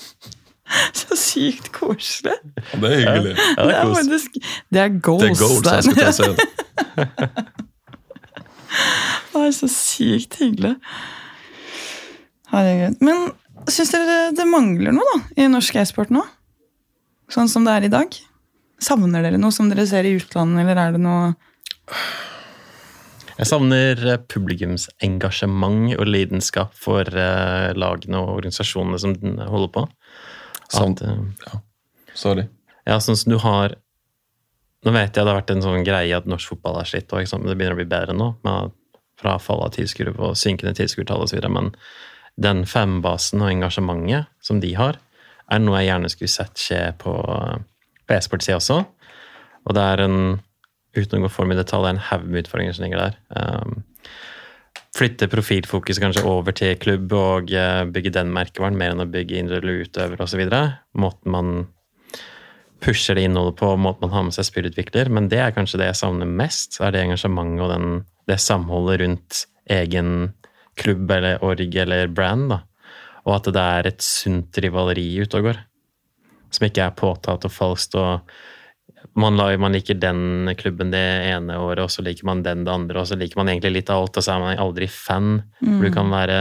Så 1.00 1.16
sykt 1.18 1.72
koselig. 1.76 2.36
Det 2.74 2.90
er 2.90 2.98
hyggelig. 3.04 3.36
Ja, 3.36 3.64
det 3.64 3.70
Det 3.70 3.76
er 3.76 3.80
er, 3.80 3.94
faktisk, 3.96 4.40
det 4.74 4.82
er 4.84 4.90
goals. 5.00 5.24
Det 5.24 5.30
er 5.30 5.38
goals, 5.40 5.66
jeg 5.72 5.84
skulle 5.84 6.12
til 6.14 6.30
å 6.30 6.36
det. 6.36 6.48
Det 9.30 9.46
er 9.48 9.52
så 9.56 9.68
sykt 9.72 10.36
hyggelig. 10.42 10.74
Herregud. 12.52 12.98
Men 13.06 13.30
syns 13.72 13.92
dere 13.94 14.18
det 14.36 14.46
mangler 14.50 14.94
noe 14.94 15.06
da, 15.14 15.18
i 15.42 15.48
norsk 15.52 15.78
e-sport 15.82 16.12
nå? 16.14 16.22
Sånn 17.32 17.50
som 17.52 17.66
det 17.66 17.74
er 17.78 17.88
i 17.88 17.92
dag? 17.94 18.18
Savner 18.80 19.24
dere 19.26 19.40
noe 19.42 19.52
som 19.52 19.70
dere 19.72 19.86
ser 19.90 20.08
i 20.08 20.16
utlandet, 20.18 20.64
eller 20.64 20.80
er 20.80 20.96
det 20.96 21.02
noe 21.04 21.34
Jeg 23.40 23.48
savner 23.50 24.00
eh, 24.08 24.22
publikumsengasjement 24.32 25.96
og 25.98 26.08
lidenskap 26.08 26.76
for 26.76 27.08
eh, 27.08 27.72
lagene 27.76 28.22
og 28.22 28.38
organisasjonene 28.38 29.00
som 29.00 29.16
den 29.20 29.40
holder 29.40 29.72
på. 29.76 29.86
Sånn. 30.72 30.96
At, 30.96 31.04
eh, 31.04 31.62
Sorry. 32.20 32.48
ja, 32.88 33.00
sånn 33.04 33.20
som 33.20 33.36
du 33.36 33.40
har 33.44 33.78
Nå 34.80 34.94
vet 34.96 35.12
jeg 35.12 35.26
det 35.26 35.28
har 35.28 35.42
vært 35.42 35.50
en 35.52 35.64
sånn 35.64 35.84
greie 35.84 36.16
at 36.16 36.28
norsk 36.30 36.54
fotball 36.54 36.78
er 36.80 36.88
slitt, 36.88 37.12
og, 37.12 37.20
det 37.20 37.56
begynner 37.60 37.74
å 37.76 37.80
bli 37.82 37.90
bedre 37.92 38.14
nå. 38.16 38.30
med 38.48 38.72
Fra 39.20 39.34
fall 39.44 39.60
av 39.66 39.74
tilskuere 39.76 40.14
og 40.16 40.38
synkende 40.40 40.72
tilskuertall 40.78 41.26
osv. 41.26 41.44
Men 41.52 41.74
den 42.40 42.64
fembasen 42.64 43.44
og 43.44 43.52
engasjementet 43.52 44.30
som 44.40 44.62
de 44.64 44.72
har, 44.80 44.96
er 45.52 45.60
noe 45.60 45.82
jeg 45.82 45.90
gjerne 45.90 46.12
skulle 46.14 46.32
sett 46.32 46.62
skje 46.64 46.80
på, 47.02 47.12
på 48.10 48.18
e-sport-sida 48.18 48.58
også. 48.58 48.82
Og 49.68 49.76
det 49.78 49.86
er 49.86 50.04
en, 50.06 50.20
uten 50.98 51.20
å 51.20 51.28
gå 51.28 51.32
for 51.32 51.50
mye 51.50 51.60
detalj, 51.60 51.86
det 51.86 51.92
er 51.92 51.98
en 51.98 52.08
haug 52.10 52.28
med 52.28 52.44
utfordringer 52.44 52.76
som 52.76 52.86
ligger 52.86 53.04
der. 53.06 53.18
Um, 53.38 53.84
flytte 54.98 55.30
profilfokuset 55.30 56.02
kanskje 56.02 56.26
over 56.28 56.56
til 56.58 56.78
klubb 56.82 57.14
og 57.16 57.52
uh, 57.54 57.84
bygge 57.90 58.16
den 58.16 58.32
merkevaren, 58.36 58.80
mer 58.80 58.96
enn 58.96 59.04
å 59.06 59.10
bygge 59.10 59.38
individuelle 59.38 59.86
utøvere 59.86 60.26
osv. 60.26 60.42
Måten 60.98 61.36
man 61.36 61.54
pusher 62.84 63.20
det 63.20 63.28
innholdet 63.28 63.60
på, 63.60 63.74
måten 63.76 64.08
man 64.08 64.16
har 64.16 64.26
med 64.28 64.38
seg 64.38 64.48
spillutvikler. 64.48 65.12
Men 65.14 65.28
det 65.32 65.44
er 65.44 65.54
kanskje 65.56 65.82
det 65.82 65.92
jeg 65.92 66.02
savner 66.02 66.30
mest, 66.30 66.80
er 66.82 66.96
det 66.96 67.06
engasjementet 67.06 67.66
og 67.66 67.74
den, 67.74 68.02
det 68.32 68.40
samholdet 68.42 69.04
rundt 69.04 69.46
egen 69.70 70.34
klubb 70.80 71.12
eller 71.12 71.44
org 71.44 71.76
eller 71.84 72.08
brand. 72.08 72.50
da 72.54 72.64
og 73.30 73.36
at 73.38 73.50
det 73.54 73.64
er 73.64 73.90
et 73.92 74.04
sunt 74.04 74.60
rivaleri 74.64 75.08
ute 75.22 75.40
og 75.40 75.50
går. 75.50 75.60
Som 76.50 76.66
ikke 76.70 76.88
er 76.88 76.96
påtatt 76.98 77.46
og 77.46 77.54
falskt. 77.54 77.96
og 78.00 78.30
man, 79.20 79.36
man, 79.36 79.74
liker 79.74 79.98
den 80.00 80.50
klubben 80.58 80.92
det 80.92 81.04
ene 81.30 81.58
året, 81.60 81.84
og 81.86 81.92
så 81.92 82.04
liker 82.06 82.28
man 82.28 82.44
den 82.46 82.66
det 82.66 82.74
andre, 82.74 83.02
og 83.02 83.08
så 83.10 83.18
liker 83.20 83.40
man 83.40 83.52
egentlig 83.52 83.74
litt 83.80 83.92
av 83.92 84.04
alt, 84.04 84.18
og 84.18 84.26
så 84.26 84.36
er 84.36 84.44
man 84.44 84.62
aldri 84.62 84.88
fan. 84.92 85.42
Mm. 85.62 85.80
Du 85.84 85.90
kan 85.94 86.12
være 86.12 86.40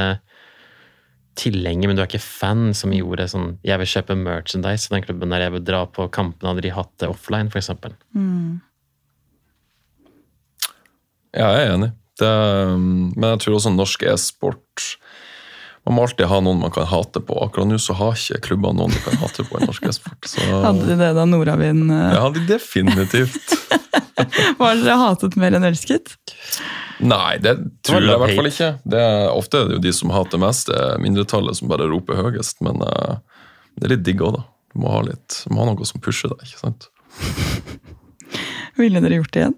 tilhenger, 1.38 1.88
men 1.88 1.98
du 1.98 2.02
er 2.02 2.10
ikke 2.10 2.22
fan, 2.22 2.72
som 2.74 2.90
gjorde 2.94 3.28
sånn 3.30 3.52
Jeg 3.66 3.78
vil 3.78 3.90
kjøpe 3.92 4.16
merchandise 4.18 4.88
av 4.88 4.96
den 4.96 5.04
klubben 5.06 5.30
der 5.30 5.44
jeg 5.44 5.54
vil 5.54 5.66
dra 5.68 5.84
på 5.86 6.08
kampene, 6.14 6.50
hadde 6.50 6.66
de 6.66 6.74
hatt 6.74 6.90
det 6.98 7.10
offline, 7.12 7.52
f.eks. 7.52 7.70
Mm. 8.16 8.58
Ja, 11.36 11.52
jeg 11.54 11.68
er 11.68 11.74
enig. 11.76 11.92
Det, 12.18 12.30
men 12.74 13.28
jeg 13.34 13.42
tror 13.44 13.58
også 13.60 13.70
norsk 13.70 14.02
e-sport 14.10 14.88
man 15.88 15.96
må 15.96 16.02
alltid 16.04 16.28
ha 16.28 16.38
noen 16.44 16.58
man 16.60 16.72
kan 16.74 16.84
hate 16.84 17.20
på. 17.24 17.36
Akkurat 17.40 17.64
nå 17.70 17.78
så 17.80 17.94
har 17.96 18.12
ikke 18.12 18.42
klubber 18.50 18.74
noen 18.76 18.92
de 18.92 18.98
kan 19.00 19.14
hate 19.22 19.44
på 19.48 19.56
i 19.56 19.64
norsk 19.64 19.86
e-sport. 19.88 20.26
Så... 20.28 20.42
Hadde 20.44 20.84
de 20.84 20.96
det 21.00 21.06
da 21.16 21.22
Nordavind 21.24 21.88
uh... 21.88 22.02
Ja, 22.12 22.18
hadde 22.26 22.42
de 22.42 22.50
definitivt. 22.50 23.54
Var 24.58 24.82
dere 24.82 24.98
hatet 25.00 25.38
mer 25.40 25.56
enn 25.56 25.64
elsket? 25.64 26.12
Nei, 27.00 27.38
det 27.40 27.54
tror 27.88 28.04
jeg 28.04 28.12
i 28.12 28.20
hvert 28.20 28.36
fall 28.36 28.50
ikke. 28.50 28.70
Det 28.84 29.00
er, 29.00 29.30
ofte 29.32 29.62
er 29.62 29.70
det 29.70 29.78
jo 29.78 29.84
de 29.86 29.94
som 29.96 30.12
hater 30.12 30.42
mest, 30.42 30.68
det 30.68 30.76
er 30.76 31.00
mindretallet 31.00 31.56
som 31.56 31.72
bare 31.72 31.88
roper 31.88 32.20
høyest. 32.20 32.60
Men 32.68 32.84
uh, 32.84 33.16
det 33.78 33.88
er 33.88 33.94
litt 33.94 34.04
digg 34.10 34.20
òg, 34.20 34.36
da. 34.36 34.44
Du 34.74 34.82
må 34.84 34.92
ha, 34.92 35.00
litt, 35.08 35.40
du 35.46 35.56
må 35.56 35.64
ha 35.64 35.70
noe 35.70 35.88
som 35.88 36.04
pusher 36.04 36.34
deg. 36.34 36.44
ikke 36.44 36.60
sant? 36.66 36.90
Ville 38.82 39.00
dere 39.00 39.22
gjort 39.22 39.32
det 39.32 39.46
igjen? 39.46 39.56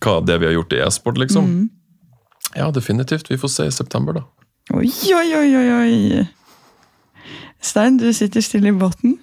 Hva, 0.00 0.18
det 0.26 0.40
vi 0.42 0.50
har 0.50 0.58
gjort 0.58 0.74
i 0.74 0.82
e-sport, 0.82 1.22
liksom? 1.22 1.46
Mm. 1.46 1.70
Ja, 2.58 2.72
definitivt. 2.74 3.30
Vi 3.30 3.38
får 3.38 3.54
se 3.54 3.70
i 3.70 3.78
september, 3.78 4.18
da. 4.18 4.26
Oi, 4.70 4.90
oi, 5.16 5.34
oi, 5.34 5.56
oi, 5.56 5.70
oi. 5.80 6.26
Stein, 7.60 7.98
du 7.98 8.12
sitter 8.14 8.44
stille 8.44 8.70
i 8.70 8.76
båten. 8.76 9.18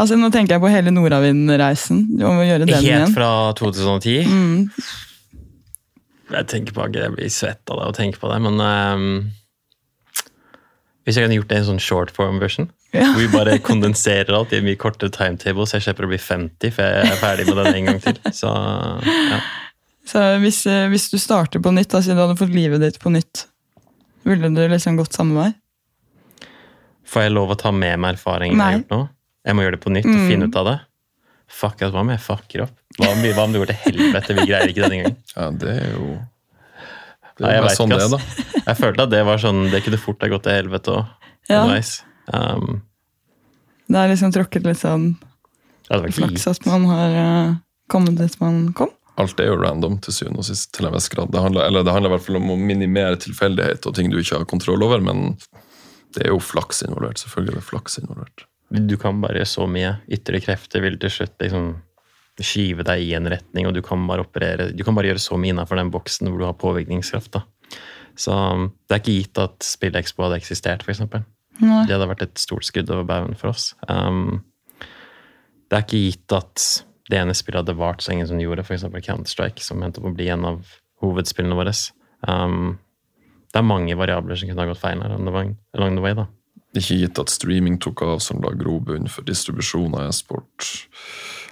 Altså, 0.00 0.16
Nå 0.18 0.32
tenker 0.34 0.56
jeg 0.56 0.62
på 0.64 0.72
hele 0.72 0.90
Nordavind-reisen. 0.94 2.02
Helt 2.18 2.72
igjen. 2.80 3.12
fra 3.14 3.52
2010? 3.58 4.26
Mm. 4.26 4.70
Jeg 6.32 6.48
tenker 6.48 6.74
på 6.74 6.88
Jeg 6.96 7.12
blir 7.12 7.30
svett 7.30 7.70
av 7.70 7.78
det 7.78 7.88
å 7.90 7.94
tenke 7.96 8.18
på 8.18 8.30
det, 8.32 8.38
men 8.40 8.56
um, 8.58 9.08
Hvis 11.04 11.18
jeg 11.18 11.26
kunne 11.26 11.36
gjort 11.36 11.50
det 11.50 11.58
i 11.58 11.62
en 11.62 11.68
sånn 11.74 11.82
short 11.82 12.12
form-version, 12.16 12.70
ja. 12.94 13.10
hvor 13.12 13.20
vi 13.20 13.30
bare 13.32 13.58
kondenserer 13.70 14.32
alt 14.38 14.54
i 14.54 14.60
en 14.60 14.66
mye 14.66 14.80
kortere 14.80 15.12
timetable, 15.14 15.66
så 15.66 15.78
jeg 15.78 15.88
slipper 15.88 16.08
å 16.08 16.12
bli 16.12 16.20
50 16.22 16.74
for 16.74 16.86
jeg 16.86 17.12
er 17.12 17.20
ferdig 17.20 17.46
med 17.50 17.58
den 17.60 17.78
en 17.78 17.90
gang 17.90 18.02
til. 18.04 18.20
Så, 18.40 18.52
ja. 19.30 19.40
så 20.08 20.26
hvis, 20.42 20.64
eh, 20.70 20.86
hvis, 20.92 21.08
du 21.12 21.18
starter 21.20 21.62
på 21.62 21.74
nytt, 21.74 21.90
da, 21.92 22.02
siden 22.02 22.20
du 22.20 22.24
hadde 22.24 22.38
fått 22.38 22.54
livet 22.54 22.82
ditt 22.84 23.00
på 23.02 23.12
nytt, 23.12 23.46
ville 24.26 24.50
du 24.54 24.62
liksom 24.70 24.98
gått 25.00 25.16
samme 25.16 25.38
vei? 25.38 25.50
Får 27.12 27.26
jeg 27.26 27.34
lov 27.34 27.52
å 27.52 27.58
ta 27.58 27.72
med 27.74 27.98
meg 28.00 28.16
erfaringen 28.16 28.56
jeg 28.56 28.64
har 28.64 28.78
gjort 28.78 28.94
nå? 28.94 29.02
Jeg 29.42 29.58
må 29.58 29.64
gjøre 29.64 29.76
det 29.76 29.82
på 29.82 29.92
nytt 29.92 30.06
og 30.06 30.18
mm. 30.18 30.26
finne 30.30 30.48
ut 30.48 30.58
av 30.60 30.68
det? 30.68 30.76
Fuck, 31.52 31.82
hva 31.82 32.00
om 32.00 32.12
jeg 32.12 32.22
fucker 32.24 32.64
opp? 32.64 32.76
Hva 32.96 33.10
om, 33.12 33.24
hva 33.36 33.44
om 33.44 33.54
det 33.54 33.60
går 33.62 33.72
til 33.72 33.80
helvete? 33.86 34.36
Vi 34.38 34.46
greier 34.48 34.70
ikke 34.72 34.86
denne 34.86 35.02
gangen. 35.02 35.18
Ja, 35.36 35.48
det 35.56 35.74
er 35.74 35.90
jo 35.96 36.12
det 37.40 37.48
er 37.48 37.64
Nei, 37.64 37.74
sånn 37.74 37.90
det 37.90 37.98
er, 38.04 38.12
da. 38.12 38.18
Jeg 38.68 38.78
følte 38.78 39.04
at 39.06 39.12
det 39.12 39.20
var 39.26 39.40
sånn, 39.40 39.62
det 39.72 39.80
kunne 39.82 39.98
fort 39.98 40.20
ha 40.22 40.28
gått 40.30 40.44
til 40.46 40.54
helvete 40.54 40.92
òg. 40.94 41.28
Ja. 41.50 41.62
Um, 42.30 42.82
det 43.90 43.98
er 43.98 44.10
liksom 44.12 44.32
tråkket 44.34 44.68
litt 44.68 44.78
sånn 44.78 45.14
flaks 45.88 46.46
at 46.48 46.68
man 46.68 46.84
har 46.88 47.16
uh, 47.16 47.54
kommet 47.90 48.20
dit 48.20 48.36
man 48.40 48.60
kom? 48.76 48.92
Alt 49.20 49.40
er 49.40 49.50
jo 49.50 49.58
random 49.60 49.98
til 50.02 50.14
syvende 50.16 50.40
og 50.40 50.48
sist. 50.48 50.70
til 50.72 50.88
en 50.88 50.94
viss 50.94 51.10
grad. 51.12 51.32
Det 51.32 51.42
handler, 51.42 51.66
eller 51.66 51.84
det 51.84 51.92
handler 51.92 52.12
i 52.12 52.14
hvert 52.16 52.26
fall 52.26 52.40
om 52.40 52.54
å 52.54 52.58
minimere 52.60 53.20
tilfeldighet 53.20 53.86
og 53.86 53.94
ting 53.96 54.10
du 54.12 54.18
ikke 54.20 54.40
har 54.40 54.48
kontroll 54.48 54.84
over, 54.86 55.02
men 55.04 55.34
det 56.16 56.26
er 56.26 56.32
jo 56.32 56.40
flaks 56.42 56.82
involvert. 56.86 57.20
Selvfølgelig 57.20 57.54
er 57.54 57.60
det 57.60 57.68
flaks 57.68 57.98
involvert. 58.00 58.46
Du 58.72 58.96
kan 59.00 59.20
bare 59.20 59.44
så 59.48 59.66
mye. 59.68 59.98
Ytre 60.12 60.40
krefter 60.44 60.84
vil 60.84 60.96
til 61.00 61.12
slutt 61.12 61.36
liksom 61.42 61.74
skyve 62.42 62.84
deg 62.88 63.02
i 63.04 63.12
en 63.14 63.28
retning, 63.28 63.68
og 63.68 63.76
du 63.76 63.82
kan 63.84 64.00
bare 64.08 64.24
operere 64.24 64.70
Du 64.72 64.80
kan 64.82 64.96
bare 64.96 65.10
gjøre 65.10 65.20
så 65.20 65.36
mye 65.38 65.52
innenfor 65.52 65.78
den 65.78 65.92
boksen 65.92 66.30
hvor 66.30 66.40
du 66.40 66.46
har 66.48 66.56
påvirkningskraft. 66.58 67.36
da. 67.36 67.44
Så 68.16 68.32
det 68.88 68.96
er 68.96 69.02
ikke 69.02 69.18
gitt 69.18 69.40
at 69.40 69.66
SpillExpo 69.66 70.24
hadde 70.24 70.40
eksistert, 70.40 70.84
f.eks. 70.84 71.04
Det 71.60 71.92
hadde 71.92 72.08
vært 72.08 72.24
et 72.24 72.40
stort 72.40 72.64
skudd 72.66 72.90
over 72.90 73.04
baugen 73.08 73.36
for 73.38 73.52
oss. 73.52 73.72
Um, 73.88 74.42
det 75.68 75.78
er 75.78 75.84
ikke 75.84 76.02
gitt 76.08 76.34
at 76.36 76.64
det 77.12 77.20
ene 77.20 77.34
spillet 77.36 77.60
hadde 77.60 77.76
vart 77.76 78.02
så 78.02 78.14
ingen 78.14 78.28
som 78.28 78.40
gjorde, 78.40 78.64
f.eks. 78.64 78.86
Counter-Strike, 78.88 79.64
som 79.64 79.82
endte 79.84 80.00
opp 80.00 80.08
å 80.08 80.16
bli 80.16 80.30
en 80.32 80.46
av 80.48 80.62
hovedspillene 81.04 81.58
våre. 81.58 81.74
Um, 82.24 82.78
det 83.52 83.60
er 83.60 83.68
mange 83.68 83.96
variabler 83.98 84.38
som 84.38 84.48
kunne 84.48 84.64
ha 84.64 84.70
gått 84.70 84.80
feil 84.80 85.02
her 85.04 85.12
along 85.12 85.98
the 85.98 86.04
way. 86.04 86.16
da. 86.16 86.26
Ikke 86.72 86.96
gitt 87.02 87.20
at 87.20 87.28
streaming 87.28 87.76
tok 87.84 88.00
av 88.06 88.22
som 88.24 88.40
la 88.40 88.54
grobunn 88.56 89.10
for 89.12 89.28
distribusjon 89.28 89.92
av 89.98 90.08
e-sport. 90.08 90.70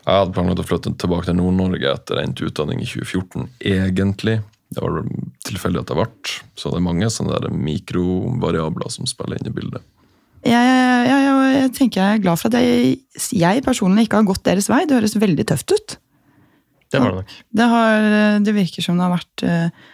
Jeg 0.01 0.17
hadde 0.17 0.33
planlagt 0.33 0.63
å 0.63 0.65
flytte 0.65 0.95
tilbake 0.97 1.29
til 1.29 1.37
Nord-Norge 1.37 1.93
etter 1.93 2.23
endt 2.23 2.41
utdanning 2.41 2.81
i 2.81 2.89
2014, 2.89 3.51
egentlig. 3.61 4.39
Det 4.73 4.81
var 4.81 5.05
tilfeldig 5.45 5.83
at 5.83 5.91
det 5.91 5.99
ble. 5.99 6.37
Så 6.57 6.73
det 6.73 6.81
er 6.81 6.87
mange 6.87 7.11
sånne 7.13 7.53
mikrovariabler 7.53 8.93
som 8.97 9.09
spiller 9.11 9.37
inn 9.37 9.51
i 9.51 9.57
bildet. 9.61 9.85
Jeg, 10.41 10.57
jeg, 10.57 11.09
jeg, 11.11 11.55
jeg, 11.55 11.71
tenker 11.77 12.01
jeg 12.01 12.19
er 12.19 12.23
glad 12.25 12.41
for 12.41 12.49
at 12.49 12.63
jeg, 12.65 13.65
personlig 13.67 14.07
ikke 14.07 14.23
har 14.23 14.29
gått 14.31 14.47
deres 14.47 14.71
vei. 14.73 14.87
Det 14.89 14.97
høres 14.97 15.19
veldig 15.21 15.47
tøft 15.51 15.75
ut. 15.75 15.97
Det 16.91 17.01
var 17.01 17.13
det 17.13 17.21
nok. 17.21 17.35
Det, 17.55 17.67
har, 17.71 18.07
det 18.47 18.55
virker 18.57 18.85
som 18.85 18.99
det 18.99 19.05
har 19.05 19.13
vært 19.15 19.45
eh, 19.47 19.89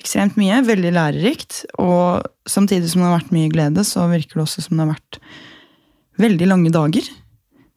ekstremt 0.00 0.38
mye. 0.40 0.62
Veldig 0.66 0.92
lærerikt. 0.96 1.62
Og 1.82 2.24
samtidig 2.48 2.90
som 2.90 3.04
det 3.04 3.10
har 3.10 3.18
vært 3.18 3.34
mye 3.36 3.52
glede, 3.52 3.84
så 3.86 4.08
virker 4.10 4.40
det 4.40 4.46
også 4.46 4.64
som 4.66 4.78
det 4.78 4.86
har 4.86 4.94
vært 4.94 5.20
veldig 6.20 6.48
lange 6.48 6.72
dager. 6.74 7.10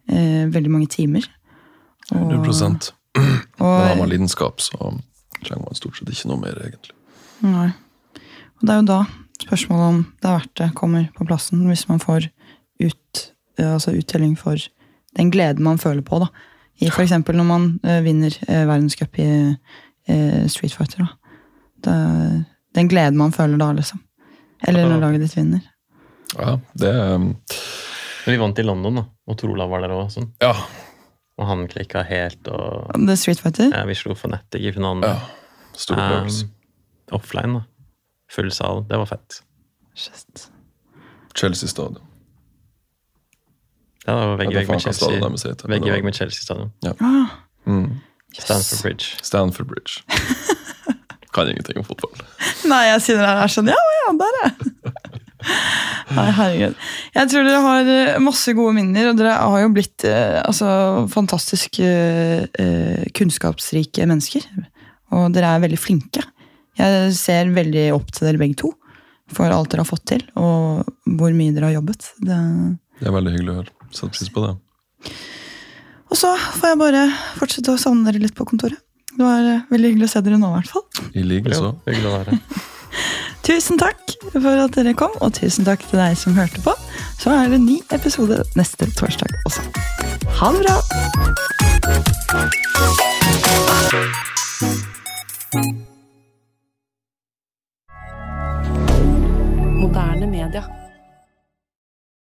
Eh, 0.09 0.45
veldig 0.53 0.71
mange 0.71 0.89
timer. 0.95 1.27
Og, 2.11 2.31
100 2.31 2.93
og, 3.13 3.23
Men 3.59 3.87
har 3.87 3.99
man 3.99 4.11
lidenskap, 4.11 4.63
så 4.63 4.77
trenger 5.43 5.67
man 5.67 5.77
stort 5.77 5.99
sett 5.99 6.09
ikke 6.11 6.31
noe 6.31 6.41
mer, 6.41 6.57
egentlig. 6.65 6.95
Nei. 7.43 7.69
Og 8.57 8.63
det 8.63 8.73
er 8.73 8.81
jo 8.81 8.87
da 8.89 9.01
Spørsmålet 9.43 9.89
om 9.91 9.99
det 10.21 10.29
er 10.29 10.37
verdt 10.37 10.55
det, 10.61 10.71
kommer 10.77 11.09
på 11.17 11.27
plassen 11.27 11.65
hvis 11.67 11.85
man 11.89 12.01
får 12.01 12.29
ut, 12.83 13.23
altså 13.59 13.93
uttelling 13.93 14.37
for 14.39 14.57
den 15.17 15.31
gleden 15.33 15.65
man 15.65 15.81
føler 15.81 16.01
på. 16.05 16.23
da. 16.23 16.31
I 16.81 16.89
F.eks. 16.89 17.11
når 17.11 17.45
man 17.45 17.67
uh, 17.85 17.99
vinner 18.05 18.33
uh, 18.47 18.63
verdenscup 18.69 19.19
i 19.21 19.27
uh, 20.09 20.45
Street 20.49 20.73
Fighter. 20.73 21.05
da. 21.05 21.11
Det, 21.83 22.45
den 22.75 22.89
gleden 22.89 23.19
man 23.19 23.35
føler 23.35 23.59
da, 23.61 23.71
liksom. 23.77 24.01
Eller 24.67 24.87
når 24.89 25.01
laget 25.03 25.25
ditt 25.25 25.35
vinner. 25.37 25.65
Ja, 26.33 26.57
det 26.79 26.93
um... 27.13 27.33
Vi 28.23 28.37
vant 28.39 28.59
i 28.59 28.63
London, 28.63 29.01
da, 29.01 29.03
og 29.27 29.37
Trola 29.37 29.67
var 29.67 29.83
der 29.83 29.91
òg. 29.91 30.07
Sånn. 30.13 30.29
Ja. 30.41 30.53
Og 31.35 31.47
han 31.49 31.65
klikka 31.67 32.05
helt. 32.07 32.47
og... 32.47 32.93
The 32.95 33.17
Street 33.19 33.41
Fighter? 33.43 33.67
Ja, 33.73 33.83
Vi 33.89 33.97
slo 33.99 34.15
Fnatic 34.15 34.63
i 34.63 34.71
finalen. 34.71 35.03
Ja, 35.03 35.17
um, 36.23 36.29
offline, 37.19 37.59
da. 37.59 37.65
Full 38.31 38.51
sal. 38.51 38.85
Det 38.89 38.97
var 38.97 39.05
fett. 39.05 39.41
Shit. 39.95 40.47
Chelsea 41.35 41.69
Stadium. 41.69 42.03
Det 44.05 44.13
var 44.13 44.37
vegg 44.37 44.51
i 44.51 44.55
vegg 44.55 44.69
med 44.69 44.81
Chelsea. 44.81 45.67
Vegg 45.67 45.87
i 45.87 45.91
vegg 45.91 46.03
med 46.03 46.15
Chelsea 46.15 46.41
Stadium. 46.41 46.71
Ja. 46.83 46.93
Ah. 46.99 47.37
Mm. 47.65 47.99
Stanford 48.33 48.81
Bridge. 48.81 49.05
Stanford 49.21 49.67
Bridge. 49.67 50.03
kan 51.33 51.49
ingenting 51.49 51.77
om 51.77 51.85
fotball. 51.87 52.13
Nei, 52.69 52.83
jeg 52.91 53.03
sier 53.07 53.21
det 53.21 53.29
er 53.29 53.51
sånn 53.51 53.71
Ja, 53.71 53.79
ja, 53.97 54.13
der, 54.19 54.39
ja. 54.43 54.51
Nei, 56.17 56.27
herregud. 56.37 56.75
Jeg 57.15 57.29
tror 57.31 57.47
dere 57.47 57.63
har 57.63 57.89
eh, 57.91 58.19
masse 58.23 58.53
gode 58.55 58.75
minner, 58.77 59.09
og 59.09 59.17
dere 59.19 59.33
har 59.41 59.63
jo 59.63 59.71
blitt 59.75 60.05
eh, 60.07 60.39
altså, 60.43 60.67
fantastisk 61.11 61.81
eh, 61.83 62.45
kunnskapsrike 63.17 64.07
mennesker. 64.07 64.45
Og 65.13 65.33
dere 65.35 65.55
er 65.55 65.65
veldig 65.65 65.79
flinke. 65.81 66.23
Jeg 66.79 67.13
ser 67.17 67.51
veldig 67.53 67.85
opp 67.95 68.09
til 68.13 68.27
dere 68.29 68.41
begge 68.41 68.57
to 68.63 68.73
for 69.33 69.49
alt 69.53 69.71
dere 69.71 69.81
har 69.83 69.89
fått 69.89 70.05
til, 70.11 70.23
og 70.37 70.83
hvor 71.17 71.31
mye 71.35 71.53
dere 71.55 71.69
har 71.71 71.77
jobbet. 71.79 72.01
Det, 72.21 72.37
det 72.99 73.07
er 73.09 73.15
veldig 73.15 73.33
hyggelig 73.33 73.51
å 73.53 73.57
høre. 73.61 73.71
Setter 73.93 74.11
pris 74.13 74.29
på 74.33 74.43
det. 74.43 74.51
Og 76.13 76.19
så 76.19 76.29
får 76.59 76.67
jeg 76.73 76.81
bare 76.83 77.03
fortsette 77.39 77.73
å 77.73 77.81
savne 77.81 78.05
dere 78.09 78.21
litt 78.21 78.35
på 78.37 78.45
kontoret. 78.49 78.79
Det 79.13 79.21
var 79.21 79.41
veldig 79.69 79.89
hyggelig 79.91 80.07
å 80.09 80.13
se 80.13 80.21
dere 80.25 80.37
nå, 80.41 80.47
i 80.49 80.55
hvert 80.59 80.71
fall. 80.73 80.85
I 81.13 81.25
like 81.25 81.53
så. 81.53 81.69
Hyggelig 81.87 82.09
å 82.09 82.15
være 82.19 82.31
Tusen 83.43 83.77
takk 83.81 83.99
for 84.31 84.55
at 84.55 84.75
dere 84.77 84.93
kom, 84.97 85.13
og 85.19 85.33
tusen 85.35 85.65
takk 85.67 85.81
til 85.89 85.99
deg 85.99 86.13
som 86.17 86.37
hørte 86.37 86.61
på. 86.63 86.73
Så 87.19 87.29
er 87.33 87.49
det 87.51 87.59
ny 87.63 87.77
episode 87.95 88.37
neste 88.57 88.87
torsdag 88.95 89.31
også. 89.49 89.61
Ha 90.39 90.47
det 90.55 90.61
bra! 90.63 90.77
Moderne 99.93 100.25
media. 100.25 100.82